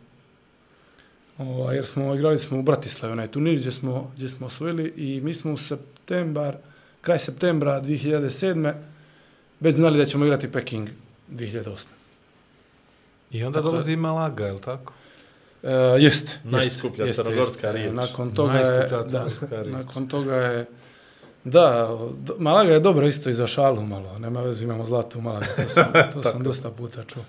O, 1.37 1.71
jer 1.71 1.85
smo 1.85 2.15
igrali 2.15 2.39
smo 2.39 2.59
u 2.59 2.63
Bratislavi, 2.63 3.11
onaj 3.11 3.27
turnir 3.27 3.59
gdje 3.59 3.71
smo, 3.71 4.11
gdje 4.15 4.29
smo 4.29 4.47
osvojili 4.47 4.93
i 4.97 5.21
mi 5.21 5.33
smo 5.33 5.53
u 5.53 5.57
septembar, 5.57 6.55
kraj 7.01 7.19
septembra 7.19 7.81
2007. 7.81 8.73
već 9.59 9.75
znali 9.75 9.97
da 9.97 10.05
ćemo 10.05 10.25
igrati 10.25 10.51
Peking 10.51 10.89
2008. 11.29 11.85
I 13.31 13.43
onda 13.43 13.55
Dakle- 13.55 13.71
dolazi 13.71 13.95
Malaga, 13.95 14.45
je 14.45 14.53
li 14.53 14.61
tako? 14.61 14.93
Uh, 15.63 15.69
jeste. 15.99 16.31
Najskuplja 16.43 17.05
jeste, 17.05 17.23
crnogorska 17.23 17.67
jeste. 17.67 17.71
riječ. 17.73 17.93
Nakon 17.93 18.31
toga 18.31 18.53
Najskuplja 18.53 18.77
je, 18.77 18.89
da, 18.89 19.03
crnogorska 19.03 19.61
riječ. 19.61 19.73
nakon 19.75 20.07
toga 20.07 20.35
je, 20.35 20.65
da, 21.43 21.97
Malaga 22.39 22.73
je 22.73 22.79
dobro 22.79 23.07
isto 23.07 23.29
i 23.29 23.33
za 23.33 23.47
šalu 23.47 23.81
malo, 23.81 24.19
nema 24.19 24.41
veze, 24.41 24.63
imamo 24.63 24.85
zlato 24.85 25.19
u 25.19 25.21
Malaga, 25.21 25.45
to 25.55 25.69
sam, 25.69 25.85
to 26.13 26.23
sam 26.23 26.43
dosta 26.43 26.71
puta 26.71 27.03
čuo. 27.03 27.23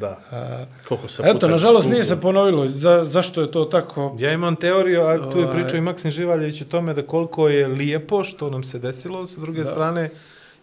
Da. 0.00 0.18
A, 0.30 0.64
Koliko 0.88 1.08
se 1.08 1.22
eto, 1.22 1.32
puta 1.32 1.48
nažalost 1.48 1.88
nije 1.88 2.04
se 2.04 2.20
ponovilo, 2.20 2.68
za, 2.68 3.04
zašto 3.04 3.40
je 3.40 3.50
to 3.50 3.64
tako? 3.64 4.16
Ja 4.18 4.32
imam 4.32 4.56
teoriju, 4.56 5.02
a 5.02 5.30
tu 5.32 5.38
je 5.38 5.44
Ovaj. 5.44 5.56
pričao 5.56 5.78
i 5.78 5.80
Maksim 5.80 6.10
Živaljević 6.10 6.62
o 6.62 6.64
tome 6.64 6.94
da 6.94 7.02
koliko 7.02 7.48
je 7.48 7.66
lijepo 7.66 8.24
što 8.24 8.50
nam 8.50 8.62
se 8.62 8.78
desilo, 8.78 9.26
sa 9.26 9.40
druge 9.40 9.58
Da. 9.58 9.64
strane 9.72 10.10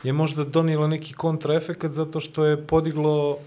je 0.04 0.14
možda 0.14 0.44
donijelo 0.44 0.88
neki 0.88 1.14
kontraefekat 1.14 1.92
zato 1.92 2.20
što 2.20 2.46
je 2.46 2.58
podiglo 2.68 3.38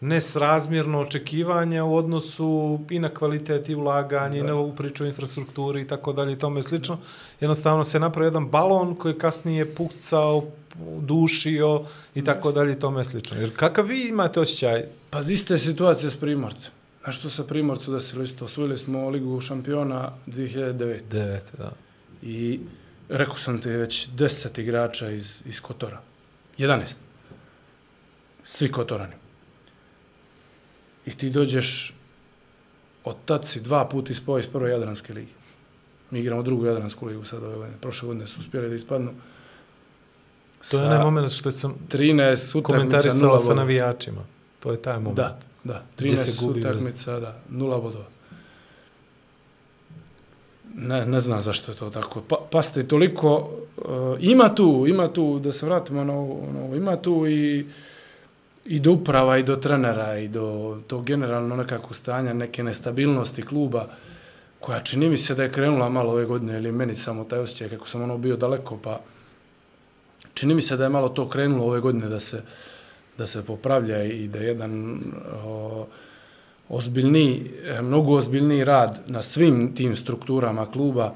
nesrazmjerno 0.00 1.00
očekivanja 1.00 1.84
u 1.84 1.96
odnosu 1.96 2.80
i 2.90 2.98
na 2.98 3.08
kvalitet 3.08 3.68
i 3.68 3.74
ulaganje, 3.74 4.38
i 4.38 4.42
na 4.42 4.54
ovu 4.54 4.72
priču 4.72 5.04
o 5.04 5.06
infrastrukturi 5.06 5.80
i 5.80 5.86
tako 5.86 6.12
dalje 6.12 6.32
i 6.32 6.38
tome 6.38 6.62
slično. 6.62 6.98
Jednostavno 7.40 7.84
se 7.84 8.00
napravio 8.00 8.26
jedan 8.26 8.48
balon 8.48 8.94
koji 8.94 9.12
je 9.12 9.18
kasnije 9.18 9.74
pucao, 9.74 10.44
dušio 11.00 11.80
i 12.14 12.24
tako 12.24 12.52
dalje 12.52 12.72
i 12.72 12.78
tome 12.78 13.04
slično. 13.04 13.40
Jer 13.40 13.56
kakav 13.56 13.86
vi 13.86 14.08
imate 14.08 14.40
osjećaj? 14.40 14.84
Pa 15.14 15.20
iste 15.20 15.58
situacije 15.58 16.10
s 16.10 16.16
Primorcem. 16.16 16.72
Na 17.06 17.12
što 17.12 17.30
se 17.30 17.46
Primorcu 17.46 17.92
desilo 17.92 18.24
isto? 18.24 18.44
Osvojili 18.44 18.78
smo 18.78 19.08
Ligu 19.08 19.40
šampiona 19.40 20.12
2009. 20.26 21.02
Devet, 21.02 21.44
da. 21.58 21.72
I 22.22 22.60
rekao 23.08 23.36
sam 23.36 23.60
ti 23.60 23.68
već 23.68 24.08
10 24.08 24.60
igrača 24.60 25.10
iz, 25.10 25.42
iz 25.46 25.60
Kotora. 25.60 26.00
11. 26.58 26.94
Svi 28.44 28.72
Kotorani. 28.72 29.14
I 31.06 31.10
ti 31.16 31.30
dođeš 31.30 31.94
od 33.04 33.16
tad 33.24 33.48
si 33.48 33.60
dva 33.60 33.84
puta 33.84 34.12
ispao 34.12 34.38
iz 34.38 34.46
prve 34.46 34.70
Jadranske 34.70 35.12
ligi. 35.12 35.32
Mi 36.10 36.20
igramo 36.20 36.42
drugu 36.42 36.66
Jadransku 36.66 37.06
ligu 37.06 37.24
sad 37.24 37.42
ove 37.42 37.56
godine. 37.56 37.76
Prošle 37.80 38.06
godine 38.06 38.26
su 38.26 38.40
uspjeli 38.40 38.68
da 38.68 38.74
ispadnu. 38.74 39.14
To 40.70 40.78
je 40.78 40.84
onaj 40.84 40.98
moment 40.98 41.32
što 41.32 41.52
sam 41.52 41.74
13 41.88 42.58
utakmica, 42.58 42.62
komentarisala 42.62 43.38
sa 43.38 43.54
navijačima. 43.54 44.33
To 44.64 44.72
je 44.72 44.82
taj 44.82 44.96
moment. 44.96 45.16
Da, 45.16 45.38
da. 45.64 45.82
Gdje 45.96 46.16
se 46.16 46.30
13 46.30 46.46
gubi 46.46 46.60
utakmica, 46.60 47.20
da, 47.20 47.36
nula 47.50 47.78
bodova. 47.78 48.04
Ne, 50.74 51.06
ne 51.06 51.20
znam 51.20 51.40
zašto 51.40 51.72
je 51.72 51.76
to 51.76 51.90
tako. 51.90 52.22
Pa, 52.28 52.36
paste, 52.50 52.88
toliko, 52.88 53.50
uh, 53.76 54.16
ima 54.20 54.54
tu, 54.54 54.86
ima 54.88 55.08
tu, 55.12 55.38
da 55.38 55.52
se 55.52 55.66
vratimo 55.66 56.04
na 56.04 56.12
ovo, 56.12 56.52
na 56.52 56.60
ovo, 56.60 56.76
ima 56.76 56.96
tu 56.96 57.26
i, 57.26 57.66
i 58.64 58.80
do 58.80 58.92
uprava, 58.92 59.38
i 59.38 59.42
do 59.42 59.56
trenera, 59.56 60.18
i 60.18 60.28
do 60.28 60.78
to 60.86 61.00
generalno 61.00 61.56
nekako 61.56 61.94
stanja, 61.94 62.32
neke 62.32 62.64
nestabilnosti 62.64 63.42
kluba, 63.42 63.86
koja 64.60 64.80
čini 64.80 65.08
mi 65.08 65.16
se 65.16 65.34
da 65.34 65.42
je 65.42 65.52
krenula 65.52 65.88
malo 65.88 66.12
ove 66.12 66.24
godine, 66.24 66.56
ili 66.56 66.72
meni 66.72 66.96
samo 66.96 67.24
taj 67.24 67.38
osjećaj, 67.38 67.68
kako 67.68 67.88
sam 67.88 68.02
ono 68.02 68.18
bio 68.18 68.36
daleko, 68.36 68.78
pa 68.82 69.00
čini 70.34 70.54
mi 70.54 70.62
se 70.62 70.76
da 70.76 70.84
je 70.84 70.90
malo 70.90 71.08
to 71.08 71.28
krenulo 71.28 71.64
ove 71.64 71.80
godine 71.80 72.08
da 72.08 72.20
se, 72.20 72.42
da 73.18 73.26
se 73.26 73.44
popravlja 73.44 74.04
i 74.04 74.28
da 74.28 74.38
je 74.38 74.46
jedan 74.46 75.00
o, 75.44 75.86
ozbiljniji, 76.68 77.50
e, 77.64 77.82
mnogo 77.82 78.16
ozbiljniji 78.16 78.64
rad 78.64 79.00
na 79.06 79.22
svim 79.22 79.74
tim 79.74 79.96
strukturama 79.96 80.70
kluba 80.70 81.14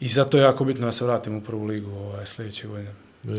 i 0.00 0.08
zato 0.08 0.36
je 0.36 0.42
jako 0.42 0.64
bitno 0.64 0.86
da 0.86 0.92
se 0.92 1.04
vratim 1.04 1.36
u 1.36 1.40
prvu 1.40 1.64
ligu 1.64 1.90
ovaj, 1.90 2.26
sljedeće 2.26 2.68
godine. 2.68 2.94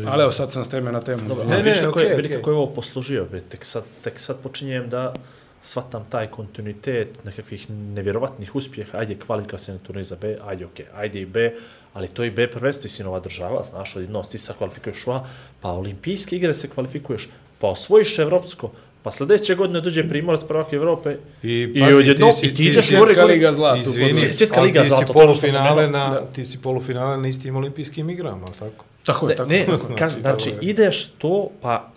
Ali 0.06 0.22
evo 0.22 0.32
sad 0.32 0.52
sam 0.52 0.64
s 0.64 0.68
teme 0.68 0.92
na 0.92 1.00
temu. 1.00 1.28
Dobro, 1.28 1.44
Ne, 1.44 1.56
ne, 1.56 1.62
ne, 1.62 1.70
ne, 1.70 1.80
kako, 1.80 1.90
okej, 1.90 2.10
je, 2.10 2.16
vidi 2.16 2.28
okej. 2.28 2.36
kako 2.36 2.50
je 2.50 2.56
ovo 2.56 2.66
poslužio, 2.66 3.24
be, 3.32 3.40
tek, 3.40 3.64
sad, 3.64 3.84
tek 4.04 4.18
sad 4.18 4.36
počinjem 4.42 4.88
da 4.90 5.14
shvatam 5.62 6.06
taj 6.10 6.26
kontinuitet 6.26 7.24
nekakvih 7.24 7.70
nevjerovatnih 7.70 8.54
uspjeha, 8.56 8.98
ajde 8.98 9.14
kvalifikacijne 9.26 9.78
turnir 9.78 10.04
za 10.04 10.16
B, 10.16 10.36
ajde 10.46 10.66
okej, 10.66 10.86
ajde 10.94 11.20
i 11.20 11.26
B, 11.26 11.52
ali 11.92 12.08
to 12.08 12.24
i 12.24 12.30
B 12.30 12.50
prvenstvo 12.50 12.86
i 12.86 12.90
sinova 12.90 13.20
država, 13.20 13.64
znaš, 13.70 13.96
odjedno 13.96 14.22
ti 14.22 14.38
se 14.38 14.52
kvalifikuješ 14.58 15.06
u 15.06 15.10
A, 15.10 15.26
pa 15.60 15.70
olimpijske 15.70 16.36
igre 16.36 16.54
se 16.54 16.68
kvalifikuješ, 16.68 17.28
pa 17.62 17.68
osvojiš 17.68 18.18
evropsko, 18.18 18.70
pa 19.02 19.10
sljedeće 19.10 19.54
godine 19.54 19.80
dođe 19.80 20.08
primorac 20.08 20.40
prvak 20.42 20.72
Evrope 20.72 21.16
I, 21.42 21.62
I 21.64 21.80
pazi, 21.80 21.94
odjednom- 21.94 22.32
si- 22.32 22.46
i 22.46 22.54
ti 22.54 22.64
ideš 22.64 22.86
si- 22.86 22.94
gore- 22.94 23.06
Svjetska 23.06 23.24
liga 23.24 23.52
zlata. 23.52 23.80
Izvini, 23.80 24.14
svjetska 24.14 24.60
liga 24.60 24.82
ti 24.82 24.88
zlato, 24.88 25.06
si 25.06 25.10
ono 25.10 25.20
polufinale 25.20 25.88
na, 25.88 26.10
da. 26.10 26.20
ti 26.26 26.44
si 26.44 26.58
polufinale 26.58 27.16
na 27.16 27.28
istim 27.28 27.56
olimpijskim 27.56 28.10
igrama, 28.10 28.46
tako? 28.48 28.84
Tako 29.04 29.28
je, 29.28 29.36
Ne, 29.38 29.64
tako 29.66 29.88
ne 29.88 29.96
kaži, 29.98 30.20
znači, 30.20 30.52
ideš 30.60 31.06
to, 31.08 31.50
pa 31.60 31.88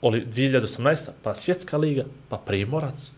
oli, 0.00 0.26
2018. 0.26 0.96
pa 1.22 1.34
svjetska 1.34 1.76
liga, 1.76 2.04
pa 2.28 2.36
primorac, 2.38 3.12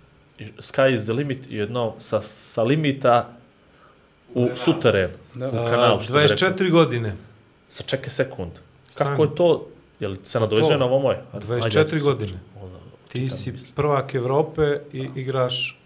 sky 0.59 0.95
is 0.95 1.03
the 1.03 1.13
limit, 1.13 1.47
i 1.47 1.57
jedno 1.57 1.95
sa, 1.99 2.23
sa 2.23 2.63
limita 2.63 3.29
u 4.35 4.49
suteren, 4.57 5.11
Da. 5.35 5.49
u 5.49 5.51
kanalu. 5.51 6.01
Rekao. 6.01 6.17
24 6.17 6.71
godine. 6.71 7.15
Sa 7.69 7.83
čeke 7.83 8.11
sekund. 8.11 8.51
Kako 8.95 9.23
je 9.25 9.35
to? 9.35 9.67
Je 10.01 10.09
li 10.09 10.19
se 10.23 10.41
nadovezuje 10.41 10.79
na 10.79 10.85
ovo 10.85 10.99
moje? 10.99 11.23
24 11.33 12.03
godine. 12.03 12.39
Onda, 12.63 12.79
Ti 13.09 13.29
si 13.29 13.53
misli. 13.53 13.71
prvak 13.75 14.15
Evrope 14.15 14.79
i 14.93 15.09
igraš 15.15 15.79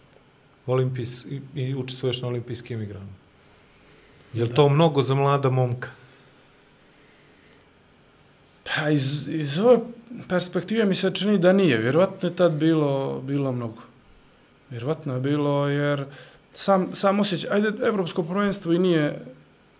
olimpijs, 0.66 1.24
i, 1.24 1.40
i 1.54 1.74
učestvuješ 1.74 2.22
na 2.22 2.28
olimpijskim 2.28 2.82
igrama. 2.82 3.12
Je 4.32 4.44
li 4.44 4.54
to 4.54 4.68
mnogo 4.68 5.02
za 5.02 5.14
mlada 5.14 5.50
momka? 5.50 5.88
Pa 8.64 8.90
iz, 8.90 9.28
iz 9.28 9.58
ove 9.58 9.78
perspektive 10.28 10.84
mi 10.84 10.94
se 10.94 11.10
čini 11.14 11.38
da 11.38 11.52
nije. 11.52 11.78
Vjerovatno 11.78 12.28
je 12.28 12.36
tad 12.36 12.52
bilo, 12.52 13.20
bilo 13.20 13.52
mnogo. 13.52 13.82
Vjerovatno 14.70 15.14
je 15.14 15.20
bilo 15.20 15.68
jer 15.68 16.04
sam, 16.52 16.94
sam 16.94 17.20
osjećaj, 17.20 17.50
ajde, 17.52 17.86
evropsko 17.86 18.22
prvenstvo 18.22 18.72
i 18.72 18.78
nije, 18.78 19.24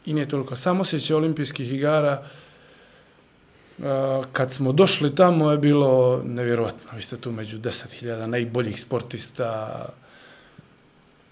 i 0.06 0.14
nije 0.14 0.28
toliko. 0.28 0.56
Sam 0.56 0.80
osjećaj 0.80 1.16
olimpijskih 1.16 1.72
igara, 1.72 2.12
a, 2.12 2.24
kad 4.32 4.52
smo 4.52 4.72
došli 4.72 5.14
tamo 5.14 5.50
je 5.50 5.58
bilo 5.58 6.22
nevjerovatno. 6.24 6.90
Vi 6.94 7.02
ste 7.02 7.16
tu 7.16 7.32
među 7.32 7.58
10.000 7.58 8.26
najboljih 8.26 8.80
sportista, 8.80 9.86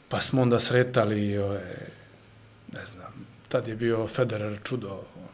pa 0.08 0.20
smo 0.20 0.42
onda 0.42 0.60
sretali, 0.60 1.38
ove, 1.38 1.62
ne 2.72 2.86
znam, 2.86 3.26
tad 3.48 3.68
je 3.68 3.76
bio 3.76 4.06
Federer 4.06 4.58
čudo, 4.64 4.88
ono, 4.88 5.28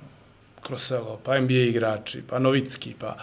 kroz 0.63 0.83
selo, 0.83 1.21
pa 1.25 1.41
NBA 1.41 1.53
igrači, 1.53 2.23
pa 2.29 2.39
Novicki, 2.39 2.95
pa 2.99 3.17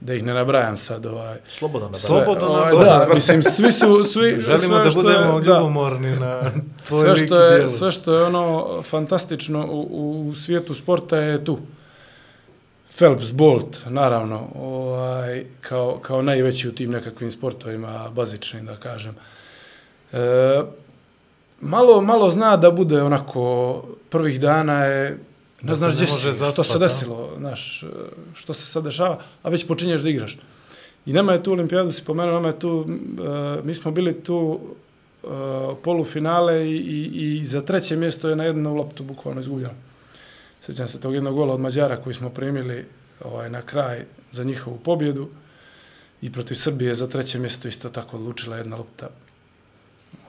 da 0.00 0.14
ih 0.14 0.24
ne 0.24 0.34
nabrajam 0.34 0.76
sad, 0.76 1.06
ovaj, 1.06 1.38
Slobodno 1.48 1.88
na 1.88 1.98
Slobodno. 1.98 2.24
Slobodno 2.24 2.48
ovaj, 2.48 2.72
nabrajam. 2.72 3.08
da, 3.08 3.14
mislim, 3.14 3.42
svi 3.42 3.72
su, 3.72 4.04
svi, 4.04 4.38
Želimo 4.48 4.78
da 4.78 4.90
budemo 4.94 5.38
je, 5.38 5.42
da, 5.42 5.58
ljubomorni 5.58 6.16
na 6.16 6.40
tvoj 6.88 7.00
sve 7.00 7.26
što 7.26 7.36
je, 7.36 7.70
sve 7.70 7.92
što 7.92 8.14
je 8.14 8.22
ono 8.22 8.82
fantastično 8.82 9.66
u, 9.66 10.28
u 10.30 10.34
svijetu 10.34 10.74
sporta 10.74 11.16
je 11.16 11.44
tu. 11.44 11.58
Phelps, 12.96 13.32
Bolt, 13.32 13.78
naravno, 13.86 14.48
ovaj, 14.54 15.44
kao, 15.60 15.98
kao 16.02 16.22
najveći 16.22 16.68
u 16.68 16.72
tim 16.72 16.90
nekakvim 16.90 17.30
sportovima, 17.30 18.10
bazičnim, 18.14 18.66
da 18.66 18.76
kažem. 18.76 19.14
E, 20.12 20.62
malo, 21.60 22.00
malo 22.00 22.30
zna 22.30 22.56
da 22.56 22.70
bude 22.70 23.02
onako, 23.02 23.84
prvih 24.10 24.40
dana 24.40 24.84
je, 24.84 25.18
ne 25.62 25.68
Da 25.68 25.74
znaš 25.74 25.94
gdje 25.94 26.06
si, 26.06 26.12
može 26.12 26.32
što 26.32 26.32
zaspat, 26.32 26.66
se 26.66 26.78
desilo, 26.78 27.30
znaš, 27.38 27.84
što 28.34 28.54
se 28.54 28.66
sad 28.66 28.84
dešava, 28.84 29.18
a 29.42 29.48
već 29.48 29.66
počinješ 29.66 30.00
da 30.00 30.08
igraš. 30.08 30.38
I 31.06 31.12
nama 31.12 31.32
je 31.32 31.42
tu 31.42 31.52
olimpijadu, 31.52 31.92
si 31.92 32.04
pomenuo, 32.04 32.34
nama 32.34 32.48
je 32.48 32.58
tu, 32.58 32.86
e, 32.88 33.62
mi 33.64 33.74
smo 33.74 33.90
bili 33.90 34.20
tu 34.22 34.60
e, 34.60 35.26
polufinale 35.82 36.66
i, 36.66 36.76
i, 36.76 37.38
i 37.40 37.46
za 37.46 37.60
treće 37.60 37.96
mjesto 37.96 38.28
je 38.28 38.36
na 38.36 38.44
jednu 38.44 38.74
loptu 38.74 39.04
bukvalno 39.04 39.40
izgubljeno. 39.40 39.74
Sjećam 40.66 40.88
se 40.88 41.00
tog 41.00 41.14
jednog 41.14 41.34
gola 41.34 41.54
od 41.54 41.60
Mađara 41.60 41.96
koji 41.96 42.14
smo 42.14 42.30
primili 42.30 42.86
ovaj, 43.24 43.50
na 43.50 43.62
kraj 43.62 44.04
za 44.32 44.44
njihovu 44.44 44.78
pobjedu 44.78 45.28
i 46.22 46.32
protiv 46.32 46.54
Srbije 46.54 46.94
za 46.94 47.06
treće 47.06 47.38
mjesto 47.38 47.68
isto 47.68 47.88
tako 47.88 48.16
odlučila 48.16 48.56
jedna 48.56 48.76
lopta. 48.76 49.08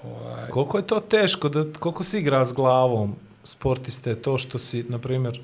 Ovaj, 0.04 0.50
Koliko 0.50 0.78
je 0.78 0.88
to 0.88 1.00
teško, 1.00 1.50
da, 1.50 1.66
koliko 1.80 2.04
si 2.04 2.20
igra 2.20 2.46
s 2.46 2.54
glavom 2.54 3.16
sportiste, 3.44 4.16
to 4.16 4.38
što 4.38 4.58
si, 4.58 4.84
na 4.90 5.00
primjer, 5.00 5.42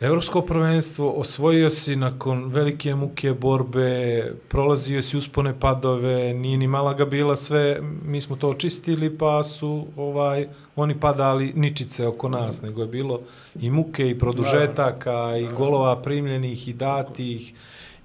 Evropsko 0.00 0.42
prvenstvo 0.42 1.10
osvojio 1.10 1.70
si 1.70 1.96
nakon 1.96 2.44
velike 2.44 2.94
muke 2.94 3.32
borbe, 3.32 4.24
prolazio 4.48 5.02
si 5.02 5.16
uspone 5.16 5.60
padove, 5.60 6.34
nije 6.34 6.56
ni 6.56 6.66
Malaga 6.66 7.04
bila 7.04 7.36
sve, 7.36 7.80
mi 8.04 8.20
smo 8.20 8.36
to 8.36 8.48
očistili 8.48 9.18
pa 9.18 9.44
su 9.44 9.86
ovaj 9.96 10.46
oni 10.76 11.00
padali 11.00 11.52
ničice 11.56 12.06
oko 12.06 12.28
nas, 12.28 12.62
nego 12.62 12.82
je 12.82 12.88
bilo 12.88 13.20
i 13.60 13.70
muke 13.70 14.10
i 14.10 14.18
produžetaka 14.18 15.36
i 15.36 15.48
golova 15.56 16.02
primljenih 16.02 16.68
i 16.68 16.72
datih 16.72 17.54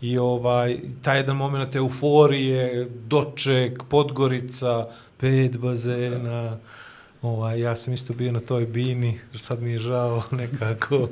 i 0.02 0.18
ovaj 0.18 0.78
taj 1.02 1.18
jedan 1.18 1.36
moment 1.36 1.76
euforije, 1.76 2.90
doček, 3.08 3.84
Podgorica, 3.90 4.88
pet 5.18 5.58
bazena. 5.58 6.58
Ovaj, 7.26 7.60
ja 7.60 7.76
sam 7.76 7.94
isto 7.94 8.14
bio 8.14 8.32
na 8.32 8.40
toj 8.40 8.66
bini, 8.66 9.20
sad 9.36 9.62
mi 9.62 9.72
je 9.72 9.78
žao 9.78 10.24
nekako. 10.42 11.10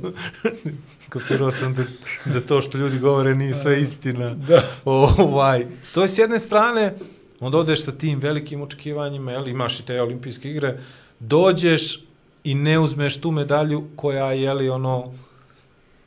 Kapirao 1.10 1.52
sam 1.52 1.74
da, 1.74 1.84
da 2.26 2.42
to 2.42 2.62
što 2.62 2.78
ljudi 2.78 3.00
govore 3.00 3.36
nije 3.36 3.56
sve 3.56 3.82
istina. 3.82 4.36
Da. 4.48 4.64
Ovaj, 4.86 5.66
to 5.94 6.02
je 6.02 6.10
s 6.10 6.18
jedne 6.18 6.40
strane, 6.40 6.94
onda 7.40 7.58
odeš 7.58 7.84
sa 7.84 7.92
tim 7.92 8.20
velikim 8.20 8.62
očekivanjima, 8.62 9.32
jel, 9.32 9.48
imaš 9.48 9.80
i 9.80 9.86
te 9.86 10.02
olimpijske 10.02 10.52
igre, 10.52 10.80
dođeš 11.20 12.00
i 12.44 12.56
ne 12.56 12.80
uzmeš 12.80 13.22
tu 13.22 13.32
medalju 13.32 13.84
koja 13.96 14.32
je, 14.32 14.42
jeli, 14.42 14.70
ono, 14.70 15.14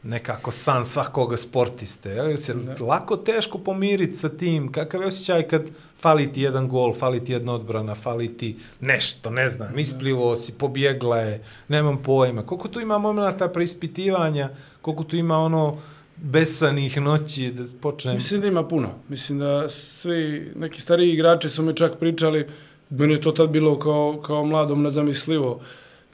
nekako 0.06 0.50
san 0.50 0.84
svakoga 0.84 1.36
sportiste. 1.36 2.10
Jel? 2.10 2.36
Se 2.36 2.54
lako 2.80 3.16
teško 3.16 3.58
pomiriti 3.58 4.14
sa 4.14 4.28
tim. 4.28 4.72
Kakav 4.72 5.00
je 5.00 5.06
osjećaj 5.06 5.48
kad 5.48 5.70
fali 6.00 6.32
ti 6.32 6.42
jedan 6.42 6.68
gol, 6.68 6.94
fali 6.94 7.24
ti 7.24 7.32
jedna 7.32 7.54
odbrana, 7.54 7.94
fali 7.94 8.36
ti 8.36 8.56
nešto, 8.80 9.30
ne 9.30 9.48
znam, 9.48 9.78
isplivo 9.78 10.36
si, 10.36 10.52
pobjegla 10.52 11.18
je, 11.18 11.44
nemam 11.68 12.02
pojma. 12.02 12.42
Koliko 12.42 12.68
tu 12.68 12.80
ima 12.80 12.98
momenta 12.98 13.48
preispitivanja, 13.48 14.48
koliko 14.82 15.04
tu 15.04 15.16
ima 15.16 15.38
ono 15.38 15.78
besanih 16.16 17.00
noći 17.00 17.50
da 17.50 17.64
počnem... 17.80 18.14
Mislim 18.14 18.40
da 18.40 18.46
ima 18.46 18.68
puno. 18.68 18.88
Mislim 19.08 19.38
da 19.38 19.68
svi 19.68 20.52
neki 20.56 20.80
stariji 20.80 21.12
igrači 21.12 21.48
su 21.48 21.62
mi 21.62 21.76
čak 21.76 21.98
pričali, 21.98 22.46
meni 22.90 23.14
je 23.14 23.20
to 23.20 23.30
tad 23.30 23.48
bilo 23.48 23.78
kao, 23.78 24.22
kao 24.26 24.44
mladom 24.44 24.82
nezamislivo, 24.82 25.60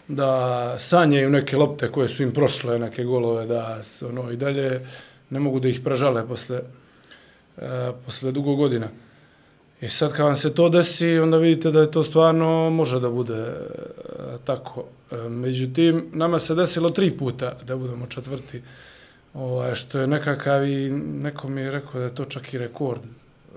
da 0.08 0.76
sanjaju 0.78 1.30
neke 1.30 1.56
lopte 1.56 1.88
koje 1.92 2.08
su 2.08 2.22
im 2.22 2.32
prošle, 2.32 2.78
neke 2.78 3.04
golove, 3.04 3.46
da 3.46 3.82
se 3.82 4.06
ono 4.06 4.30
i 4.30 4.36
dalje 4.36 4.86
ne 5.30 5.40
mogu 5.40 5.60
da 5.60 5.68
ih 5.68 5.80
prežale 5.80 6.26
posle, 6.28 6.60
e, 7.58 7.92
posle 8.04 8.32
dugo 8.32 8.54
godina. 8.56 8.88
I 9.80 9.88
sad 9.88 10.12
kad 10.12 10.26
vam 10.26 10.36
se 10.36 10.54
to 10.54 10.68
desi, 10.68 11.18
onda 11.18 11.38
vidite 11.38 11.70
da 11.70 11.80
je 11.80 11.90
to 11.90 12.02
stvarno 12.02 12.70
može 12.70 13.00
da 13.00 13.10
bude 13.10 13.34
e, 13.34 13.56
tako. 14.44 14.84
E, 15.10 15.16
međutim, 15.16 16.06
nama 16.12 16.38
se 16.38 16.54
desilo 16.54 16.90
tri 16.90 17.10
puta 17.10 17.56
da 17.66 17.76
budemo 17.76 18.06
četvrti, 18.06 18.62
ovaj, 19.34 19.74
što 19.74 19.98
je 19.98 20.06
nekakav 20.06 20.68
i 20.68 20.90
neko 21.22 21.48
mi 21.48 21.60
je 21.60 21.70
rekao 21.70 22.00
da 22.00 22.04
je 22.04 22.14
to 22.14 22.24
čak 22.24 22.54
i 22.54 22.58
rekord, 22.58 23.00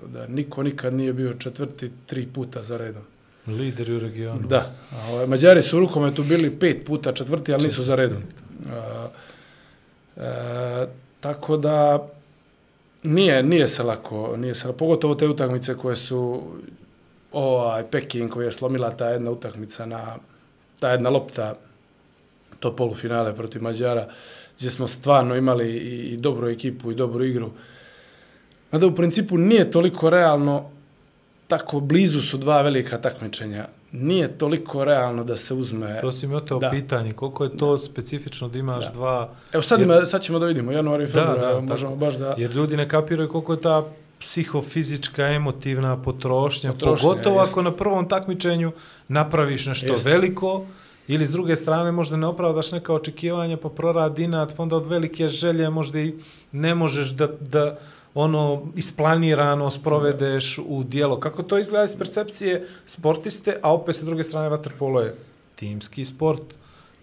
da 0.06 0.26
niko 0.26 0.62
nikad 0.62 0.94
nije 0.94 1.12
bio 1.12 1.34
četvrti 1.34 1.90
tri 2.06 2.26
puta 2.26 2.62
za 2.62 2.76
redom. 2.76 3.02
Lideri 3.46 3.96
u 3.96 4.00
regionu. 4.00 4.48
Da, 4.48 4.72
a 4.92 5.12
ovaj, 5.12 5.26
Mađari 5.26 5.62
su 5.62 5.76
u 5.76 5.80
rukometu 5.80 6.22
bili 6.22 6.58
pet 6.58 6.86
puta 6.86 7.12
četvrti, 7.12 7.52
ali 7.52 7.64
nisu 7.64 7.82
za 7.82 7.94
redom. 7.94 8.22
A, 8.72 9.08
e, 10.16 10.86
tako 11.20 11.56
da 11.56 12.08
nije, 13.02 13.42
nije 13.42 13.68
se 13.68 13.82
lako, 13.82 14.36
nije 14.36 14.54
se 14.54 14.68
lako, 14.68 14.78
pogotovo 14.78 15.14
te 15.14 15.28
utakmice 15.28 15.74
koje 15.74 15.96
su 15.96 16.42
ovaj 17.32 17.84
Peking 17.90 18.30
koji 18.30 18.44
je 18.44 18.52
slomila 18.52 18.90
ta 18.90 19.08
jedna 19.08 19.30
utakmica 19.30 19.86
na 19.86 20.16
ta 20.80 20.90
jedna 20.90 21.10
lopta 21.10 21.54
to 22.60 22.76
polufinale 22.76 23.36
protiv 23.36 23.62
Mađara 23.62 24.08
gdje 24.58 24.70
smo 24.70 24.88
stvarno 24.88 25.36
imali 25.36 25.72
i, 25.72 26.12
i 26.12 26.16
dobru 26.16 26.48
ekipu 26.48 26.90
i 26.90 26.94
dobru 26.94 27.24
igru. 27.24 27.50
Mada 28.72 28.86
u 28.86 28.94
principu 28.94 29.38
nije 29.38 29.70
toliko 29.70 30.10
realno 30.10 30.70
tako 31.48 31.80
blizu 31.80 32.20
su 32.20 32.36
dva 32.38 32.62
velika 32.62 32.98
takmičenja. 32.98 33.66
Nije 33.92 34.28
toliko 34.30 34.84
realno 34.84 35.24
da 35.24 35.36
se 35.36 35.54
uzme... 35.54 35.98
To 36.00 36.12
si 36.12 36.26
mi 36.26 36.34
oteo 36.34 36.58
Da. 36.58 36.70
pitanje, 36.70 37.12
koliko 37.12 37.44
je 37.44 37.56
to 37.56 37.78
specifično 37.78 38.48
da 38.48 38.58
imaš 38.58 38.84
Da. 38.84 38.90
dva... 38.90 39.28
Evo 39.52 39.62
sad, 39.62 39.80
Jer- 39.80 39.88
ima, 39.88 40.06
sad 40.06 40.22
ćemo 40.22 40.38
da 40.38 40.46
vidimo, 40.46 40.72
januar 40.72 41.00
i 41.00 41.06
februar, 41.06 41.38
da, 41.40 41.60
možemo 41.60 41.90
tako. 41.90 41.96
baš 41.96 42.14
da... 42.14 42.34
Jer 42.38 42.50
ljudi 42.50 42.76
ne 42.76 42.88
kapiraju 42.88 43.28
koliko 43.28 43.52
je 43.52 43.60
ta 43.60 43.84
psihofizička, 44.20 45.22
emotivna 45.24 45.96
potrošnja, 45.96 46.72
Potrošnja, 46.72 47.02
pogotovo 47.02 47.40
jest. 47.40 47.52
ako 47.52 47.62
na 47.62 47.72
prvom 47.72 48.08
takmičenju 48.08 48.72
napraviš 49.08 49.66
nešto 49.66 49.86
Jest. 49.86 50.04
veliko, 50.06 50.64
ili 51.08 51.26
s 51.26 51.30
druge 51.30 51.56
strane 51.56 51.92
možda 51.92 52.16
ne 52.16 52.26
opravdaš 52.26 52.72
neka 52.72 52.92
očekivanja, 52.92 53.56
pa 53.56 53.68
proradi 53.68 54.24
inat, 54.24 54.56
pa 54.56 54.62
onda 54.62 54.76
od 54.76 54.86
velike 54.86 55.28
želje 55.28 55.70
možda 55.70 56.00
i 56.00 56.14
ne 56.52 56.74
možeš 56.74 57.08
da, 57.08 57.28
da 57.40 57.78
ono 58.18 58.62
isplanirano 58.76 59.70
sprovedeš 59.70 60.58
u 60.66 60.84
dijelo. 60.84 61.20
Kako 61.20 61.42
to 61.42 61.58
izgleda 61.58 61.84
iz 61.84 61.96
percepcije 61.98 62.68
sportiste, 62.86 63.58
a 63.62 63.72
opet 63.74 63.96
sa 63.96 64.04
druge 64.04 64.24
strane 64.24 64.48
vaterpolo 64.48 65.00
je 65.00 65.14
timski 65.54 66.04
sport, 66.04 66.42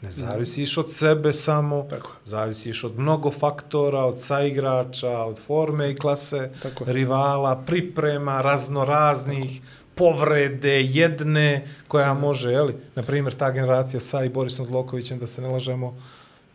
ne 0.01 0.11
zavisiš 0.11 0.77
od 0.77 0.91
sebe 0.91 1.33
samo, 1.33 1.85
Tako. 1.89 2.11
zavisiš 2.25 2.83
od 2.83 2.99
mnogo 2.99 3.31
faktora, 3.31 4.05
od 4.05 4.21
saigrača, 4.21 5.19
od 5.19 5.39
forme 5.39 5.91
i 5.91 5.95
klase 5.95 6.51
Tako. 6.61 6.85
rivala, 6.87 7.63
priprema 7.65 8.41
raznoraznih, 8.41 9.61
povrede, 9.95 10.81
jedne, 10.81 11.67
koja 11.87 12.13
može, 12.13 12.51
jeli, 12.51 12.75
na 12.95 13.03
primjer, 13.03 13.33
ta 13.33 13.51
generacija 13.51 13.99
sa 13.99 14.23
i 14.23 14.29
Borisom 14.29 14.65
Zlokovićem, 14.65 15.19
da 15.19 15.27
se 15.27 15.41
ne 15.41 15.47
lažemo, 15.47 15.97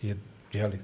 je, 0.02 0.16
jeli, 0.52 0.78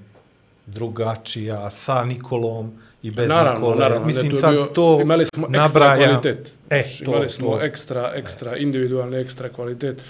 drugačija 0.67 1.69
sa 1.69 2.03
Nikolom 2.03 2.71
i 3.03 3.11
bez 3.11 3.29
Naravno, 3.29 3.59
Nikole. 3.59 3.75
naravno. 3.77 4.07
Mislim, 4.07 4.31
je 4.31 4.37
sad 4.37 4.51
bio- 4.51 4.65
to 4.65 4.99
imali 5.01 5.25
smo 5.25 5.47
ekstra 5.47 5.61
nabraja. 5.61 5.97
kvalitet. 6.09 6.53
E, 6.69 6.75
Znači, 6.77 7.03
to, 7.05 7.11
imali 7.11 7.29
smo 7.29 7.49
to. 7.49 7.61
ekstra, 7.61 8.11
ekstra, 8.15 8.57
individualni 8.57 9.17
ekstra 9.17 9.49
kvalitet. 9.49 10.01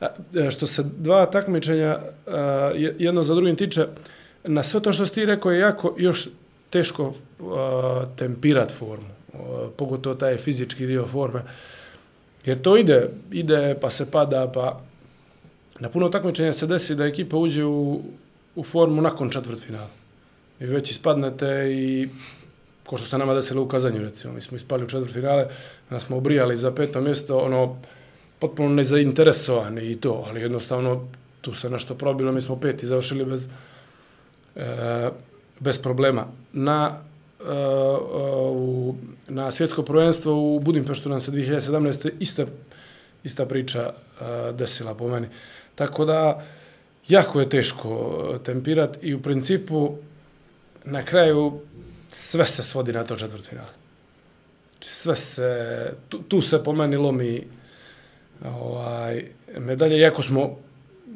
A, 0.00 0.06
e, 0.36 0.50
Što 0.50 0.66
se 0.66 0.82
dva 0.84 1.26
takmičenja 1.26 1.98
a, 2.26 2.32
jedno 2.98 3.22
za 3.22 3.34
drugim 3.34 3.56
tiče, 3.56 3.86
na 4.44 4.62
sve 4.62 4.80
to 4.80 4.92
što 4.92 5.06
si 5.06 5.12
ti 5.12 5.26
rekao 5.26 5.52
je 5.52 5.60
jako 5.60 5.94
još 5.98 6.28
teško 6.70 7.12
a, 7.42 8.04
tempirat 8.16 8.72
formu, 8.72 9.08
a, 9.34 9.36
pogotovo 9.76 10.14
taj 10.14 10.36
fizički 10.36 10.86
dio 10.86 11.06
forme. 11.06 11.42
Jer 12.44 12.60
to 12.60 12.76
ide, 12.76 13.08
ide 13.30 13.76
pa 13.80 13.90
se 13.90 14.10
pada, 14.10 14.50
pa 14.54 14.80
na 15.78 15.88
puno 15.88 16.08
takmičenja 16.08 16.52
se 16.52 16.66
desi 16.66 16.94
da 16.94 17.04
ekipa 17.04 17.36
uđe 17.36 17.64
u, 17.64 18.02
u 18.56 18.62
formu 18.62 19.02
nakon 19.02 19.30
četvrtfinala. 19.30 19.88
I 20.60 20.66
već 20.66 20.90
ispadnete 20.90 21.46
i 21.72 22.08
ko 22.86 22.96
što 22.96 23.06
se 23.06 23.18
nama 23.18 23.34
desilo 23.34 23.62
u 23.62 23.68
Kazanju, 23.68 24.02
recimo, 24.02 24.32
mi 24.32 24.40
smo 24.40 24.56
ispali 24.56 24.84
u 24.84 24.88
četvrtfinale, 24.88 25.46
nas 25.90 26.04
smo 26.04 26.16
obrijali 26.16 26.56
za 26.56 26.72
peto 26.72 27.00
mjesto, 27.00 27.38
ono, 27.38 27.76
potpuno 28.38 28.68
nezainteresovani 28.68 29.90
i 29.90 30.00
to, 30.00 30.24
ali 30.28 30.40
jednostavno 30.40 31.08
tu 31.40 31.54
se 31.54 31.70
nešto 31.70 31.94
probilo, 31.94 32.32
mi 32.32 32.40
smo 32.40 32.56
peti 32.56 32.86
završili 32.86 33.24
bez, 33.24 33.48
e, 34.56 35.10
bez 35.60 35.78
problema. 35.78 36.26
Na, 36.52 36.98
e, 37.40 37.44
e 37.44 37.54
u, 38.50 38.94
na 39.28 39.50
svjetsko 39.50 39.82
prvenstvo 39.82 40.56
u 40.56 40.60
Budimpeštu 40.60 41.08
nam 41.08 41.20
se 41.20 41.30
2017. 41.30 42.10
ista, 42.20 42.46
ista 43.24 43.46
priča 43.46 43.92
e, 44.20 44.52
desila 44.52 44.94
po 44.94 45.08
meni. 45.08 45.26
Tako 45.74 46.04
da, 46.04 46.44
jako 47.08 47.40
je 47.40 47.48
teško 47.48 48.38
tempirat 48.44 48.98
i 49.02 49.14
u 49.14 49.22
principu 49.22 49.96
na 50.84 51.02
kraju 51.02 51.60
sve 52.10 52.46
se 52.46 52.62
svodi 52.62 52.92
na 52.92 53.04
to 53.04 53.16
četvrtfinale. 53.16 53.68
Znači, 54.72 54.88
sve 54.88 55.16
se, 55.16 55.92
tu, 56.08 56.22
tu 56.22 56.40
se 56.40 56.62
po 56.64 56.72
meni 56.72 56.96
lomi 56.96 57.46
ovaj, 58.44 59.24
medalje, 59.58 59.98
iako 59.98 60.22
smo 60.22 60.56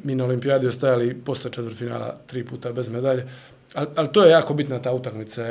mi 0.03 0.15
na 0.15 0.25
olimpijadi 0.25 0.67
ostajali 0.67 1.15
posle 1.25 1.51
četvrtfinala 1.51 2.17
tri 2.27 2.45
puta 2.45 2.71
bez 2.71 2.89
medalje, 2.89 3.27
ali, 3.73 3.87
ali 3.95 4.07
to 4.11 4.23
je 4.23 4.31
jako 4.31 4.53
bitna 4.53 4.81
ta 4.81 4.93
utakmica 4.93 5.43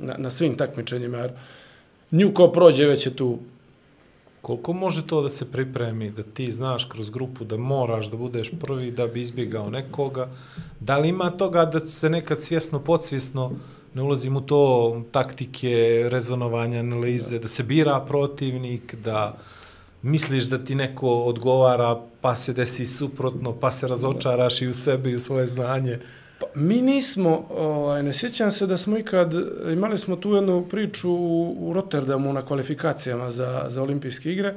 na, 0.00 0.14
na 0.18 0.30
svim 0.30 0.56
takmičenjima, 0.56 1.18
jer 1.18 1.30
nju 2.10 2.34
ko 2.34 2.48
prođe 2.48 2.86
već 2.86 3.06
je 3.06 3.16
tu 3.16 3.38
Koliko 4.42 4.72
može 4.72 5.06
to 5.06 5.22
da 5.22 5.28
se 5.28 5.52
pripremi, 5.52 6.10
da 6.10 6.22
ti 6.22 6.50
znaš 6.52 6.84
kroz 6.84 7.10
grupu 7.10 7.44
da 7.44 7.56
moraš 7.56 8.06
da 8.10 8.16
budeš 8.16 8.50
prvi 8.60 8.90
da 8.90 9.06
bi 9.06 9.20
izbjegao 9.20 9.70
nekoga? 9.70 10.28
Da 10.80 10.98
li 10.98 11.08
ima 11.08 11.30
toga 11.30 11.64
da 11.64 11.80
se 11.80 12.10
nekad 12.10 12.42
svjesno, 12.42 12.78
podsvjesno, 12.80 13.52
ne 13.94 14.02
ulazim 14.02 14.36
u 14.36 14.40
to 14.40 15.02
taktike, 15.12 16.04
rezonovanja, 16.08 16.80
analize, 16.80 17.38
da 17.38 17.48
se 17.48 17.62
bira 17.62 18.00
protivnik, 18.00 18.94
da 19.04 19.36
misliš 20.02 20.44
da 20.44 20.58
ti 20.64 20.74
neko 20.74 21.08
odgovara, 21.08 22.00
pa 22.20 22.36
se 22.36 22.52
desi 22.52 22.86
suprotno, 22.86 23.52
pa 23.52 23.70
se 23.70 23.88
razočaraš 23.88 24.62
i 24.62 24.68
u 24.68 24.74
sebe 24.74 25.10
i 25.10 25.14
u 25.14 25.20
svoje 25.20 25.46
znanje? 25.46 25.98
Pa, 26.40 26.46
mi 26.54 26.82
nismo, 26.82 27.46
ovaj, 27.50 28.02
ne 28.02 28.14
sjećam 28.14 28.50
se 28.50 28.66
da 28.66 28.78
smo 28.78 28.98
ikad, 28.98 29.32
imali 29.72 29.98
smo 29.98 30.16
tu 30.16 30.34
jednu 30.34 30.66
priču 30.70 31.10
u, 31.10 31.56
u 31.58 31.72
Rotterdamu 31.72 32.32
na 32.32 32.46
kvalifikacijama 32.46 33.30
za, 33.30 33.66
za 33.68 33.82
olimpijske 33.82 34.32
igre, 34.32 34.54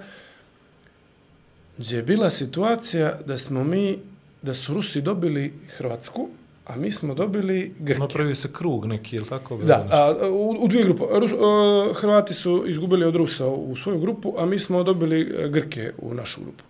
gdje 1.77 1.97
je 1.97 2.03
bila 2.03 2.29
situacija 2.29 3.19
da 3.25 3.37
smo 3.37 3.63
mi, 3.63 3.99
da 4.41 4.53
su 4.53 4.73
Rusi 4.73 5.01
dobili 5.01 5.53
Hrvatsku, 5.77 6.29
a 6.65 6.75
mi 6.75 6.91
smo 6.91 7.13
dobili 7.13 7.73
Grke. 7.79 7.99
Napravio 7.99 8.35
se 8.35 8.49
krug 8.53 8.85
neki, 8.85 9.15
ili 9.15 9.25
tako? 9.25 9.57
Da, 9.57 9.87
a, 9.91 10.29
u, 10.29 10.55
u 10.59 10.67
dvije 10.67 10.83
grupe. 10.83 11.03
Rus, 11.11 11.31
a, 11.31 11.93
Hrvati 11.93 12.33
su 12.33 12.63
izgubili 12.67 13.05
od 13.05 13.15
Rusa 13.15 13.47
u 13.47 13.75
svoju 13.75 13.99
grupu, 13.99 14.33
a 14.37 14.45
mi 14.45 14.59
smo 14.59 14.83
dobili 14.83 15.21
e, 15.21 15.49
Grke 15.49 15.93
u 15.97 16.13
našu 16.13 16.41
grupu. 16.41 16.63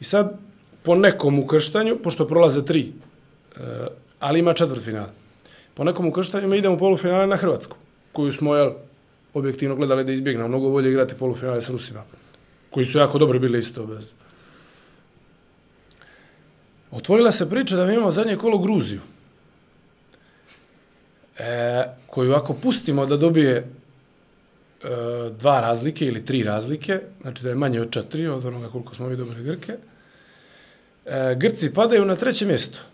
I 0.00 0.04
sad, 0.04 0.38
po 0.82 0.94
nekom 0.94 1.38
ukrštanju, 1.38 1.96
pošto 2.02 2.28
prolaze 2.28 2.64
tri, 2.64 2.92
e, 3.56 3.60
ali 4.24 4.38
ima 4.38 4.52
četvrt 4.52 4.84
final, 4.84 5.06
po 5.74 5.84
nekom 5.84 6.06
ukrštanju 6.06 6.48
mi 6.48 6.58
idemo 6.58 6.74
u 6.74 6.78
polufinale 6.78 7.26
na 7.26 7.36
Hrvatsku, 7.36 7.76
koju 8.12 8.32
smo, 8.32 8.54
jel, 8.56 8.70
objektivno 9.34 9.76
gledali 9.76 10.04
da 10.04 10.12
izbjegnemo. 10.12 10.48
Mnogo 10.48 10.70
bolje 10.70 10.90
igrati 10.90 11.14
polufinale 11.14 11.62
s 11.62 11.68
Rusima, 11.70 12.04
koji 12.70 12.86
su 12.86 12.98
jako 12.98 13.18
dobro 13.18 13.38
bili 13.38 13.58
isto 13.58 13.86
bez. 13.86 14.14
Otvorila 16.90 17.32
se 17.32 17.50
priča 17.50 17.76
da 17.76 17.86
mi 17.86 17.92
imamo 17.94 18.10
zadnje 18.10 18.36
kolo 18.36 18.58
Gruziju 18.58 19.00
e, 21.38 21.84
koju 22.06 22.34
ako 22.34 22.54
pustimo 22.54 23.06
da 23.06 23.16
dobije 23.16 23.56
e, 23.56 23.66
dva 25.38 25.60
razlike 25.60 26.06
ili 26.06 26.24
tri 26.24 26.42
razlike, 26.42 27.00
znači 27.20 27.42
da 27.42 27.48
je 27.48 27.54
manje 27.54 27.80
od 27.80 27.90
četiri, 27.90 28.26
od 28.28 28.46
onoga 28.46 28.68
koliko 28.68 28.94
smo 28.94 29.08
mi 29.08 29.16
dobili 29.16 29.44
Grke, 29.44 29.76
e, 31.04 31.34
Grci 31.36 31.74
padaju 31.74 32.04
na 32.04 32.16
treće 32.16 32.46
mjesto 32.46 32.93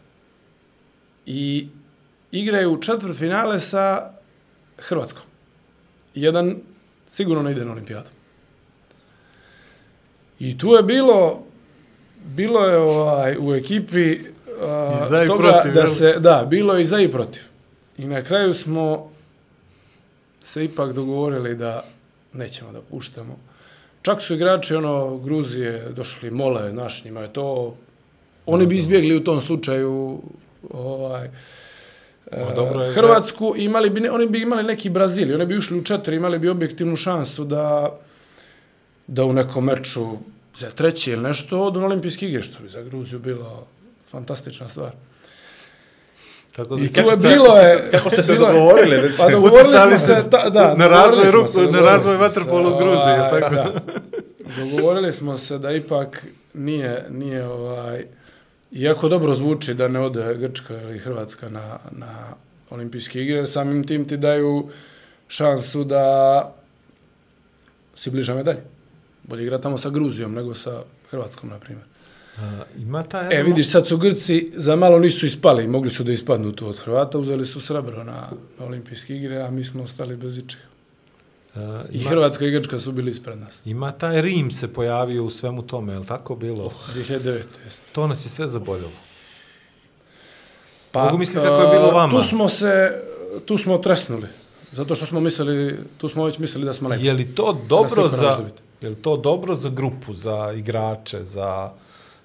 i 1.27 1.69
igraju 2.33 2.81
četvrt 2.81 3.19
finale 3.19 3.61
sa 3.61 4.11
Hrvatskom. 4.79 5.23
Jedan 6.15 6.57
sigurno 7.07 7.43
ne 7.43 7.53
ide 7.53 7.65
na 7.65 7.73
olimpijadu. 7.73 8.09
I 10.39 10.59
tu 10.59 10.69
je 10.69 10.83
bilo 10.83 11.51
bilo 12.25 12.65
je 12.67 12.77
ovaj 12.77 13.37
u 13.41 13.55
ekipi 13.55 14.19
a, 14.63 14.99
I 15.03 15.09
za 15.09 15.25
i 15.25 15.27
toga 15.27 15.53
protiv, 15.53 15.75
da 15.75 15.87
se 15.87 16.17
da 16.19 16.47
bilo 16.51 16.75
je 16.75 16.83
i 16.83 16.85
za 16.85 17.01
i 17.01 17.09
protiv. 17.09 17.43
I 17.99 18.07
na 18.07 18.23
kraju 18.23 18.55
smo 18.55 19.11
se 20.41 20.65
ipak 20.65 20.93
dogovorili 20.93 21.57
da 21.57 21.85
nećemo 22.33 22.73
da 22.73 22.81
puštamo. 22.81 23.37
Čak 24.03 24.23
su 24.23 24.35
igrači 24.35 24.75
ono 24.75 25.17
Gruzije 25.17 25.89
došli 25.89 26.31
mole 26.31 26.73
naš 26.73 27.05
njima 27.05 27.21
je 27.21 27.33
to 27.33 27.77
oni 28.47 28.67
bi 28.67 28.79
izbjegli 28.79 29.17
u 29.17 29.25
tom 29.25 29.41
slučaju 29.41 30.23
ovaj 30.71 31.31
dobro 32.55 32.83
je, 32.83 32.95
Hrvatsku 32.95 33.55
imali 33.57 33.91
bi 33.91 34.01
ne, 34.01 34.11
oni 34.11 34.27
bi 34.27 34.43
imali 34.43 34.63
neki 34.63 34.91
Brazil, 34.91 35.35
oni 35.35 35.47
bi 35.47 35.59
ušli 35.59 35.79
u 35.79 35.85
četiri, 35.85 36.17
imali 36.17 36.39
bi 36.39 36.49
objektivnu 36.49 36.97
šansu 36.97 37.45
da 37.45 37.99
da 39.07 39.25
u 39.25 39.33
nekom 39.33 39.65
meču 39.65 40.07
za 40.57 40.71
treći 40.71 41.11
ili 41.11 41.23
nešto 41.23 41.63
od 41.63 41.77
olimpijskih 41.77 42.29
igre, 42.29 42.43
što 42.43 42.63
bi 42.63 42.69
za 42.69 42.83
Gruziju 42.83 43.19
bilo 43.19 43.67
fantastična 44.11 44.69
stvar. 44.69 44.91
Tako 46.57 46.77
da 46.77 46.83
I 46.83 46.93
tu 46.93 47.01
je 47.01 47.17
bilo 47.17 47.57
je... 47.57 47.89
kako 47.91 48.11
ste 48.11 48.23
se 48.23 48.35
dogovorili, 48.47 49.01
recimo? 49.01 49.29
Pa 49.29 49.35
dogovorili 49.35 49.73
smo 49.73 49.97
se, 49.97 50.21
ste 50.21 50.51
da, 50.51 50.75
na 50.77 50.89
razvoj 50.89 51.31
ruku- 51.31 51.49
se, 51.49 51.71
na 51.71 51.81
razvoj 51.81 52.15
smo 52.15 52.23
vaterpola 52.23 52.69
se, 52.69 52.75
u 52.75 52.79
Gruziji, 52.79 53.13
je 53.13 53.21
ovaj, 53.21 53.41
tako? 53.41 53.55
Da. 53.55 53.73
Dogovorili 54.59 55.13
smo 55.13 55.39
se 55.39 55.59
da 55.59 55.73
ipak 55.73 56.27
nije, 56.55 57.07
nije 57.11 57.47
ovaj, 57.47 58.07
iako 58.73 59.09
dobro 59.09 59.35
zvuči 59.35 59.75
da 59.75 59.89
ne 59.89 60.01
ode 60.01 60.35
Grčka 60.37 60.83
ili 60.83 60.99
Hrvatska 60.99 61.49
na, 61.49 61.79
na 61.91 62.35
olimpijske 62.71 63.23
igre, 63.23 63.47
samim 63.47 63.87
tim 63.87 64.05
ti 64.05 64.17
daju 64.17 64.69
šansu 65.29 65.85
da 65.85 66.55
si 67.95 68.11
bliža 68.11 68.35
medalje. 68.35 68.61
Bolje 69.23 69.43
igra 69.43 69.59
tamo 69.59 69.79
sa 69.79 69.91
Gruzijom 69.91 70.35
nego 70.35 70.55
sa 70.55 70.83
Hrvatskom, 71.11 71.49
na 71.49 71.59
primjer. 71.59 71.85
A, 72.39 72.63
ima 72.79 73.03
ta 73.03 73.21
E, 73.21 73.29
jedna- 73.31 73.43
vidiš, 73.45 73.69
sad 73.69 73.87
su 73.87 73.97
Grci 73.99 74.53
za 74.55 74.77
malo 74.77 74.99
nisu 74.99 75.27
ispali, 75.27 75.67
mogli 75.67 75.91
su 75.91 76.05
da 76.05 76.13
ispadnu 76.13 76.53
tu 76.53 76.69
od 76.69 76.79
Hrvata, 76.79 77.19
uzeli 77.19 77.47
su 77.47 77.61
srebro 77.61 78.05
na, 78.05 78.29
na 78.59 78.67
olimpijske 78.67 79.17
igre, 79.17 79.37
a 79.37 79.51
mi 79.51 79.65
smo 79.65 79.83
ostali 79.83 80.17
bez 80.17 80.39
ičega. 80.39 80.65
I 81.55 81.59
ima- 81.93 82.11
Hrvatska 82.11 82.47
i 82.47 82.51
Grčka 82.51 82.79
su 82.79 82.93
bili 82.93 83.11
ispred 83.11 83.39
nas. 83.39 83.59
Ima 83.65 83.93
taj 83.93 84.23
Rim 84.23 84.51
se 84.51 84.73
pojavio 84.73 85.25
u 85.25 85.31
svemu 85.31 85.63
tome, 85.63 85.93
je 85.93 85.99
li 85.99 86.07
tako 86.07 86.37
bilo? 86.37 86.73
2009. 86.95 87.43
jeste. 87.65 87.87
To 87.93 88.07
nas 88.07 88.25
je 88.27 88.31
sve 88.31 88.49
zaboljalo. 88.49 88.93
Pa, 90.93 91.05
Mogu 91.05 91.19
misliti 91.19 91.47
kako 91.47 91.63
je 91.63 91.69
bilo 91.69 91.85
a, 91.85 91.93
vama. 91.93 92.13
Tu 92.13 92.29
smo 92.29 92.49
se, 92.49 93.03
tu 93.47 93.59
smo 93.59 93.79
tresnuli. 93.79 94.29
Zato 94.73 94.95
što 94.95 95.07
smo 95.07 95.21
mislili, 95.21 95.79
tu 95.99 96.09
smo 96.09 96.25
već 96.25 96.39
mislili 96.39 96.65
da 96.67 96.73
smo 96.73 96.89
najbolji. 96.89 97.07
Je 97.09 97.13
li 97.13 97.35
to 97.35 97.61
dobro 97.69 98.09
za 98.09 98.39
je 98.81 98.89
li 98.89 98.97
to 98.97 99.17
dobro 99.17 99.55
za 99.55 99.69
grupu, 99.69 100.15
za 100.15 100.53
igrače, 100.57 101.25
za 101.25 101.71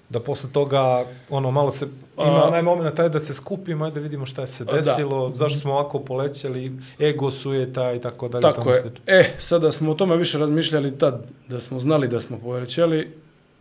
da 0.08 0.20
posle 0.20 0.50
toga 0.52 1.04
ono 1.30 1.50
malo 1.50 1.70
se 1.70 1.86
ima 2.18 2.44
onaj 2.44 2.62
moment 2.62 2.96
taj 2.96 3.08
da 3.08 3.20
se 3.20 3.34
skupimo, 3.34 3.84
ajde 3.84 3.94
da 3.94 4.00
vidimo 4.00 4.26
šta 4.26 4.40
je 4.40 4.46
se 4.46 4.64
Da. 4.64 4.72
desilo, 4.72 5.30
zašto 5.30 5.58
smo 5.58 5.72
ovako 5.72 5.98
polećali, 5.98 6.72
ego 7.00 7.30
sujeta 7.30 7.92
i 7.92 8.00
tako 8.00 8.28
dalje. 8.28 8.42
Tako 8.42 8.70
je. 8.70 8.80
slično. 8.80 9.00
E, 9.06 9.24
sada 9.38 9.72
smo 9.72 9.90
o 9.90 9.94
tome 9.94 10.16
više 10.16 10.38
razmišljali 10.38 10.98
tad, 10.98 11.26
da 11.48 11.60
smo 11.60 11.80
znali 11.80 12.08
da 12.08 12.20
smo 12.20 12.38
povećali, 12.38 13.12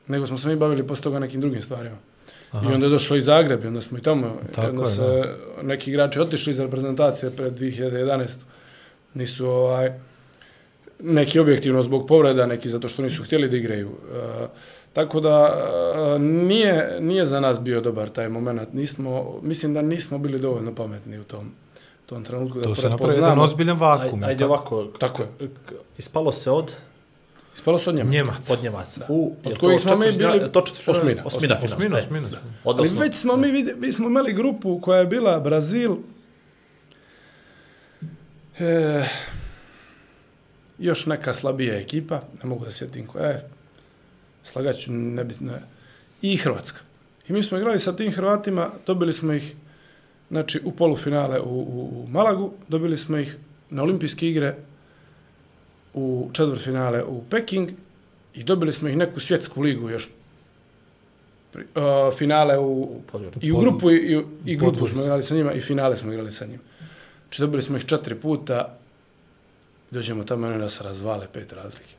nego 0.08 0.28
smo 0.28 0.38
se 0.38 0.48
mi 0.48 0.56
bavili 0.56 0.88
posle 0.88 1.04
toga 1.04 1.20
nekim 1.20 1.42
drugim 1.42 1.62
stvarima. 1.62 1.98
Aha. 2.52 2.72
I 2.72 2.74
onda 2.74 2.86
je 2.86 2.90
došlo 2.90 3.18
i 3.18 3.22
Zagreb, 3.22 3.64
i 3.64 3.68
onda 3.68 3.82
smo 3.82 3.98
i 3.98 4.02
tamo, 4.02 4.38
Tako 4.56 4.70
onda 4.70 4.82
je, 4.82 4.96
se 4.96 5.36
neki 5.64 5.90
igrači 5.90 6.20
otišli 6.20 6.54
iz 6.54 6.60
reprezentacije 6.60 7.32
pred 7.32 7.60
2011. 7.60 8.28
Nisu 9.14 9.48
ovaj, 9.48 10.00
neki 11.00 11.40
objektivno 11.40 11.82
zbog 11.82 12.08
povreda, 12.08 12.46
neki 12.46 12.70
zato 12.70 12.88
što 12.88 13.02
nisu 13.02 13.24
htjeli 13.24 13.50
da 13.50 13.58
igraju. 13.58 13.90
E, 14.16 14.48
tako 14.96 15.20
da 15.20 15.62
e, 16.16 16.20
nije, 16.20 16.98
nije 17.02 17.26
za 17.26 17.40
nas 17.40 17.60
bio 17.60 17.82
dobar 17.82 18.10
taj 18.10 18.30
moment. 18.30 18.74
Nismo, 18.74 19.40
mislim 19.42 19.74
da 19.74 19.82
nismo 19.82 20.18
bili 20.18 20.40
dovoljno 20.40 20.76
pametni 20.76 21.20
u 21.20 21.24
tom, 21.24 21.52
tom 22.06 22.24
trenutku 22.24 22.58
da 22.60 22.64
To 22.64 22.76
se 22.76 22.90
napravi 22.90 23.14
jedan 23.14 23.40
ozbiljan 23.40 23.78
vakum. 23.78 24.24
Aj, 24.24 24.30
ajde 24.30 24.40
tako? 24.40 24.54
ovako. 24.76 24.98
Tako 25.00 25.22
je. 25.22 25.30
Ispalo 25.98 26.32
se 26.32 26.52
od, 26.52 26.74
Ispalo 27.56 27.80
se 27.80 27.90
od 27.90 27.96
njema. 27.96 28.10
Njemac. 28.10 28.50
od 28.50 28.64
Njemaca. 28.64 29.06
U, 29.10 29.36
Od 29.46 29.58
kojih 29.58 29.82
to 29.82 29.88
smo 29.88 29.98
mi 29.98 30.12
bili 30.12 30.52
To 30.52 30.62
četvrtfina- 30.62 30.92
osmina. 30.92 31.22
Osmina, 31.26 31.56
Osmina, 31.56 31.78
final, 31.78 32.00
osmina. 32.00 32.28
Ali 32.32 32.40
Odnosno, 32.64 33.00
već 33.00 33.16
smo 33.16 33.36
mi, 33.38 33.52
vide, 33.52 33.76
mi 33.78 33.92
smo 33.92 34.08
imali 34.08 34.34
grupu 34.34 34.80
koja 34.82 35.00
je 35.00 35.06
bila 35.06 35.40
Brazil, 35.40 35.96
e, 38.60 39.04
još 40.80 41.06
neka 41.06 41.34
slabija 41.34 41.76
ekipa, 41.76 42.22
ne 42.44 42.50
mogu 42.50 42.66
da 42.66 42.72
sjetim 42.72 43.08
koja 43.08 43.26
je, 43.26 43.50
slagaću, 44.46 44.92
nebitno 44.92 45.54
je, 45.54 45.62
i 46.22 46.38
Hrvatska. 46.38 46.80
I 47.28 47.34
mi 47.34 47.44
smo 47.44 47.58
igrali 47.58 47.80
sa 47.80 47.96
tim 47.96 48.12
Hrvatima, 48.12 48.70
dobili 48.88 49.14
smo 49.14 49.34
ih 49.34 49.56
znači, 50.30 50.62
u 50.64 50.72
polufinale 50.72 51.40
u, 51.40 51.60
u, 51.60 52.04
u 52.04 52.08
Malagu, 52.10 52.54
dobili 52.68 52.98
smo 52.98 53.18
ih 53.18 53.38
na 53.70 53.84
olimpijske 53.84 54.30
igre 54.30 54.56
u 55.94 56.30
četvrtfinale 56.34 57.04
u 57.04 57.24
Peking 57.30 57.70
i 58.34 58.44
dobili 58.44 58.74
smo 58.74 58.90
ih 58.90 58.98
neku 58.98 59.20
svjetsku 59.20 59.62
ligu 59.62 59.90
još 59.90 60.10
pri, 61.52 61.64
uh, 61.76 62.14
finale 62.18 62.60
u, 62.60 63.02
i 63.42 63.52
u 63.52 63.58
grupu 63.58 63.92
i, 63.92 63.96
i, 63.96 64.24
i 64.46 64.58
grupu 64.58 64.88
smo 64.88 65.02
igrali 65.02 65.24
sa 65.24 65.36
njima 65.36 65.54
i 65.54 65.62
finale 65.62 65.98
smo 65.98 66.12
igrali 66.12 66.32
sa 66.32 66.46
njima. 66.46 66.64
Znači 67.24 67.42
dobili 67.42 67.64
smo 67.64 67.78
ih 67.78 67.86
četiri 67.86 68.16
puta, 68.16 68.78
dođemo 69.92 70.24
tamo 70.24 70.48
i 70.48 70.58
nas 70.58 70.82
razvale 70.82 71.28
pet 71.34 71.54
razlike. 71.54 71.96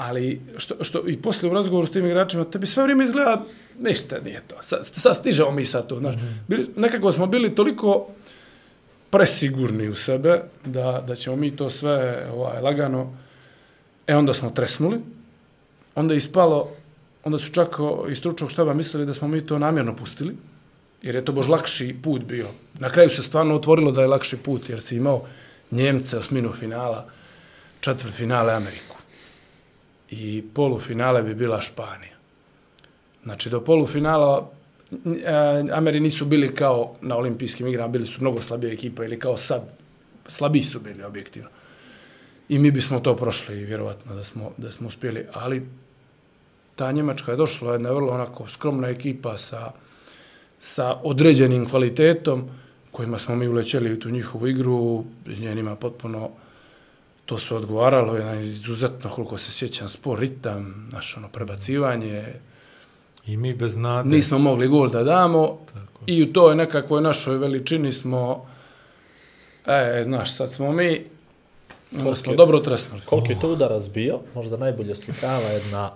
Ali 0.00 0.40
što, 0.56 0.84
što 0.84 1.08
i 1.08 1.16
poslije 1.16 1.50
u 1.50 1.54
razgovoru 1.54 1.86
s 1.86 1.90
tim 1.90 2.06
igračima, 2.06 2.44
tebi 2.44 2.66
sve 2.66 2.82
vrijeme 2.82 3.04
izgleda 3.04 3.44
ništa 3.78 4.20
nije 4.24 4.42
to. 4.48 4.56
Sad, 4.60 4.86
sad 4.86 5.16
stižemo 5.16 5.50
mi 5.50 5.64
sad 5.64 5.88
tu. 5.88 5.98
Znaš. 5.98 6.14
Bili, 6.48 6.66
nekako 6.76 7.12
smo 7.12 7.26
bili 7.26 7.54
toliko 7.54 8.06
presigurni 9.10 9.88
u 9.88 9.94
sebe 9.94 10.42
da, 10.64 11.04
da 11.06 11.14
ćemo 11.14 11.36
mi 11.36 11.56
to 11.56 11.70
sve 11.70 12.26
ovaj, 12.34 12.60
lagano. 12.60 13.16
E 14.06 14.16
onda 14.16 14.34
smo 14.34 14.50
tresnuli. 14.50 15.00
Onda 15.94 16.14
je 16.14 16.18
ispalo, 16.18 16.70
onda 17.24 17.38
su 17.38 17.52
čak 17.52 17.76
iz 18.10 18.18
stručnog 18.18 18.50
štaba 18.50 18.74
mislili 18.74 19.06
da 19.06 19.14
smo 19.14 19.28
mi 19.28 19.46
to 19.46 19.58
namjerno 19.58 19.96
pustili. 19.96 20.36
Jer 21.02 21.14
je 21.14 21.24
to 21.24 21.32
bož 21.32 21.48
lakši 21.48 21.96
put 22.02 22.22
bio. 22.24 22.46
Na 22.78 22.88
kraju 22.88 23.10
se 23.10 23.22
stvarno 23.22 23.54
otvorilo 23.54 23.92
da 23.92 24.00
je 24.00 24.08
lakši 24.08 24.36
put, 24.36 24.68
jer 24.68 24.80
si 24.80 24.96
imao 24.96 25.26
Njemce 25.70 26.18
osminu 26.18 26.52
finala, 26.52 27.06
četvrt 27.80 28.14
finale 28.14 28.54
Ameriku. 28.54 28.99
I 30.10 30.44
polufinale 30.54 31.22
bi 31.22 31.34
bila 31.34 31.60
Španija. 31.62 32.16
Znači, 33.24 33.50
do 33.50 33.60
polufinala 33.64 34.50
e, 35.24 35.64
Ameri 35.72 36.00
nisu 36.00 36.24
bili 36.24 36.54
kao 36.54 36.94
na 37.00 37.16
olimpijskim 37.16 37.66
igrama, 37.66 37.88
bili 37.88 38.06
su 38.06 38.20
mnogo 38.20 38.42
slabije 38.42 38.72
ekipa 38.72 39.04
ili 39.04 39.18
kao 39.18 39.36
sad. 39.36 39.62
Slabiji 40.26 40.62
su 40.62 40.80
bili, 40.80 41.02
objektivno. 41.02 41.48
I 42.48 42.58
mi 42.58 42.70
bismo 42.70 43.00
to 43.00 43.16
prošli, 43.16 43.54
vjerovatno, 43.54 44.14
da 44.14 44.24
smo, 44.24 44.50
da 44.56 44.72
smo 44.72 44.88
uspjeli. 44.88 45.26
Ali 45.32 45.66
ta 46.76 46.92
Njemačka 46.92 47.30
je 47.30 47.36
došla, 47.36 47.72
jedna 47.72 47.90
vrlo 47.90 48.12
onako 48.12 48.48
skromna 48.48 48.88
ekipa 48.88 49.38
sa, 49.38 49.72
sa 50.58 50.94
određenim 51.02 51.68
kvalitetom, 51.68 52.48
kojima 52.90 53.18
smo 53.18 53.36
mi 53.36 53.48
ulećeli 53.48 53.92
u 53.92 53.98
tu 53.98 54.10
njihovu 54.10 54.48
igru, 54.48 55.04
njenima 55.26 55.76
potpuno 55.76 56.30
to 57.30 57.38
sve 57.38 57.56
odgovaralo, 57.56 58.16
jedan 58.16 58.38
izuzetno, 58.40 59.10
koliko 59.10 59.38
se 59.38 59.52
sjećam, 59.52 59.88
spor 59.88 60.18
ritam, 60.18 60.88
naš 60.92 61.16
ono 61.16 61.28
prebacivanje, 61.28 62.32
I 63.26 63.36
mi 63.36 63.54
bez 63.54 63.76
nade. 63.76 64.08
nismo 64.08 64.38
mogli 64.38 64.68
gol 64.68 64.88
da 64.88 65.02
damo 65.04 65.58
Tako. 65.66 66.02
i 66.06 66.22
u 66.22 66.32
toj 66.32 66.56
nekakvoj 66.56 67.02
našoj 67.02 67.38
veličini 67.38 67.92
smo, 67.92 68.46
e, 69.66 70.02
znaš, 70.04 70.34
sad 70.34 70.52
smo 70.52 70.72
mi, 70.72 71.04
onda 71.94 72.16
smo 72.16 72.32
je- 72.32 72.36
dobro 72.36 72.58
tresnuli. 72.58 73.02
Koliko 73.02 73.28
je 73.28 73.40
to 73.40 73.48
udarac 73.50 73.88
bio, 73.88 74.18
možda 74.34 74.56
najbolje 74.56 74.94
slikava 74.94 75.48
jedna 75.48 75.90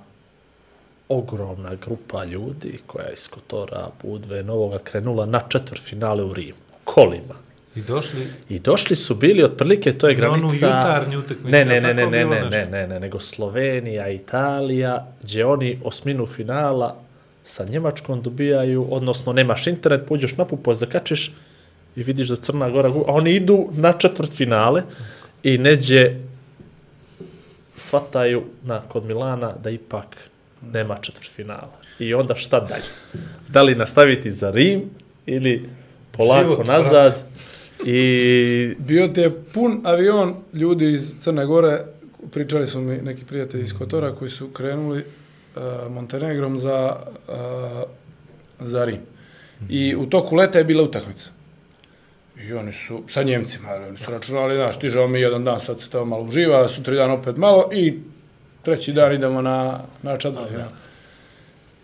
ogromna 1.08 1.74
grupa 1.76 2.24
ljudi 2.24 2.78
koja 2.86 3.06
je 3.06 3.12
iz 3.12 3.28
Kotora, 3.28 3.88
Budve, 4.02 4.42
Novoga 4.42 4.78
krenula 4.78 5.26
na 5.26 5.40
četvrtfinale 5.48 6.24
u 6.24 6.34
Rimu. 6.34 6.58
Kolima. 6.84 7.34
I 7.76 7.82
došli 7.82 8.26
I 8.48 8.58
došli 8.58 8.96
su 8.96 9.14
bili, 9.14 9.42
otprilike, 9.42 9.92
to 9.92 10.08
je 10.08 10.16
Na 10.16 10.30
onu 10.30 10.40
granica... 10.40 10.66
jutarnju 10.66 11.18
utakmicu, 11.18 11.48
Ne, 11.48 11.64
ne, 11.64 11.80
ne, 11.80 11.94
ne, 11.94 12.06
ne, 12.06 12.24
ne, 12.24 12.50
ne, 12.50 12.66
ne, 12.70 12.86
ne, 12.86 13.00
nego 13.00 13.20
Slovenija, 13.20 14.10
Italija, 14.10 15.06
gdje 15.22 15.46
oni 15.46 15.80
osminu 15.84 16.26
finala 16.26 16.96
sa 17.44 17.64
Njemačkom 17.64 18.22
dobijaju, 18.22 18.86
odnosno 18.90 19.32
nemaš 19.32 19.66
internet, 19.66 20.06
pođeš 20.08 20.36
na 20.36 20.44
pupo, 20.44 20.74
zakačiš 20.74 21.32
i 21.96 22.02
vidiš 22.02 22.28
da 22.28 22.36
Crna 22.36 22.70
Gora, 22.70 22.88
a 22.88 23.12
oni 23.12 23.30
idu 23.30 23.68
na 23.72 23.92
četvrt 23.92 24.32
finale 24.32 24.82
i 25.42 25.58
neđe 25.58 26.16
shvataju 27.76 28.42
na, 28.62 28.80
kod 28.80 29.04
Milana 29.04 29.52
da 29.62 29.70
ipak 29.70 30.16
nema 30.72 30.98
četvrt 30.98 31.30
finala. 31.30 31.72
I 31.98 32.14
onda 32.14 32.34
šta 32.34 32.60
dalje? 32.60 33.24
Da 33.48 33.62
li 33.62 33.74
nastaviti 33.74 34.30
za 34.30 34.50
Rim 34.50 34.82
ili 35.26 35.68
polako 36.12 36.50
Život, 36.50 36.66
nazad 36.66 37.33
i 37.86 38.74
Bio 38.78 39.08
ti 39.08 39.20
je 39.20 39.42
pun 39.54 39.80
avion 39.84 40.34
ljudi 40.52 40.92
iz 40.92 41.12
Crne 41.20 41.46
Gore, 41.46 41.80
pričali 42.32 42.66
su 42.66 42.80
mi 42.80 42.96
neki 42.96 43.24
prijatelji 43.24 43.64
iz 43.64 43.72
Kotora 43.72 44.14
koji 44.14 44.30
su 44.30 44.48
krenuli 44.48 44.98
uh, 45.56 45.62
Montenegrom 45.90 46.58
za, 46.58 46.96
uh, 47.28 47.34
za 48.60 48.84
Rim. 48.84 49.00
I 49.68 49.96
u 49.96 50.06
toku 50.06 50.36
leta 50.36 50.58
je 50.58 50.64
bila 50.64 50.82
utakmica. 50.82 51.30
I 52.48 52.52
oni 52.52 52.72
su, 52.72 53.02
sa 53.08 53.22
Njemcima, 53.22 53.68
ali 53.68 53.84
oni 53.84 53.98
su 53.98 54.10
računali, 54.10 54.54
znaš, 54.54 54.76
stižemo 54.76 55.08
mi 55.08 55.20
jedan 55.20 55.44
dan, 55.44 55.60
sad 55.60 55.80
se 55.80 55.90
tamo 55.90 56.04
malo 56.04 56.24
uživa, 56.24 56.68
sutra 56.68 56.94
dan 56.94 57.10
opet 57.10 57.36
malo 57.36 57.70
i 57.72 57.98
treći 58.62 58.92
dan 58.92 59.12
idemo 59.12 59.42
na, 59.42 59.80
na 60.02 60.16
četvrtfinal. 60.16 60.68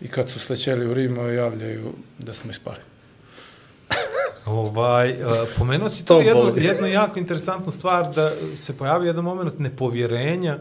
I 0.01 0.07
kad 0.07 0.29
su 0.29 0.39
slećeli 0.39 0.87
u 0.87 0.93
Rimu, 0.93 1.27
javljaju 1.27 1.93
da 2.19 2.33
smo 2.33 2.51
ispali. 2.51 2.77
Ovaj, 4.51 5.11
uh, 5.11 5.17
pomenuo 5.57 5.89
si 5.89 6.05
to 6.05 6.13
To 6.13 6.21
jednu, 6.21 6.43
boli. 6.43 6.65
jednu 6.65 6.87
jako 6.87 7.19
interesantnu 7.19 7.71
stvar, 7.71 8.13
da 8.15 8.31
se 8.57 8.77
pojavi 8.77 9.07
jedan 9.07 9.23
moment 9.23 9.59
nepovjerenja, 9.59 10.57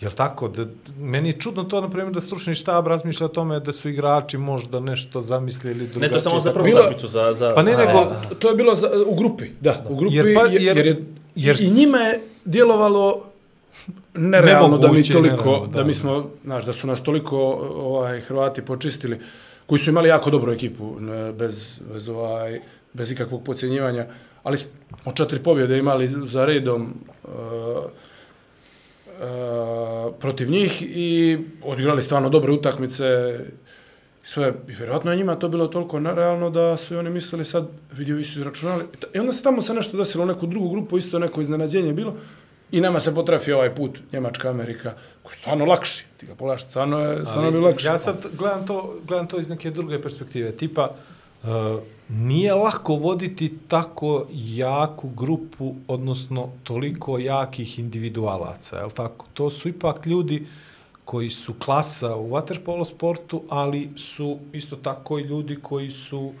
Jel 0.00 0.12
tako? 0.12 0.48
Da, 0.48 0.64
meni 0.98 1.28
je 1.28 1.32
čudno 1.34 1.64
to, 1.64 1.80
na 1.80 1.90
primjer, 1.90 2.12
da 2.12 2.20
stručni 2.20 2.54
štab 2.54 2.86
razmišlja 2.86 3.26
o 3.26 3.30
tome 3.30 3.60
da 3.60 3.72
su 3.72 3.88
igrači 3.88 4.38
možda 4.38 4.80
nešto 4.80 5.22
zamislili 5.22 5.74
drugačije. 5.80 6.00
Ne, 6.00 6.10
to 6.10 6.20
samo 6.20 6.40
za 6.40 6.52
prvu 6.52 6.64
Bilo- 6.64 6.80
utakmicu, 6.80 7.08
za, 7.08 7.34
za... 7.34 7.52
Pa 7.54 7.62
ne, 7.62 7.72
nego- 7.72 7.98
a, 7.98 8.14
To 8.38 8.48
je 8.48 8.54
bilo 8.56 8.74
za, 8.74 8.88
u 9.06 9.14
grupi, 9.14 9.44
da, 9.60 9.84
u 9.88 9.94
grupi, 9.96 10.16
Jer 10.16 10.26
jer, 10.26 10.36
pa- 10.36 10.42
jer, 10.42 10.62
jer- 10.62 10.76
jer, 10.76 10.86
je, 10.86 11.04
jer 11.36 11.56
i 11.60 11.70
njima 11.70 11.98
je 11.98 12.20
djelovalo 12.44 13.22
nerealno 14.14 14.78
da 14.78 14.88
mi 14.88 15.02
toliko, 15.04 15.20
nerealno, 15.36 15.60
da, 15.60 15.66
da, 15.68 15.72
da, 15.72 15.82
mi 15.82 15.88
da. 15.88 15.94
smo, 15.94 16.30
znaš, 16.44 16.64
da 16.64 16.72
su 16.72 16.86
nas 16.86 17.00
toliko 17.00 17.38
ovaj, 17.76 18.20
Hrvati 18.20 18.62
počistili, 18.62 19.20
koji 19.66 19.78
su 19.78 19.90
imali 19.90 20.08
jako 20.08 20.30
dobru 20.30 20.52
ekipu, 20.52 20.96
ne, 21.00 21.32
bez, 21.32 21.68
bez, 21.92 22.08
ovaj, 22.08 22.60
bez 22.92 23.10
ikakvog 23.10 23.44
podcjenjivanja, 23.44 24.06
ali 24.42 24.58
smo 24.58 25.12
četiri 25.12 25.42
pobjede 25.42 25.78
imali 25.78 26.08
za 26.08 26.44
redom 26.44 26.94
uh, 27.24 27.30
uh, 29.20 30.14
protiv 30.20 30.50
njih 30.50 30.82
i 30.82 31.38
odigrali 31.62 32.02
stvarno 32.02 32.28
dobre 32.28 32.52
utakmice, 32.52 33.38
sve, 34.22 34.54
i 34.68 34.72
vjerojatno 34.72 35.10
je 35.10 35.16
njima 35.16 35.36
to 35.36 35.48
bilo 35.48 35.66
toliko 35.66 36.00
nerealno 36.00 36.50
da 36.50 36.76
su 36.76 36.94
i 36.94 36.96
oni 36.96 37.10
mislili 37.10 37.44
sad, 37.44 37.68
vidio 37.92 38.24
su 38.24 38.38
izračunali. 38.38 38.84
I 39.14 39.18
onda 39.18 39.32
se 39.32 39.42
tamo 39.42 39.62
se 39.62 39.74
nešto 39.74 39.96
desilo 39.96 40.24
u 40.24 40.26
neku 40.26 40.46
drugu 40.46 40.68
grupu, 40.70 40.98
isto 40.98 41.18
neko 41.18 41.40
iznenađenje 41.40 41.86
je 41.86 41.94
bilo. 41.94 42.14
I 42.72 42.80
nama 42.80 43.00
se 43.00 43.14
potrafio 43.14 43.56
ovaj 43.56 43.74
put, 43.74 43.98
Njemačka, 44.12 44.50
Amerika, 44.50 44.92
koji 45.22 45.32
je 45.34 45.38
stvarno 45.38 45.64
lakši. 45.64 46.04
Ti 46.16 46.26
ga 46.26 46.34
pogledaš, 46.34 46.64
stvarno 46.64 47.00
je, 47.00 47.26
stvarno 47.26 47.50
bio 47.50 47.60
lakši. 47.60 47.86
Ja 47.86 47.98
sad 47.98 48.26
gledam 48.38 48.66
to, 48.66 48.98
gledam 49.06 49.26
to 49.26 49.38
iz 49.38 49.48
neke 49.48 49.70
druge 49.70 50.02
perspektive. 50.02 50.52
Tipa, 50.52 50.84
uh, 50.84 50.96
nije 52.08 52.54
lako 52.54 52.94
voditi 52.94 53.58
tako 53.68 54.26
jaku 54.32 55.08
grupu, 55.08 55.74
odnosno 55.88 56.48
toliko 56.62 57.18
jakih 57.18 57.78
individualaca, 57.78 58.76
je 58.76 58.90
tako? 58.94 59.26
To 59.34 59.50
su 59.50 59.68
ipak 59.68 60.06
ljudi 60.06 60.46
koji 61.04 61.30
su 61.30 61.54
klasa 61.64 62.16
u 62.16 62.30
waterpolo 62.30 62.84
sportu, 62.84 63.42
ali 63.48 63.90
su 63.96 64.38
isto 64.52 64.76
tako 64.76 65.18
i 65.18 65.22
ljudi 65.22 65.58
koji 65.62 65.90
su, 65.90 66.32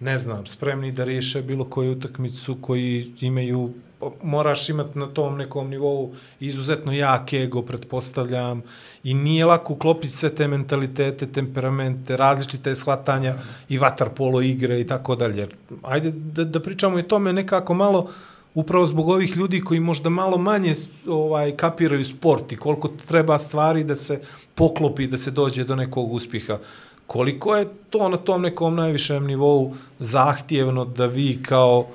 ne 0.00 0.18
znam, 0.18 0.46
spremni 0.46 0.92
da 0.92 1.04
riješe 1.04 1.42
bilo 1.42 1.64
koju 1.64 1.92
utakmicu, 1.92 2.56
koji 2.60 3.12
imaju 3.20 3.72
Pa 3.98 4.10
moraš 4.22 4.68
imati 4.68 4.98
na 4.98 5.06
tom 5.06 5.36
nekom 5.36 5.70
nivou 5.70 6.14
izuzetno 6.40 6.92
jak 6.92 7.32
ego, 7.32 7.62
pretpostavljam, 7.62 8.62
i 9.04 9.14
nije 9.14 9.44
lako 9.44 9.72
uklopiti 9.72 10.16
sve 10.16 10.34
te 10.34 10.48
mentalitete, 10.48 11.26
temperamente, 11.26 12.16
različite 12.16 12.74
shvatanja 12.74 13.34
i 13.68 13.78
vaterpolo 13.78 14.40
igre 14.42 14.80
i 14.80 14.86
tako 14.86 15.16
dalje. 15.16 15.48
Ajde 15.82 16.10
da, 16.10 16.44
da 16.44 16.60
pričamo 16.60 16.98
i 16.98 17.02
tome 17.02 17.32
nekako 17.32 17.74
malo, 17.74 18.10
upravo 18.54 18.86
zbog 18.86 19.08
ovih 19.08 19.36
ljudi 19.36 19.60
koji 19.60 19.80
možda 19.80 20.10
malo 20.10 20.38
manje 20.38 20.74
ovaj 21.08 21.56
kapiraju 21.56 22.04
sport 22.04 22.52
i 22.52 22.56
koliko 22.56 22.88
treba 22.88 23.38
stvari 23.38 23.84
da 23.84 23.96
se 23.96 24.20
poklopi 24.54 25.06
da 25.06 25.16
se 25.16 25.30
dođe 25.30 25.64
do 25.64 25.76
nekog 25.76 26.12
uspjeha. 26.12 26.58
Koliko 27.06 27.56
je 27.56 27.68
to 27.90 28.08
na 28.08 28.16
tom 28.16 28.42
nekom 28.42 28.74
najvišem 28.74 29.26
nivou 29.26 29.74
zahtjevno 29.98 30.84
da 30.84 31.06
vi 31.06 31.42
kao 31.42 31.86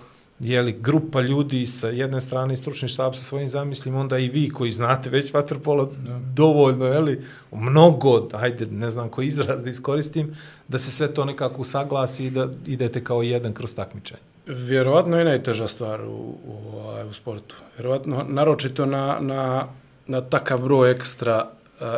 jeli, 0.43 0.77
grupa 0.81 1.21
ljudi 1.21 1.67
sa 1.67 1.89
jedne 1.89 2.21
strane 2.21 2.53
i 2.53 2.57
stručni 2.57 2.87
štab 2.87 3.15
sa 3.15 3.23
svojim 3.23 3.49
zamislima, 3.49 3.99
onda 3.99 4.17
i 4.17 4.29
vi 4.29 4.49
koji 4.49 4.71
znate 4.71 5.09
već 5.09 5.33
vaterpolo 5.33 5.91
dovoljno, 6.33 6.85
jeli, 6.85 7.21
mnogo, 7.51 8.29
ajde, 8.33 8.65
ne 8.65 8.89
znam 8.89 9.09
koji 9.09 9.27
izraz 9.27 9.61
da 9.63 9.69
iskoristim, 9.69 10.35
da 10.67 10.79
se 10.79 10.91
sve 10.91 11.13
to 11.13 11.25
nekako 11.25 11.61
usaglasi 11.61 12.25
i 12.25 12.31
da 12.31 12.49
idete 12.65 13.03
kao 13.03 13.21
jedan 13.21 13.53
kroz 13.53 13.75
takmičenje. 13.75 14.21
Vjerovatno 14.47 15.17
je 15.17 15.25
najteža 15.25 15.67
stvar 15.67 16.01
u, 16.01 16.35
u, 16.47 16.77
ovaj, 16.77 17.07
u 17.07 17.13
sportu. 17.13 17.55
Vjerovatno, 17.77 18.25
naročito 18.29 18.85
na, 18.85 19.17
na, 19.19 19.67
na 20.07 20.21
takav 20.21 20.61
broj 20.61 20.91
ekstra, 20.91 21.47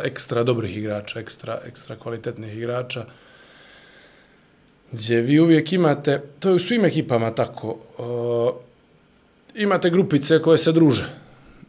ekstra 0.04 0.42
dobrih 0.42 0.76
igrača, 0.76 1.20
ekstra, 1.20 1.60
ekstra 1.66 1.96
kvalitetnih 1.96 2.56
igrača, 2.56 3.04
gdje 4.94 5.20
vi 5.20 5.40
uvijek 5.40 5.72
imate, 5.72 6.22
to 6.40 6.48
je 6.48 6.54
u 6.54 6.58
svim 6.58 6.84
ekipama 6.84 7.30
tako, 7.30 7.76
o, 7.98 8.54
imate 9.54 9.90
grupice 9.90 10.42
koje 10.42 10.58
se 10.58 10.72
druže. 10.72 11.06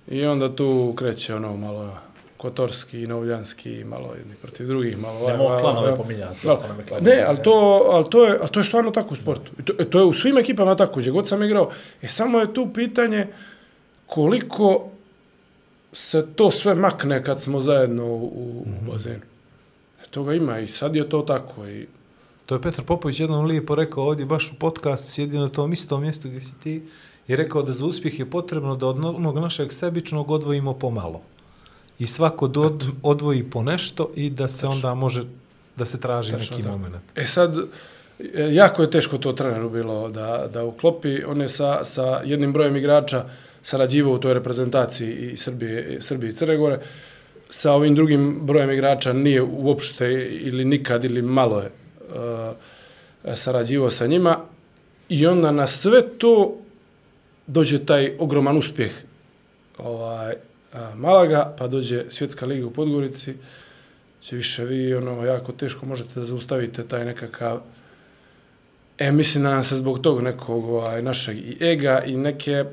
I 0.08 0.26
onda 0.26 0.56
tu 0.56 0.94
kreće 0.98 1.36
ono 1.36 1.58
malo 1.58 1.98
Kotorski, 2.38 3.08
Novljanski, 3.08 3.84
malo 3.84 4.14
jedni 4.18 4.36
protiv 4.42 4.68
drugih, 4.68 4.98
malo... 4.98 5.20
ovaj, 5.20 5.34
Nemo 5.34 5.44
ovaj, 5.44 5.62
klanove 5.62 5.88
ovaj. 5.88 5.98
pominjati. 5.98 6.48
Nam 6.48 6.80
je 6.80 6.86
klanova. 6.86 7.16
Ne, 7.16 7.24
ali 7.28 7.38
to, 7.44 7.88
ali, 7.92 8.10
to 8.10 8.26
je, 8.26 8.38
ali 8.40 8.50
to 8.50 8.60
je 8.60 8.64
stvarno 8.64 8.92
tako 8.92 9.14
u 9.14 9.18
sportu. 9.18 9.52
I 9.60 9.66
to, 9.66 9.74
to 9.74 10.00
je 10.00 10.06
u 10.06 10.14
svim 10.14 10.38
ekipama 10.38 10.76
tako, 10.76 11.00
gdje 11.00 11.12
god 11.12 11.28
sam 11.28 11.44
igrao. 11.44 11.70
E, 12.02 12.08
samo 12.08 12.40
je 12.40 12.54
tu 12.54 12.68
pitanje 12.74 13.28
koliko 14.06 14.90
se 15.94 16.26
to 16.36 16.52
sve 16.52 16.76
makne 16.76 17.24
kad 17.24 17.42
smo 17.42 17.62
zajedno 17.62 18.06
u, 18.06 18.26
u 18.26 18.92
bazenu. 18.92 19.22
E, 20.04 20.08
toga 20.12 20.34
ima 20.34 20.60
i 20.60 20.68
sad 20.68 20.96
je 20.96 21.10
to 21.10 21.22
tako. 21.22 21.68
I, 21.68 21.88
To 22.46 22.56
je 22.56 22.62
Petar 22.62 22.86
Popović 22.86 23.20
jednom 23.20 23.46
lijepo 23.46 23.76
rekao 23.76 24.04
ovdje, 24.04 24.26
baš 24.26 24.52
u 24.52 24.60
podcastu, 24.60 25.12
sjedi 25.12 25.38
na 25.38 25.50
tom 25.50 25.74
istom 25.74 26.02
mjestu 26.02 26.28
gdje 26.28 26.42
si 26.42 26.60
ti, 26.64 26.84
i 27.28 27.36
rekao 27.36 27.64
da 27.64 27.72
za 27.72 27.86
uspjeh 27.86 28.20
je 28.20 28.30
potrebno 28.30 28.76
da 28.76 28.88
od 28.88 29.06
onog 29.06 29.40
našeg 29.40 29.74
sebičnog 29.74 30.32
odvojimo 30.32 30.74
pomalo. 30.74 31.22
I 32.00 32.08
svako 32.08 32.48
do, 32.48 32.78
odvoji 33.04 33.44
po 33.44 33.64
nešto 33.64 34.12
i 34.16 34.30
da 34.30 34.48
se 34.48 34.68
onda 34.68 34.94
može, 34.94 35.24
da 35.76 35.86
se 35.86 36.00
traži 36.00 36.32
Tačno 36.32 36.56
neki 36.56 36.64
tako. 36.64 36.78
moment. 36.78 37.04
E 37.16 37.28
sad, 37.28 37.58
e, 37.58 38.54
jako 38.54 38.82
je 38.82 38.92
teško 38.92 39.18
to 39.18 39.34
treneru 39.34 39.70
bilo 39.70 40.10
da, 40.10 40.48
da 40.54 40.64
uklopi. 40.64 41.24
On 41.24 41.42
je 41.42 41.50
sa, 41.50 41.86
sa 41.86 42.22
jednim 42.26 42.54
brojem 42.54 42.76
igrača 42.76 43.26
sarađivao 43.64 44.14
u 44.14 44.18
toj 44.18 44.34
reprezentaciji 44.34 45.32
i 45.32 45.38
Srbije, 45.38 46.02
Srbije 46.02 46.30
i 46.30 46.34
Crne 46.34 46.58
Gore. 46.58 46.80
Sa 47.50 47.72
ovim 47.74 47.96
drugim 47.96 48.40
brojem 48.42 48.72
igrača 48.72 49.14
nije 49.14 49.42
uopšte 49.42 50.12
ili 50.42 50.66
nikad 50.66 51.04
ili 51.04 51.22
malo 51.22 51.62
je 51.62 51.72
E, 53.24 53.36
sarađivao 53.36 53.90
sa 53.90 54.08
njima. 54.08 54.40
I 55.10 55.28
onda 55.28 55.52
na 55.52 55.68
sve 55.68 56.02
to 56.18 56.56
dođe 57.48 57.86
taj 57.86 58.16
ogroman 58.20 58.58
uspjeh 58.58 58.92
ovaj, 59.78 60.32
e, 60.32 60.38
Malaga, 60.96 61.56
pa 61.58 61.68
dođe 61.68 62.06
Svjetska 62.10 62.46
liga 62.46 62.68
u 62.68 62.72
Podgorici, 62.72 63.34
će 64.22 64.36
više 64.36 64.66
vi 64.66 64.96
ono 64.96 65.26
jako 65.26 65.52
teško 65.52 65.86
možete 65.86 66.20
da 66.20 66.26
zaustavite 66.26 66.88
taj 66.88 67.06
nekakav 67.06 67.60
e 68.98 69.12
mislim 69.12 69.44
da 69.44 69.50
nam 69.50 69.64
se 69.64 69.76
zbog 69.76 70.02
tog 70.02 70.22
nekog 70.22 70.70
ovaj 70.70 71.02
našeg 71.02 71.38
i 71.38 71.58
ega 71.62 72.04
i 72.06 72.18
neke 72.18 72.66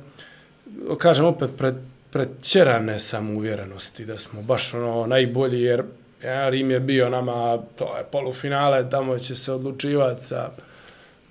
kažem 0.98 1.24
opet 1.24 1.50
pred 1.58 1.74
predćerane 2.10 3.00
samouvjerenosti 3.00 4.04
da 4.04 4.18
smo 4.18 4.42
baš 4.42 4.74
ono 4.74 5.06
najbolji 5.06 5.62
jer 5.62 5.82
ja, 6.24 6.48
Rim 6.48 6.70
je 6.70 6.80
bio 6.80 7.10
nama 7.10 7.58
to 7.76 7.96
je 7.96 8.04
polufinale 8.12 8.90
tamo 8.90 9.18
će 9.18 9.36
se 9.36 9.52
odlučivati 9.52 10.24
sa 10.24 10.50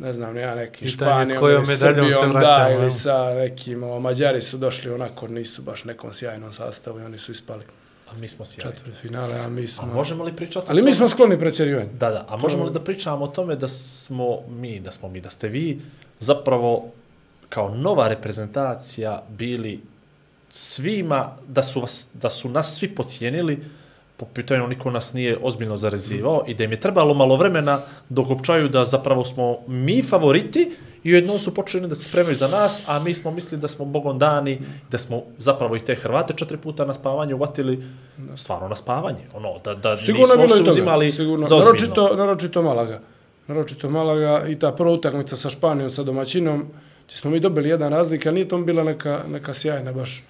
ne 0.01 0.13
znam, 0.13 0.37
ja 0.37 0.55
neki 0.55 0.85
Pitanje 0.85 1.25
s 1.25 1.29
Španijom 1.29 1.43
ili 1.43 1.67
medaljom 1.67 2.11
se 2.11 2.17
Srbijom, 2.17 2.33
da, 2.33 2.69
ili 2.73 2.91
sa 2.91 3.33
nekim, 3.33 3.83
o, 3.83 3.99
Mađari 3.99 4.41
su 4.41 4.57
došli 4.57 4.91
onako, 4.91 5.27
nisu 5.27 5.61
baš 5.61 5.83
nekom 5.83 6.13
sjajnom 6.13 6.53
sastavu 6.53 6.99
i 6.99 7.03
oni 7.03 7.19
su 7.19 7.31
ispali 7.31 7.63
A 8.11 8.13
mi 8.15 8.27
smo 8.27 8.45
sjajni. 8.45 8.75
četvrt 8.75 8.95
finale, 9.01 9.39
a 9.39 9.49
mi 9.49 9.63
A 9.63 9.67
smo... 9.67 9.93
možemo 9.93 10.23
li 10.23 10.35
pričati 10.35 10.67
o 10.67 10.71
Ali 10.71 10.81
mi 10.81 10.93
smo 10.93 11.07
skloni 11.07 11.39
predsjerivanju. 11.39 11.89
Da, 11.93 12.09
da. 12.09 12.25
A 12.29 12.37
možemo 12.37 12.63
li 12.63 12.71
da 12.71 12.79
pričamo 12.79 13.25
o 13.25 13.27
tome 13.27 13.55
da 13.55 13.67
smo 13.67 14.39
mi, 14.49 14.79
da 14.79 14.91
smo 14.91 15.09
mi, 15.09 15.21
da 15.21 15.29
ste 15.29 15.47
vi 15.47 15.81
zapravo 16.19 16.91
kao 17.49 17.75
nova 17.75 18.07
reprezentacija 18.07 19.23
bili 19.29 19.81
svima, 20.49 21.37
da 21.47 21.63
su, 21.63 21.81
vas, 21.81 22.07
da 22.13 22.29
su 22.29 22.49
nas 22.49 22.75
svi 22.75 22.95
pocijenili 22.95 23.63
po 24.21 24.27
pitanju 24.33 24.67
niko 24.67 24.91
nas 24.91 25.13
nije 25.13 25.37
ozbiljno 25.41 25.77
zarezivao 25.77 26.43
i 26.47 26.53
da 26.53 26.63
im 26.63 26.71
je 26.71 26.79
trebalo 26.79 27.13
malo 27.13 27.35
vremena 27.35 27.79
dok 28.09 28.29
opčaju 28.29 28.69
da 28.69 28.85
zapravo 28.85 29.23
smo 29.23 29.57
mi 29.67 30.03
favoriti 30.03 30.71
i 31.03 31.13
ujedno 31.13 31.39
su 31.39 31.53
počeli 31.53 31.87
da 31.87 31.95
se 31.95 32.03
spremaju 32.03 32.35
za 32.35 32.47
nas, 32.47 32.83
a 32.87 32.99
mi 32.99 33.13
smo 33.13 33.31
mislili 33.31 33.61
da 33.61 33.67
smo 33.67 33.85
bogom 33.85 34.19
dani, 34.19 34.59
da 34.91 34.97
smo 34.97 35.23
zapravo 35.37 35.75
i 35.75 35.79
te 35.79 35.95
Hrvate 35.95 36.33
četiri 36.37 36.57
puta 36.57 36.85
na 36.85 36.93
spavanje 36.93 37.33
uvatili 37.35 37.83
stvarno 38.35 38.67
na 38.67 38.75
spavanje. 38.75 39.25
Ono, 39.33 39.57
da, 39.63 39.73
da 39.75 39.97
Sigurno 39.97 40.35
nismo 40.35 40.57
toga. 40.57 40.71
uzimali 40.71 41.11
Sigurno. 41.11 41.47
za 41.47 41.55
ozbiljno. 41.55 41.73
Naročito, 41.73 42.15
naročito 42.15 42.61
Malaga. 42.61 43.01
Naročito 43.47 43.89
Malaga 43.89 44.43
i 44.47 44.59
ta 44.59 44.71
prva 44.71 44.91
utakmica 44.91 45.35
sa 45.35 45.49
Španijom, 45.49 45.89
sa 45.89 46.03
domaćinom, 46.03 46.67
gdje 47.05 47.17
smo 47.17 47.31
mi 47.31 47.39
dobili 47.39 47.69
jedan 47.69 47.91
razlika, 47.91 48.31
nije 48.31 48.47
to 48.47 48.57
bila 48.57 48.83
neka, 48.83 49.19
neka 49.29 49.53
sjajna 49.53 49.91
baš 49.91 50.23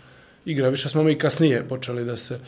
igra, 0.45 0.69
više 0.69 0.89
smo 0.89 1.03
mi 1.03 1.17
kasnije 1.17 1.67
počeli 1.67 2.05
da 2.05 2.17
se... 2.17 2.39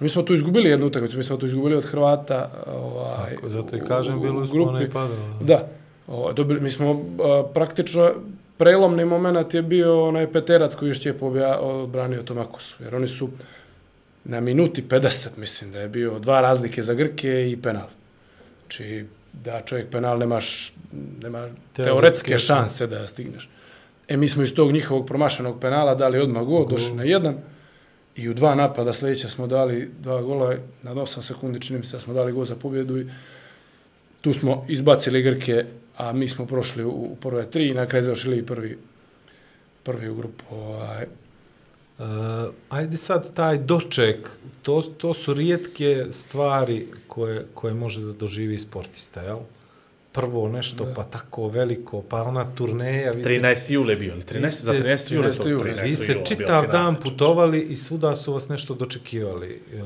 Mi 0.00 0.08
smo 0.08 0.22
tu 0.22 0.34
izgubili 0.34 0.68
jednu 0.68 0.86
utakmicu, 0.86 1.16
mi 1.16 1.22
smo 1.22 1.36
tu 1.36 1.46
izgubili 1.46 1.76
od 1.76 1.84
Hrvata. 1.84 2.50
Ovaj, 2.68 3.34
Tako, 3.34 3.48
zato 3.48 3.76
i 3.76 3.80
kažem, 3.80 4.20
bilo 4.20 4.40
je 4.40 4.44
uspona 4.44 4.64
grupi. 4.68 4.84
i 4.84 4.90
padova. 4.90 5.28
Da. 5.40 5.68
O, 6.06 6.32
dobili, 6.32 6.60
mi 6.60 6.70
smo 6.70 6.90
a, 6.90 7.44
praktično 7.44 8.12
prelomni 8.56 9.04
moment 9.04 9.54
je 9.54 9.62
bio 9.62 10.04
onaj 10.04 10.26
Peterac 10.26 10.74
koji 10.74 10.88
je 10.88 10.94
Štjepo 10.94 11.26
obja- 11.26 11.58
odbranio 11.58 12.22
Tomakosu. 12.22 12.76
Jer 12.80 12.94
oni 12.94 13.08
su 13.08 13.28
na 14.24 14.40
minuti 14.40 14.82
50, 14.82 15.28
mislim 15.36 15.72
da 15.72 15.80
je 15.80 15.88
bio 15.88 16.18
dva 16.18 16.40
razlike 16.40 16.82
za 16.82 16.94
Grke 16.94 17.50
i 17.50 17.56
penal. 17.56 17.86
Znači, 18.60 19.06
da 19.34 19.60
čovjek 19.60 19.88
penal 19.88 20.18
nemaš, 20.18 20.72
nema 21.22 21.38
Teoretske 21.38 21.84
teoretske 21.84 22.30
šanse. 22.30 22.46
šanse 22.46 22.86
da 22.86 23.06
stigneš. 23.06 23.48
E, 24.08 24.16
mi 24.16 24.28
smo 24.28 24.42
iz 24.42 24.54
tog 24.54 24.72
njihovog 24.72 25.06
promašenog 25.06 25.60
penala 25.60 25.94
dali 25.94 26.18
odmah 26.18 26.42
gol, 26.44 26.66
došli 26.66 26.92
na 26.92 27.02
jedan 27.02 27.34
i 28.16 28.28
u 28.28 28.34
dva 28.34 28.54
napada 28.54 28.92
sljedeća 28.92 29.28
smo 29.28 29.46
dali 29.46 29.90
dva 30.00 30.22
gola, 30.22 30.54
na 30.82 30.94
8 30.94 31.22
sekundi 31.22 31.60
čini 31.60 31.78
mi 31.78 31.84
se 31.84 31.96
da 31.96 32.00
smo 32.00 32.14
dali 32.14 32.32
gol 32.32 32.44
za 32.44 32.56
pobjedu 32.56 32.98
i 32.98 33.06
tu 34.20 34.34
smo 34.34 34.64
izbacili 34.68 35.22
Grke, 35.22 35.64
a 35.96 36.12
mi 36.12 36.28
smo 36.28 36.46
prošli 36.46 36.84
u, 36.84 36.90
u 36.90 37.16
prve 37.20 37.50
tri 37.50 37.68
i 37.68 37.74
na 37.74 37.86
kraju 37.86 38.04
završili 38.04 38.38
i 38.38 38.46
prvi, 38.46 38.78
prvi 39.82 40.08
u 40.08 40.14
grupu. 40.14 40.44
Ovaj. 40.50 41.06
Uh, 41.98 42.04
ajde 42.68 42.96
sad 42.96 43.34
taj 43.34 43.58
doček, 43.58 44.30
to, 44.62 44.82
to 44.82 45.14
su 45.14 45.34
rijetke 45.34 46.06
stvari 46.10 46.86
koje, 47.06 47.46
koje 47.54 47.74
može 47.74 48.00
da 48.02 48.12
doživi 48.12 48.58
sportista, 48.58 49.20
jel? 49.20 49.38
Prvo 50.14 50.48
nešto, 50.48 50.84
da. 50.84 50.94
pa 50.94 51.04
tako 51.04 51.48
veliko, 51.48 52.02
pa 52.02 52.22
ona 52.22 52.44
turneja, 52.54 53.10
vi 53.10 53.24
ste, 53.24 53.32
13. 53.34 53.72
jule 53.72 53.96
bio, 53.96 54.12
ili 54.12 54.22
13. 54.22 54.48
ste- 54.48 54.64
za 54.64 54.72
13. 54.72 55.14
jule 55.14 55.32
to. 55.32 55.42
13. 55.44 55.50
jule. 55.50 55.72
13. 55.72 55.82
vi 55.82 55.96
ste 55.96 56.20
čitav 56.24 56.66
dan 56.72 56.96
putovali 56.96 57.60
i 57.60 57.76
svuda 57.76 58.16
su 58.16 58.32
vas 58.32 58.48
nešto 58.48 58.74
dočekivali. 58.74 59.60
Uh, 59.72 59.80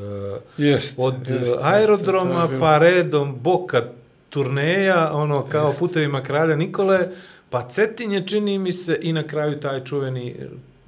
Jest, 0.58 0.94
od 0.96 1.14
jest, 1.18 1.30
jest, 1.30 1.40
jest, 1.40 1.58
aerodroma 1.62 2.34
to 2.36 2.42
je 2.42 2.48
bilo. 2.48 2.60
pa 2.60 2.78
redom 2.78 3.36
boka 3.42 3.82
turneja, 4.30 5.10
ono 5.12 5.46
kao 5.48 5.66
Jest. 5.66 5.78
putevima 5.78 6.22
kralja 6.22 6.56
Nikole, 6.56 7.08
pa 7.50 7.62
Cetinje 7.62 8.26
čini 8.26 8.58
mi 8.58 8.72
se 8.72 8.98
i 9.02 9.12
na 9.12 9.22
kraju 9.22 9.60
taj 9.60 9.84
čuveni 9.84 10.34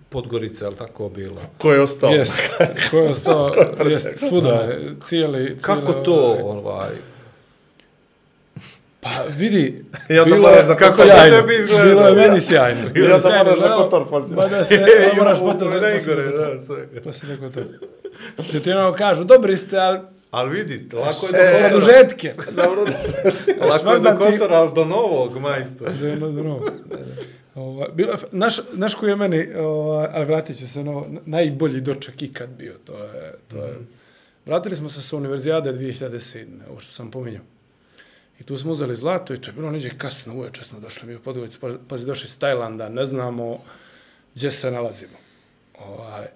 Podgorica, 0.08 0.66
ali 0.66 0.76
tako 0.76 1.08
bilo. 1.08 1.36
Ko 1.58 1.72
je 1.72 1.80
ostao? 1.80 2.10
Jest, 2.10 2.40
ko 2.90 2.96
je 2.96 3.08
ostao, 3.08 3.54
jest, 3.90 4.08
svuda 4.28 4.48
je, 4.48 4.94
cijeli, 5.04 5.56
Kako 5.60 5.92
cijeli, 5.92 6.04
to, 6.04 6.36
ovaj, 6.42 6.58
ovaj, 6.58 6.90
Pa 9.00 9.10
vidi, 9.38 9.84
I 10.08 10.18
onda 10.18 10.34
bilo 10.34 10.48
moraš 10.48 10.58
je 10.58 10.66
za 10.66 10.76
kako 10.76 10.96
sjajno, 10.96 11.36
Tebi 11.36 11.54
izgleda, 11.54 11.84
bilo 11.84 12.06
je 12.06 12.14
da. 12.14 12.20
meni 12.20 12.40
sjajno. 12.40 12.80
I 12.94 12.98
je 12.98 13.04
onda 13.04 13.20
sjajno, 13.20 13.44
moraš 13.44 13.58
za 13.58 13.66
gledalo, 13.66 13.84
Kotor 13.84 14.08
poslije. 14.08 14.36
Ma 14.36 14.46
da 14.46 14.64
se, 14.64 14.74
E, 14.74 15.08
da 15.08 15.22
moraš 15.22 15.38
potom 15.38 15.68
za 15.68 15.80
najgore, 15.80 15.98
poslije 15.98 16.54
da, 16.54 16.60
sve. 16.60 17.02
Poslije 17.04 17.36
Kotor. 17.36 17.64
Če 18.52 18.60
ti 18.60 18.72
ono 18.72 18.92
kažu, 18.92 19.24
dobri 19.24 19.56
ste, 19.56 19.78
ali 19.78 19.98
Ali 20.30 20.50
vidi, 20.50 20.88
lako 20.96 21.26
je 21.26 21.32
e, 21.34 21.44
do 21.44 21.52
Kotora, 21.52 21.68
produžetke. 21.68 22.34
lako 23.70 23.92
je 23.92 24.00
do 24.00 24.14
Kotora, 24.18 24.56
ali 24.56 24.70
do 24.74 24.84
novog 24.84 25.38
majstora. 25.38 25.92
Da, 26.00 26.08
da, 26.08 26.16
da, 26.16 26.42
no. 26.42 26.60
Ova, 27.54 27.88
bilo, 27.94 28.10
je 28.10 28.18
naš, 28.32 28.60
naš 28.72 28.94
koji 28.94 29.10
je 29.10 29.16
meni, 29.16 29.54
ovaj, 29.54 30.08
ali 30.12 30.24
vratit 30.24 30.58
ću 30.58 30.68
se 30.68 30.80
ovo, 30.80 31.06
najbolji 31.26 31.80
doček 31.80 32.22
ikad 32.22 32.48
bio, 32.48 32.72
to 32.84 32.92
je, 32.92 33.34
to 33.48 33.56
je. 33.56 33.74
Vratili 34.46 34.76
smo 34.76 34.88
se 34.88 35.02
sa 35.02 35.16
univerzijade 35.16 35.72
2007. 35.72 36.44
ovo 36.70 36.80
što 36.80 36.92
sam 36.92 37.10
pominjao. 37.10 37.42
I 38.40 38.44
tu 38.44 38.58
smo 38.58 38.72
uzeli 38.72 38.96
zlato 38.96 39.34
i 39.34 39.40
to 39.40 39.50
je 39.50 39.54
bilo 39.54 39.70
neđe 39.70 39.90
kasno 39.98 40.34
uveče 40.34 40.64
smo 40.64 40.80
došli 40.80 41.08
mi 41.08 41.14
u 41.14 41.20
Podgoricu, 41.20 41.60
pa- 41.60 41.78
pazi 41.88 42.06
došli 42.06 42.26
iz 42.26 42.38
Tajlanda, 42.38 42.88
ne 42.88 43.06
znamo 43.06 43.58
gdje 44.34 44.50
se 44.50 44.70
nalazimo. 44.70 45.18
Ovaj, 45.78 46.26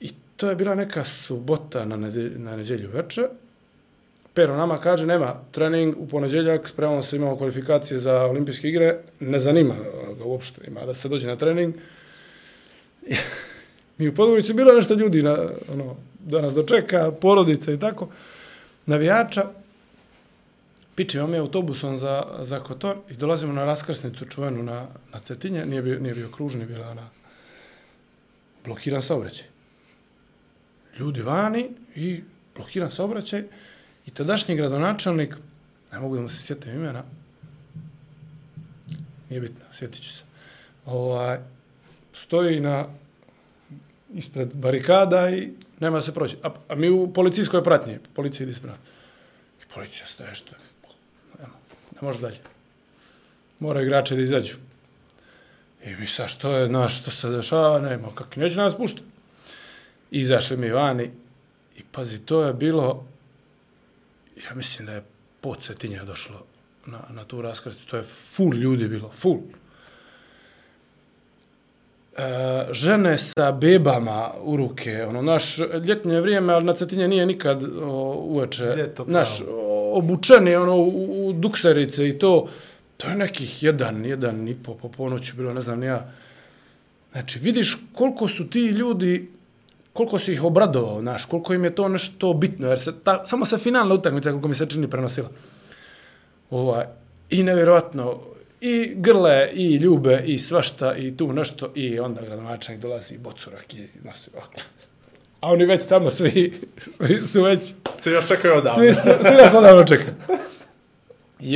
I 0.00 0.10
to 0.36 0.50
je 0.50 0.56
bila 0.56 0.74
neka 0.74 1.04
subota 1.04 1.84
na, 1.84 1.96
nedelj, 1.96 2.38
na 2.38 2.56
neđelju 2.56 2.90
večer, 2.90 3.28
Pero 4.34 4.56
nama 4.56 4.78
kaže, 4.78 5.06
nema 5.06 5.34
trening 5.52 5.94
u 5.98 6.08
ponedjeljak, 6.08 6.68
spremamo 6.68 7.02
se, 7.02 7.16
imamo 7.16 7.36
kvalifikacije 7.36 8.00
za 8.00 8.24
olimpijske 8.24 8.68
igre, 8.68 8.98
ne 9.20 9.38
zanima 9.38 9.74
ga 10.18 10.24
uopšte, 10.24 10.60
ima 10.66 10.86
da 10.86 10.94
se 10.94 11.08
dođe 11.08 11.26
na 11.26 11.36
trening. 11.36 11.74
Mi 13.98 14.08
u 14.08 14.14
Podgorici 14.14 14.52
bilo 14.52 14.72
nešto 14.72 14.94
ljudi 14.94 15.22
na, 15.22 15.38
ono, 15.72 15.96
da 16.18 16.40
nas 16.40 16.54
dočeka, 16.54 17.12
porodica 17.20 17.72
i 17.72 17.78
tako, 17.78 18.08
navijača. 18.86 19.50
Pičimo 20.94 21.26
mi 21.26 21.38
autobusom 21.38 21.98
za, 21.98 22.22
za 22.40 22.60
Kotor 22.60 22.96
i 23.10 23.14
dolazimo 23.14 23.52
na 23.52 23.64
raskrsnicu 23.64 24.24
čuvenu 24.24 24.62
na, 24.62 24.86
na 25.12 25.20
Cetinje, 25.20 25.66
nije 25.66 25.82
bio, 25.82 25.98
nije 25.98 26.14
bio 26.14 26.28
kružni, 26.28 26.66
bila 26.66 26.90
ona 26.90 27.08
blokiran 28.64 29.02
saobraćaj. 29.02 29.46
Ljudi 30.98 31.22
vani 31.22 31.70
i 31.94 32.22
blokiran 32.56 32.90
saobraćaj 32.90 33.44
i 34.06 34.10
tadašnji 34.10 34.56
gradonačelnik, 34.56 35.36
ne 35.92 35.98
mogu 35.98 36.16
da 36.16 36.22
mu 36.22 36.28
se 36.28 36.42
sjetim 36.42 36.74
imena, 36.74 37.02
nije 39.30 39.40
bitno, 39.40 39.64
sjetit 39.72 40.02
ću 40.02 40.12
se, 40.12 40.22
ovaj, 40.86 41.38
stoji 42.12 42.60
na 42.60 42.86
ispred 44.14 44.54
barikada 44.54 45.30
i 45.30 45.50
nema 45.80 46.02
se 46.02 46.14
proći. 46.14 46.36
A, 46.42 46.54
a 46.68 46.74
mi 46.74 46.90
u 46.90 47.12
policijskoj 47.12 47.64
pratnji, 47.64 47.98
policija 48.14 48.44
ide 48.44 48.52
ispred. 48.52 48.74
I 49.62 49.74
policija 49.74 50.06
staje 50.06 50.34
što 50.34 50.54
je 50.54 50.63
može 52.04 52.20
dalje. 52.20 52.38
Mora 53.60 53.82
igrače 53.82 54.14
da 54.14 54.22
izađu. 54.22 54.56
I 55.84 55.96
mi 55.96 56.06
sad 56.06 56.28
što 56.28 56.56
je, 56.56 56.66
znaš, 56.66 57.00
što 57.00 57.10
se 57.10 57.28
dešava, 57.28 57.80
nema, 57.80 58.08
kak 58.14 58.36
neće 58.36 58.56
nas 58.56 58.76
pušta. 58.76 59.00
Izašli 60.10 60.56
mi 60.56 60.70
vani 60.70 61.10
i 61.76 61.82
pazi, 61.92 62.18
to 62.18 62.42
je 62.42 62.52
bilo, 62.52 63.06
ja 64.36 64.54
mislim 64.54 64.86
da 64.86 64.92
je 64.92 65.04
pod 65.40 65.60
Cetinja 65.60 66.04
došlo 66.04 66.44
na, 66.86 66.98
na 67.10 67.24
tu 67.24 67.42
raskrstu, 67.42 67.86
to 67.86 67.96
je 67.96 68.02
full 68.02 68.54
ljudi 68.54 68.88
bilo, 68.88 69.10
full. 69.14 69.40
E, 72.16 72.68
žene 72.72 73.18
sa 73.18 73.52
bebama 73.52 74.32
u 74.40 74.56
ruke, 74.56 75.04
ono, 75.04 75.22
naš 75.22 75.58
ljetnje 75.86 76.20
vrijeme, 76.20 76.52
ali 76.52 76.64
na 76.64 76.72
Cetinje 76.72 77.08
nije 77.08 77.26
nikad 77.26 77.62
o, 77.82 78.14
uveče, 78.14 78.64
Ljeto, 78.64 79.04
naš, 79.08 79.40
o, 79.40 79.73
obučeni, 79.98 80.54
ono, 80.56 80.76
u, 80.76 81.28
u 81.28 81.32
dukserice 81.32 82.08
i 82.08 82.18
to, 82.18 82.48
to 82.96 83.08
je 83.08 83.14
nekih 83.14 83.62
jedan, 83.62 84.04
jedan 84.04 84.48
i 84.48 84.54
po, 84.54 84.74
po 84.74 84.88
ponoću 84.88 85.36
bilo, 85.36 85.54
ne 85.54 85.62
znam, 85.62 85.82
ja. 85.82 86.12
Znači, 87.12 87.38
vidiš 87.38 87.78
koliko 87.92 88.28
su 88.28 88.50
ti 88.50 88.60
ljudi, 88.60 89.30
koliko 89.92 90.18
su 90.18 90.32
ih 90.32 90.44
obradovao, 90.44 91.00
znaš, 91.00 91.24
koliko 91.24 91.54
im 91.54 91.64
je 91.64 91.74
to 91.74 91.88
nešto 91.88 92.32
bitno, 92.32 92.68
jer 92.68 92.80
se 92.80 92.92
ta, 93.04 93.26
samo 93.26 93.44
se 93.44 93.58
finalna 93.58 93.94
utakmica, 93.94 94.30
koliko 94.30 94.48
mi 94.48 94.54
se 94.54 94.66
čini, 94.66 94.90
prenosila. 94.90 95.30
Ova, 96.50 96.86
I 97.30 97.42
nevjerovatno, 97.42 98.20
i 98.60 98.92
grle, 98.96 99.50
i 99.54 99.74
ljube, 99.74 100.22
i 100.26 100.38
svašta, 100.38 100.96
i 100.96 101.16
tu 101.16 101.32
nešto, 101.32 101.72
i 101.74 101.98
onda 101.98 102.22
gradonačelnik 102.22 102.82
dolazi, 102.82 103.14
i 103.14 103.18
bocurak, 103.18 103.74
i 103.74 103.88
znaš, 104.02 104.16
ovako. 104.32 104.60
A 105.44 105.52
oni 105.52 105.64
već 105.64 105.86
tamo 105.86 106.10
svi, 106.10 106.60
svi 106.78 107.18
su 107.18 107.42
već, 107.42 107.72
Svi 107.98 108.12
još 108.12 108.28
čekaju 108.28 108.54
odavno. 108.54 108.78
svi, 108.78 108.94
su, 108.94 109.00
svi 109.28 109.36
nas 109.42 109.54
odavno 109.54 109.84
čekaju. 109.84 110.14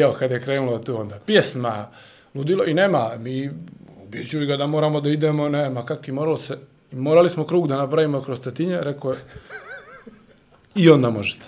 Evo, 0.03 0.13
kad 0.13 0.31
je 0.31 0.41
krenulo 0.41 0.79
tu 0.79 1.01
onda, 1.01 1.19
pjesma, 1.27 1.89
ludilo, 2.35 2.65
i 2.65 2.75
nema, 2.75 3.11
mi 3.19 3.51
ubijećuju 4.05 4.47
ga 4.47 4.57
da 4.57 4.67
moramo 4.67 5.01
da 5.01 5.09
idemo, 5.09 5.49
nema, 5.49 5.87
kak 5.87 6.09
i 6.09 6.13
moralo 6.13 6.39
se, 6.39 6.59
morali 6.93 7.31
smo 7.31 7.47
krug 7.47 7.69
da 7.69 7.77
napravimo 7.77 8.23
kroz 8.23 8.41
Tetinje, 8.41 8.79
rekao 8.81 9.11
je, 9.11 9.19
i 10.75 10.91
onda 10.91 11.11
možete. 11.11 11.45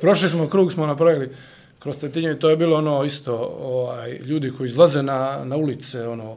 Prošli 0.00 0.28
smo 0.28 0.48
krug, 0.48 0.72
smo 0.72 0.86
napravili 0.86 1.36
kroz 1.78 2.00
Tetinje 2.00 2.32
i 2.32 2.38
to 2.38 2.50
je 2.50 2.56
bilo 2.56 2.76
ono 2.76 3.04
isto, 3.04 3.36
ovaj, 3.60 4.10
ljudi 4.12 4.52
koji 4.58 4.66
izlaze 4.66 5.02
na, 5.02 5.44
na 5.44 5.56
ulice, 5.56 6.08
ono, 6.08 6.36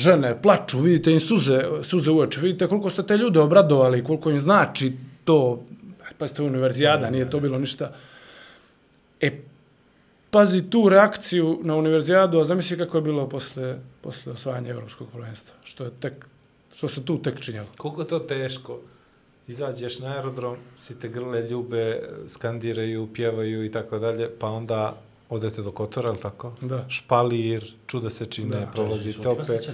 žene 0.00 0.34
plaču, 0.42 0.80
vidite 0.80 1.12
im 1.12 1.20
suze, 1.20 1.62
suze 1.82 2.10
u 2.10 2.18
oči, 2.18 2.40
vidite 2.40 2.68
koliko 2.68 2.90
ste 2.90 3.02
te 3.06 3.16
ljude 3.16 3.40
obradovali, 3.40 4.04
koliko 4.04 4.30
im 4.30 4.38
znači 4.38 4.92
to, 5.24 5.62
pa 6.18 6.28
ste 6.28 6.42
univerzijada, 6.42 7.10
nije 7.10 7.30
to 7.30 7.40
bilo 7.40 7.58
ništa. 7.58 7.92
E, 9.20 9.30
pazi 10.30 10.62
tu 10.70 10.88
reakciju 10.88 11.58
na 11.62 11.76
univerzijadu, 11.76 12.40
a 12.40 12.44
zamisli 12.44 12.78
kako 12.78 12.98
je 12.98 13.02
bilo 13.02 13.28
posle, 13.28 13.78
posle 14.00 14.32
osvajanja 14.32 14.70
Evropskog 14.70 15.08
prvenstva, 15.12 15.54
što 15.64 15.84
je 15.84 15.90
tek, 16.00 16.26
što 16.74 16.88
se 16.88 17.04
tu 17.04 17.18
tek 17.22 17.40
činjalo. 17.40 17.68
Koliko 17.76 18.04
to 18.04 18.18
teško? 18.18 18.80
Izađeš 19.48 19.98
na 19.98 20.14
aerodrom, 20.14 20.56
si 20.76 20.98
te 20.98 21.08
grle, 21.08 21.42
ljube, 21.42 22.02
skandiraju, 22.28 23.08
pjevaju 23.14 23.64
i 23.64 23.72
tako 23.72 23.98
dalje, 23.98 24.30
pa 24.38 24.48
onda 24.48 25.02
odete 25.30 25.62
do 25.62 25.72
Kotora, 25.72 26.08
je 26.08 26.12
li 26.12 26.18
tako? 26.18 26.52
Da. 26.60 26.84
Špalir, 26.88 27.74
čuda 27.86 28.10
se 28.10 28.26
čine, 28.26 28.56
Da. 28.56 28.66
prolazite 28.66 29.28
opet. 29.28 29.70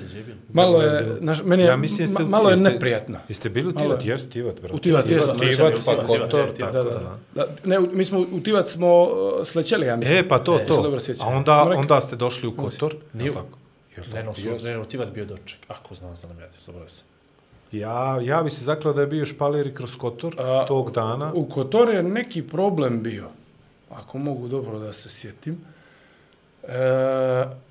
Malo 0.52 0.82
je, 0.82 1.16
naš, 1.20 1.42
meni 1.42 1.62
je, 1.62 1.66
Ja 1.66 1.76
mislim, 1.76 2.04
jeste, 2.04 2.22
ma, 2.22 2.28
malo 2.28 2.48
je 2.48 2.52
jeste, 2.52 2.70
neprijatno. 2.70 3.18
Jeste 3.28 3.50
bili 3.50 3.66
u 3.66 3.72
Malo 3.72 3.80
Tivat? 3.82 4.04
je. 4.04 4.10
Jeste 4.10 4.28
Tivat, 4.28 4.60
brate. 4.60 4.74
U 4.74 4.78
Tivat, 4.78 5.10
jesam, 5.10 5.34
Tivat, 5.34 5.50
jesam, 5.50 5.84
pa 5.86 5.92
jesam, 5.92 6.06
Kotor, 6.06 6.38
jesam, 6.40 6.54
tako 6.56 6.72
Da, 6.72 6.82
da. 6.84 6.90
da, 6.90 7.16
da. 7.36 7.46
Ne, 7.64 7.78
u- 7.78 7.88
mi 7.92 8.04
smo 8.04 8.18
u 8.20 8.40
Tivat 8.40 8.68
smo 8.68 9.02
uh, 9.02 9.10
slećeli, 9.46 9.86
ja 9.86 9.96
mislim. 9.96 10.18
E, 10.18 10.28
pa 10.28 10.38
to, 10.38 10.58
se 10.58 10.66
to. 10.66 10.82
dobro. 10.82 11.00
A 11.20 11.26
onda, 11.28 11.62
onda 11.70 12.00
ste 12.00 12.16
došli 12.16 12.48
u 12.48 12.56
Kotor, 12.56 12.94
Nije- 13.12 13.32
Ne, 14.12 14.22
no, 14.22 14.30
Jeste. 14.30 14.62
ne, 14.62 14.74
no, 14.74 14.84
Tivat 14.84 15.08
bio 15.10 15.24
doček. 15.24 15.58
Ako 15.68 15.94
znam 15.94 16.14
da 16.14 16.28
nam 16.28 16.40
jati, 16.40 16.58
zaboravio 16.60 16.88
sam. 16.90 17.04
Ja, 17.72 18.20
ja 18.20 18.42
bi 18.42 18.50
se 18.50 18.64
zaklao 18.64 18.94
da 18.94 19.00
je 19.00 19.06
bio 19.06 19.26
špalir 19.26 19.66
i 19.66 19.74
kroz 19.74 19.96
Kotor 19.96 20.34
A, 20.38 20.64
tog 20.68 20.90
dana. 20.90 21.32
U 21.34 21.44
Kotor 21.44 21.88
je 21.88 22.02
neki 22.02 22.42
problem 22.42 23.02
bio, 23.02 23.24
ako 23.96 24.18
mogu 24.18 24.48
dobro 24.48 24.78
da 24.78 24.92
se 24.92 25.08
sjetim. 25.08 25.56
E, 26.62 26.68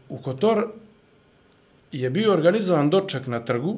u 0.09 0.17
Kotor 0.17 0.67
je 1.91 2.09
bio 2.09 2.33
organizovan 2.33 2.89
doček 2.89 3.27
na 3.27 3.39
trgu. 3.39 3.77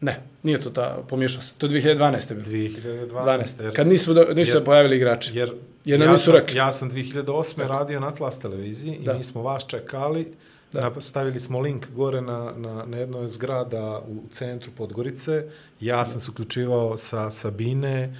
Ne, 0.00 0.20
nije 0.42 0.60
to 0.60 0.70
ta, 0.70 0.98
pomiješao 1.08 1.42
sam. 1.42 1.54
To 1.58 1.66
je 1.66 1.72
2012. 1.72 2.34
bilo. 2.34 2.46
2012. 2.46 3.08
12. 3.08 3.62
jer- 3.62 3.74
Kad 3.74 3.86
nisu, 3.86 4.14
do, 4.14 4.20
nisu 4.20 4.34
jer- 4.36 4.46
se 4.48 4.64
pojavili 4.64 4.96
igrači. 4.96 5.30
Jer, 5.34 5.52
Jer 5.84 5.98
nam 6.00 6.08
ja, 6.08 6.12
nisu 6.12 6.24
sam, 6.24 6.34
rekli. 6.34 6.56
ja 6.56 6.72
sam 6.72 6.90
2008. 6.90 7.66
radio 7.68 8.00
na 8.00 8.08
Atlas 8.08 8.38
televiziji 8.38 8.98
Da. 8.98 9.12
i 9.12 9.16
mi 9.16 9.24
smo 9.24 9.42
vas 9.42 9.66
čekali. 9.66 10.32
Da. 10.72 10.90
Da. 10.90 11.00
Stavili 11.00 11.40
smo 11.40 11.60
link 11.60 11.86
gore 11.90 12.20
na, 12.20 12.52
na, 12.56 12.84
na 12.86 12.96
jednoj 12.96 13.28
zgrada 13.28 14.02
u 14.08 14.22
centru 14.30 14.70
Podgorice. 14.72 15.44
Ja 15.80 16.06
sam 16.06 16.20
se 16.20 16.30
uključivao 16.30 16.96
sa 16.96 17.30
Sabine. 17.30 18.16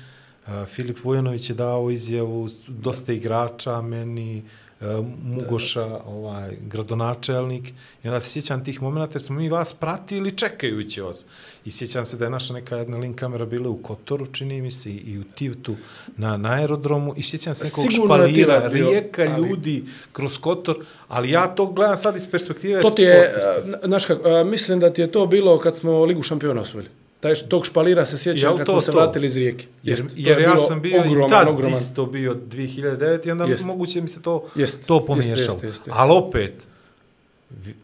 Filip 0.66 0.98
Vujanović 1.04 1.50
je 1.50 1.54
dao 1.54 1.90
izjavu, 1.90 2.48
dosta 2.68 3.12
igrača, 3.12 3.80
meni, 3.80 4.42
uh, 4.80 5.06
Mugoša, 5.24 6.00
ovaj, 6.06 6.56
gradonačelnik. 6.60 7.68
I 8.04 8.08
onda 8.08 8.20
se 8.20 8.30
sjećam 8.30 8.64
tih 8.64 8.82
momenta 8.82 9.12
jer 9.14 9.22
smo 9.22 9.36
mi 9.36 9.48
vas 9.48 9.72
pratili 9.72 10.36
čekajući 10.36 11.00
vas. 11.00 11.26
I 11.64 11.70
sjećam 11.70 12.04
se 12.04 12.16
da 12.16 12.24
je 12.24 12.30
naša 12.30 12.54
neka 12.54 12.76
jedna 12.76 12.96
link 12.98 13.18
kamera 13.18 13.46
bila 13.46 13.68
u 13.68 13.76
Kotoru, 13.76 14.26
čini 14.26 14.62
mi 14.62 14.70
se, 14.70 14.90
i 14.90 15.18
u 15.18 15.24
Tivtu 15.34 15.76
na, 16.16 16.36
na 16.36 16.52
aerodromu. 16.52 17.14
I 17.16 17.22
sjećam 17.22 17.54
se 17.54 17.64
nekog 17.64 17.84
Sigurno 17.90 18.14
špalira, 18.14 18.68
bio, 18.68 18.90
rijeka 18.90 19.22
ali- 19.34 19.48
ljudi 19.48 19.84
kroz 20.12 20.38
Kotor. 20.38 20.76
Ali 21.08 21.30
ja 21.30 21.46
to 21.46 21.66
gledam 21.66 21.96
sad 21.96 22.16
iz 22.16 22.30
perspektive 22.30 22.82
To 22.82 22.90
ti 22.90 23.02
je, 23.02 23.32
sportiste. 23.40 23.78
a, 23.82 23.86
znaš 23.86 24.04
kako, 24.04 24.28
a, 24.28 24.44
mislim 24.44 24.80
da 24.80 24.92
ti 24.92 25.00
je 25.00 25.12
to 25.12 25.26
bilo 25.26 25.60
kad 25.60 25.76
smo 25.76 26.04
Ligu 26.04 26.22
šampiona 26.22 26.60
osvojili. 26.60 26.90
Taj, 27.24 27.34
tog 27.48 27.66
špalira 27.66 28.06
se 28.06 28.18
sjećam 28.18 28.48
Jel 28.48 28.56
kad 28.56 28.66
to 28.66 28.72
smo 28.72 28.80
se 28.80 28.92
to? 28.92 28.96
vratili 28.96 29.26
iz 29.26 29.36
rijeke. 29.36 29.66
Jer, 29.82 29.98
Jest, 29.98 30.10
jer 30.16 30.38
je 30.38 30.42
ja 30.44 30.56
sam 30.58 30.80
bio 30.80 31.00
ogroman, 31.00 31.28
i 31.28 31.30
tad 31.30 31.48
ogroman. 31.48 31.72
isto 31.72 32.06
bio 32.06 32.34
2009 32.34 33.26
i 33.26 33.30
onda 33.30 33.44
Jest. 33.44 33.64
moguće 33.64 34.00
mi 34.00 34.08
se 34.08 34.22
to, 34.22 34.44
Jest. 34.54 34.86
to 34.86 35.06
pomiješalo. 35.06 35.60
Ali 35.90 36.12
opet, 36.12 36.52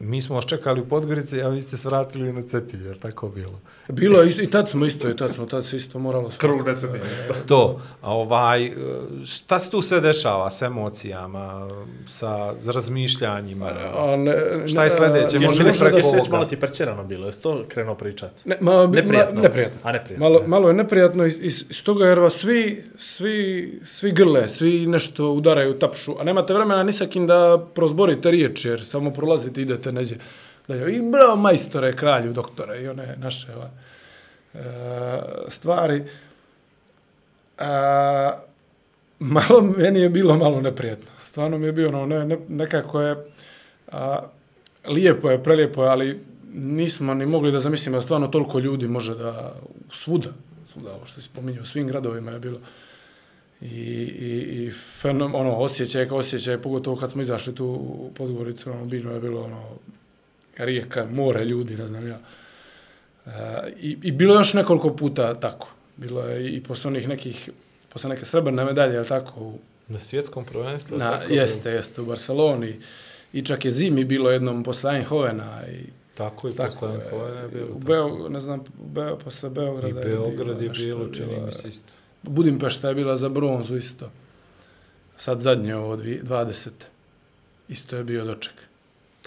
mi 0.00 0.22
smo 0.22 0.34
vas 0.34 0.46
čekali 0.46 0.80
u 0.80 0.86
Podgorici, 0.86 1.42
a 1.42 1.48
vi 1.48 1.62
ste 1.62 1.76
se 1.76 1.88
vratili 1.88 2.32
na 2.32 2.42
Cetinje, 2.42 2.84
jer 2.84 2.98
tako 2.98 3.28
bilo. 3.28 3.60
Bilo 3.92 4.20
je, 4.20 4.30
i 4.32 4.46
tad 4.46 4.68
smo 4.68 4.86
isto, 4.86 5.10
i 5.10 5.16
tad 5.16 5.34
smo, 5.34 5.46
tad 5.46 5.66
se 5.66 5.76
isto 5.76 5.98
moralo... 5.98 6.30
Krug 6.38 6.64
desetina 6.64 7.04
isto. 7.12 7.34
To, 7.46 7.80
a 8.00 8.14
ovaj, 8.14 8.64
e, 8.64 8.72
šta 9.26 9.58
se 9.58 9.70
tu 9.70 9.82
sve 9.82 10.00
dešava 10.00 10.50
s 10.50 10.62
emocijama, 10.62 11.68
sa 12.06 12.54
razmišljanjima? 12.66 13.66
A 13.96 14.16
ne, 14.16 14.34
Šta 14.66 14.84
je 14.84 14.90
sljedeće? 14.90 15.38
ne, 15.38 15.46
Može 15.46 15.62
li 15.62 15.68
možda 15.68 15.84
preko 15.84 16.08
ovoga? 16.08 16.30
Malo 16.30 16.44
ti 16.44 16.54
je 16.54 16.60
percerano 16.60 17.04
bilo, 17.04 17.26
jesi 17.26 17.42
to 17.42 17.64
krenuo 17.68 17.94
pričat? 17.94 18.30
Ne, 18.44 18.56
malo, 18.60 18.86
bi- 18.86 18.96
Neprijatno. 18.96 19.34
Ma, 19.34 19.42
neprijatno. 19.42 19.80
A, 19.82 19.92
neprijatno, 19.92 20.24
Malo, 20.24 20.40
ne. 20.40 20.46
malo 20.46 20.68
je 20.68 20.74
neprijatno 20.74 21.26
iz, 21.26 21.38
iz, 21.40 21.64
iz 21.70 21.84
toga 21.84 22.06
jer 22.06 22.18
vas 22.18 22.34
svi, 22.34 22.84
svi, 22.98 23.34
svi 23.84 24.12
grle, 24.12 24.48
svi 24.48 24.86
nešto 24.86 25.30
udaraju, 25.30 25.74
tapšu, 25.74 26.16
a 26.20 26.24
nemate 26.24 26.54
vremena 26.54 26.82
ni 26.82 26.92
sa 26.92 27.06
kim 27.06 27.26
da 27.26 27.40
prozborite 27.74 28.30
riječ, 28.30 28.64
jer 28.64 28.84
samo 28.84 29.10
prolazite, 29.10 29.62
idete 29.62 29.92
neđe. 29.92 30.14
Dalje. 30.70 30.96
I 30.96 31.02
bravo 31.02 31.36
majstore, 31.36 31.92
kralju, 31.92 32.32
doktore 32.32 32.82
i 32.82 32.88
one 32.88 33.16
naše 33.18 33.46
ova, 33.54 33.70
e, 34.54 34.60
stvari. 35.48 36.04
A, 37.58 38.32
malo, 39.18 39.60
meni 39.60 40.00
je 40.00 40.08
bilo 40.08 40.36
malo 40.36 40.60
neprijatno. 40.60 41.10
Stvarno 41.22 41.58
mi 41.58 41.66
je 41.66 41.72
bilo 41.72 41.88
ono, 41.88 42.06
ne, 42.06 42.24
ne, 42.24 42.38
nekako 42.48 43.00
je, 43.00 43.16
a, 43.92 44.20
lijepo 44.88 45.30
je, 45.30 45.42
prelijepo 45.42 45.82
je, 45.82 45.90
ali 45.90 46.20
nismo 46.54 47.14
ni 47.14 47.26
mogli 47.26 47.52
da 47.52 47.60
zamislimo 47.60 47.96
da 47.98 48.02
stvarno 48.02 48.26
toliko 48.26 48.58
ljudi 48.58 48.88
može 48.88 49.14
da 49.14 49.54
svuda, 49.92 50.28
svuda 50.72 50.94
ovo 50.94 51.06
što 51.06 51.18
je 51.18 51.24
spominjao, 51.24 51.62
u 51.62 51.66
svim 51.66 51.86
gradovima 51.86 52.30
je 52.30 52.38
bilo 52.38 52.58
i, 53.60 53.66
i, 53.66 54.66
i 54.66 54.70
fenom, 55.00 55.34
ono, 55.34 55.56
osjećaj 55.56 56.08
osjećaj, 56.10 56.58
pogotovo 56.58 56.96
kad 56.96 57.10
smo 57.10 57.22
izašli 57.22 57.54
tu 57.54 57.66
u 57.66 58.10
Podgoricu, 58.14 58.70
ono, 58.70 58.84
bilo 58.84 59.12
je 59.12 59.20
bilo, 59.20 59.44
ono, 59.44 59.62
rijeka, 60.56 61.06
more 61.06 61.44
ljudi, 61.44 61.76
ne 61.76 61.86
znam 61.86 62.06
ja. 62.08 62.18
E, 63.26 63.30
i, 63.78 63.98
I 64.02 64.12
bilo 64.12 64.34
je 64.34 64.38
još 64.38 64.54
nekoliko 64.54 64.90
puta 64.90 65.34
tako. 65.34 65.68
Bilo 65.96 66.22
je 66.22 66.48
i 66.48 66.62
posle 66.62 66.88
onih 66.88 67.08
nekih, 67.08 67.50
posle 67.88 68.10
neke 68.10 68.24
srebrne 68.24 68.64
medalje, 68.64 68.94
jel 68.94 69.04
tako, 69.04 69.40
u, 69.40 69.58
Na 69.88 69.98
svjetskom 69.98 70.44
prvenstvu? 70.44 70.98
na, 70.98 71.10
tako, 71.10 71.32
jeste, 71.32 71.70
jeste, 71.70 72.00
u 72.00 72.06
Barceloni. 72.06 72.80
I 73.32 73.42
čak 73.42 73.64
je 73.64 73.70
zimi 73.70 74.04
bilo 74.04 74.30
jednom 74.30 74.62
posle 74.64 74.92
Eindhovena 74.92 75.62
i 75.68 75.84
Tako 76.14 76.48
i 76.48 76.52
tako. 76.52 76.70
posle 76.70 76.88
je. 76.88 76.94
Eindhovena 76.94 77.40
je 77.40 77.48
bilo. 77.48 77.68
U. 77.68 77.78
Beo, 77.78 78.28
ne 78.28 78.40
znam, 78.40 78.64
Beo, 78.84 79.16
posle 79.16 79.50
Beograda 79.50 80.00
I 80.00 80.04
Beograd 80.04 80.62
je 80.62 80.68
nešto, 80.68 80.84
bilo, 80.84 81.08
čini 81.08 81.26
bilo 81.26 81.40
mi 81.40 81.48
je- 81.48 81.52
se 81.52 81.68
isto. 81.68 81.92
Budimpešta 82.22 82.88
je 82.88 82.94
bila 82.94 83.16
za 83.16 83.28
bronzu 83.28 83.76
isto. 83.76 84.10
Sad 85.16 85.40
zadnje 85.40 85.76
ovo, 85.76 85.96
dvi- 85.96 86.22
20. 86.22 86.70
Isto 87.68 87.96
je 87.96 88.04
bio 88.04 88.24
doček. 88.24 88.52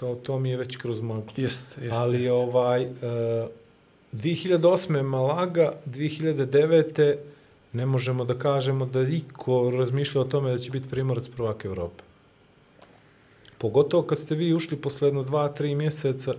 To, 0.04 0.14
to 0.16 0.38
mi 0.38 0.50
je 0.50 0.56
već 0.56 0.76
kroz 0.76 1.00
maglu. 1.00 1.32
Jeste, 1.36 1.80
jeste. 1.80 1.96
Ali 1.96 2.16
jeste. 2.16 2.32
ovaj, 2.32 2.84
uh, 2.84 2.90
2008. 4.12 5.02
Malaga, 5.02 5.72
2009. 5.86 7.16
ne 7.72 7.86
možemo 7.86 8.24
da 8.24 8.34
kažemo 8.36 8.86
da 8.86 9.00
iko 9.02 9.70
razmišlja 9.70 10.20
o 10.20 10.24
tome 10.24 10.50
da 10.50 10.58
će 10.58 10.70
biti 10.70 10.88
primorac 10.88 11.28
prvaka 11.28 11.68
Evrope. 11.68 12.04
Pogotovo 13.58 14.02
kad 14.02 14.18
ste 14.18 14.34
vi 14.34 14.54
ušli 14.54 14.76
posle 14.76 15.08
jedno 15.08 15.22
dva, 15.22 15.48
tri 15.48 15.74
mjeseca 15.74 16.34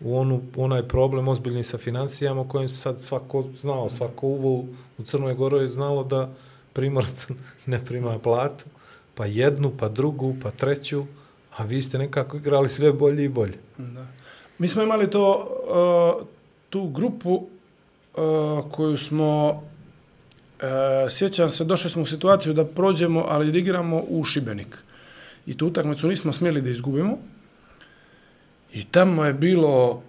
u 0.00 0.18
onu, 0.18 0.42
onaj 0.56 0.82
problem 0.82 1.28
ozbiljni 1.28 1.62
sa 1.62 1.78
financijama 1.78 2.40
o 2.40 2.44
kojem 2.44 2.68
se 2.68 2.76
sad 2.76 3.00
svako 3.00 3.42
znao, 3.42 3.88
svako 3.88 4.26
uvo 4.26 4.64
u- 4.98 5.02
Crnoj 5.04 5.34
Gori 5.34 5.56
je 5.56 5.68
znalo 5.68 6.04
da 6.04 6.30
primorac 6.72 7.26
ne 7.66 7.84
prima 7.84 8.18
platu, 8.18 8.64
pa 9.14 9.26
jednu, 9.26 9.72
pa 9.78 9.88
drugu, 9.88 10.34
pa 10.42 10.50
treću, 10.50 11.04
a 11.58 11.64
vi 11.64 11.82
ste 11.82 11.98
nekako 11.98 12.36
igrali 12.36 12.68
sve 12.68 12.92
bolje 12.92 13.24
i 13.24 13.28
bolje. 13.28 13.58
Da. 13.78 14.06
Mi 14.58 14.68
smo 14.68 14.82
imali 14.82 15.10
to, 15.10 15.24
uh, 16.20 16.26
tu 16.70 16.88
grupu 16.88 17.34
uh, 17.34 18.70
koju 18.70 18.98
smo, 18.98 19.48
uh, 19.48 21.10
sjećam 21.10 21.50
se, 21.50 21.64
došli 21.64 21.90
smo 21.90 22.02
u 22.02 22.06
situaciju 22.06 22.54
da 22.54 22.64
prođemo, 22.64 23.24
ali 23.28 23.52
da 23.52 23.58
igramo 23.58 24.04
u 24.08 24.24
Šibenik. 24.24 24.78
I 25.46 25.56
tu 25.56 25.66
utakmicu 25.66 26.08
nismo 26.08 26.32
smjeli 26.32 26.62
da 26.62 26.70
izgubimo. 26.70 27.18
I 28.72 28.84
tamo 28.84 29.24
je 29.24 29.34
bilo 29.34 30.02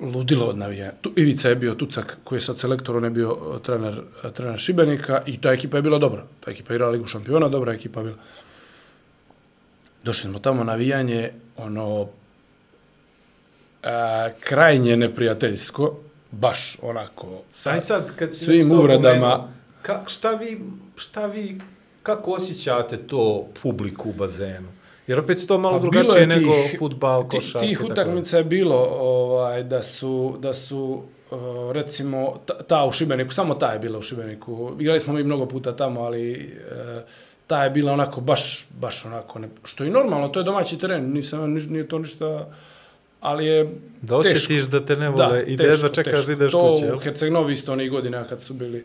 ludilo 0.00 0.46
od 0.46 0.58
navijanja. 0.58 0.92
Tu, 1.00 1.12
Ivica 1.16 1.48
je 1.48 1.56
bio 1.56 1.74
Tucak, 1.74 2.18
koji 2.24 2.36
je 2.36 2.40
sad 2.40 2.58
selektor, 2.58 2.96
on 2.96 3.04
je 3.04 3.10
bio 3.10 3.60
trener, 3.62 4.00
trener 4.34 4.58
Šibenika 4.58 5.22
i 5.26 5.40
ta 5.40 5.52
ekipa 5.52 5.76
je 5.76 5.82
bila 5.82 5.98
dobra. 5.98 6.26
Ta 6.40 6.50
ekipa 6.50 6.72
je 6.72 6.76
igrala 6.76 6.92
Ligu 6.92 7.06
šampiona, 7.06 7.48
dobra 7.48 7.72
ekipa 7.72 8.00
je 8.00 8.04
bila. 8.04 8.16
Došli 10.06 10.30
smo 10.30 10.38
tamo 10.38 10.64
navijanje, 10.64 11.30
ono, 11.56 12.06
a, 13.82 14.28
krajnje 14.40 14.96
neprijateljsko, 14.96 15.96
baš 16.30 16.78
onako, 16.82 17.42
sa 17.52 17.70
Aj 17.70 17.80
sad, 17.80 18.16
kad 18.16 18.34
svim 18.34 18.72
uvredama. 18.72 19.48
Ka, 19.82 20.02
šta, 20.06 20.30
vi, 20.30 20.60
šta 20.96 21.26
vi, 21.26 21.60
kako 22.02 22.32
osjećate 22.32 22.96
to 22.98 23.46
publiku 23.62 24.10
u 24.10 24.14
bazenu? 24.14 24.68
Jer 25.06 25.18
opet 25.18 25.46
to 25.48 25.58
malo 25.58 25.74
Pa 25.74 25.82
drugačije 25.82 26.20
je 26.20 26.26
nego 26.26 26.50
tih- 26.52 26.78
futbal, 26.78 27.22
Ti, 27.22 27.28
košarka. 27.30 27.60
tih 27.60 27.78
dalje. 27.78 27.92
utakmica 27.92 28.38
je 28.38 28.44
bilo 28.44 28.76
ovaj, 28.92 29.62
da 29.62 29.82
su, 29.82 30.36
da 30.38 30.54
su 30.54 31.02
uh, 31.30 31.38
recimo, 31.72 32.40
ta, 32.46 32.58
ta 32.58 32.84
u 32.84 32.92
Šibeniku, 32.92 33.32
samo 33.32 33.54
ta 33.54 33.72
je 33.72 33.78
bila 33.78 33.98
u 33.98 34.02
Šibeniku. 34.02 34.76
Igrali 34.78 35.00
smo 35.00 35.12
mi 35.14 35.22
mnogo 35.24 35.46
puta 35.46 35.76
tamo, 35.76 36.00
ali 36.00 36.52
uh, 36.96 37.02
ta 37.46 37.64
je 37.64 37.70
bila 37.70 37.92
onako, 37.92 38.20
baš, 38.20 38.66
baš 38.80 39.04
onako, 39.04 39.38
ne, 39.38 39.48
što 39.64 39.84
je 39.84 39.90
normalno, 39.90 40.28
to 40.28 40.40
je 40.40 40.44
domaći 40.44 40.78
teren, 40.78 41.12
nisam, 41.12 41.52
ni- 41.52 41.66
nije 41.66 41.88
to 41.88 41.98
ništa, 41.98 42.48
ali 43.20 43.46
je 43.46 43.70
Da 44.02 44.16
osjetiš 44.16 44.46
teško. 44.46 44.70
da 44.70 44.86
te 44.86 44.96
ne 44.96 45.08
vole 45.08 45.44
i 45.46 45.56
da 45.56 45.88
čekaš 45.88 46.26
da 46.26 46.32
ideš 46.32 46.52
to 46.52 46.70
kuće, 46.70 46.84
u 46.84 46.88
jel? 46.88 46.98
Herceg-Novi 46.98 47.52
isto 47.52 47.72
onih 47.72 47.90
godina 47.90 48.24
kad 48.24 48.42
su 48.42 48.54
bili 48.54 48.84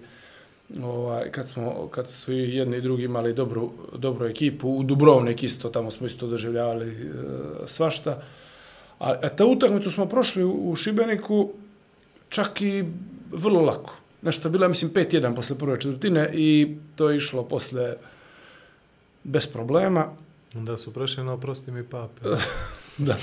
ovaj, 0.84 1.32
kad, 1.32 1.48
smo, 1.48 1.88
kad 1.88 2.10
su 2.10 2.34
i 2.34 2.56
jedni 2.56 2.78
i 2.78 2.82
drugi 2.82 3.04
imali 3.04 3.34
dobru, 3.34 3.72
dobru 3.98 4.26
ekipu, 4.26 4.70
u 4.70 4.84
Dubrovnik 4.84 5.44
isto, 5.44 5.70
tamo 5.70 5.92
smo 5.92 6.08
isto 6.08 6.28
doživljavali 6.28 6.88
e, 6.90 7.08
svašta. 7.68 8.22
A, 9.00 9.10
a 9.24 9.30
ta 9.30 9.46
utakmicu 9.46 9.92
smo 9.92 10.06
prošli 10.06 10.44
u, 10.44 10.52
u 10.72 10.76
Šibeniku 10.76 11.50
čak 12.30 12.62
i 12.62 12.84
vrlo 13.32 13.62
lako. 13.62 13.94
Nešto 14.22 14.50
je 14.50 14.60
ja 14.62 14.68
mislim, 14.68 14.92
5-1 14.92 15.36
posle 15.36 15.58
prve 15.58 15.80
četvrtine 15.80 16.30
i 16.34 16.76
to 16.96 17.10
je 17.10 17.18
išlo 17.18 17.44
posle 17.44 17.96
bez 19.24 19.48
problema. 19.48 20.06
Da 20.54 20.78
su 20.78 20.94
prešli 20.94 21.24
na 21.24 21.34
oprosti 21.34 21.72
mi 21.72 21.84
pape. 21.84 22.22
Da. 22.98 23.16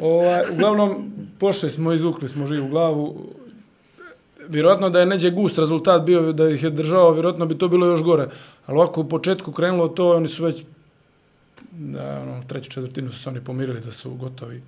Ovaj, 0.00 0.42
uglavnom, 0.52 1.12
pošli 1.38 1.70
smo, 1.70 1.92
izvukli 1.92 2.28
smo 2.28 2.46
živu 2.46 2.68
glavu. 2.68 3.34
Vjerojatno 4.48 4.90
da 4.90 5.00
je 5.00 5.06
neđe 5.06 5.30
gust 5.30 5.58
rezultat 5.58 6.02
bio, 6.02 6.32
da 6.32 6.48
ih 6.48 6.62
je 6.62 6.70
držao, 6.70 7.12
vjerojatno 7.12 7.46
bi 7.46 7.58
to 7.58 7.68
bilo 7.68 7.86
još 7.86 8.02
gore. 8.02 8.28
Ali 8.66 8.78
ovako 8.78 9.00
u 9.00 9.08
početku 9.08 9.52
krenulo 9.52 9.88
to, 9.88 10.16
oni 10.16 10.28
su 10.28 10.44
već, 10.44 10.62
da, 11.72 12.20
ono, 12.22 12.42
treću 12.48 12.70
četvrtinu 12.70 13.12
su 13.12 13.22
se 13.22 13.28
oni 13.28 13.44
pomirili 13.44 13.80
da 13.80 13.92
su 13.92 14.14
gotovi. 14.14 14.62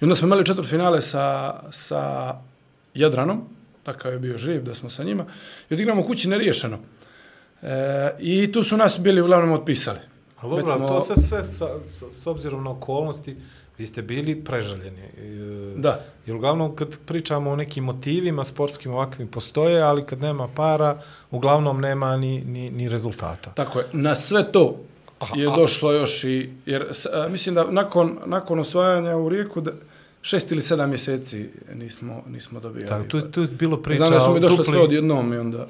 I 0.00 0.04
onda 0.04 0.16
smo 0.16 0.26
imali 0.26 0.46
četvrt 0.46 0.68
finale 0.68 1.02
sa, 1.02 1.54
sa 1.70 2.34
Jadranom, 2.94 3.44
takav 3.82 4.12
je 4.12 4.18
bio 4.18 4.38
živ, 4.38 4.62
da 4.62 4.74
smo 4.74 4.90
sa 4.90 5.04
njima, 5.04 5.24
i 5.70 5.74
odigramo 5.74 6.02
kući 6.02 6.28
neriješeno. 6.28 6.78
E, 7.62 7.66
I 8.20 8.52
tu 8.52 8.62
su 8.62 8.76
nas 8.76 9.00
bili 9.00 9.20
uglavnom 9.20 9.52
otpisali. 9.52 9.98
Ali 10.38 10.56
Već 10.56 10.64
dobro, 10.64 10.78
smo- 10.78 10.88
to 10.88 11.00
sad 11.00 11.16
sve 11.18 11.44
sa, 11.44 11.66
sa, 11.80 12.10
s 12.10 12.26
obzirom 12.26 12.64
na 12.64 12.70
okolnosti, 12.70 13.36
vi 13.78 13.86
ste 13.86 14.02
bili 14.02 14.34
prežaljeni. 14.36 15.00
E, 15.00 15.50
Da. 15.76 16.00
Jer 16.26 16.36
uglavnom 16.36 16.76
kad 16.76 16.98
pričamo 16.98 17.50
o 17.50 17.56
nekim 17.56 17.84
motivima 17.84 18.44
sportskim 18.44 18.92
ovakvim 18.92 19.28
postoje, 19.28 19.82
ali 19.82 20.04
kad 20.04 20.20
nema 20.20 20.48
para, 20.48 20.98
uglavnom 21.30 21.80
nema 21.80 22.16
ni, 22.16 22.40
ni, 22.40 22.70
ni 22.70 22.88
rezultata. 22.88 23.50
Tako 23.50 23.78
je. 23.78 23.84
Na 23.92 24.14
sve 24.14 24.52
to 24.52 24.76
je 25.34 25.46
a- 25.46 25.56
došlo 25.56 25.92
još 25.92 26.24
i, 26.24 26.50
jer 26.66 26.86
a, 27.12 27.28
mislim 27.28 27.54
da 27.54 27.64
nakon, 27.64 28.18
nakon 28.26 28.58
osvajanja 28.58 29.16
u 29.16 29.28
Rijeku, 29.28 29.60
da, 29.60 29.70
šest 30.22 30.52
ili 30.52 30.62
sedam 30.62 30.88
mjeseci 30.88 31.48
nismo, 31.74 32.22
nismo 32.28 32.60
dobijali. 32.60 32.88
Tako, 32.88 33.04
tu, 33.04 33.20
tu 33.22 33.40
je 33.40 33.46
bilo 33.48 33.76
priča 33.76 33.96
Znam 33.98 34.10
da 34.10 34.20
su 34.20 34.32
mi 34.32 34.40
došle 34.40 34.56
duplim- 34.56 34.64
sve 34.66 34.80
odjednom 34.80 35.32
i 35.32 35.38
onda... 35.38 35.66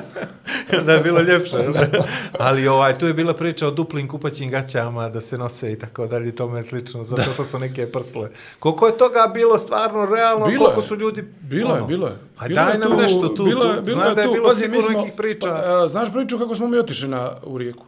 da 0.86 0.92
je 0.92 1.00
bilo 1.00 1.20
ljepše. 1.22 1.56
da? 1.58 1.86
Ali 2.34 2.68
ovaj, 2.68 2.98
tu 2.98 3.06
je 3.06 3.14
bila 3.14 3.34
priča 3.34 3.66
o 3.66 3.70
duplim 3.70 4.08
kupaćim 4.08 4.50
gaćama 4.50 5.08
da 5.08 5.20
se 5.20 5.38
nose 5.38 5.72
i 5.72 5.78
tako 5.78 6.06
dalje 6.06 6.28
i 6.28 6.32
tome 6.32 6.62
slično, 6.62 7.04
zato 7.04 7.32
što 7.32 7.44
su 7.44 7.58
neke 7.58 7.86
prsle. 7.88 8.28
Koliko 8.58 8.86
je 8.86 8.98
toga 8.98 9.30
bilo 9.34 9.58
stvarno 9.58 10.06
realno, 10.06 10.46
Bilo 10.46 10.64
koliko 10.64 10.82
su 10.82 10.96
ljudi... 10.96 11.24
Bilo 11.40 11.76
je, 11.76 11.82
bilo 11.82 12.06
je. 12.06 12.16
Aj 12.38 12.48
Bilo 12.48 12.60
daj 12.60 12.78
nam 12.78 12.96
nešto 12.98 13.28
tu, 13.28 13.44
bilo 13.44 13.64
je- 13.64 13.76
tu. 13.76 13.82
bilo 13.82 13.96
znam 13.96 14.08
je 14.08 14.14
da 14.14 14.20
je 14.20 14.26
tu. 14.26 14.32
bilo 14.32 14.48
Pazi, 14.48 14.60
sigurno 14.60 14.82
smo- 14.82 14.98
nekih 14.98 15.12
priča. 15.14 15.48
Pa, 15.48 15.54
a, 15.74 15.88
znaš 15.88 16.12
priču 16.12 16.38
kako 16.38 16.56
smo 16.56 16.68
mi 16.68 16.78
otišli 16.78 17.08
na, 17.08 17.32
u 17.44 17.58
Rijeku? 17.58 17.84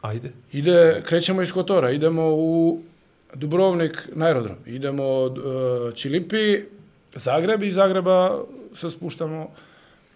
Ajde. 0.00 0.32
Ide, 0.52 1.02
krećemo 1.04 1.42
iz 1.42 1.52
Kotora, 1.52 1.90
idemo 1.90 2.22
u 2.24 2.80
Dubrovnik 3.34 4.08
na 4.14 4.26
aerodrom, 4.26 4.56
idemo 4.66 5.04
od 5.04 5.38
uh, 5.38 5.94
Čilipi, 5.94 6.64
Zagreb 7.14 7.62
i 7.62 7.68
iz 7.68 7.74
Zagreba 7.74 8.38
se 8.74 8.90
spuštamo 8.90 9.50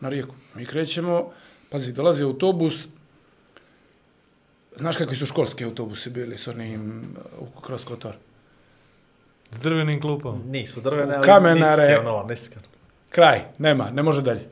na 0.01 0.09
rijeku. 0.09 0.35
Mi 0.55 0.67
krećemo, 0.67 1.31
pazi, 1.71 1.93
dolazi 1.93 2.23
autobus, 2.23 2.89
znaš 4.77 4.97
kakvi 4.97 5.17
su 5.17 5.27
školski 5.27 5.65
autobusi 5.65 6.11
bili 6.11 6.39
s 6.39 6.49
onim 6.49 7.05
uh, 7.41 7.63
kroz 7.63 7.85
Kotor? 7.85 8.15
S 9.51 9.59
drvenim 9.59 10.01
klupom. 10.01 10.43
Nisu 10.47 10.81
drvene, 10.81 11.15
ali 11.15 11.25
Kamenare. 11.25 11.89
niske, 11.89 11.99
ono, 11.99 12.27
niske. 12.29 12.57
Kraj, 13.11 13.45
nema, 13.59 13.91
ne 13.91 14.03
može 14.03 14.23
dalje. 14.23 14.49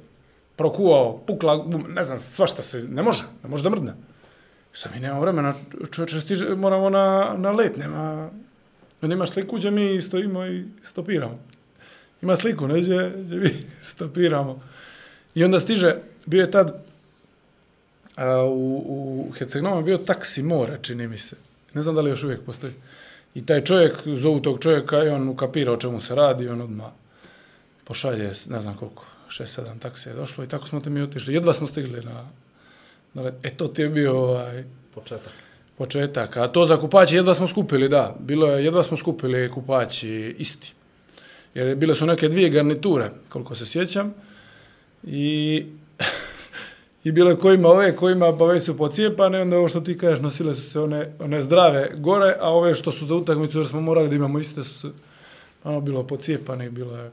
Prokuao, 0.56 1.18
pukla, 1.26 1.56
bum, 1.56 1.84
ne 1.88 2.04
znam, 2.04 2.18
svašta 2.18 2.62
se, 2.62 2.78
ne 2.88 3.02
može, 3.02 3.22
ne 3.42 3.48
može 3.48 3.62
da 3.62 3.70
mrdne. 3.70 3.94
Sad 4.72 4.92
mi 4.94 5.00
nemamo 5.00 5.20
vremena, 5.20 5.54
čovječe, 5.90 6.20
stiže, 6.20 6.54
moramo 6.56 6.90
na, 6.90 7.34
na 7.36 7.52
let, 7.52 7.76
nema, 7.76 8.30
nema 9.08 9.26
sliku 9.26 9.56
gdje 9.56 9.70
mi 9.70 10.02
stojimo 10.02 10.46
i 10.46 10.64
stopiramo. 10.82 11.38
Ima 12.22 12.36
sliku, 12.36 12.68
ne, 12.68 12.80
gdje, 12.80 13.12
gdje 13.16 13.38
mi 13.38 13.50
stopiramo. 13.92 14.62
I 15.34 15.44
onda 15.44 15.60
stiže, 15.60 15.96
bio 16.26 16.40
je 16.40 16.50
tad, 16.50 16.84
a, 18.16 18.42
u, 18.42 18.76
u 18.76 19.32
Herceg-Novom 19.32 19.84
bio 19.84 19.98
taksi 19.98 20.42
mora, 20.42 20.78
čini 20.78 21.08
mi 21.08 21.18
se. 21.18 21.36
Ne 21.74 21.82
znam 21.82 21.94
da 21.94 22.00
li 22.00 22.10
još 22.10 22.24
uvijek 22.24 22.40
postoji. 22.40 22.72
I 23.34 23.46
taj 23.46 23.64
čovjek, 23.64 23.92
zovu 24.06 24.40
tog 24.40 24.62
čovjeka 24.62 25.04
i 25.04 25.08
on 25.08 25.28
ukapira 25.28 25.72
o 25.72 25.76
čemu 25.76 26.00
se 26.00 26.14
radi, 26.14 26.44
i 26.44 26.48
on 26.48 26.60
odmah 26.60 26.90
pošalje, 27.84 28.30
ne 28.48 28.60
znam 28.60 28.76
koliko, 28.76 29.04
šest, 29.28 29.54
sedam 29.54 29.78
taksija 29.78 30.12
je 30.12 30.16
došlo 30.16 30.44
i 30.44 30.48
tako 30.48 30.66
smo 30.66 30.80
te 30.80 30.90
mi 30.90 31.02
otišli. 31.02 31.34
Jedva 31.34 31.54
smo 31.54 31.66
stigli 31.66 32.04
na, 32.04 32.28
na. 33.14 33.32
E, 33.42 33.50
to 33.50 33.68
ti 33.68 33.82
je 33.82 33.88
bio 33.88 34.18
ovaj, 34.18 34.64
Početak 34.94 35.32
početak. 35.78 36.36
A 36.36 36.48
to 36.48 36.66
za 36.66 36.76
kupaći 36.80 37.16
jedva 37.16 37.34
smo 37.34 37.48
skupili, 37.48 37.88
da. 37.88 38.16
Bilo 38.20 38.46
je, 38.46 38.64
jedva 38.64 38.82
smo 38.82 38.96
skupili 38.96 39.50
kupaći 39.50 40.36
isti. 40.38 40.72
Jer 41.54 41.76
bile 41.76 41.94
su 41.94 42.06
neke 42.06 42.28
dvije 42.28 42.48
garniture, 42.48 43.10
koliko 43.28 43.54
se 43.54 43.66
sjećam. 43.66 44.14
I, 45.02 45.66
I 47.04 47.12
bilo 47.12 47.30
je 47.30 47.36
kojima 47.36 47.68
ove, 47.68 47.96
kojima 47.96 48.36
pa 48.38 48.44
već 48.44 48.64
su 48.64 48.76
pocijepane, 48.76 49.42
onda 49.42 49.58
ovo 49.58 49.68
što 49.68 49.80
ti 49.80 49.98
kažeš, 49.98 50.20
nosile 50.20 50.54
su 50.54 50.62
se 50.62 50.80
one, 50.80 51.12
one 51.18 51.42
zdrave 51.42 51.90
gore, 51.96 52.36
a 52.40 52.50
ove 52.50 52.74
što 52.74 52.92
su 52.92 53.06
za 53.06 53.14
utakmicu, 53.14 53.58
jer 53.58 53.66
smo 53.66 53.80
morali 53.80 54.08
da 54.08 54.14
imamo 54.14 54.38
iste, 54.38 54.64
su 54.64 54.80
se 54.80 54.88
ono 55.64 55.80
bilo 55.80 56.06
pocijepane 56.06 56.66
i 56.66 56.70
bilo 56.70 56.96
je... 56.96 57.10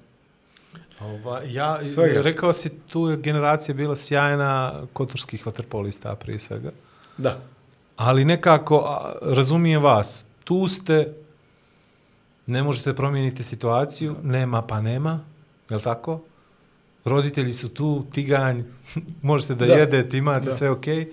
Ova, 1.02 1.42
ja, 1.46 1.82
Svega. 1.82 2.22
rekao 2.22 2.54
si, 2.54 2.70
tu 2.70 3.10
je 3.10 3.18
generacija 3.18 3.76
bila 3.76 3.96
sjajna 3.96 4.82
kotorskih 4.94 5.46
vaterpolista 5.46 6.16
prije 6.16 6.40
svega. 6.40 6.72
Da. 7.18 7.40
Ali 8.02 8.26
nekako, 8.26 8.78
a, 8.78 9.14
razumijem 9.22 9.84
vas, 9.84 10.26
tu 10.44 10.68
ste, 10.68 11.14
ne 12.48 12.64
možete 12.64 12.96
promijeniti 12.96 13.44
situaciju, 13.44 14.16
nema 14.24 14.62
pa 14.62 14.82
nema, 14.82 15.20
je 15.70 15.76
li 15.76 15.84
tako? 15.84 16.22
Roditelji 17.06 17.54
su 17.54 17.70
tu, 17.70 18.06
tiganj, 18.14 18.62
možete 19.22 19.56
da, 19.56 19.66
Da. 19.66 19.74
jedete, 19.74 20.18
imate 20.18 20.46
Da. 20.46 20.52
da. 20.52 20.58
sve 20.58 20.70
okej, 20.70 20.96
okay, 21.06 21.12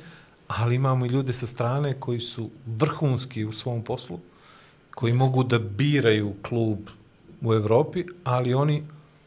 ali 0.49 0.75
imamo 0.75 1.07
i 1.07 1.09
ljude 1.09 1.33
sa 1.33 1.47
strane 1.47 1.93
koji 2.01 2.21
su 2.21 2.51
vrhunski 2.67 3.45
u 3.45 3.53
svom 3.53 3.83
poslu, 3.85 4.19
koji 4.95 5.13
mogu 5.13 5.45
da 5.45 5.59
biraju 5.59 6.33
klub 6.43 6.79
u 7.43 7.55
Evropi, 7.55 8.05
ali 8.25 8.55
oni 8.55 8.83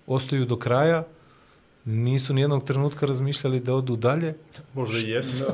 ostaju 0.07 0.45
do 0.45 0.57
kraja, 0.57 1.03
nisu 1.85 2.33
nijednog 2.33 2.63
trenutka 2.63 3.05
razmišljali 3.05 3.59
da 3.59 3.73
odu 3.75 3.95
dalje, 3.95 4.35
Možda 4.73 4.97
i 4.97 5.09
jesu. 5.09 5.45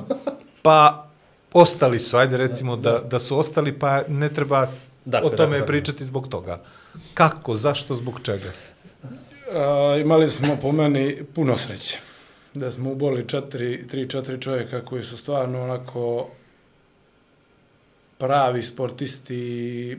pa 0.63 1.06
ostali 1.53 1.99
su, 1.99 2.17
ajde 2.17 2.37
recimo 2.37 2.75
da, 2.75 2.99
da 2.99 3.19
su 3.19 3.39
ostali, 3.39 3.79
pa 3.79 4.03
ne 4.07 4.29
treba 4.29 4.67
Dakle, 5.05 5.29
o 5.29 5.35
tome 5.35 5.59
dakle. 5.59 5.67
pričati 5.67 6.03
zbog 6.03 6.27
toga. 6.27 6.61
Kako, 7.13 7.55
zašto, 7.55 7.95
zbog 7.95 8.19
čega? 8.23 8.51
A, 9.53 9.97
imali 10.01 10.29
smo 10.29 10.57
po 10.61 10.71
meni 10.71 11.23
puno 11.35 11.57
sreće. 11.57 11.99
Da 12.53 12.71
smo 12.71 12.91
uboli 12.91 13.27
četiri, 13.27 13.87
tri, 13.87 14.09
četiri 14.09 14.41
čovjeka 14.41 14.85
koji 14.85 15.03
su 15.03 15.17
stvarno 15.17 15.63
onako 15.63 16.29
pravi 18.17 18.63
sportisti. 18.63 19.97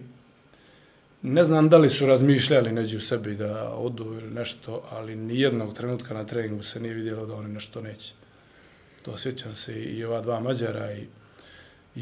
Ne 1.23 1.45
znam 1.45 1.69
da 1.69 1.79
li 1.79 1.91
su 1.91 2.07
razmišljali 2.07 2.73
neđe 2.73 2.97
u 2.97 3.01
sebi 3.01 3.35
da 3.35 3.69
odu 3.75 4.05
ili 4.05 4.31
nešto, 4.31 4.83
ali 4.91 5.17
ni 5.17 5.41
jednog 5.41 5.75
trenutka 5.75 6.15
na 6.15 6.25
treningu 6.25 6.63
se 6.63 6.81
nije 6.81 6.95
vidjelo 6.95 7.27
da 7.27 7.35
oni 7.35 7.49
nešto 7.49 7.81
neće. 7.81 8.13
To 9.03 9.19
sjećam 9.19 9.55
se 9.55 9.83
i 9.83 10.05
ova 10.05 10.21
dva 10.21 10.41
Mađara 10.41 10.93
i 10.93 11.07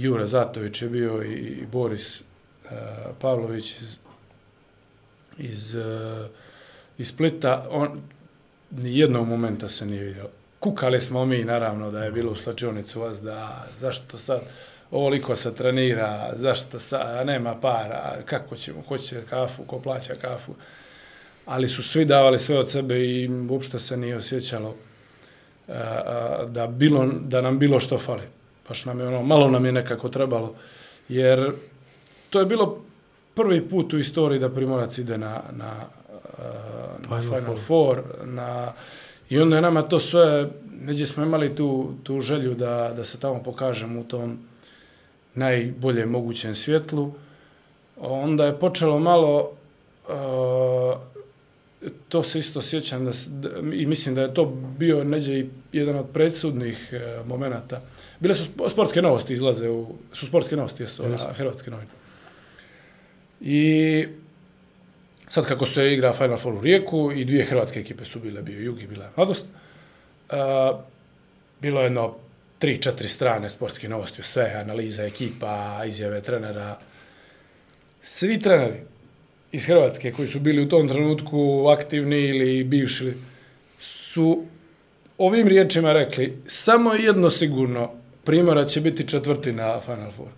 Jure 0.02 0.26
Zatović 0.26 0.82
je 0.82 0.88
bio 0.88 1.22
i, 1.22 1.34
i 1.34 1.66
Boris 1.72 2.20
uh, 2.20 2.70
Pavlović 3.20 3.76
iz, 3.76 3.98
iz 5.38 5.74
uh, 5.74 6.26
iz 6.98 7.08
Splita, 7.08 7.66
on 7.70 8.00
ni 8.70 8.98
jednog 8.98 9.28
momenta 9.28 9.68
se 9.68 9.86
nije 9.86 10.04
vidio. 10.04 10.28
Kukali 10.60 11.00
smo 11.00 11.24
mi, 11.24 11.44
naravno, 11.44 11.90
da 11.90 12.04
je 12.04 12.12
bilo 12.12 12.32
u 12.32 12.36
slačionicu 12.36 13.00
vas, 13.00 13.22
da 13.22 13.66
zašto 13.78 14.18
sad 14.18 14.40
ovoliko 14.90 15.36
se 15.36 15.54
trenira, 15.54 16.32
zašto 16.36 16.78
sad 16.78 17.26
nema 17.26 17.54
para, 17.60 18.16
kako 18.24 18.56
ćemo, 18.56 18.82
ko 18.82 18.98
će 18.98 19.22
kafu, 19.30 19.62
ko 19.64 19.80
plaća 19.80 20.14
kafu. 20.14 20.54
Ali 21.46 21.68
su 21.68 21.82
svi 21.82 22.04
davali 22.04 22.38
sve 22.38 22.58
od 22.58 22.70
sebe 22.70 22.98
i 22.98 23.30
uopšte 23.50 23.78
se 23.78 23.96
nije 23.96 24.16
osjećalo 24.16 24.68
uh, 24.68 25.74
da, 26.48 26.66
bilo, 26.66 27.06
da 27.20 27.40
nam 27.40 27.58
bilo 27.58 27.80
što 27.80 27.98
fali. 27.98 28.22
Baš 28.68 28.84
nam 28.84 29.00
je 29.00 29.06
ono, 29.06 29.22
malo 29.22 29.50
nam 29.50 29.64
je 29.64 29.72
nekako 29.72 30.08
trebalo, 30.08 30.54
jer 31.08 31.52
to 32.30 32.40
je 32.40 32.46
bilo 32.46 32.82
prvi 33.34 33.68
put 33.68 33.92
u 33.92 33.98
istoriji 33.98 34.40
da 34.40 34.48
Primorac 34.48 34.98
ide 34.98 35.18
na, 35.18 35.40
na, 35.56 35.72
na 37.08 37.22
Final 37.22 37.22
Final, 37.22 37.56
Four. 37.56 37.58
Four, 37.66 38.02
na, 38.24 38.72
i 39.28 39.38
onda 39.38 39.56
je 39.56 39.62
nama 39.62 39.82
to 39.82 40.00
sve, 40.00 40.48
neđe 40.80 41.06
smo 41.06 41.22
imali 41.22 41.56
tu, 41.56 41.92
tu 42.02 42.20
želju 42.20 42.54
da, 42.54 42.92
da 42.96 43.04
se 43.04 43.20
tamo 43.20 43.42
pokažemo 43.42 44.00
u 44.00 44.04
tom 44.04 44.38
najbolje 45.34 46.06
mogućem 46.06 46.54
svjetlu. 46.54 47.12
Onda 48.00 48.46
je 48.46 48.58
počelo 48.58 48.98
malo, 48.98 49.52
uh, 50.08 50.98
to 52.08 52.22
se 52.22 52.38
isto 52.38 52.62
sjećam 52.62 53.04
da, 53.04 53.12
da, 53.28 53.48
i 53.74 53.86
mislim 53.86 54.14
da 54.14 54.22
je 54.22 54.34
to 54.34 54.44
bio 54.78 55.04
neđe 55.04 55.38
i 55.38 55.48
jedan 55.72 55.96
od 55.96 56.06
predsudnih 56.12 56.92
uh, 56.92 57.26
momenata. 57.26 57.80
Bile 58.20 58.34
su 58.34 58.44
sp- 58.44 58.70
sportske 58.70 59.02
novosti 59.02 59.32
izlaze 59.32 59.68
u, 59.68 59.94
su 60.12 60.26
sportske 60.26 60.56
novosti, 60.56 60.82
jesu 60.82 61.02
na 61.02 61.08
Jesu. 61.08 61.24
hrvatske 61.36 61.70
novine. 61.70 61.90
I 63.40 64.06
sad 65.28 65.46
kako 65.46 65.66
se 65.66 65.92
igra 65.92 66.12
Final 66.12 66.36
Four 66.36 66.54
u 66.54 66.60
Rijeku 66.60 67.12
i 67.12 67.24
dvije 67.24 67.44
hrvatske 67.44 67.80
ekipe 67.80 68.04
su 68.04 68.20
bile, 68.20 68.42
bio 68.42 68.60
Jug 68.60 68.82
i 68.82 68.86
bila 68.86 69.10
Mladost, 69.16 69.46
uh, 69.46 70.78
bilo 71.60 71.80
je 71.80 71.86
jedno 71.86 72.14
tri, 72.58 72.82
četiri 72.82 73.08
strane 73.08 73.50
sportske 73.50 73.88
novosti, 73.88 74.22
sve, 74.22 74.52
analiza 74.56 75.04
ekipa, 75.04 75.82
izjave 75.86 76.20
trenera. 76.20 76.78
Svi 78.02 78.40
treneri 78.40 78.80
iz 79.52 79.66
Hrvatske 79.66 80.12
koji 80.12 80.28
su 80.28 80.40
bili 80.40 80.62
u 80.62 80.68
tom 80.68 80.88
trenutku 80.88 81.66
aktivni 81.68 82.20
ili 82.20 82.64
bivši, 82.64 83.12
su 83.80 84.44
ovim 85.18 85.48
riječima 85.48 85.92
rekli, 85.92 86.38
samo 86.46 86.94
jedno 86.94 87.30
sigurno, 87.30 87.92
Primora 88.26 88.64
će 88.64 88.80
biti 88.80 89.08
četvrti 89.08 89.52
na 89.52 89.80
Final 89.80 90.10
Four. 90.10 90.28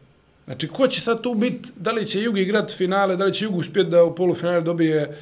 Znači, 0.44 0.68
ko 0.68 0.88
će 0.88 1.00
sad 1.00 1.22
tu 1.22 1.34
biti, 1.34 1.70
da 1.76 1.92
li 1.92 2.06
će 2.06 2.22
Jug 2.22 2.38
igrat 2.38 2.76
finale, 2.76 3.16
da 3.16 3.24
li 3.24 3.34
će 3.34 3.44
Jug 3.44 3.56
uspjeti 3.56 3.90
da 3.90 4.04
u 4.04 4.14
polufinale 4.14 4.60
dobije 4.60 5.16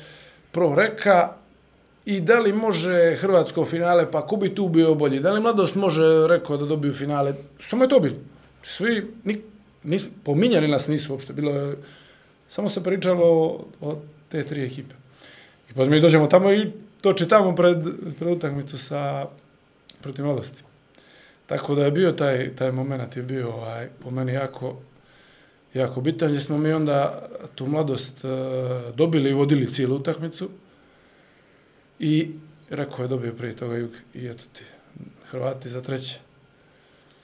pro 0.52 0.74
reka 0.74 1.32
i 2.04 2.20
da 2.20 2.38
li 2.40 2.52
može 2.52 3.16
Hrvatsko 3.20 3.64
finale, 3.64 4.10
pa 4.10 4.26
ko 4.26 4.36
bi 4.36 4.54
tu 4.54 4.68
bio 4.68 4.94
bolji, 4.94 5.20
da 5.20 5.32
li 5.32 5.40
Mladost 5.40 5.74
može 5.74 6.26
rekao 6.28 6.56
da 6.56 6.66
dobiju 6.66 6.94
finale, 6.94 7.34
samo 7.62 7.84
je 7.84 7.88
to 7.88 8.00
bilo. 8.00 8.16
Svi, 8.62 9.06
nik, 9.24 9.40
nis, 9.82 10.06
pominjali 10.24 10.68
nas 10.68 10.88
nisu 10.88 11.12
uopšte, 11.12 11.32
bilo 11.32 11.52
je, 11.52 11.76
samo 12.48 12.68
se 12.68 12.82
pričalo 12.84 13.26
o, 13.26 13.64
o 13.80 13.98
te 14.28 14.42
tri 14.42 14.64
ekipe. 14.64 14.94
I 15.70 15.74
pa 15.74 15.84
mi 15.84 16.00
dođemo 16.00 16.26
tamo 16.26 16.52
i 16.52 16.70
to 17.00 17.12
čitamo 17.12 17.54
pred, 17.54 17.78
pred 18.18 18.32
utakmicu 18.32 18.78
sa 18.78 19.26
protiv 20.02 20.24
Mladosti. 20.24 20.65
Tako 21.46 21.74
da 21.74 21.84
je 21.84 21.90
bio 21.90 22.12
taj, 22.12 22.56
taj 22.56 22.72
moment 22.72 23.16
je 23.16 23.22
bio 23.22 23.52
ovaj, 23.52 23.88
po 24.02 24.10
meni 24.10 24.32
jako, 24.32 24.76
jako 25.74 26.00
bitan, 26.00 26.28
gdje 26.28 26.40
smo 26.40 26.58
mi 26.58 26.72
onda 26.72 27.28
tu 27.54 27.66
mladost 27.66 28.24
uh, 28.24 28.30
dobili 28.94 29.30
i 29.30 29.34
vodili 29.34 29.72
cijelu 29.72 29.96
utakmicu 29.96 30.48
i 31.98 32.30
rekao 32.70 33.02
je 33.02 33.08
dobio 33.08 33.32
prije 33.32 33.56
toga 33.56 33.76
jug 33.76 33.90
i 34.14 34.26
eto 34.26 34.42
ti, 34.52 34.62
Hrvati 35.30 35.68
za 35.68 35.80
treće. 35.80 36.18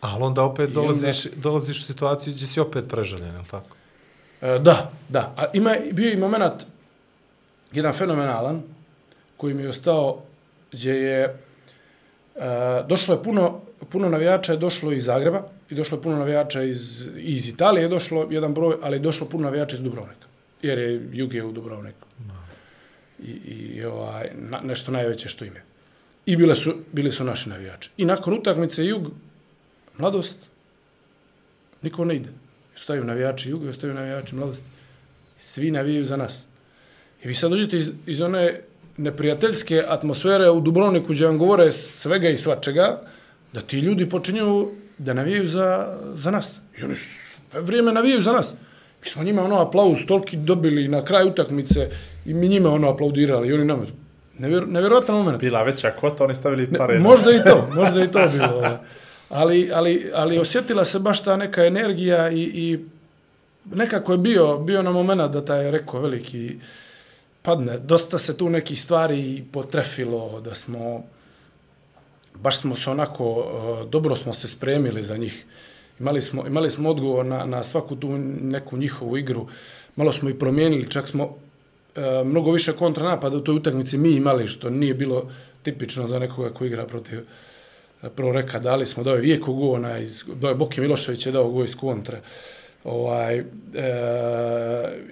Ali 0.00 0.22
onda 0.22 0.42
opet 0.42 0.70
I 0.70 0.72
dolaziš, 0.72 1.24
dolaziš 1.24 1.80
u 1.80 1.82
situaciju 1.82 2.34
gdje 2.34 2.46
si 2.46 2.60
opet 2.60 2.84
prežaljen, 2.88 3.34
je 3.34 3.38
li 3.38 3.46
tako? 3.50 3.76
E, 4.40 4.58
da, 4.58 4.90
da. 5.08 5.34
A 5.36 5.44
ima, 5.52 5.76
bio 5.92 6.06
je 6.06 6.14
i 6.14 6.16
moment, 6.16 6.66
jedan 7.72 7.92
fenomenalan, 7.92 8.62
koji 9.36 9.54
mi 9.54 9.62
je 9.62 9.68
ostao, 9.68 10.22
gdje 10.72 10.92
je, 10.92 11.22
e, 11.24 11.38
došlo 12.88 13.14
je 13.14 13.22
puno, 13.22 13.60
puno 13.90 14.08
navijača 14.08 14.52
je 14.52 14.58
došlo 14.58 14.92
iz 14.92 15.04
Zagreba 15.04 15.42
i 15.70 15.74
došlo 15.74 15.98
je 15.98 16.02
puno 16.02 16.18
navijača 16.18 16.62
iz, 16.62 17.08
iz 17.16 17.48
Italije, 17.48 17.82
je 17.82 17.88
došlo 17.88 18.28
jedan 18.30 18.54
broj, 18.54 18.76
ali 18.82 18.96
je 18.96 19.00
došlo 19.00 19.28
puno 19.28 19.44
navijača 19.44 19.76
iz 19.76 19.82
Dubrovnika. 19.82 20.26
Jer 20.62 20.78
je 20.78 21.08
Jug 21.12 21.34
je 21.34 21.44
u 21.44 21.52
Dubrovniku. 21.52 22.06
I, 23.22 23.30
i 23.30 23.84
ovaj, 23.84 24.30
na, 24.34 24.60
nešto 24.60 24.92
najveće 24.92 25.28
što 25.28 25.44
ime. 25.44 25.62
I 26.26 26.36
bile 26.36 26.54
su, 26.54 26.74
bili 26.92 27.12
su 27.12 27.24
naši 27.24 27.48
navijači. 27.48 27.90
I 27.96 28.04
nakon 28.04 28.34
utakmice 28.34 28.84
Jug, 28.84 29.10
mladost, 29.98 30.36
niko 31.82 32.04
ne 32.04 32.16
ide. 32.16 32.28
Ostaju 32.76 33.04
navijači 33.04 33.50
Juga, 33.50 33.70
ostaju 33.70 33.94
navijači 33.94 34.34
mladosti. 34.34 34.64
Svi 35.38 35.70
navijaju 35.70 36.04
za 36.04 36.16
nas. 36.16 36.42
I 37.24 37.28
vi 37.28 37.34
sad 37.34 37.50
dođete 37.50 37.76
iz, 37.76 37.90
iz 38.06 38.20
one 38.20 38.60
neprijateljske 38.96 39.82
atmosfere 39.88 40.50
u 40.50 40.60
Dubrovniku 40.60 41.12
gdje 41.12 41.26
vam 41.26 41.38
govore 41.38 41.72
svega 41.72 42.28
i 42.28 42.36
svačega, 42.36 43.00
da 43.52 43.60
ti 43.60 43.78
ljudi 43.78 44.08
počinju 44.08 44.68
da 44.98 45.14
navijaju 45.14 45.46
za, 45.46 45.98
za 46.14 46.30
nas. 46.30 46.50
I 46.80 46.84
oni 46.84 46.96
su 46.96 47.08
vrijeme 47.52 47.92
navijaju 47.92 48.22
za 48.22 48.32
nas. 48.32 48.54
Mi 49.04 49.10
smo 49.10 49.22
njima 49.22 49.44
ono 49.44 49.60
aplauz 49.60 49.98
toliki 50.08 50.36
dobili 50.36 50.88
na 50.88 51.04
kraju 51.04 51.28
utakmice 51.28 51.90
i 52.26 52.34
mi 52.34 52.48
njima 52.48 52.70
ono 52.70 52.88
aplaudirali 52.90 53.48
i 53.48 53.52
oni 53.52 53.64
nama. 53.64 53.86
Nevjer, 54.38 54.68
nevjerojatan 54.68 55.14
moment. 55.16 55.40
Bila 55.40 55.62
veća 55.62 55.90
kvota, 55.90 56.24
oni 56.24 56.34
stavili 56.34 56.66
Ne, 56.66 56.78
pare. 56.78 56.98
možda 56.98 57.30
i 57.30 57.44
to, 57.46 57.68
možda 57.74 58.04
i 58.04 58.08
to 58.10 58.28
bilo. 58.32 58.78
Ali, 59.28 59.70
ali, 59.74 60.10
ali 60.14 60.38
osjetila 60.38 60.84
se 60.84 60.98
baš 60.98 61.22
ta 61.22 61.36
neka 61.36 61.64
energija 61.66 62.30
i, 62.30 62.42
i 62.42 62.78
nekako 63.74 64.12
je 64.12 64.18
bio, 64.18 64.58
bio 64.58 64.82
na 64.82 64.90
moment 64.90 65.32
da 65.32 65.44
taj 65.44 65.70
rekao 65.70 66.00
veliki 66.00 66.56
padne. 67.42 67.78
Dosta 67.78 68.18
se 68.18 68.36
tu 68.36 68.50
nekih 68.50 68.80
stvari 68.82 69.44
potrefilo, 69.52 70.40
da 70.40 70.54
smo, 70.54 71.04
baš 72.34 72.60
smo 72.60 72.76
se 72.76 72.90
onako, 72.90 73.46
e, 73.84 73.88
dobro 73.88 74.16
smo 74.16 74.34
se 74.34 74.48
spremili 74.48 75.02
za 75.02 75.16
njih. 75.16 75.44
Imali 76.00 76.22
smo, 76.22 76.46
imali 76.46 76.70
smo 76.70 76.90
odgovor 76.90 77.26
na, 77.26 77.46
na 77.46 77.62
svaku 77.62 77.96
tu 77.96 78.18
neku 78.42 78.76
njihovu 78.76 79.18
igru. 79.18 79.46
Malo 79.96 80.12
smo 80.12 80.30
i 80.30 80.38
promijenili, 80.38 80.90
čak 80.90 81.08
smo 81.08 81.36
e, 81.96 82.24
mnogo 82.24 82.50
više 82.50 82.72
kontranapada 82.72 83.36
u 83.36 83.40
toj 83.40 83.54
utakmici 83.54 83.98
mi 83.98 84.10
imali, 84.10 84.48
što 84.48 84.70
nije 84.70 84.94
bilo 84.94 85.30
tipično 85.62 86.08
za 86.08 86.18
nekoga 86.18 86.50
ko 86.50 86.64
igra 86.64 86.86
protiv 86.86 87.18
e, 87.18 88.08
proreka. 88.08 88.58
dali 88.58 88.86
smo 88.86 89.02
dao 89.02 89.14
je 89.14 89.20
Vijeko 89.20 89.52
Gona, 89.52 89.98
iz, 89.98 90.24
dao 90.34 90.48
je 90.48 90.54
Boki 90.54 90.80
Milošević 90.80 91.26
je 91.26 91.32
dao 91.32 91.50
go 91.50 91.64
iz 91.64 91.76
kontre. 91.76 92.20
Ovaj, 92.84 93.38
e, 93.38 93.44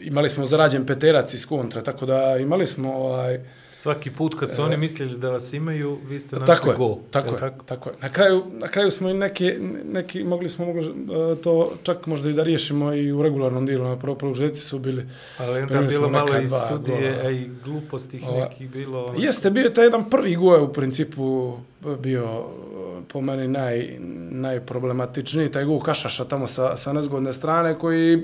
imali 0.01 0.31
smo 0.31 0.47
zarađen 0.47 0.87
peterac 0.87 1.35
iz 1.35 1.47
kontra, 1.47 1.83
tako 1.83 2.07
da 2.07 2.37
imali 2.37 2.67
smo 2.67 2.95
ovaj, 2.95 3.41
Svaki 3.73 4.11
put 4.11 4.35
kad 4.39 4.55
su 4.55 4.63
oni 4.63 4.77
mislili 4.77 5.19
da 5.19 5.31
vas 5.31 5.53
imaju, 5.53 5.99
vi 6.09 6.19
ste 6.19 6.37
našli 6.37 6.55
tako 6.55 6.71
je, 6.71 6.77
gol. 6.77 6.97
tako 7.11 7.35
je, 7.35 7.41
tako? 7.41 7.65
tako 7.65 7.89
je. 7.89 7.97
Na 8.03 8.09
kraju, 8.09 8.45
na 8.53 8.69
kraju 8.69 8.91
smo 8.91 9.11
i 9.11 9.15
neki, 9.15 9.53
neki 9.93 10.25
mogli 10.25 10.51
smo 10.51 10.67
mogli, 10.67 10.87
e, 10.87 11.43
to 11.43 11.73
čak 11.83 12.07
možda 12.07 12.31
i 12.31 12.33
da 12.33 12.43
riješimo 12.43 12.95
i 12.95 13.13
u 13.13 13.23
regularnom 13.23 13.67
dilu, 13.67 13.85
na 13.85 13.97
prvo 13.97 14.15
produžeci 14.15 14.61
su 14.61 14.79
bili. 14.79 15.07
Ali 15.39 15.61
onda 15.63 15.81
bilo 15.81 16.09
malo 16.09 16.39
i 16.39 16.49
sudije, 16.49 17.13
gola. 17.13 17.27
a 17.27 17.31
i 17.31 17.51
gluposti 17.65 18.23
Ova- 18.29 18.41
nekih 18.41 18.71
bilo. 18.71 19.05
ono. 19.05 19.19
Jeste, 19.19 19.51
bio 19.51 19.65
je 19.65 19.75
taj 19.75 19.85
jedan 19.85 20.11
prvi 20.11 20.37
gol 20.37 20.65
u 20.65 20.73
principu 20.73 21.57
bio 21.99 22.25
e, 22.25 22.70
po 23.09 23.21
meni 23.21 23.49
naj, 23.49 23.97
najproblematičniji, 24.31 25.53
taj 25.53 25.65
gol 25.65 25.81
Kašaša 25.81 26.25
tamo 26.25 26.47
sa, 26.47 26.77
sa 26.77 26.93
nezgodne 26.93 27.33
strane 27.33 27.79
koji 27.79 28.23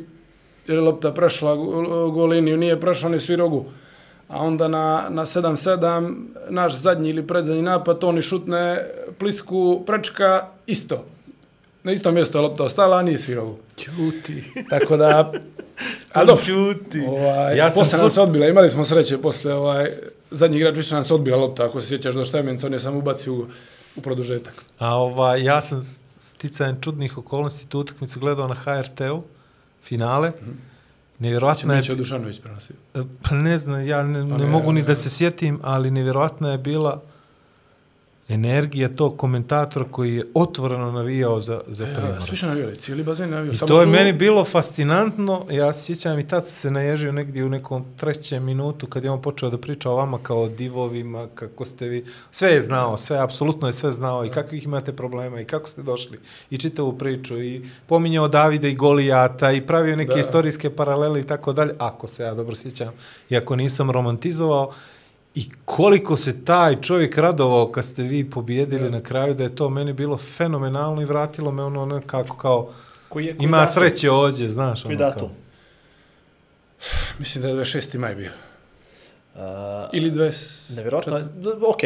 je 0.66 0.80
lopta 0.80 1.12
prešla 1.12 1.54
go- 1.54 2.10
gol 2.10 2.28
liniju, 2.28 2.56
nije 2.56 2.80
prešla 2.80 3.08
ni 3.08 3.20
svirogu. 3.20 3.64
A 4.28 4.38
onda 4.42 4.68
na, 4.68 5.06
na 5.10 5.26
7-7 5.26 6.14
naš 6.48 6.74
zadnji 6.74 7.10
ili 7.10 7.26
predzadnji 7.26 7.62
napad, 7.62 8.04
oni 8.04 8.22
šutne 8.22 8.84
plisku 9.18 9.82
prečka 9.86 10.46
isto. 10.66 11.04
Na 11.82 11.92
isto 11.92 12.12
mjesto 12.12 12.38
je 12.38 12.42
lopta 12.42 12.64
ostala, 12.64 12.96
a 12.96 13.02
nije 13.02 13.18
svirogu. 13.18 13.56
Ćuti. 13.76 14.44
Tako 14.70 14.96
da, 14.96 15.32
a 16.12 16.24
dobro, 16.24 16.42
Ćuti. 16.42 17.02
Ovaj, 17.08 17.56
Ja 17.56 17.70
sam 17.70 17.82
posle 17.82 17.98
nam 17.98 18.10
se 18.10 18.20
odbila, 18.20 18.46
imali 18.46 18.70
smo 18.70 18.84
sreće 18.84 19.18
posle 19.18 19.54
ovaj, 19.54 19.90
zadnji 20.30 20.56
igrač 20.56 20.76
više 20.76 20.94
nam 20.94 21.04
se 21.04 21.14
odbila 21.14 21.36
lopta, 21.36 21.64
ako 21.64 21.80
se 21.80 21.88
sjećaš 21.88 22.14
do 22.14 22.24
Štemenca, 22.24 22.66
on 22.66 22.72
je 22.72 22.78
samo 22.78 22.98
ubacio 22.98 23.34
u, 23.34 23.46
u 23.96 24.00
produžetak. 24.00 24.64
A 24.78 24.96
ova, 24.96 25.36
ja 25.36 25.60
sam 25.60 25.82
sticajem 26.18 26.80
čudnih 26.80 27.18
okolnosti 27.18 27.66
tu 27.66 27.80
utakmicu 27.80 28.20
gledao 28.20 28.48
na 28.48 28.54
HRT-u, 28.54 29.22
finale. 29.84 30.32
Nevjerojatno 31.18 31.72
je... 31.72 31.76
Neće 31.76 31.94
Dušanović 31.94 32.40
prenosio. 32.40 32.76
Pa 33.22 33.34
ne 33.34 33.58
znam, 33.58 33.86
ja 33.86 34.02
ne, 34.02 34.24
ne 34.24 34.38
ne, 34.38 34.46
mogu 34.46 34.72
ni 34.72 34.80
ne. 34.80 34.86
da 34.86 34.94
se 34.94 35.10
sjetim, 35.10 35.60
ali 35.62 35.90
nevjerojatna 35.90 36.52
je 36.52 36.58
bila 36.58 37.02
energija 38.28 38.88
tog 38.88 39.16
komentatora 39.16 39.84
koji 39.86 40.14
je 40.14 40.24
otvoreno 40.34 40.92
navijao 40.92 41.40
za, 41.40 41.60
za 41.68 41.84
Ja, 41.84 41.94
Primorac. 41.94 42.24
svi 42.24 42.36
su 42.36 42.46
navijali, 42.46 42.76
cijeli 42.76 43.02
bazen 43.02 43.30
navio. 43.30 43.52
I 43.52 43.56
Samo 43.56 43.68
to 43.68 43.80
je 43.80 43.86
su- 43.86 43.90
meni 43.90 44.12
bilo 44.12 44.44
fascinantno. 44.44 45.46
Ja 45.50 45.72
se 45.72 45.84
sjećam 45.84 46.18
i 46.18 46.28
tad 46.28 46.44
sam 46.44 46.52
se 46.52 46.70
naježio 46.70 47.12
negdje 47.12 47.44
u 47.44 47.48
nekom 47.48 47.84
trećem 47.96 48.44
minutu 48.44 48.86
kad 48.86 49.04
je 49.04 49.10
on 49.10 49.22
počeo 49.22 49.50
da 49.50 49.58
priča 49.58 49.90
o 49.90 49.94
vama 49.94 50.18
kao 50.18 50.40
o 50.40 50.48
divovima, 50.48 51.28
kako 51.34 51.64
ste 51.64 51.88
vi... 51.88 52.04
Sve 52.30 52.50
je 52.50 52.62
znao, 52.62 52.96
sve, 52.96 53.18
apsolutno 53.18 53.66
je 53.66 53.72
sve 53.72 53.92
znao 53.92 54.24
i 54.24 54.30
kakvih 54.30 54.64
imate 54.64 54.92
problema 54.92 55.40
i 55.40 55.44
kako 55.44 55.68
ste 55.68 55.82
došli 55.82 56.18
i 56.50 56.58
čitavu 56.58 56.92
priču 56.94 57.38
i 57.38 57.56
pominjao 57.86 58.28
Davida 58.28 58.68
i 58.68 58.74
Golijata 58.74 59.52
i 59.52 59.60
pravio 59.60 59.96
neke 59.96 60.14
Da. 60.14 60.20
istorijske 60.20 60.70
paralele 60.70 61.20
i 61.20 61.24
tako 61.24 61.52
dalje, 61.52 61.72
ako 61.78 62.06
se 62.06 62.22
ja 62.22 62.34
dobro 62.34 62.56
sjećam, 62.56 62.92
iako 63.30 63.56
nisam 63.56 63.90
romantizovao. 63.90 64.72
I 65.36 65.50
koliko 65.64 66.16
se 66.16 66.44
taj 66.44 66.80
čovjek 66.80 67.18
radovao 67.18 67.68
kad 67.68 67.84
ste 67.84 68.02
vi 68.02 68.30
pobjedili 68.30 68.90
na 68.90 69.00
kraju, 69.00 69.34
da 69.34 69.42
je 69.42 69.54
to 69.54 69.70
meni 69.70 69.92
bilo 69.92 70.18
fenomenalno 70.18 71.02
i 71.02 71.06
vratilo 71.06 71.50
me 71.50 71.62
ono 71.62 71.86
nekako 71.86 72.36
kao 72.36 72.68
Koji 73.08 73.26
je, 73.26 73.36
koji 73.36 73.44
ima 73.44 73.56
datum? 73.56 73.74
sreće 73.74 74.10
ođe, 74.10 74.48
znaš. 74.48 74.82
Koji 74.82 74.96
ono 74.96 75.04
datum? 75.04 75.28
Mislim 77.18 77.42
da 77.42 77.48
je 77.48 77.54
26. 77.54 77.98
maj 77.98 78.14
bio. 78.14 78.30
Uh, 79.34 79.40
Ili 79.92 80.10
20... 80.10 80.76
nevjerojatno, 80.76 81.16
je- 81.16 81.24
ok, 81.62 81.80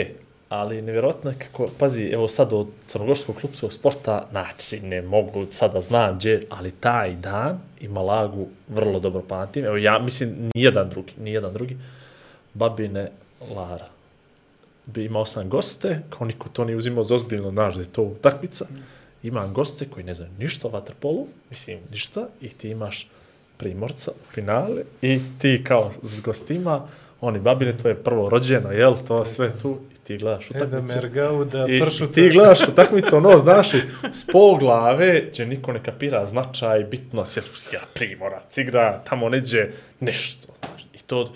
ali 0.49 0.83
nevjerojatno 0.83 1.31
je 1.31 1.37
kako, 1.39 1.69
pazi, 1.79 2.05
evo 2.05 2.29
sad 2.29 2.53
od 2.53 2.67
crnogorskog 2.87 3.37
klubskog 3.37 3.73
sporta, 3.73 4.27
znači 4.31 4.81
ne 4.81 5.03
mogu 5.03 5.47
sada 5.49 5.81
znam 5.81 6.15
gdje, 6.17 6.47
ali 6.51 6.71
taj 6.71 7.15
dan 7.15 7.59
i 7.81 7.89
Malagu 7.89 8.49
vrlo 8.69 9.01
dobro 9.01 9.23
pamtim. 9.23 9.65
Evo 9.65 9.77
ja 9.77 9.99
mislim 9.99 10.51
nijedan 10.55 10.91
drugi, 10.91 11.13
nijedan 11.19 11.53
drugi. 11.53 11.77
Babine 12.55 13.11
Lara. 13.57 13.89
Bi 14.87 15.05
imao 15.05 15.27
sam 15.27 15.49
goste, 15.49 16.01
kao 16.11 16.27
niko 16.27 16.49
to 16.49 16.65
nije 16.65 16.77
uzimao 16.77 17.05
za 17.05 17.15
ozbiljno, 17.15 17.51
znaš 17.51 17.75
da 17.75 17.81
je 17.81 17.93
to 17.93 18.03
utakmica. 18.03 18.67
Imam 19.23 19.53
goste 19.53 19.89
koji 19.89 20.05
ne 20.05 20.15
znaju 20.15 20.31
ništa 20.39 20.69
o 20.69 20.71
vaterpolu, 20.71 21.27
mislim 21.51 21.79
ništa, 21.91 22.29
i 22.41 22.49
ti 22.49 22.69
imaš 22.69 23.09
primorca 23.57 24.11
u 24.11 24.25
finale 24.25 24.83
i 25.03 25.21
ti 25.39 25.65
kao 25.65 25.91
s 26.03 26.21
gostima, 26.21 26.89
oni 27.21 27.39
babine 27.39 27.77
tvoje 27.77 27.95
prvo 27.95 28.29
rođeno, 28.29 28.73
jel, 28.73 28.97
to 29.07 29.25
sve 29.25 29.59
tu, 29.59 29.79
i 29.95 29.99
ti 30.05 30.19
gledaš 30.19 30.51
Eda 30.51 30.67
utakmicu. 30.67 30.97
Mergauda, 30.97 31.67
I, 31.69 31.81
pršuta. 31.81 32.11
I 32.11 32.15
ti 32.15 32.31
gledaš 32.31 32.69
utakmicu, 32.69 33.17
ono, 33.17 33.39
znaš, 33.45 33.71
s 34.13 34.27
pol 34.33 34.57
glave 34.59 35.33
će 35.33 35.47
niko 35.47 35.73
ne 35.73 35.83
kapira 35.83 36.27
značaj, 36.27 36.85
bitnost, 36.85 37.37
jer 37.37 37.45
ja 37.73 37.81
primorac 37.95 38.59
igra, 38.59 39.03
tamo 39.09 39.29
neđe 39.29 39.69
nešto, 40.01 40.53
znaš, 40.59 40.87
i 40.95 40.99
to, 41.07 41.33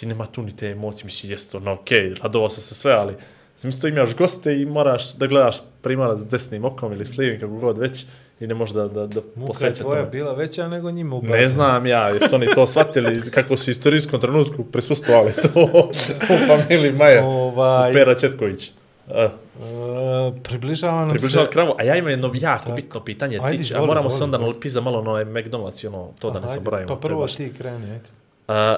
ti 0.00 0.06
nema 0.06 0.26
tu 0.26 0.42
ni 0.42 0.56
te 0.56 0.66
emocije, 0.66 1.04
misli, 1.04 1.30
jest 1.30 1.54
ono, 1.54 1.72
okej, 1.72 1.98
okay, 1.98 2.22
radovao 2.22 2.48
sam 2.48 2.62
se 2.62 2.74
sve, 2.74 2.92
ali 2.92 3.14
zamisli 3.56 3.80
to 3.80 3.88
imaš 3.88 4.16
goste 4.16 4.60
i 4.60 4.66
moraš 4.66 5.14
da 5.14 5.26
gledaš 5.26 5.56
primorac 5.82 6.20
desnim 6.20 6.64
okom 6.64 6.92
ili 6.92 7.06
s 7.06 7.16
lijevim, 7.16 7.40
kako 7.40 7.52
god 7.52 7.78
već, 7.78 8.04
i 8.40 8.46
ne 8.46 8.54
možeš 8.54 8.74
da, 8.74 8.88
da, 8.88 9.06
da 9.06 9.20
Muka 9.34 9.66
je 9.66 9.74
tvoja 9.74 10.00
tome. 10.00 10.10
bila 10.10 10.32
veća 10.32 10.68
nego 10.68 10.90
njima 10.90 11.16
u 11.16 11.22
Ne 11.22 11.48
znam 11.48 11.86
ja, 11.86 12.08
jesu 12.08 12.34
oni 12.34 12.46
to 12.54 12.66
shvatili 12.66 13.30
kako 13.30 13.56
su 13.56 13.70
u 13.70 13.72
istorijskom 13.72 14.20
trenutku 14.20 14.64
prisustovali 14.64 15.32
to 15.32 15.88
u 16.34 16.46
familiji 16.46 16.92
Maja, 16.92 17.24
Ovaj, 17.24 17.92
Pera 17.92 18.14
Četković. 18.14 18.70
Uh, 19.06 19.16
uh, 19.16 20.34
približava 20.42 21.00
nam 21.00 21.10
približava 21.10 21.46
se... 21.46 21.52
kravu, 21.52 21.74
a 21.78 21.82
ja 21.82 21.96
imam 21.96 22.10
jedno 22.10 22.30
jako 22.34 22.64
Tako. 22.64 22.76
bitno 22.76 23.04
pitanje, 23.04 23.38
Ajde, 23.42 23.56
tiče, 23.56 23.74
a 23.74 23.80
moramo 23.80 23.98
izvoli, 23.98 24.18
se 24.18 24.24
onda 24.24 24.36
izvoli. 24.36 24.50
nalepiti 24.50 24.70
za 24.70 24.80
malo 24.80 25.02
na 25.02 25.10
McDonald's 25.10 25.84
i 25.84 25.86
ono, 25.86 26.12
to 26.18 26.30
da 26.30 26.40
ne 26.40 26.48
zaboravimo. 26.48 26.88
Pa 26.88 26.94
to 26.94 27.08
je 27.08 27.10
prvo 27.10 27.26
ti 27.26 27.52
kreni, 27.58 27.90
ajde. 27.90 28.08
A, 28.48 28.76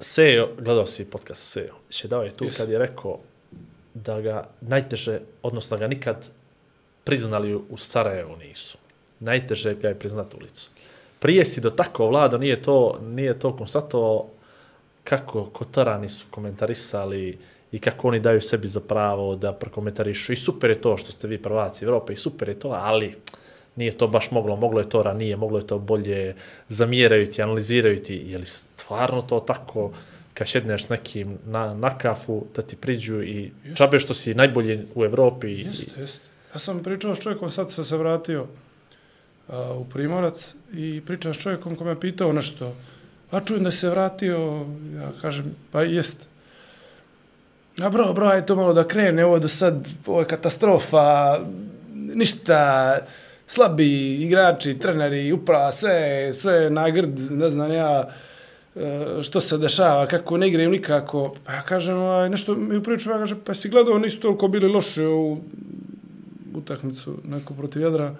Sejo, 0.00 0.48
gledao 0.58 0.86
si 0.86 1.04
podcast 1.10 1.42
Sejo, 1.52 1.74
še 1.90 2.08
dao 2.08 2.22
je 2.22 2.30
tu 2.30 2.46
Jes. 2.46 2.56
kad 2.56 2.68
je 2.70 2.78
rekao 2.78 3.18
da 3.94 4.20
ga 4.20 4.44
najteže, 4.60 5.20
odnosno 5.42 5.76
da 5.76 5.80
ga 5.80 5.88
nikad 5.90 6.28
priznali 7.04 7.54
u 7.54 7.76
Sarajevu 7.76 8.36
nisu. 8.36 8.78
Najteže 9.20 9.74
ga 9.74 9.88
je 9.88 9.98
priznati 9.98 10.36
ulicu. 10.36 10.70
Prije 11.18 11.44
si 11.44 11.60
do 11.60 11.70
tako 11.70 12.06
vlado, 12.06 12.38
nije 12.38 12.62
to, 12.62 12.98
nije 13.02 13.38
to 13.38 13.56
konstatovao 13.56 14.28
kako 15.04 15.44
Kotarani 15.50 16.08
su 16.08 16.26
komentarisali 16.30 17.38
i 17.72 17.78
kako 17.78 18.08
oni 18.08 18.20
daju 18.20 18.40
sebi 18.40 18.68
za 18.68 18.80
pravo 18.80 19.34
da 19.36 19.52
prokomentarišu. 19.52 20.32
I 20.32 20.36
super 20.36 20.70
je 20.70 20.80
to 20.80 20.96
što 20.96 21.12
ste 21.12 21.28
vi 21.28 21.42
prvaci 21.42 21.84
Evrope 21.84 22.12
i 22.12 22.16
super 22.16 22.48
je 22.48 22.60
to, 22.60 22.68
ali 22.68 23.14
nije 23.78 23.92
to 23.92 24.06
baš 24.06 24.30
moglo, 24.30 24.56
moglo 24.56 24.80
je 24.80 24.88
to 24.88 25.02
ranije, 25.02 25.36
moglo 25.36 25.58
je 25.58 25.66
to 25.66 25.78
bolje, 25.78 26.34
zamjeraju 26.68 27.26
ti, 27.26 27.42
analiziraju 27.42 28.02
ti, 28.02 28.14
je 28.14 28.38
li 28.38 28.46
stvarno 28.46 29.22
to 29.22 29.40
tako 29.40 29.90
kad 30.34 30.46
šedneš 30.46 30.84
s 30.84 30.88
nekim 30.88 31.38
na, 31.46 31.74
na 31.74 31.98
kafu, 31.98 32.44
da 32.56 32.62
ti 32.62 32.76
priđu 32.76 33.22
i 33.22 33.52
čabe 33.74 33.98
što 33.98 34.14
si 34.14 34.34
najbolji 34.34 34.80
u 34.94 35.04
Evropi. 35.04 35.50
Jeste, 35.50 36.00
jeste. 36.00 36.18
Ja 36.54 36.58
sam 36.58 36.82
pričao 36.82 37.14
s 37.14 37.20
čovjekom, 37.20 37.50
sad 37.50 37.72
sam 37.72 37.84
se 37.84 37.96
vratio 37.96 38.46
a, 39.48 39.72
u 39.72 39.84
Primorac 39.84 40.54
i 40.72 41.02
pričao 41.06 41.34
s 41.34 41.38
čovjekom 41.38 41.76
ko 41.76 41.84
me 41.84 42.00
pitao 42.00 42.32
nešto. 42.32 42.74
A 43.30 43.40
čujem 43.40 43.64
da 43.64 43.70
se 43.70 43.90
vratio, 43.90 44.66
ja 44.94 45.12
kažem, 45.20 45.54
pa 45.72 45.82
jest. 45.82 46.26
A 47.80 47.90
bro, 47.90 48.12
bro, 48.12 48.26
aj 48.26 48.46
to 48.46 48.56
malo 48.56 48.72
da 48.74 48.88
krene, 48.88 49.24
ovo 49.24 49.38
do 49.38 49.48
sad, 49.48 49.88
ovo 50.06 50.20
je 50.20 50.26
katastrofa, 50.26 51.38
ništa, 51.94 52.98
slabi 53.48 54.22
igrači, 54.22 54.78
treneri, 54.78 55.32
uprava, 55.32 55.72
sve, 55.72 56.32
sve 56.32 56.70
na 56.70 56.90
grd, 56.90 57.30
ne 57.30 57.50
znam 57.50 57.72
ja, 57.72 58.08
e, 58.76 59.22
što 59.22 59.40
se 59.40 59.58
dešava, 59.58 60.06
kako 60.06 60.36
ne 60.36 60.48
igraju 60.48 60.70
nikako. 60.70 61.34
Pa 61.44 61.52
ja 61.52 61.62
kažem, 61.62 61.96
ovaj, 61.96 62.30
nešto 62.30 62.54
mi 62.54 62.82
priču, 62.82 63.10
ja 63.10 63.18
kažem, 63.18 63.40
pa 63.44 63.54
si 63.54 63.68
gledao, 63.68 63.98
nisu 63.98 64.20
toliko 64.20 64.48
bili 64.48 64.68
loši 64.68 65.04
u 65.04 65.38
utakmicu 66.54 67.18
neko 67.24 67.54
protiv 67.54 67.82
Jadra. 67.82 68.14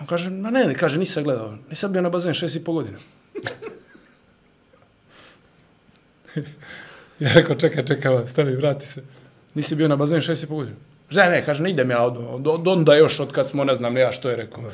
On 0.00 0.06
kaže, 0.06 0.30
ma 0.30 0.50
ne, 0.50 0.64
ne, 0.64 0.74
kaže, 0.74 0.98
nisam 0.98 1.24
gledao, 1.24 1.54
nisam 1.70 1.92
bio 1.92 2.02
na 2.02 2.10
bazen 2.10 2.34
šest 2.34 2.56
i 2.56 2.64
po 2.64 2.72
godina. 2.72 2.98
ja 7.20 7.32
rekao, 7.34 7.56
čekaj, 7.56 7.84
čekaj, 7.84 8.12
ovaj, 8.12 8.26
stani, 8.26 8.56
vrati 8.56 8.86
se. 8.86 9.02
Nisi 9.54 9.74
bio 9.74 9.88
na 9.88 9.96
bazen 9.96 10.20
šest 10.20 10.42
i 10.42 10.46
po 10.46 10.54
godina. 10.54 10.76
Ne, 11.10 11.30
ne, 11.30 11.44
kaže, 11.44 11.62
ne 11.62 11.70
idem 11.70 11.90
ja 11.90 12.02
od, 12.02 12.16
od, 12.28 12.46
od 12.46 12.68
onda 12.68 12.96
još, 12.96 13.20
od 13.20 13.32
kad 13.32 13.48
smo, 13.48 13.64
ne 13.64 13.74
znam, 13.74 13.92
ne 13.94 14.00
ja 14.00 14.12
što 14.12 14.30
je 14.30 14.36
rekao. 14.36 14.64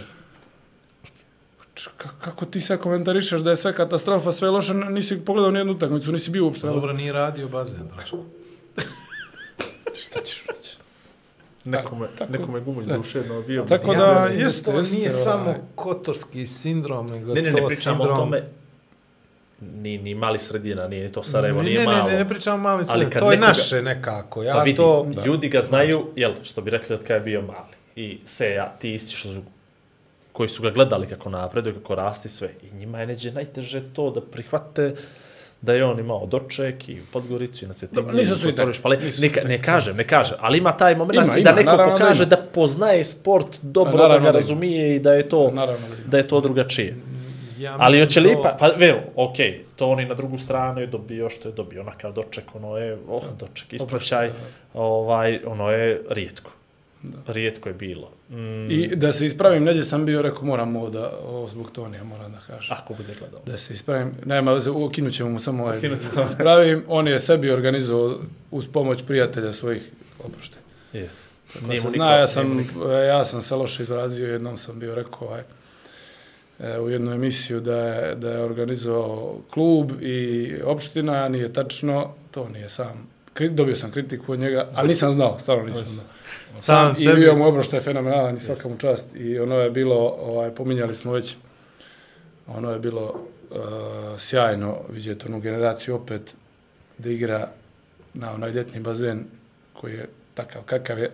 Ka- 1.98 2.20
Kako 2.20 2.44
ti 2.44 2.61
sad 2.61 2.78
komentarišeš 2.81 3.40
da 3.40 3.51
je 3.51 3.56
sve 3.56 3.73
katastrofa, 3.74 4.32
sve 4.32 4.51
loše, 4.51 4.74
nisi 4.74 5.20
pogledao 5.20 5.51
nijednu 5.51 5.73
utakmicu, 5.73 6.12
nisi 6.12 6.31
bio 6.31 6.44
uopšte. 6.44 6.66
Dobro, 6.66 6.93
nije 6.93 7.12
radio 7.12 7.48
bazen, 7.48 7.81
Draško. 7.94 8.16
Šta 10.02 10.20
ćeš 10.20 10.44
reći? 10.47 10.77
Nekome, 11.65 12.09
Tako- 12.19 12.32
nekome 12.32 12.61
gumu 12.61 12.81
iz 12.82 12.89
duše 12.89 13.19
jedno 13.19 13.43
bio. 13.43 13.65
Tako 13.65 13.94
da, 13.94 14.15
mislim 14.15 14.40
jeste, 14.40 14.65
to 14.65 14.78
jeste, 14.78 14.94
nije 14.94 15.11
ovaj. 15.11 15.23
samo 15.23 15.55
kotorski 15.74 16.47
sindrom, 16.47 17.06
nego 17.11 17.35
Ne, 17.35 17.43
ne, 17.43 17.51
to 17.51 17.56
ne 17.56 17.66
pričamo 17.66 17.97
sindrom... 17.97 18.19
o 18.19 18.20
tome 18.20 18.43
ni, 19.62 19.98
ni 19.98 20.14
mali 20.14 20.39
sredina, 20.39 20.89
nije 20.89 21.02
ni 21.02 21.12
to 21.12 21.22
Sarajevo, 21.22 21.62
nije 21.62 21.78
ne, 21.78 21.85
malo. 21.85 22.05
ne, 22.05 22.12
ne, 22.12 22.18
ne 22.18 22.28
pričamo 22.28 22.56
mali 22.59 22.76
Ali 22.78 22.85
sredin, 22.86 23.10
kad 23.10 23.20
to 23.20 23.32
je 23.32 23.39
nekoga- 23.39 23.48
naše 23.48 23.82
nekako. 23.82 24.43
Ja 24.43 24.52
pa 24.52 24.62
vidi, 24.62 24.76
to... 24.76 25.06
ljudi 25.26 25.48
ga 25.48 25.62
znaju, 25.62 26.06
jel, 26.16 26.32
što 26.43 26.60
bi 26.60 26.70
rekli 26.70 26.94
od 26.94 27.01
kada 27.01 27.14
je 27.14 27.20
bio 27.20 27.43
mali. 27.43 27.74
I 27.97 28.18
Seja, 28.24 28.74
ti 28.78 28.94
isti 28.94 29.16
što 29.16 29.28
su, 29.28 29.43
koji 30.32 30.48
su 30.48 30.62
ga 30.62 30.70
gledali 30.70 31.06
kako 31.06 31.31
napreduje, 31.31 31.74
kako 31.74 31.94
rasti 31.94 32.28
sve. 32.28 32.48
I 32.62 32.76
njima 32.76 33.01
je 33.01 33.06
neđe 33.06 33.32
najteže 33.32 33.82
to 33.93 34.10
da 34.10 34.20
prihvate 34.22 34.94
da 35.60 35.72
je 35.72 35.85
on 35.85 35.98
imao 35.98 36.26
doček 36.26 36.89
i 36.89 36.94
u 36.94 37.05
Podgoricu 37.12 37.64
i 37.64 37.68
na 37.68 37.74
Cetinju. 37.74 38.12
Nisu 38.12 38.36
svi 38.36 38.48
i 38.48 38.55
takvi, 38.55 38.72
pa 38.82 38.89
ne, 38.89 38.98
ne 39.47 39.62
kažem, 39.62 39.97
ne 39.97 40.05
kažem, 40.05 40.36
ali 40.40 40.59
ima 40.59 40.72
taj 40.72 40.94
moment 40.94 41.16
Ima, 41.18 41.36
i 41.39 41.43
da 41.43 41.51
ima, 41.51 41.60
neko 41.62 41.76
da 41.76 41.85
pokaže 41.85 42.22
ima. 42.22 42.28
da 42.28 42.36
poznaje 42.44 43.05
sport 43.05 43.47
dobro, 43.62 43.93
Naravno 43.93 44.09
da 44.10 44.18
ga 44.20 44.22
da 44.22 44.28
ima. 44.28 44.40
razumije 44.40 44.97
i 44.97 45.01
da 45.01 45.12
je 45.12 45.28
to, 45.28 45.51
Naravno 45.51 45.89
da 45.89 45.94
ima. 45.94 46.05
da 46.06 46.16
je 46.16 46.28
to 46.28 46.40
drugačije. 46.40 46.97
Ja 47.59 47.76
Ali 47.78 48.01
hoće 48.01 48.20
li 48.20 48.36
pa, 48.43 48.56
pa 48.59 48.70
evo, 48.81 49.01
okej, 49.16 49.64
to 49.76 49.89
oni 49.89 50.05
na 50.05 50.14
drugu 50.14 50.39
stranu 50.39 50.81
je 50.81 50.86
dobio 50.86 51.31
što 51.31 51.48
je 51.48 51.52
dobio, 51.52 51.81
onakav 51.81 52.12
doček, 52.12 52.55
ono 52.55 52.76
je, 52.76 52.98
oh, 53.09 53.22
doček, 53.39 53.72
ispraćaj, 53.72 54.31
ovaj, 54.74 55.40
ono 55.47 55.70
je 55.70 56.02
rijetko. 56.10 56.51
Rijetko 57.26 57.68
je 57.68 57.74
bilo. 57.74 58.10
Mm, 58.31 58.70
I 58.70 58.97
da 58.97 59.12
se 59.12 59.26
ispravim, 59.26 59.64
neđe 59.64 59.85
sam 59.85 60.05
bio, 60.05 60.22
rekao, 60.22 60.44
moram 60.44 60.76
ovo 60.76 60.90
da, 60.90 61.12
ovo 61.28 61.48
zbog 61.48 61.70
Tonija, 61.70 62.05
moram 62.05 62.32
da 62.32 62.39
kažem. 62.39 62.76
ako 62.76 62.94
bude 62.94 63.14
gledao. 63.18 63.40
Da 63.47 63.56
se 63.56 63.74
ispravim, 63.74 64.12
nema 64.24 64.59
ukinut 64.74 65.12
ćemo 65.12 65.31
mu 65.31 65.40
samo 65.40 65.62
ovaj, 65.64 65.81
da 65.81 65.97
se 65.97 66.09
ispravim. 66.26 66.85
On 66.89 67.09
je 67.09 67.20
sebi 67.20 67.51
organizovao 67.51 68.18
uz 68.51 68.68
pomoć 68.72 69.02
prijatelja 69.06 69.52
svojih 69.52 69.82
oprošte. 70.24 70.56
Je. 70.93 71.09
Ko 71.52 71.66
Nije 71.66 71.81
mu 71.82 71.90
zna, 71.90 72.16
ja 72.16 72.26
sam, 72.26 72.66
ja 73.09 73.24
sam 73.24 73.43
se 73.43 73.55
loše 73.55 73.82
izrazio, 73.82 74.32
jednom 74.32 74.56
sam 74.56 74.78
bio 74.78 74.94
rekao 74.94 75.28
ovaj, 75.28 75.43
u 76.81 76.89
jednu 76.89 77.12
emisiju 77.12 77.60
da 77.60 77.76
je, 77.78 78.14
da 78.14 78.31
je 78.31 78.40
organizovao 78.40 79.39
klub 79.51 79.93
i 80.02 80.55
opština, 80.64 81.28
nije 81.28 81.52
tačno, 81.52 82.10
to 82.31 82.48
nije 82.48 82.68
sam. 82.68 83.09
Kri- 83.35 83.48
Dobio 83.48 83.76
sam 83.76 83.90
kritiku 83.90 84.32
od 84.32 84.39
njega, 84.39 84.68
ali 84.74 84.89
nisam 84.89 85.12
znao, 85.12 85.39
stvarno 85.39 85.64
nisam 85.64 85.89
znao. 85.89 86.05
Sam 86.55 86.93
I 86.93 86.94
sebi- 86.97 87.14
bio 87.14 87.35
mu 87.36 87.47
obro 87.47 87.62
što 87.62 87.76
je 87.76 87.82
fenomenalan 87.82 88.36
i 88.36 88.40
svaka 88.40 88.68
mu 88.68 88.76
čast. 88.78 89.16
I 89.16 89.39
ono 89.39 89.59
je 89.59 89.70
bilo, 89.70 89.97
ovaj, 90.20 90.51
pominjali 90.51 90.97
smo 90.97 91.12
već, 91.12 91.36
ono 92.47 92.70
je 92.72 92.78
bilo 92.78 93.14
uh, 93.51 93.56
sjajno 94.18 94.76
vidjeti 94.90 95.26
onu 95.28 95.40
generaciju 95.40 95.94
opet 95.94 96.35
da 96.98 97.10
igra 97.10 97.48
na 98.14 98.32
onaj 98.35 98.51
ljetni 98.51 98.81
bazen 98.81 99.24
koji 99.72 99.93
je 99.93 100.09
takav 100.35 100.62
kakav 100.62 100.98
je. 100.98 101.10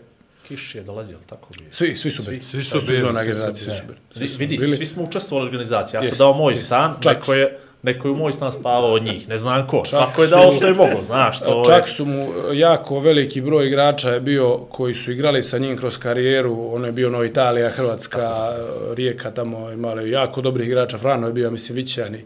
Kiš 0.49 0.75
je 0.75 0.83
dolazio, 0.83 1.17
ali 1.17 1.27
tako 1.27 1.49
bi. 1.59 1.65
Svi, 1.71 1.97
svi 1.97 2.11
su 2.11 2.23
bili. 2.23 2.43
svi 2.43 2.63
su 2.65 2.71
To 2.73 2.81
su 2.81 2.87
bili, 2.87 2.99
iz 2.99 3.05
ona 3.05 3.21
svi 3.23 3.35
su 3.35 3.35
generacije, 3.35 3.65
bili. 3.67 3.73
svi 3.73 3.81
su 3.81 3.87
bili. 3.87 3.99
Vi, 4.11 4.15
Svi 4.19 4.29
su 4.29 4.39
vidi, 4.39 4.59
bili. 4.59 4.73
svi 4.73 4.87
smo 4.87 5.03
učestvovali 5.03 5.47
u 5.47 5.51
organizaciji. 5.51 5.99
Ja 5.99 6.03
sam 6.05 6.19
dao 6.19 6.33
moj 6.33 6.57
stan, 6.57 6.95
Čak 7.01 7.17
neko 7.19 7.35
je, 7.35 7.59
neko 7.83 8.09
je 8.09 8.13
u 8.13 8.17
moj 8.17 8.33
stan 8.33 8.53
spavao 8.53 8.93
od 8.93 9.03
njih. 9.03 9.29
Ne 9.29 9.39
znam 9.39 9.67
ko. 9.67 9.85
Svako 9.85 10.23
je 10.23 10.29
dao 10.29 10.53
što 10.53 10.67
je 10.67 10.75
mogao, 10.75 11.05
znaš. 11.05 11.41
To 11.41 11.63
Čak 11.67 11.87
je, 11.87 11.93
su 11.93 12.05
mu 12.05 12.29
jako 12.53 13.01
veliki 13.01 13.41
broj 13.41 13.67
igrača 13.67 14.11
je 14.11 14.21
bio 14.21 14.57
koji 14.57 14.95
su 14.95 15.13
igrali 15.13 15.43
sa 15.43 15.59
njim 15.59 15.77
kroz 15.77 15.99
karijeru. 15.99 16.75
Ono 16.75 16.87
je 16.87 16.93
bio 16.93 17.11
no 17.11 17.25
Italija, 17.25 17.71
Hrvatska, 17.71 18.57
Rijeka, 18.95 19.31
tamo 19.31 19.71
imali 19.71 20.11
jako 20.11 20.41
dobrih 20.41 20.67
igrača. 20.67 20.99
Frano 20.99 21.27
je 21.27 21.33
bio, 21.33 21.51
mislim, 21.51 21.77
Vićan 21.77 22.15
i, 22.15 22.25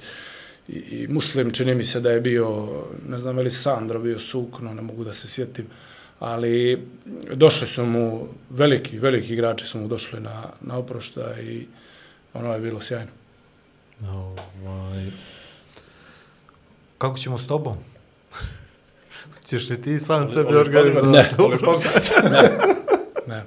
i, 0.69 1.07
Muslim, 1.09 1.51
čini 1.51 1.75
mi 1.75 1.85
se 1.85 2.01
da 2.01 2.11
je 2.11 2.21
bio, 2.21 2.69
ne 3.09 3.19
znam, 3.19 3.39
je 3.39 3.45
li 3.45 3.51
Sandro 3.51 3.99
bio 4.01 4.19
Sukno, 4.19 4.75
ne 4.75 4.83
mogu 4.83 5.05
da 5.05 5.13
se 5.13 5.29
sjetim. 5.29 5.67
Ali 6.27 6.87
došli 7.33 7.67
su 7.69 7.85
mu, 7.85 8.29
veliki, 8.51 8.99
veliki 8.99 9.33
igrači 9.33 9.67
su 9.67 9.79
mu 9.79 9.89
došli 9.89 10.21
na, 10.21 10.43
na 10.61 10.77
oprošta 10.77 11.41
i 11.41 11.67
ono 12.35 12.55
je 12.55 12.61
bilo 12.61 12.81
sjajno. 12.81 13.11
Ovaj, 14.63 15.07
kako 16.99 17.19
ćemo 17.19 17.39
s 17.39 17.47
tobom? 17.47 17.77
Ćeš 19.47 19.69
li 19.69 19.83
ti 19.83 19.99
sam 19.99 20.29
sebi 20.29 20.49
Oli- 20.49 20.57
organizovati? 20.57 21.09
Ne. 21.09 21.31
Podcast. 21.65 22.13
Ne. 23.27 23.43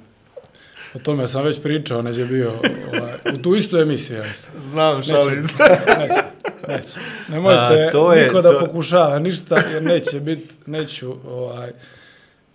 O 0.94 0.98
tome 0.98 1.28
sam 1.28 1.44
već 1.44 1.62
pričao, 1.62 2.02
neđe 2.02 2.24
bio 2.24 2.50
ovaj, 2.50 3.34
u 3.34 3.38
tu 3.38 3.54
istu 3.54 3.76
emisiju. 3.76 4.16
Ja. 4.16 4.24
Znam, 4.54 5.02
šalim 5.02 5.42
se. 5.42 5.58
neće, 5.98 6.22
neće. 6.68 7.00
Nemojte 7.28 7.58
A, 7.58 7.90
to 7.92 8.12
je- 8.12 8.24
niko 8.24 8.42
da 8.42 8.52
to- 8.52 8.60
pokušava 8.60 9.18
ništa, 9.18 9.56
jer 9.72 9.82
neće 9.82 10.20
biti, 10.20 10.54
neću 10.66 11.16
ovaj, 11.26 11.70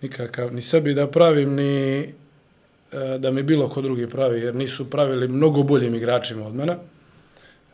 nikakav, 0.04 0.54
ni 0.54 0.62
sebi 0.62 0.94
da 0.94 1.06
pravim, 1.10 1.54
ni 1.54 2.00
e, 2.00 3.18
da 3.18 3.30
mi 3.30 3.42
bilo 3.42 3.68
ko 3.68 3.82
drugi 3.82 4.08
pravi, 4.10 4.40
jer 4.40 4.54
nisu 4.54 4.90
pravili 4.90 5.28
mnogo 5.28 5.62
boljim 5.62 5.94
igračima 5.94 6.46
od 6.46 6.54
mene, 6.54 6.76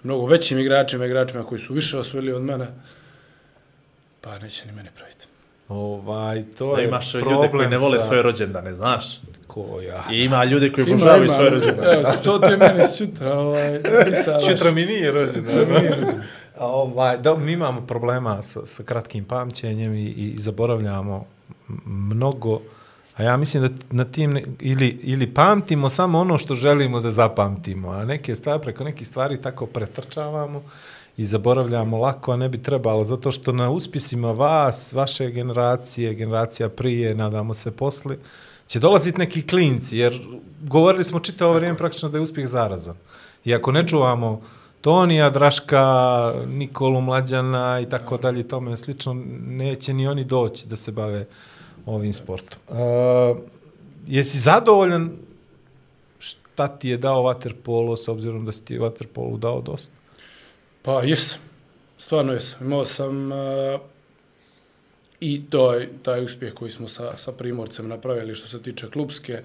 mnogo 0.02 0.26
većim 0.26 0.58
igračima, 0.58 1.06
igračima 1.06 1.44
koji 1.44 1.60
su 1.60 1.74
više 1.74 1.98
osvojili 1.98 2.32
od 2.32 2.42
mene, 2.42 2.66
pa 4.20 4.38
neće 4.38 4.66
ni 4.66 4.72
meni 4.72 4.88
praviti. 4.96 5.26
Ovaj, 5.68 6.42
to 6.58 6.74
Da 6.76 6.82
je 6.82 6.88
imaš 6.88 7.12
problem 7.12 7.36
ljude 7.36 7.50
koji 7.50 7.68
ne 7.68 7.76
vole 7.78 7.98
sa... 7.98 8.06
svoje 8.06 8.22
rođendane, 8.22 8.74
znaš. 8.74 9.20
Ko 9.46 9.80
ja? 9.86 10.04
I 10.12 10.24
ima 10.24 10.44
ljude 10.44 10.72
koji 10.72 10.90
obožavaju 10.90 11.28
svoje 11.28 11.50
rođendane. 11.50 11.94
Evo, 11.94 12.04
to 12.24 12.38
ti 12.38 12.50
je 12.50 12.56
meni 12.56 12.88
sutra, 12.88 13.38
ovaj, 13.38 13.80
pisala. 14.04 14.40
Čutra 14.40 14.70
mi 14.70 14.84
nije 14.84 15.12
rođen. 15.12 15.32
Sutra 15.32 15.64
mi 15.64 15.78
nije 15.78 15.90
rođen. 15.90 16.22
A 16.58 16.66
ovaj, 16.66 17.18
da, 17.18 17.36
mi 17.36 17.52
imamo 17.52 17.86
problema 17.86 18.42
sa, 18.42 18.66
sa 18.66 18.82
kratkim 18.82 19.24
pamćenjem 19.24 19.94
i, 19.94 20.06
i 20.06 20.34
zaboravljamo 20.38 21.26
mnogo, 21.86 22.60
a 23.16 23.22
ja 23.22 23.36
mislim 23.36 23.62
da 23.62 23.68
na 23.90 24.04
tim, 24.04 24.32
ne, 24.32 24.42
ili, 24.60 25.00
ili 25.02 25.34
pamtimo 25.34 25.88
samo 25.88 26.18
ono 26.18 26.38
što 26.38 26.54
želimo 26.54 27.00
da 27.00 27.10
zapamtimo, 27.10 27.88
a 27.88 28.04
neke 28.04 28.36
stvari, 28.36 28.62
preko 28.62 28.84
nekih 28.84 29.08
stvari 29.08 29.42
tako 29.42 29.66
pretrčavamo 29.66 30.62
i 31.16 31.24
zaboravljamo 31.24 31.98
lako, 31.98 32.32
a 32.32 32.36
ne 32.36 32.48
bi 32.48 32.62
trebalo, 32.62 33.04
zato 33.04 33.32
što 33.32 33.52
na 33.52 33.70
uspisima 33.70 34.32
vas, 34.32 34.92
vaše 34.92 35.30
generacije, 35.30 36.14
generacija 36.14 36.68
prije, 36.68 37.14
nadamo 37.14 37.54
se 37.54 37.70
posle, 37.70 38.16
će 38.66 38.78
dolaziti 38.78 39.18
neki 39.18 39.42
klinci, 39.46 39.98
jer 39.98 40.20
govorili 40.62 41.04
smo 41.04 41.20
čitavo 41.20 41.52
vrijeme 41.52 41.78
praktično 41.78 42.08
da 42.08 42.18
je 42.18 42.22
uspjeh 42.22 42.48
zarazan. 42.48 42.96
I 43.44 43.54
ako 43.54 43.72
ne 43.72 43.88
čuvamo 43.88 44.40
Tonija, 44.80 45.30
Draška, 45.30 45.84
Nikolu 46.46 47.00
Mlađana 47.00 47.80
i 47.80 47.88
tako 47.88 48.16
dalje 48.16 48.40
i 48.40 48.48
tome 48.48 48.76
slično, 48.76 49.14
neće 49.46 49.94
ni 49.94 50.08
oni 50.08 50.24
doći 50.24 50.68
da 50.68 50.76
se 50.76 50.92
bave 50.92 51.26
ovim 51.86 52.12
sportom. 52.12 52.58
Uh, 52.68 53.38
jesi 54.06 54.38
zadovoljan 54.38 55.10
šta 56.18 56.68
ti 56.68 56.88
je 56.88 56.96
dao 56.96 57.22
Waterpolo, 57.22 57.96
s 57.96 58.08
obzirom 58.08 58.44
da 58.44 58.52
si 58.52 58.64
ti 58.64 58.78
Waterpolu 58.78 59.38
dao 59.38 59.60
dosta? 59.60 59.92
Pa 60.82 61.02
jesam, 61.02 61.40
stvarno 61.98 62.32
jesam. 62.32 62.66
Imao 62.66 62.84
sam 62.84 63.32
uh, 63.32 63.80
i 65.20 65.42
to 65.50 65.74
je 65.74 65.88
taj 66.02 66.24
uspjeh 66.24 66.54
koji 66.54 66.70
smo 66.70 66.88
sa, 66.88 67.16
sa 67.16 67.32
Primorcem 67.32 67.88
napravili 67.88 68.34
što 68.34 68.46
se 68.46 68.62
tiče 68.62 68.90
klubske 68.90 69.42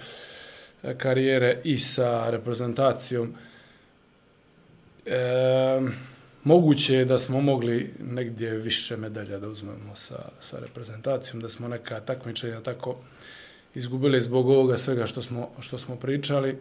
e, 0.84 0.98
karijere 0.98 1.62
i 1.64 1.80
sa 1.80 2.30
reprezentacijom. 2.30 3.34
E, 5.06 5.80
moguće 6.46 6.96
je 6.96 7.06
da 7.06 7.18
smo 7.18 7.42
mogli 7.42 7.94
negdje 8.00 8.52
više 8.52 8.98
medalja 8.98 9.40
da 9.40 9.48
uzmemo 9.48 9.96
sa, 9.96 10.30
sa 10.40 10.60
reprezentacijom, 10.60 11.42
da 11.42 11.50
smo 11.50 11.68
neka 11.68 12.00
takmičenja 12.00 12.62
tako 12.62 12.96
izgubili 13.76 14.22
zbog 14.22 14.50
ovoga 14.50 14.78
svega 14.78 15.06
što 15.06 15.22
smo, 15.22 15.50
što 15.60 15.78
smo 15.78 15.96
pričali 15.96 16.58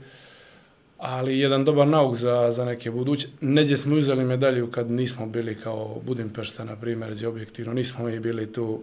ali 0.98 1.38
jedan 1.38 1.64
dobar 1.64 1.88
nauk 1.88 2.16
za, 2.16 2.50
za 2.52 2.64
neke 2.64 2.90
buduće. 2.90 3.28
Neđe 3.40 3.76
smo 3.76 3.96
uzeli 3.96 4.24
medalju 4.24 4.70
kad 4.70 4.90
nismo 4.90 5.26
bili 5.26 5.54
kao 5.54 6.00
Budimpešta, 6.06 6.64
na 6.64 6.76
primjer, 6.76 7.14
gdje 7.14 7.28
objektivno 7.28 7.72
nismo 7.72 8.04
mi 8.04 8.20
bili 8.20 8.52
tu 8.52 8.80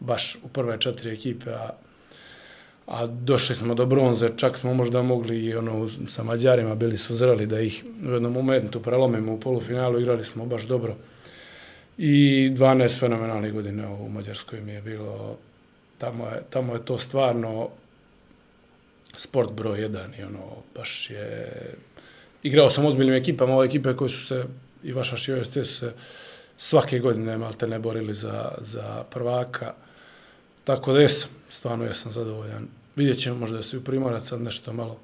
baš 0.00 0.36
u 0.42 0.48
prve 0.48 0.80
četiri 0.80 1.12
ekipe, 1.12 1.50
a, 1.50 1.70
a 2.86 3.06
došli 3.06 3.54
smo 3.54 3.74
do 3.74 3.86
bronze, 3.86 4.28
čak 4.36 4.58
smo 4.58 4.74
možda 4.74 5.02
mogli 5.02 5.44
i 5.44 5.54
ono, 5.54 5.88
sa 6.08 6.22
Mađarima 6.22 6.74
bili 6.74 6.98
su 6.98 7.14
zreli 7.14 7.46
da 7.46 7.60
ih 7.60 7.84
u 8.08 8.10
jednom 8.10 8.32
momentu 8.32 8.82
prelomimo 8.82 9.32
u 9.32 9.40
polufinalu, 9.40 10.00
igrali 10.00 10.24
smo 10.24 10.46
baš 10.46 10.62
dobro. 10.62 10.96
I 11.98 12.50
12 12.54 12.98
fenomenalnih 12.98 13.52
godina 13.52 13.90
u 13.90 14.08
Mađarskoj 14.08 14.60
mi 14.60 14.72
je 14.72 14.82
bilo, 14.82 15.38
tamo 15.98 16.26
je, 16.26 16.42
tamo 16.50 16.74
je 16.74 16.84
to 16.84 16.98
stvarno 16.98 17.68
sport 19.16 19.52
broj 19.52 19.80
jedan 19.80 20.14
i 20.18 20.22
ono, 20.22 20.42
baš 20.74 21.10
je... 21.10 21.52
Igrao 22.42 22.70
sam 22.70 22.84
ozbiljnim 22.84 23.14
ekipama, 23.14 23.54
ove 23.54 23.66
ekipe 23.66 23.96
koje 23.96 24.10
su 24.10 24.26
se, 24.26 24.44
i 24.82 24.92
vaša 24.92 25.16
i 25.40 25.44
su 25.44 25.64
se 25.64 25.92
svake 26.58 26.98
godine 26.98 27.38
malte 27.38 27.66
ne 27.66 27.78
borili 27.78 28.14
za, 28.14 28.52
za 28.60 29.04
prvaka. 29.10 29.74
Tako 30.64 30.92
da 30.92 31.00
jesam, 31.00 31.30
stvarno 31.48 31.84
jesam 31.84 32.12
zadovoljan. 32.12 32.68
Vidjet 32.96 33.18
ćemo 33.18 33.36
možda 33.36 33.56
da 33.56 33.62
se 33.62 33.76
u 33.78 33.84
Primorac 33.84 34.28
sad 34.28 34.40
nešto 34.40 34.72
malo, 34.72 34.98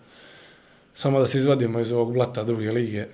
samo 0.95 1.21
da 1.21 1.27
se 1.27 1.39
izvadimo 1.39 1.81
iz 1.81 1.93
ovog 1.93 2.13
blata 2.13 2.45
druge 2.45 2.71
lige. 2.71 3.07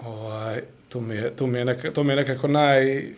Ovaj, 0.00 0.62
tu, 0.88 1.00
mi 1.00 1.14
je, 1.14 1.36
tu, 1.36 1.46
mi 1.46 1.58
je 1.58 1.64
neka, 1.64 1.92
to 1.92 2.04
mi 2.04 2.12
je 2.12 2.16
nekako 2.16 2.48
naj, 2.48 3.12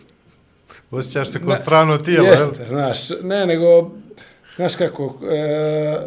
Osjećaš 0.91 1.29
se 1.29 1.41
kao 1.41 1.57
strano 1.57 1.99
tijelo, 1.99 2.27
jel? 2.27 2.33
Jeste, 2.33 2.65
znaš, 2.65 3.11
ne, 3.23 3.47
nego, 3.47 3.91
znaš 4.57 4.75
kako, 4.75 5.19
e, 5.31 5.99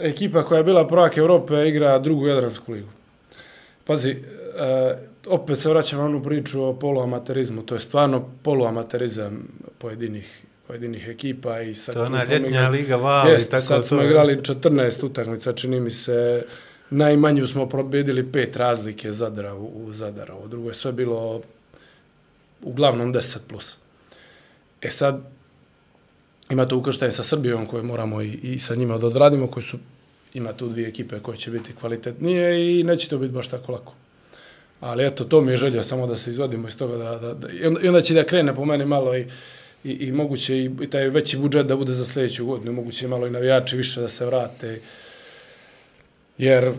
ekipa 0.00 0.42
koja 0.42 0.58
je 0.58 0.64
bila 0.64 0.86
prvak 0.86 1.16
Evrope 1.16 1.68
igra 1.68 1.98
drugu 1.98 2.26
Jadransku 2.26 2.72
ligu. 2.72 2.88
Pazi, 3.84 4.10
e, 4.10 4.16
opet 5.26 5.58
se 5.58 5.68
vraćamo 5.68 6.02
na 6.02 6.08
onu 6.08 6.22
priču 6.22 6.64
o 6.64 6.74
poluamaterizmu. 6.74 7.62
To 7.62 7.74
je 7.74 7.80
stvarno 7.80 8.28
poluamaterizam 8.42 9.48
pojedinih 9.78 10.42
pojedinih 10.70 11.08
ekipa 11.08 11.60
i 11.60 11.74
sad 11.74 11.94
To 11.94 12.00
je 12.00 12.06
ona 12.06 12.24
ljetnja 12.24 12.48
igrali- 12.48 12.78
liga 12.78 12.96
Vali, 12.96 13.30
Jeste, 13.30 13.50
tako 13.50 13.62
sad 13.62 13.80
to 13.80 13.86
smo 13.86 14.02
igrali 14.02 14.36
14 14.36 15.04
utakmica, 15.04 15.52
čini 15.52 15.80
mi 15.80 15.90
se, 15.90 16.44
najmanju 16.90 17.46
smo 17.46 17.68
probedili 17.68 18.32
pet 18.32 18.56
razlike 18.56 19.12
Zadra 19.12 19.54
u, 19.54 19.84
u 19.84 19.92
Zadar. 19.92 20.32
Ovo 20.32 20.46
drugo 20.46 20.68
je 20.68 20.74
sve 20.74 20.92
bilo 20.92 21.42
uglavnom 22.62 23.14
10 23.14 23.38
plus. 23.48 23.76
E 24.82 24.90
sad, 24.90 25.20
ima 26.50 26.66
to 26.66 26.76
ukrštenje 26.76 27.12
sa 27.12 27.22
Srbijom 27.22 27.66
koje 27.66 27.82
moramo 27.82 28.22
i, 28.22 28.28
i 28.32 28.58
sa 28.58 28.74
njima 28.74 28.98
da 28.98 29.06
odradimo, 29.06 29.46
koji 29.46 29.64
su, 29.64 29.78
ima 30.34 30.52
tu 30.52 30.68
dvije 30.68 30.88
ekipe 30.88 31.18
koje 31.18 31.36
će 31.36 31.50
biti 31.50 31.74
kvalitetnije 31.74 32.44
i 32.70 32.84
neće 32.84 33.08
to 33.08 33.18
biti 33.18 33.32
baš 33.32 33.48
tako 33.48 33.72
lako. 33.72 33.92
Ali 34.80 35.06
eto, 35.06 35.24
to 35.24 35.40
mi 35.40 35.50
je 35.50 35.56
želja 35.56 35.82
samo 35.82 36.06
da 36.06 36.18
se 36.18 36.30
izvadimo 36.30 36.68
iz 36.68 36.76
toga. 36.76 36.96
Da, 36.96 37.18
da, 37.18 37.34
da, 37.34 37.48
i, 37.50 37.66
onda, 37.66 37.80
I 37.82 37.88
onda 37.88 38.00
će 38.00 38.14
da 38.14 38.24
krene 38.24 38.54
po 38.54 38.64
meni 38.64 38.84
malo 38.84 39.16
i, 39.16 39.26
i, 39.84 39.90
i 39.90 40.12
moguće 40.12 40.58
i, 40.58 40.70
i 40.80 40.90
taj 40.90 41.08
veći 41.08 41.38
budžet 41.38 41.66
da 41.66 41.76
bude 41.76 41.92
za 41.92 42.04
sljedeću 42.04 42.46
godinu, 42.46 42.72
moguće 42.72 43.08
malo 43.08 43.26
i 43.26 43.30
navijači 43.30 43.76
više 43.76 44.00
da 44.00 44.08
se 44.08 44.26
vrate. 44.26 44.80
Jer 46.38 46.72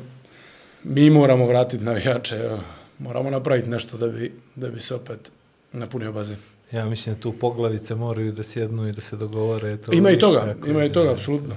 mi 0.83 1.09
moramo 1.09 1.45
vratiti 1.47 1.83
navijače, 1.83 2.57
moramo 2.99 3.29
napraviti 3.29 3.69
nešto 3.69 3.97
da 3.97 4.07
bi, 4.07 4.33
da 4.55 4.69
bi 4.69 4.81
se 4.81 4.95
opet 4.95 5.31
napunio 5.73 6.11
bazen. 6.11 6.35
Ja 6.71 6.85
mislim 6.85 7.15
da 7.15 7.21
tu 7.21 7.33
poglavice 7.33 7.95
moraju 7.95 8.31
da 8.31 8.43
sjednu 8.43 8.87
i 8.87 8.91
da 8.91 9.01
se 9.01 9.15
dogovore. 9.15 9.77
To 9.77 9.93
Ima 9.93 10.11
i 10.11 10.19
toga, 10.19 10.55
ima 10.67 10.85
i 10.85 10.91
toga, 10.93 11.11
apsolutno. 11.11 11.55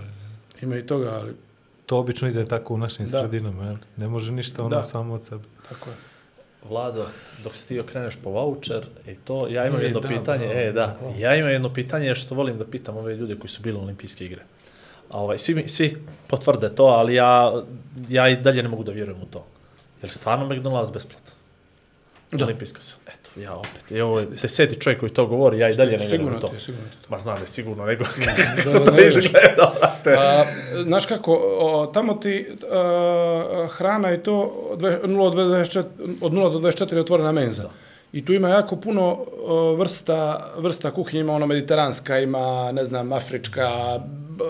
Ima 0.62 0.76
i 0.76 0.86
toga, 0.86 1.10
ali 1.10 1.32
To 1.86 1.98
obično 1.98 2.28
ide 2.28 2.44
tako 2.44 2.74
u 2.74 2.78
našim 2.78 3.06
Da. 3.06 3.20
sredinama, 3.20 3.64
jel? 3.64 3.76
Ne 3.96 4.08
može 4.08 4.32
ništa 4.32 4.62
ono 4.62 4.76
Da. 4.76 4.82
samo 4.82 5.14
od 5.14 5.24
sebe. 5.24 5.42
tako 5.68 5.90
je. 5.90 5.96
Vlado, 6.68 7.06
dok 7.44 7.54
si 7.54 7.68
ti 7.68 7.80
okreneš 7.80 8.16
po 8.24 8.30
voucher 8.30 8.86
i 9.06 9.14
to, 9.16 9.48
ja 9.48 9.66
imam 9.66 9.80
E, 9.80 9.84
jedno 9.84 10.00
da, 10.00 10.08
pitanje, 10.08 10.46
bravo, 10.46 10.60
e, 10.60 10.72
da, 10.72 10.98
ja 11.18 11.34
imam 11.36 11.50
jedno 11.50 11.72
pitanje 11.72 12.14
što 12.14 12.34
volim 12.34 12.58
da 12.58 12.64
pitam 12.64 12.96
ove 12.96 13.16
ljude 13.16 13.36
koji 13.38 13.48
su 13.48 13.62
bili 13.62 13.78
na 13.78 13.84
olimpijske 13.84 14.24
igre. 14.24 14.42
A 15.10 15.20
ovaj, 15.20 15.38
svi, 15.38 15.68
svi 15.68 15.96
potvrde 16.26 16.74
to, 16.74 16.84
ali 16.84 17.14
ja, 17.14 17.62
ja 18.08 18.28
i 18.28 18.36
dalje 18.36 18.62
ne 18.62 18.68
mogu 18.68 18.84
da 18.84 18.92
vjerujem 18.92 19.22
u 19.22 19.26
to. 19.26 19.46
Jer 20.02 20.10
stvarno 20.10 20.46
McDonald's 20.48 20.92
besplatno? 20.92 21.32
Da. 22.32 22.44
Olimpijska 22.44 22.80
sam. 22.80 22.98
Eto, 23.06 23.40
ja 23.40 23.54
opet. 23.54 23.90
I 23.90 24.00
ovo 24.00 24.18
je 24.20 24.26
deseti 24.42 24.80
čovjek 24.80 25.00
koji 25.00 25.10
to 25.10 25.26
govori, 25.26 25.58
ja 25.58 25.70
i 25.70 25.74
dalje 25.76 25.90
ne 25.90 25.96
vjerujem 26.06 26.18
Sigurno 26.20 26.38
u 26.38 26.40
to. 26.40 26.48
ti 26.48 26.54
je, 26.54 26.60
sigurno 26.60 26.88
ti 26.88 26.96
je 26.96 27.02
to. 27.02 27.06
Ma 27.10 27.18
znam 27.18 27.34
da 27.36 27.40
je 27.40 27.46
sigurno, 27.46 27.84
nego 27.86 28.04
da, 28.04 28.72
da, 28.72 28.84
to 28.84 28.92
vjeruješ. 28.92 29.24
izgleda, 29.24 29.83
brate. 30.04 30.18
A, 30.20 30.44
znaš 30.82 31.06
kako, 31.06 31.32
o, 31.58 31.86
tamo 31.86 32.14
ti 32.14 32.46
a, 32.72 33.66
hrana 33.68 34.12
i 34.12 34.18
to 34.18 34.40
od 34.70 34.78
dve- 34.78 35.00
0 35.02 35.34
do 35.34 35.42
24, 35.44 35.84
od 36.20 36.32
0 36.32 36.52
do 36.52 36.58
24 36.60 36.94
je 36.94 37.00
otvorena 37.00 37.32
menza. 37.32 37.62
Da. 37.62 37.70
I 38.12 38.24
tu 38.24 38.32
ima 38.32 38.48
jako 38.48 38.76
puno 38.76 39.02
o, 39.38 39.74
vrsta, 39.74 40.50
vrsta 40.56 40.90
kuhinje, 40.90 41.20
ima 41.20 41.32
ono 41.32 41.46
mediteranska, 41.46 42.18
ima, 42.18 42.72
ne 42.72 42.84
znam, 42.84 43.12
afrička, 43.12 43.70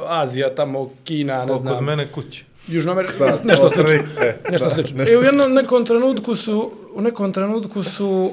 Azija, 0.06 0.54
tamo 0.54 0.90
Kina, 1.04 1.34
ne 1.34 1.40
Koliko 1.40 1.58
znam. 1.58 1.76
od 1.76 1.82
mene 1.82 2.06
kući. 2.08 2.44
Južnoamerika, 2.66 3.12
nešto 3.44 3.68
slično. 3.68 3.98
E, 4.22 4.36
Nešto 4.50 4.68
da, 4.68 4.74
slično. 4.74 4.98
nešto 4.98 5.12
I 5.12 5.16
u 5.16 5.22
jednom 5.22 5.52
nekom 5.52 5.86
trenutku 5.86 6.36
su, 6.36 6.70
u 6.94 7.00
nekom 7.00 7.32
trenutku 7.32 7.82
su, 7.82 8.32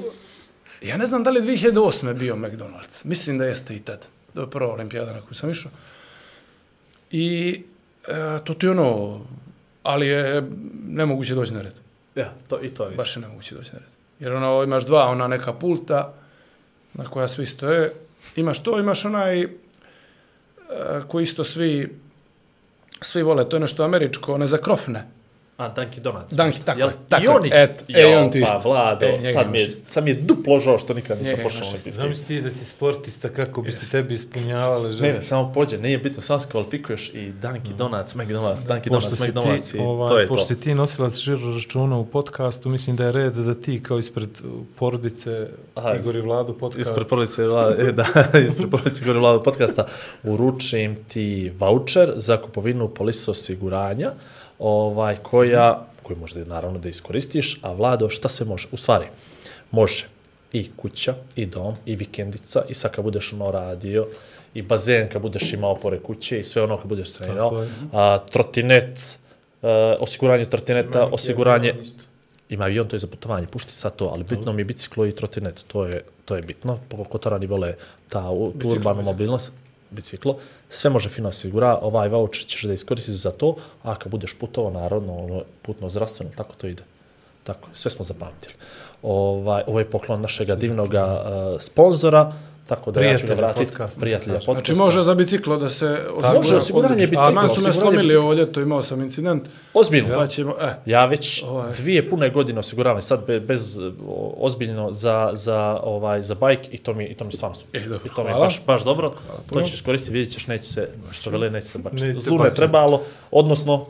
ja 0.82 0.96
ne 0.96 1.06
znam 1.06 1.22
da 1.22 1.30
li 1.30 1.38
je 1.38 1.42
2008. 1.56 2.12
bio 2.12 2.34
McDonald's. 2.36 3.04
Mislim 3.04 3.38
da 3.38 3.44
jeste 3.44 3.74
i 3.74 3.80
tad. 3.80 4.06
To 4.34 4.40
je 4.40 4.50
prva 4.50 4.72
olimpijada 4.72 5.12
na 5.12 5.20
koju 5.20 5.34
sam 5.34 5.50
išao. 5.50 5.70
I 7.12 7.62
e, 8.08 8.38
to 8.44 8.54
ti 8.54 8.68
ono, 8.68 9.20
ali 9.82 10.06
je 10.06 10.42
nemoguće 10.86 11.34
doći 11.34 11.54
na 11.54 11.62
red. 11.62 11.74
Ja, 12.14 12.32
to, 12.48 12.62
i 12.62 12.68
to 12.68 12.84
je. 12.84 12.96
Baš 12.96 13.16
je 13.16 13.22
nemoguće 13.22 13.54
doći 13.54 13.72
na 13.72 13.78
red. 13.78 13.88
Jer 14.20 14.32
ono, 14.32 14.62
imaš 14.62 14.86
dva, 14.86 15.08
ona 15.08 15.28
neka 15.28 15.52
pulta 15.52 16.14
na 16.94 17.04
koja 17.04 17.28
svi 17.28 17.46
stoje. 17.46 17.92
Imaš 18.36 18.62
to, 18.62 18.80
imaš 18.80 19.04
onaj 19.04 19.42
e, 19.42 19.48
koji 21.08 21.22
isto 21.22 21.44
svi 21.44 21.88
svi 23.04 23.22
vole, 23.22 23.48
to 23.48 23.56
je 23.56 23.60
nešto 23.60 23.84
američko, 23.84 24.38
ne 24.38 24.46
za 24.46 24.58
krofne. 24.58 25.08
A, 25.62 25.68
Dunkin' 25.70 26.02
Donuts. 26.02 26.32
Dunkin', 26.32 26.62
tako 26.62 26.80
Jel- 26.80 26.88
je, 26.88 26.94
tako 27.08 27.22
I 27.22 27.26
je. 27.26 27.30
oni, 27.30 27.50
Et, 27.54 27.84
e, 27.90 28.02
jo, 28.02 28.18
on 28.18 28.30
ti 28.30 28.40
pa. 28.42 28.60
Vlado, 28.60 29.06
E, 29.06 29.20
sad, 29.22 29.50
mi 29.50 29.60
je, 29.60 29.70
sad 29.70 30.04
mi 30.04 30.10
je 30.10 30.14
duplo 30.16 30.58
žao 30.58 30.78
što 30.78 30.94
nikad 30.94 31.18
nisam 31.18 31.38
pošao 31.38 31.60
na 31.60 31.64
isto. 31.64 31.68
olimpijske. 31.68 31.90
Zamisli 31.92 32.26
ti 32.26 32.40
da 32.40 32.50
si 32.50 32.64
sportista, 32.66 33.28
kako 33.30 33.62
bi 33.62 33.72
se 33.72 33.90
tebi 33.90 34.14
ispunjavale 34.14 34.88
Ne, 34.88 34.92
želje. 34.92 35.12
ne, 35.12 35.22
samo 35.22 35.52
pođe, 35.52 35.78
nije 35.78 35.98
bitno, 35.98 36.22
samo 36.22 36.40
se 36.40 36.48
kvalifikuješ 36.50 37.08
i 37.10 37.32
Dunkin' 37.32 37.76
Donuts, 37.76 38.14
McDonald's, 38.14 38.66
Dunkin' 38.66 38.88
Pošto 38.90 39.10
Donuts, 39.10 39.18
si, 39.18 39.32
McDonald's 39.72 39.76
i 39.76 39.80
ovaj, 39.80 40.08
to 40.08 40.18
je 40.18 40.26
pošto 40.26 40.42
to. 40.42 40.46
si 40.46 40.60
ti 40.60 40.74
nosila 40.74 41.08
žiro 41.10 41.54
računa 41.54 41.96
u 41.98 42.06
podcastu, 42.06 42.68
mislim 42.68 42.96
da 42.96 43.04
je 43.04 43.12
red 43.12 43.32
da 43.34 43.54
ti 43.54 43.82
kao 43.82 43.98
ispred 43.98 44.28
uh, 44.44 44.50
porodice 44.76 45.46
Aha, 45.74 45.94
Igor 45.94 46.16
i 46.16 46.20
Vladu 46.20 46.54
podcast. 46.54 46.80
Ispred 46.82 47.06
porodice, 47.06 47.42
Vlada- 47.42 47.80
e, 47.80 47.92
da, 47.92 48.04
ispred 48.40 48.70
porodice 48.70 49.04
Gore 49.04 49.18
Vlada 49.18 49.42
podcasta 49.42 49.86
uručim 50.24 50.96
ti 51.04 51.52
voucher 51.58 52.12
za 52.16 52.36
kupovinu 52.36 52.88
polisa 52.88 53.30
osiguranja 53.30 54.10
ovaj, 54.62 55.16
koja, 55.16 55.86
koju 56.02 56.16
možda 56.16 56.44
naravno 56.44 56.78
da 56.78 56.88
iskoristiš, 56.88 57.58
a 57.62 57.72
Vlado, 57.72 58.08
šta 58.08 58.28
se 58.28 58.44
može? 58.44 58.68
U 58.72 58.76
stvari, 58.76 59.06
može 59.70 60.06
i 60.52 60.70
kuća, 60.76 61.14
i 61.36 61.46
dom, 61.46 61.74
i 61.86 61.96
vikendica, 61.96 62.62
i 62.68 62.74
sad 62.74 62.92
kad 62.92 63.04
budeš 63.04 63.32
ono 63.32 63.50
radio, 63.50 64.06
i 64.54 64.62
bazen 64.62 65.08
kad 65.08 65.22
budeš 65.22 65.52
imao 65.52 65.74
pore 65.74 65.98
kuće, 65.98 66.40
i 66.40 66.44
sve 66.44 66.62
ono 66.62 66.76
kad 66.76 66.86
budeš 66.86 67.12
trenirao, 67.12 67.62
je. 67.62 67.68
a, 67.92 68.18
trotinet, 68.18 69.18
a, 69.62 69.96
osiguranje 70.00 70.44
trotineta, 70.44 71.08
osiguranje, 71.12 71.74
ima 72.48 72.64
avion, 72.64 72.88
to 72.88 72.96
je 72.96 73.00
za 73.00 73.06
putovanje, 73.06 73.46
pušti 73.46 73.72
sad 73.72 73.96
to, 73.96 74.06
ali 74.06 74.24
bitno 74.24 74.52
mi 74.52 74.60
je 74.60 74.64
biciklo 74.64 75.06
i 75.06 75.12
trotinet, 75.12 75.64
to 75.68 75.86
je, 75.86 76.04
to 76.24 76.36
je 76.36 76.42
bitno, 76.42 76.78
kotorani 77.08 77.46
vole 77.46 77.74
ta, 78.08 78.30
u, 78.30 78.52
tu 78.60 78.68
urbanu 78.68 79.02
mobilnost, 79.02 79.52
biciklo, 79.92 80.36
sve 80.68 80.90
može 80.90 81.08
fino 81.08 81.28
osigura, 81.28 81.78
ovaj 81.82 82.08
voucher 82.08 82.46
ćeš 82.46 82.62
da 82.62 82.72
iskoristiš 82.72 83.14
za 83.14 83.30
to, 83.30 83.56
a 83.82 83.94
kad 83.94 84.10
budeš 84.12 84.34
putovao, 84.38 84.70
naravno, 84.70 85.16
ono, 85.16 85.42
putno 85.62 85.88
zdravstveno, 85.88 86.32
tako 86.36 86.54
to 86.54 86.66
ide. 86.66 86.82
Tako, 87.44 87.68
sve 87.72 87.90
smo 87.90 88.04
zapamtili. 88.04 88.54
Ovaj, 89.02 89.62
ovo 89.66 89.78
je 89.78 89.90
poklon 89.90 90.20
našeg 90.20 90.54
divnog 90.54 90.94
uh, 90.94 91.00
sponzora, 91.60 92.32
tako 92.66 92.90
da 92.90 93.00
ja 93.00 93.18
ću 93.18 93.26
ga 93.26 93.34
vratiti. 93.34 93.64
podcasta, 93.66 93.94
se 93.94 94.00
Prijatelja 94.00 94.34
podcasta. 94.34 94.52
Znači 94.52 94.74
može 94.74 95.02
za 95.02 95.14
biciklo 95.14 95.56
da 95.56 95.70
se 95.70 95.86
osigura. 96.10 96.32
Može 96.34 96.56
osiguranje 96.56 97.06
bicikla, 97.06 97.28
A 97.28 97.30
man 97.30 97.48
su 97.48 97.60
me 97.62 97.72
slomili 97.72 98.16
ovo 98.16 98.32
ljeto, 98.32 98.60
imao 98.60 98.82
sam 98.82 99.00
incident. 99.02 99.42
Ozbiljno. 99.74 100.14
Pa 100.14 100.26
ćemo, 100.26 100.54
e, 100.60 100.74
Ja 100.86 101.04
već 101.06 101.42
Ovaj. 101.42 101.72
dvije 101.72 102.10
pune 102.10 102.30
godine 102.30 102.58
osiguravam 102.58 103.02
sad 103.02 103.26
be, 103.26 103.40
bez 103.40 103.78
o, 104.06 104.34
ozbiljno 104.36 104.92
za 104.92 105.30
za 105.32 105.80
ovaj 105.82 106.22
za 106.22 106.34
bajk 106.34 106.60
i 106.74 106.78
to 106.78 106.94
mi 106.94 107.04
i 107.04 107.14
to 107.14 107.24
mi 107.24 107.32
stvarno 107.32 107.54
super. 107.54 107.80
E, 107.82 107.84
dobro, 107.84 108.06
I 108.06 108.14
to 108.16 108.22
mi 108.22 108.28
je 108.28 108.32
hvala. 108.32 108.46
baš 108.46 108.62
baš 108.66 108.84
dobro. 108.84 109.08
To 109.08 109.16
puno. 109.48 109.64
ćeš 109.64 109.80
koristiti, 109.80 110.12
vidjet 110.12 110.32
ćeš 110.34 110.46
neće 110.46 110.64
se 110.64 110.88
što 111.10 111.30
vele 111.30 111.50
neće 111.50 111.66
se 111.66 111.78
bačiti. 111.78 112.18
Zlu 112.18 112.38
ne 112.38 112.54
trebalo, 112.54 113.02
odnosno 113.30 113.86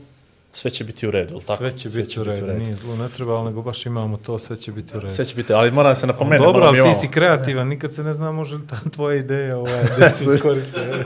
sve 0.52 0.70
će 0.70 0.84
biti 0.84 1.06
u 1.06 1.10
redu, 1.10 1.32
jel 1.32 1.40
tako? 1.40 1.56
Sve 1.56 1.72
će 1.72 1.88
biti 1.88 2.20
u 2.20 2.24
redu, 2.24 2.46
nije 2.46 2.74
zlo, 2.74 2.96
ne 2.96 3.08
treba, 3.08 3.34
ali 3.34 3.44
nego 3.44 3.62
baš 3.62 3.86
imamo 3.86 4.16
to, 4.16 4.38
sve 4.38 4.56
će 4.56 4.72
biti 4.72 4.96
u 4.96 5.00
redu. 5.00 5.14
Sve 5.14 5.24
će 5.24 5.34
biti, 5.34 5.52
ali 5.52 5.70
moram 5.70 5.94
se 5.94 6.06
napomenuti. 6.06 6.46
Dobro, 6.46 6.64
ali 6.64 6.82
ti 6.82 6.98
si 7.00 7.08
kreativan, 7.08 7.68
nikad 7.68 7.94
se 7.94 8.04
ne 8.04 8.14
zna 8.14 8.32
može 8.32 8.56
li 8.56 8.66
ta 8.66 8.76
tvoja 8.94 9.16
ideja 9.16 9.58
ovaj, 9.58 9.84
da 9.98 10.10
se 10.10 10.24
iskoriste. 10.34 10.80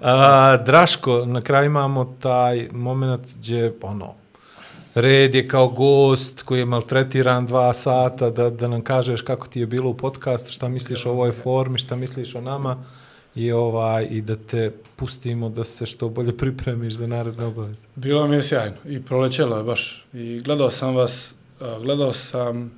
A, 0.00 0.56
Draško, 0.56 1.24
na 1.26 1.40
kraju 1.40 1.66
imamo 1.66 2.16
taj 2.20 2.68
moment 2.72 3.26
gdje, 3.36 3.74
ono, 3.82 4.14
red 4.94 5.34
je 5.34 5.48
kao 5.48 5.68
gost 5.68 6.42
koji 6.42 6.58
je 6.58 6.64
maltretiran 6.64 7.46
dva 7.46 7.74
sata, 7.74 8.30
da, 8.30 8.50
da 8.50 8.68
nam 8.68 8.80
kažeš 8.80 9.22
kako 9.22 9.46
ti 9.46 9.60
je 9.60 9.66
bilo 9.66 9.90
u 9.90 9.96
podcastu, 9.96 10.52
šta 10.52 10.68
misliš 10.68 11.06
o 11.06 11.10
ovoj 11.10 11.32
formi, 11.32 11.78
šta 11.78 11.96
misliš 11.96 12.34
o 12.34 12.40
nama 12.40 12.84
i, 13.34 13.52
ovaj, 13.52 14.06
i 14.10 14.20
da 14.22 14.36
te 14.36 14.72
pustimo 14.96 15.48
da 15.48 15.64
se 15.64 15.86
što 15.86 16.08
bolje 16.08 16.36
pripremiš 16.36 16.94
za 16.94 17.06
naredne 17.06 17.44
obaveze. 17.44 17.86
bilo 17.94 18.28
mi 18.28 18.36
je 18.36 18.42
sjajno 18.42 18.76
i 18.84 19.02
prolećelo 19.02 19.56
je 19.56 19.64
baš. 19.64 20.06
I 20.12 20.40
gledao 20.40 20.70
sam 20.70 20.94
vas, 20.94 21.34
gledao 21.80 22.12
sam, 22.12 22.72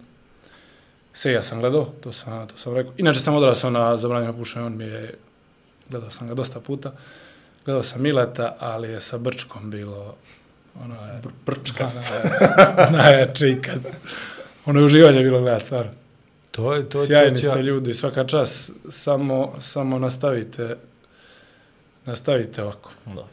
se 1.12 1.32
ja 1.32 1.42
sam 1.42 1.60
gledao, 1.60 1.84
to 1.84 2.12
sam, 2.12 2.46
to 2.48 2.56
sam 2.56 2.74
rekao. 2.74 2.92
Inače 2.96 3.20
sam 3.20 3.34
odrasao 3.34 3.70
na 3.70 3.96
zabranjeno 3.96 4.32
pušenje, 4.32 4.66
on 4.66 4.76
mi 4.76 4.84
je, 4.84 5.14
gledao 5.90 6.10
sam 6.10 6.28
ga 6.28 6.34
dosta 6.34 6.60
puta. 6.60 6.92
Gledao 7.64 7.82
sam 7.82 8.02
Mileta, 8.02 8.56
ali 8.58 8.88
je 8.88 9.00
sa 9.00 9.18
Brčkom 9.18 9.70
bilo, 9.70 10.14
ono 10.84 10.94
je, 10.94 11.20
Brčkast. 11.46 12.00
najjače 12.98 13.50
ikad. 13.50 13.80
Ono 14.66 14.80
je 14.80 14.86
uživanje 14.86 15.20
bilo 15.20 15.40
gledati, 15.40 15.64
stvarno. 15.64 16.03
To 16.54 16.74
je, 16.74 16.88
to, 16.88 17.04
Sjajni 17.06 17.30
to 17.30 17.36
će 17.36 17.48
ste 17.48 17.62
ljudi, 17.62 17.94
svaka 17.94 18.24
čas, 18.24 18.70
samo, 18.90 19.52
samo 19.60 19.98
nastavite, 19.98 20.76
nastavite 22.06 22.62
ovako. 22.62 22.90
Dobro. 23.06 23.24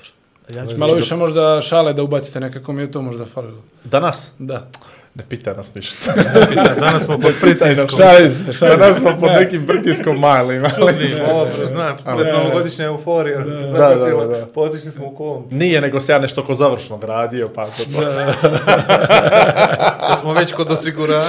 Ja 0.50 0.68
ću 0.68 0.78
Malo 0.78 0.94
više 0.94 1.16
možda 1.16 1.62
šale 1.62 1.94
da 1.94 2.04
ubacite 2.04 2.40
nekako 2.40 2.74
mi 2.74 2.82
je 2.82 2.92
to 2.92 3.02
možda 3.02 3.26
falilo. 3.26 3.64
Danas, 3.84 4.32
Da. 4.40 4.68
Ne 5.16 5.24
pita 5.26 5.54
nas 5.54 5.76
ništa. 5.76 6.14
Danas 6.80 7.04
smo 7.04 7.20
pod 7.20 7.34
pritiskom. 7.42 7.90
Šalim 7.98 8.34
se, 8.34 8.54
šalim 8.54 8.80
Danas 8.80 8.98
smo 8.98 9.18
pod 9.20 9.30
nekim 9.32 9.68
pritiskom 9.68 10.20
malim. 10.20 10.64
ali- 10.66 10.74
Čudni 10.76 11.08
smo, 11.08 11.48
znači, 11.68 12.04
pred 12.18 12.34
novogodišnja 12.34 12.86
euforija, 12.86 13.40
da 13.40 13.46
Da, 13.80 13.96
da, 13.96 14.26
da. 14.30 14.46
potišli 14.46 14.92
smo 14.92 15.06
u 15.06 15.16
kolom. 15.16 15.48
Nije, 15.52 15.82
nego 15.82 16.00
se 16.00 16.12
ja 16.12 16.20
nešto 16.20 16.46
ko 16.46 16.54
završnog 16.54 17.04
radio, 17.04 17.50
pa 17.50 17.66
to 17.68 17.84
to. 17.86 18.02
Kad 20.08 20.20
smo 20.20 20.34
već 20.34 20.54
kod 20.54 20.72
osiguranja. 20.72 21.24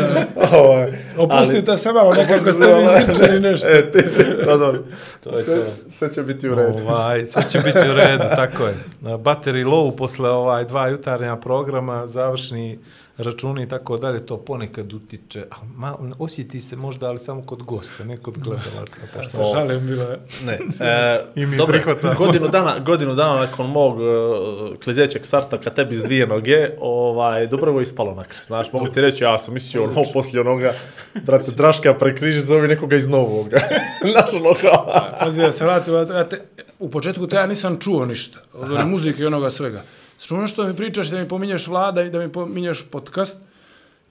Ovaj, 0.52 0.92
Opustite 1.18 1.76
se 1.76 1.92
malo, 1.92 2.10
nekako 2.14 2.52
ste 2.52 2.74
vi 2.74 2.82
izgrčeni 2.82 3.40
nešto. 3.40 3.66
E, 3.76 3.90
ti, 3.92 3.98
ti, 3.98 4.24
da, 4.44 4.56
dobro. 4.56 4.82
To 5.24 5.38
je 5.38 5.44
Sve, 5.44 5.56
to. 5.56 5.62
sve 5.90 6.12
će 6.12 6.22
biti 6.22 6.48
u 6.48 6.54
redu. 6.54 6.82
Ovaj, 6.88 7.26
sve 7.26 7.42
će 7.48 7.58
biti 7.58 7.78
u 7.78 7.94
redu, 7.94 8.24
tako 8.36 8.66
je. 8.66 8.74
Battery 9.02 9.64
low 9.66 9.96
posle 9.96 10.30
ovaj 10.30 10.64
dva 10.64 10.88
jutarnja 10.88 11.36
programa, 11.36 12.06
završni 12.06 12.78
računi 13.18 13.62
i 13.62 13.68
tako 13.68 13.96
dalje, 13.96 14.26
to 14.26 14.36
ponekad 14.36 14.92
utiče, 14.92 15.44
a 15.50 15.54
ma, 15.76 15.96
osjeti 16.18 16.60
se 16.60 16.76
možda, 16.76 17.08
ali 17.08 17.18
samo 17.18 17.42
kod 17.42 17.62
gosta, 17.62 18.04
ne 18.04 18.16
kod 18.16 18.38
gledalaca. 18.38 19.00
Pošto... 19.14 19.30
Se 19.30 19.42
šalim, 19.54 19.86
bilo 19.86 20.02
je. 20.02 20.18
Ne, 20.44 20.58
e, 20.86 21.24
I 21.34 21.46
mi 21.46 21.56
dobro, 21.56 21.78
prihvatamo. 21.78 22.14
godinu 22.18 22.48
dana, 22.48 22.78
godinu 22.78 23.14
dana 23.14 23.40
nakon 23.40 23.70
mog 23.70 23.96
uh, 23.98 24.76
klizećeg 24.84 25.24
starta 25.24 25.58
kad 25.58 25.74
tebi 25.74 25.96
s 25.96 26.02
dvije 26.02 26.26
noge, 26.26 26.70
ovaj, 26.80 27.46
dobro 27.46 27.72
je 27.72 27.82
ispalo 27.82 28.05
na 28.14 28.24
kraj. 28.24 28.44
Znaš, 28.44 28.72
mogu 28.72 28.86
ti 28.86 29.00
reći, 29.00 29.24
ja 29.24 29.38
sam 29.38 29.54
mislio 29.54 29.84
ono 29.84 30.02
poslije 30.12 30.40
onoga, 30.40 30.74
brate, 31.14 31.50
Draška 31.56 31.94
prekriži, 31.94 32.40
zove 32.40 32.68
nekoga 32.68 32.96
iz 32.96 33.08
Novoga. 33.08 33.60
Znaš, 34.12 34.34
ono 34.34 34.54
kao... 34.54 34.92
Pazi, 35.20 35.40
da 35.40 35.52
se 35.52 35.64
vratim, 35.64 35.94
ja 35.94 36.24
te, 36.24 36.40
u 36.78 36.90
početku 36.90 37.26
te 37.26 37.36
ja 37.36 37.46
nisam 37.46 37.80
čuo 37.80 38.04
ništa. 38.04 38.38
Od 38.52 38.72
one 38.72 38.84
muzike 38.84 39.22
i 39.22 39.26
onoga 39.26 39.50
svega. 39.50 39.82
Čuo 40.26 40.38
ono 40.38 40.48
što 40.48 40.64
mi 40.64 40.76
pričaš, 40.76 41.06
da 41.06 41.18
mi 41.18 41.28
pominješ 41.28 41.66
vlada 41.66 42.02
i 42.02 42.10
da 42.10 42.18
mi 42.18 42.32
pominješ 42.32 42.84
podcast. 42.90 43.38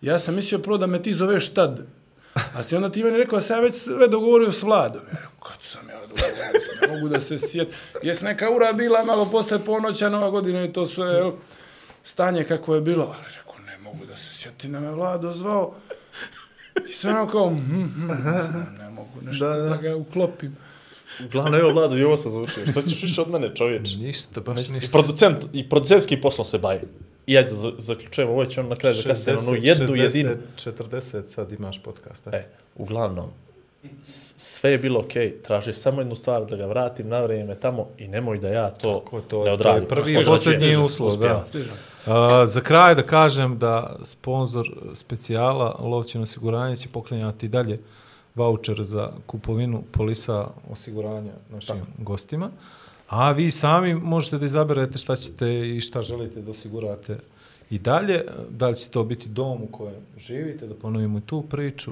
Ja 0.02 0.20
sam 0.20 0.36
mislio 0.36 0.60
prvo 0.60 0.78
da 0.78 0.88
me 0.88 1.02
ti 1.02 1.14
zoveš 1.14 1.54
tad. 1.54 1.86
A 2.56 2.64
si 2.64 2.76
onda 2.76 2.90
ti 2.90 3.04
meni 3.04 3.18
rekao, 3.18 3.42
sam 3.42 3.58
ja 3.58 3.62
već 3.62 3.76
sve 3.76 4.08
dogovorio 4.08 4.52
s 4.52 4.64
vladom. 4.64 5.02
Ja 5.02 5.12
rekao, 5.12 5.40
kad 5.40 5.62
sam 5.62 5.90
ja 5.90 6.00
dogovorio, 6.02 6.36
ne 6.82 6.96
mogu 6.96 7.10
da 7.10 7.20
se 7.20 7.38
sjet. 7.38 7.68
Jes 8.04 8.22
neka 8.22 8.50
ura 8.50 8.74
bila 8.74 9.04
malo 9.04 9.26
posle 9.32 9.60
ponoća, 9.60 10.10
nova 10.10 10.30
godina 10.30 10.64
i 10.64 10.74
to 10.74 10.86
sve, 10.86 11.08
jel, 11.08 11.32
stanje 12.04 12.44
kako 12.44 12.76
je 12.76 12.82
bilo. 12.82 13.16
Mogu 13.96 14.06
da 14.06 14.18
se 14.18 14.34
sjeti, 14.34 14.68
da 14.68 14.80
me 14.80 14.92
vlado 14.92 15.34
zvao. 15.34 15.74
I 16.90 16.94
sve 16.94 17.12
ono 17.12 17.28
kao, 17.28 17.50
hm, 17.50 17.84
hm, 17.86 18.08
ne 18.26 18.42
znam, 18.42 18.76
ne 18.80 18.90
mogu 18.90 19.22
nešto 19.22 19.46
da, 19.48 19.56
da. 19.56 19.78
ga 19.78 19.96
uklopim. 19.96 20.58
Glavno, 21.32 21.58
evo, 21.58 21.70
Vlado, 21.72 21.98
i 21.98 22.04
ovo 22.04 22.18
sam 22.18 22.32
završio. 22.32 22.66
Što 22.68 22.82
ćeš 22.82 23.04
više 23.04 23.22
od 23.22 23.30
mene, 23.30 23.56
čovječ? 23.56 23.96
Ništa, 23.96 24.42
baš 24.42 24.70
I 24.70 24.74
ništa. 24.74 24.92
producent, 24.92 25.46
i 25.54 25.70
producentski 25.70 26.22
poslom 26.22 26.46
se 26.46 26.58
bavi. 26.58 26.80
I 27.28 27.38
ajde, 27.38 27.50
za- 27.50 27.72
zaključujemo, 27.78 28.34
ovo 28.34 28.46
će 28.46 28.60
on 28.60 28.68
na 28.68 28.76
kraju 28.76 28.96
zakasniti 28.96 29.32
onu 29.40 29.56
jednu 29.56 29.88
60, 29.88 29.96
jedinu. 29.98 30.30
40 30.58 31.30
sad 31.30 31.52
imaš 31.52 31.84
podcast. 31.84 32.28
E. 32.28 32.30
E, 32.30 32.44
uglavnom, 32.76 33.30
sve 34.02 34.72
je 34.72 34.78
bilo 34.78 35.00
okej, 35.00 35.28
okay, 35.28 35.42
traži 35.42 35.74
samo 35.74 36.02
jednu 36.02 36.16
stvar 36.16 36.46
da 36.46 36.56
ga 36.56 36.66
vratim 36.66 37.08
na 37.08 37.22
vrijeme 37.22 37.56
tamo 37.56 37.88
i 37.98 38.08
nemoj 38.08 38.38
da 38.40 38.48
ja 38.50 38.72
to, 38.72 38.94
Tako, 38.94 39.22
to- 39.22 39.40
ne 39.40 39.46
to 39.46 39.54
odradim. 39.54 39.84
je 39.84 39.90
prvi 39.90 40.14
i 40.14 40.24
posljednji 40.26 40.78
uslov, 40.78 41.18
da. 41.18 41.44
Uh, 42.06 42.12
za 42.48 42.62
kraj 42.62 42.96
da 42.96 43.02
kažem 43.02 43.58
da 43.58 43.96
sponsor 44.04 44.68
specijala 44.94 45.80
Lovćeno 45.80 46.24
osiguranje 46.24 46.76
će 46.76 46.90
poklanjati 46.90 47.48
dalje 47.48 47.80
voucher 48.36 48.84
za 48.84 49.12
kupovinu 49.26 49.84
polisa 49.92 50.48
osiguranja 50.70 51.34
našim 51.52 51.82
gostima. 51.98 52.52
A 53.10 53.32
vi 53.32 53.52
sami 53.52 53.94
možete 53.94 54.38
da 54.38 54.46
izaberete 54.46 54.98
šta 54.98 55.16
ćete 55.16 55.76
i 55.76 55.82
šta 55.82 56.02
želite 56.02 56.42
da 56.42 56.52
osigurate 56.52 57.18
i 57.70 57.80
dalje. 57.80 58.22
Da 58.50 58.70
li 58.70 58.76
će 58.76 58.90
to 58.90 59.04
biti 59.04 59.30
dom 59.30 59.64
u 59.64 59.68
kojem 59.68 60.02
živite, 60.18 60.68
da 60.68 60.76
ponovimo 60.76 61.18
i 61.18 61.22
tu 61.22 61.42
priču 61.42 61.92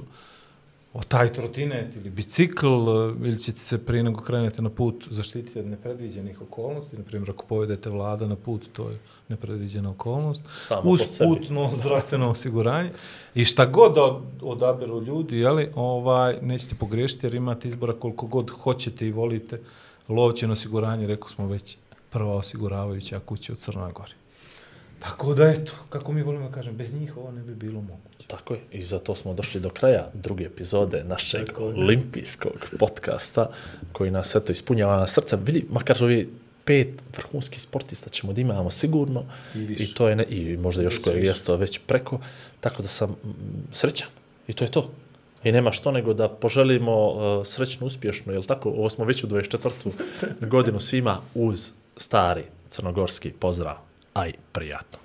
o 0.92 1.02
taj 1.02 1.32
trotinet 1.32 1.96
ili 1.96 2.10
bicikl 2.10 2.66
e, 2.66 3.14
ili 3.28 3.38
ćete 3.38 3.58
se 3.58 3.84
prije 3.84 4.02
nego 4.02 4.20
krenete 4.20 4.62
na 4.62 4.70
put 4.70 5.06
zaštititi 5.10 5.58
od 5.58 5.66
nepredviđenih 5.66 6.42
okolnosti, 6.42 6.98
na 6.98 7.04
primjer 7.04 7.30
ako 7.30 7.44
povedete 7.44 7.90
vlada 7.90 8.26
na 8.26 8.36
put, 8.36 8.68
to 8.72 8.90
je 8.90 8.98
nepredviđena 9.28 9.90
okolnost, 9.90 10.44
Samo 10.58 10.82
po 10.82 10.88
uz 10.88 11.00
sebi. 11.02 11.28
putno 11.30 11.70
zdravstveno 11.80 12.30
osiguranje 12.30 12.90
i 13.34 13.44
šta 13.44 13.66
god 13.66 13.94
da 13.94 14.02
od- 14.02 14.20
odaberu 14.42 15.02
ljudi, 15.02 15.38
jeli, 15.38 15.70
ovaj, 15.74 16.36
nećete 16.42 16.74
pogriješiti 16.74 17.26
jer 17.26 17.34
imate 17.34 17.68
izbora 17.68 17.92
koliko 17.92 18.26
god 18.26 18.50
hoćete 18.52 19.06
i 19.06 19.12
volite 19.12 19.60
lovćeno 20.08 20.52
osiguranje, 20.52 21.06
rekao 21.06 21.28
smo 21.28 21.46
već, 21.46 21.76
prva 22.10 22.34
osiguravajuća 22.34 23.20
kuća 23.20 23.52
u 23.52 23.56
Crnoj 23.56 23.92
Gori. 23.92 24.12
Tako 25.00 25.34
da 25.34 25.48
eto, 25.48 25.72
kako 25.88 26.12
mi 26.12 26.22
volimo 26.22 26.48
da 26.48 26.54
kažem, 26.54 26.76
bez 26.76 26.94
njih 26.94 27.16
ovo 27.16 27.32
ne 27.32 27.42
bi 27.42 27.54
bilo 27.54 27.80
moguće. 27.80 28.26
Tako 28.26 28.54
je, 28.54 28.60
i 28.72 28.82
zato 28.82 29.14
smo 29.14 29.34
došli 29.34 29.60
do 29.60 29.70
kraja 29.70 30.10
druge 30.14 30.44
epizode 30.44 31.00
našeg 31.00 31.46
olimpijskog 31.58 32.52
podcasta, 32.78 33.48
koji 33.92 34.10
nas 34.10 34.34
eto 34.34 34.52
ispunjava 34.52 34.96
na 34.96 35.06
srca. 35.06 35.36
Vidi, 35.36 35.66
makar 35.70 36.04
ovi 36.04 36.28
pet 36.64 37.04
vrhunskih 37.16 37.62
sportista 37.62 38.10
ćemo 38.10 38.32
da 38.32 38.40
imamo 38.40 38.70
sigurno 38.70 39.24
I 39.54 39.58
više. 39.58 39.84
i 39.84 39.94
to 39.94 40.08
je 40.08 40.16
ne, 40.16 40.24
i 40.28 40.56
možda 40.56 40.82
još 40.82 40.98
kojeg 40.98 41.20
više. 41.20 41.30
jeste 41.30 41.56
već 41.56 41.80
preko, 41.86 42.20
tako 42.60 42.82
da 42.82 42.88
sam 42.88 43.10
mm, 43.10 43.32
srećan. 43.72 44.08
I 44.48 44.52
to 44.52 44.64
je 44.64 44.70
to. 44.70 44.90
I 45.44 45.52
nema 45.52 45.72
što 45.72 45.92
nego 45.92 46.14
da 46.14 46.28
poželimo 46.28 47.08
uh, 47.08 47.46
srećnu, 47.46 47.86
uspješnu, 47.86 48.32
jel 48.32 48.42
tako? 48.42 48.68
Ovo 48.68 48.90
smo 48.90 49.04
već 49.04 49.24
u 49.24 49.26
24. 49.26 49.90
godinu 50.54 50.80
svima 50.80 51.20
uz 51.34 51.72
stari 51.96 52.44
crnogorski 52.68 53.30
pozdrav. 53.30 53.76
Aj, 54.14 54.32
prijatno. 54.52 54.98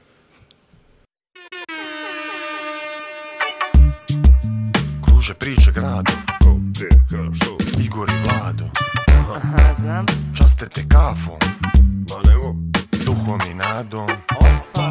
Kruže 5.06 5.34
priče 5.34 5.72
gradom 5.74 6.16
Ko, 6.44 6.56
gdje, 6.70 6.90
kada, 6.90 7.36
što? 7.36 7.82
Igor 7.84 8.10
i 8.10 8.24
Vlado 8.24 8.99
Aha, 9.36 9.74
znam. 9.74 10.06
Časte 10.38 10.70
te 10.70 10.82
kafom. 10.88 11.38
Ba 12.10 12.16
nego. 12.32 12.56
Duhom 13.06 13.40
i 13.52 13.54
nadom. 13.54 14.08
Opa. 14.38 14.90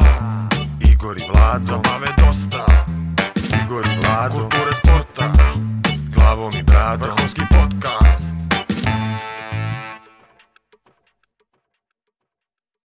Igor 0.91 1.17
i 1.17 1.21
Vlado. 1.31 1.65
Zabave 1.65 2.07
dosta. 2.17 2.65
Igor 3.63 3.85
i 3.85 3.99
Vlado. 4.01 4.35
Kulture 4.35 4.75
sporta. 4.75 5.31
Glavom 6.13 6.51
i 6.59 6.63
bradom. 6.63 7.09
Vrhovski 7.09 7.41
podcast. 7.41 7.98